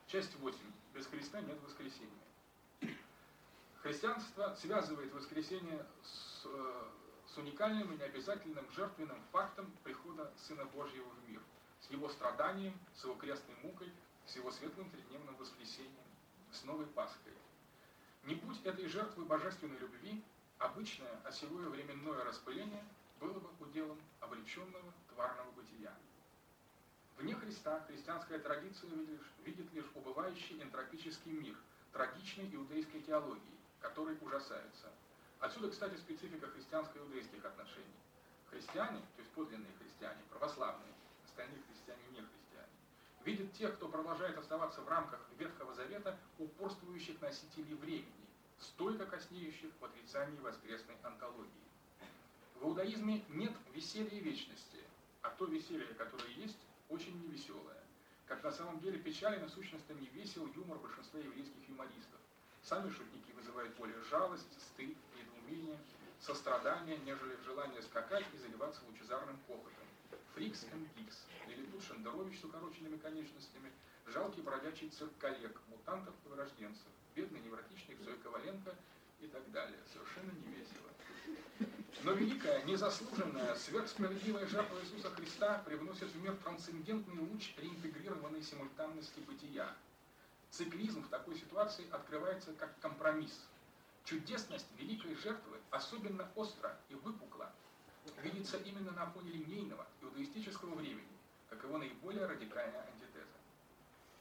Часть 0.07 0.35
8. 0.37 0.57
Без 0.95 1.05
Христа 1.05 1.39
нет 1.41 1.61
воскресения. 1.61 2.23
Христианство 3.83 4.55
связывает 4.55 5.13
воскресение 5.13 5.85
с, 6.01 6.47
э, 6.47 6.83
с 7.27 7.37
уникальным 7.37 7.93
и 7.93 7.97
необязательным 7.97 8.67
жертвенным 8.71 9.21
фактом 9.31 9.71
прихода 9.83 10.33
Сына 10.47 10.65
Божьего 10.65 11.07
в 11.07 11.29
мир, 11.29 11.39
с 11.87 11.91
его 11.91 12.09
страданием, 12.09 12.77
с 12.95 13.03
его 13.03 13.15
крестной 13.15 13.55
мукой, 13.63 13.91
с 14.25 14.35
его 14.35 14.51
светлым 14.51 14.89
тридневным 14.89 15.35
воскресением, 15.37 15.93
с 16.51 16.63
новой 16.63 16.85
Пасхой. 16.87 17.33
Не 18.23 18.35
будь 18.35 18.61
этой 18.65 18.87
жертвы 18.87 19.23
божественной 19.23 19.77
любви, 19.77 20.21
обычное 20.57 21.21
осевое 21.23 21.69
временное 21.69 22.23
распыление 22.25 22.83
было 23.19 23.39
бы 23.39 23.49
уделом 23.59 23.99
обреченного 24.19 24.93
тварного 25.13 25.49
бытия. 25.51 25.93
Вне 27.17 27.33
Христа 27.35 27.79
христианская 27.87 28.39
традиция 28.39 28.89
видит 28.89 29.21
видит 29.45 29.73
лишь 29.73 29.89
убывающий 29.95 30.61
энтропический 30.61 31.31
мир, 31.31 31.55
трагичной 31.93 32.53
иудейской 32.53 33.01
теологии, 33.01 33.57
который 33.79 34.17
ужасается. 34.21 34.91
Отсюда, 35.39 35.69
кстати, 35.69 35.95
специфика 35.95 36.47
христианско-иудейских 36.47 37.45
отношений. 37.45 37.95
Христиане, 38.49 38.99
то 39.15 39.21
есть 39.21 39.31
подлинные 39.31 39.71
христиане, 39.79 40.21
православные, 40.29 40.93
остальные 41.25 41.61
христиане 41.61 41.67
не 41.67 41.73
христиане, 41.73 41.76
видят 43.27 43.51
тех, 43.53 43.75
кто 43.75 43.89
продолжает 43.89 44.37
оставаться 44.37 44.81
в 44.81 44.87
рамках 44.87 45.19
Ветхого 45.37 45.73
Завета, 45.73 46.17
упорствующих 46.39 47.19
носителей 47.21 47.75
времени, 47.75 48.25
стойко 48.57 49.05
коснеющих 49.05 49.69
в 49.81 49.83
отрицании 49.83 50.39
воскресной 50.39 50.95
антологии. 51.03 51.51
В 52.55 52.63
иудаизме 52.63 53.25
нет 53.27 53.51
веселья 53.73 54.19
вечности, 54.21 54.79
а 55.21 55.29
то 55.29 55.43
веселье, 55.45 55.93
которое 55.95 56.31
есть, 56.35 56.57
очень 56.87 57.21
невеселое. 57.21 57.83
Как 58.27 58.41
на 58.43 58.51
самом 58.51 58.79
деле 58.79 58.97
печален 58.97 59.43
и 59.43 59.49
сущностно 59.49 59.91
не 59.93 60.07
весел 60.07 60.47
юмор 60.55 60.77
большинства 60.77 61.19
еврейских 61.19 61.67
юмористов. 61.67 62.21
Сами 62.63 62.89
шутники 62.89 63.31
вызывают 63.33 63.75
более 63.75 64.01
жалость, 64.03 64.53
стыд, 64.57 64.95
недоумение, 65.17 65.77
сострадание, 66.21 66.97
нежели 66.99 67.35
желание 67.43 67.81
скакать 67.81 68.25
и 68.33 68.37
заливаться 68.37 68.81
лучезарным 68.87 69.37
хохотом. 69.47 69.86
Фрикс 70.37 70.65
and 70.65 70.87
Гикс, 70.95 71.25
Лилипут 71.47 71.83
Шендерович 71.83 72.39
с 72.39 72.43
укороченными 72.43 72.97
конечностями, 72.97 73.71
жалкий 74.05 74.43
бродячий 74.43 74.87
цирк 74.89 75.11
коллег, 75.17 75.59
мутантов 75.67 76.13
и 76.23 76.29
вырожденцев, 76.29 76.85
бедный 77.15 77.39
невротичник 77.39 77.99
Зоя 78.01 78.15
Коваленко 78.17 78.75
и 79.19 79.27
так 79.29 79.51
далее. 79.51 79.79
Совершенно 79.91 80.31
не 80.33 80.53
весело. 80.53 80.91
Но 82.03 82.11
великая, 82.11 82.63
незаслуженная, 82.65 83.55
сверхсправедливая 83.55 84.45
жертва 84.45 84.79
Иисуса 84.81 85.09
Христа 85.09 85.63
привносит 85.65 86.11
в 86.11 86.21
мир 86.21 86.35
трансцендентный 86.43 87.19
луч 87.19 87.55
реинтегрированной 87.57 88.43
симультанности 88.43 89.19
бытия. 89.21 89.75
Циклизм 90.51 91.01
в 91.01 91.09
такой 91.09 91.35
ситуации 91.35 91.89
открывается 91.89 92.53
как 92.53 92.79
компромисс. 92.79 93.41
Чудесность 94.05 94.67
великой 94.77 95.15
жертвы 95.15 95.57
особенно 95.71 96.29
остро 96.35 96.77
и 96.89 96.93
выпукла 96.93 97.51
видится 98.21 98.57
именно 98.57 98.91
на 98.91 99.05
фоне 99.07 99.31
линейного 99.31 99.85
иудаистического 100.01 100.75
времени, 100.75 101.07
как 101.49 101.63
его 101.63 101.77
наиболее 101.77 102.25
радикальная 102.25 102.85
антитеза. 102.87 103.37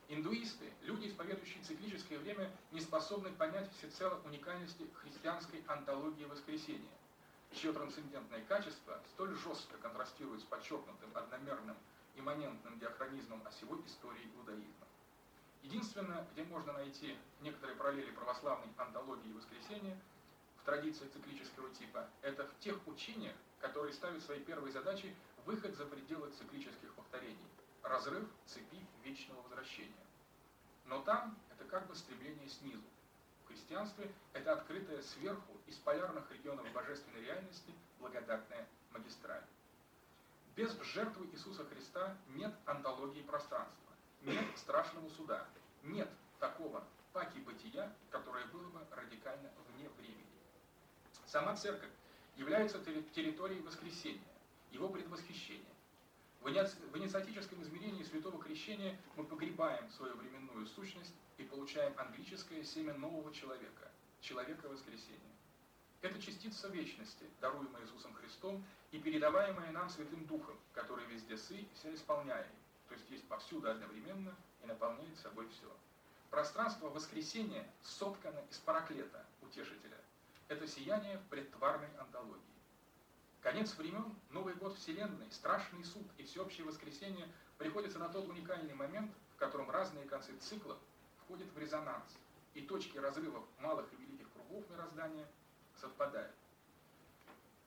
Индуисты, 0.09 0.73
люди, 0.83 1.09
исповедующие 1.09 1.63
циклическое 1.63 2.19
время, 2.19 2.51
не 2.73 2.81
способны 2.81 3.33
понять 3.33 3.71
всецело 3.79 4.21
уникальности 4.25 4.87
христианской 5.03 5.63
антологии 5.67 6.25
воскресения– 6.25 6.91
чье 7.57 7.73
трансцендентное 7.73 8.43
качество 8.45 9.01
столь 9.15 9.35
жестко 9.35 9.79
контрастирует 9.79 10.41
с 10.41 10.45
подчеркнутым 10.45 11.11
одномерным 11.15 11.77
имманентным 12.17 12.79
диахронизмом 12.79 13.43
осевой 13.47 13.81
истории 13.87 14.31
иудаизма. 14.37 14.87
Единственное, 15.63 16.27
где 16.33 16.45
можно 16.45 16.73
найти 16.75 17.17
некоторые 17.41 17.77
параллели 17.77 18.11
православной 18.13 18.69
антологии 18.77 19.33
воскресения 19.33 19.99
в 20.67 20.69
традиции 20.69 21.07
циклического 21.07 21.71
типа, 21.71 22.09
это 22.23 22.45
в 22.45 22.59
тех 22.59 22.77
учениях, 22.89 23.37
которые 23.61 23.95
ставят 23.95 24.21
своей 24.25 24.43
первой 24.43 24.73
задачей 24.73 25.15
выход 25.45 25.77
за 25.77 25.87
пределы 25.87 26.29
циклических 26.31 26.93
повторений, 26.95 27.47
разрыв 27.85 28.29
цепи 28.47 28.85
вечного 29.05 29.43
возвращения. 29.43 29.93
Но 30.87 31.03
там 31.03 31.39
это 31.53 31.65
как 31.65 31.87
бы 31.87 31.95
стремление 31.95 32.49
снизу, 32.49 32.83
христианстве– 33.67 34.11
это 34.33 34.53
открытая 34.55 35.03
сверху 35.03 35.53
из 35.67 35.77
полярных 35.77 36.31
регионов 36.31 36.71
божественной 36.73 37.23
реальности 37.23 37.73
благодатная 38.01 38.67
магистраль. 38.91 39.45
Без 40.55 40.73
жертвы 40.83 41.27
Иисуса 41.27 41.65
Христа 41.65 42.17
нет 42.29 42.53
антологии 42.65 43.23
пространства, 43.23 43.93
нет 44.23 44.45
страшного 44.57 45.09
суда, 45.11 45.47
нет 45.83 46.09
такого 46.39 46.85
паки 47.13 47.39
бытия, 47.39 47.93
которое 48.11 48.47
было 48.47 48.69
бы 48.69 48.81
радикально 48.91 49.51
вне. 49.69 49.76
Сама 51.27 51.57
церковь 51.57 51.91
является 52.37 52.79
территорией 53.15 53.61
воскресения, 53.63 54.21
его 54.71 54.89
предвосхищения. 54.89 55.65
В 56.41 56.49
инициатическом 56.99 57.61
измерении 57.63 58.05
святого 58.05 58.41
крещения 58.41 58.97
мы 59.17 59.25
погребаем 59.25 59.91
свою 59.91 60.15
временную 60.15 60.67
сущность 60.69 61.13
и 61.39 61.43
получаем 61.43 61.93
англическое 61.99 62.63
семя 62.63 62.95
нового 62.95 63.35
человека, 63.35 63.91
человека 64.21 64.69
воскресения. 64.69 65.19
Это 66.03 66.23
частица 66.23 66.69
вечности, 66.69 67.25
даруемая 67.41 67.83
Иисусом 67.83 68.15
Христом 68.15 68.65
и 68.93 68.99
передаваемая 68.99 69.73
нам 69.73 69.91
Святым 69.91 70.25
Духом, 70.27 70.57
который 70.73 71.05
везде 71.07 71.37
сы 71.37 71.57
и 71.57 71.69
все 71.75 71.93
исполняет, 71.93 72.47
то 72.87 72.95
есть 72.95 73.11
есть 73.11 73.27
повсюду 73.27 73.69
одновременно 73.69 74.37
и 74.63 74.67
наполняет 74.67 75.19
собой 75.19 75.49
все. 75.49 75.75
Пространство 76.31 76.89
воскресения 76.89 77.69
соткано 77.83 78.41
из 78.51 78.59
параклета, 78.59 79.27
утешителя. 79.43 79.99
Это 80.49 80.67
сияние 80.69 81.21
предтварной 81.29 81.89
антологии. 81.99 82.43
Конец 83.41 83.75
времен, 83.75 84.15
Новый 84.31 84.55
год 84.55 84.77
Вселенной, 84.77 85.31
страшный 85.33 85.85
суд 85.85 86.07
и 86.19 86.23
всеобщее 86.23 86.65
воскресение 86.65 87.29
приходится 87.59 87.99
на 87.99 88.09
тот 88.09 88.29
уникальный 88.29 88.75
момент, 88.75 89.13
в 89.35 89.37
котором 89.37 89.71
разные 89.71 90.05
концы 90.05 90.37
циклов 90.37 90.79
входят 91.19 91.49
в 91.53 91.59
резонанс, 91.59 92.17
и 92.55 92.63
точки 92.63 92.97
разрывов 92.99 93.45
малых 93.59 93.93
и 93.93 93.97
великих 93.97 94.33
кругов 94.33 94.69
мироздания 94.71 95.27
совпадают. 95.81 96.35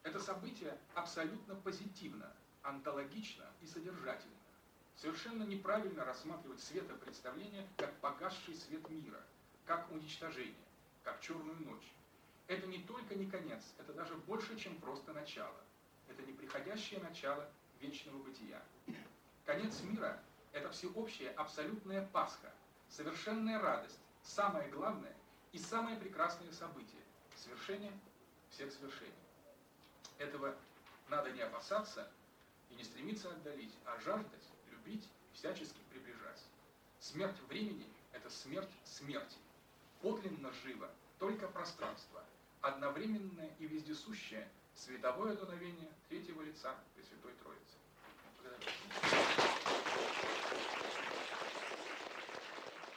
Это 0.03 0.19
событие 0.19 0.77
абсолютно 0.95 1.55
позитивно, 1.55 2.31
онтологично 2.63 3.45
и 3.61 3.67
содержательно. 3.67 4.35
Совершенно 4.95 5.43
неправильно 5.43 6.05
рассматривать 6.05 6.61
светопредставление 6.61 7.67
как 7.77 7.93
погасший 7.99 8.55
свет 8.55 8.89
мира, 8.89 9.21
как 9.65 9.91
уничтожение, 9.91 10.55
как 11.03 11.19
черную 11.21 11.59
ночь. 11.59 11.93
Это 12.49 12.65
не 12.65 12.79
только 12.79 13.13
не 13.13 13.27
конец, 13.29 13.63
это 13.77 13.93
даже 13.93 14.15
больше, 14.15 14.57
чем 14.57 14.75
просто 14.81 15.13
начало. 15.13 15.55
Это 16.07 16.23
неприходящее 16.23 16.99
начало 16.99 17.47
вечного 17.79 18.17
бытия. 18.23 18.59
Конец 19.45 19.81
мира– 19.81 20.19
это 20.51 20.71
всеобщая 20.71 21.29
абсолютная 21.33 22.07
Пасха, 22.07 22.51
совершенная 22.89 23.61
радость, 23.61 23.99
самое 24.23 24.67
главное 24.69 25.15
и 25.51 25.59
самое 25.59 25.95
прекрасное 25.97 26.51
событие– 26.51 27.03
свершение 27.35 27.93
всех 28.49 28.73
свершений. 28.73 29.13
Этого 30.17 30.57
надо 31.07 31.31
не 31.31 31.41
опасаться 31.41 32.11
и 32.71 32.73
не 32.73 32.83
стремиться 32.83 33.29
отдалить, 33.29 33.75
а 33.85 33.99
жаждать, 33.99 34.49
любить 34.71 35.07
всячески 35.33 35.77
приближать. 35.91 36.43
Смерть 36.99 37.39
времени– 37.47 37.85
это 38.11 38.27
смерть 38.31 38.71
смерти. 38.85 39.37
Подлинно 40.01 40.51
живо 40.63 40.89
только 41.19 41.47
пространство, 41.47 42.23
одновременное 42.61 43.49
и 43.59 43.67
вездесущее 43.67 44.47
световое 44.75 45.35
дуновение 45.35 45.91
третьего 46.07 46.41
лица 46.41 46.75
Пресвятой 46.95 47.33
Троицы. 47.41 47.77
Благодарю. 48.41 49.38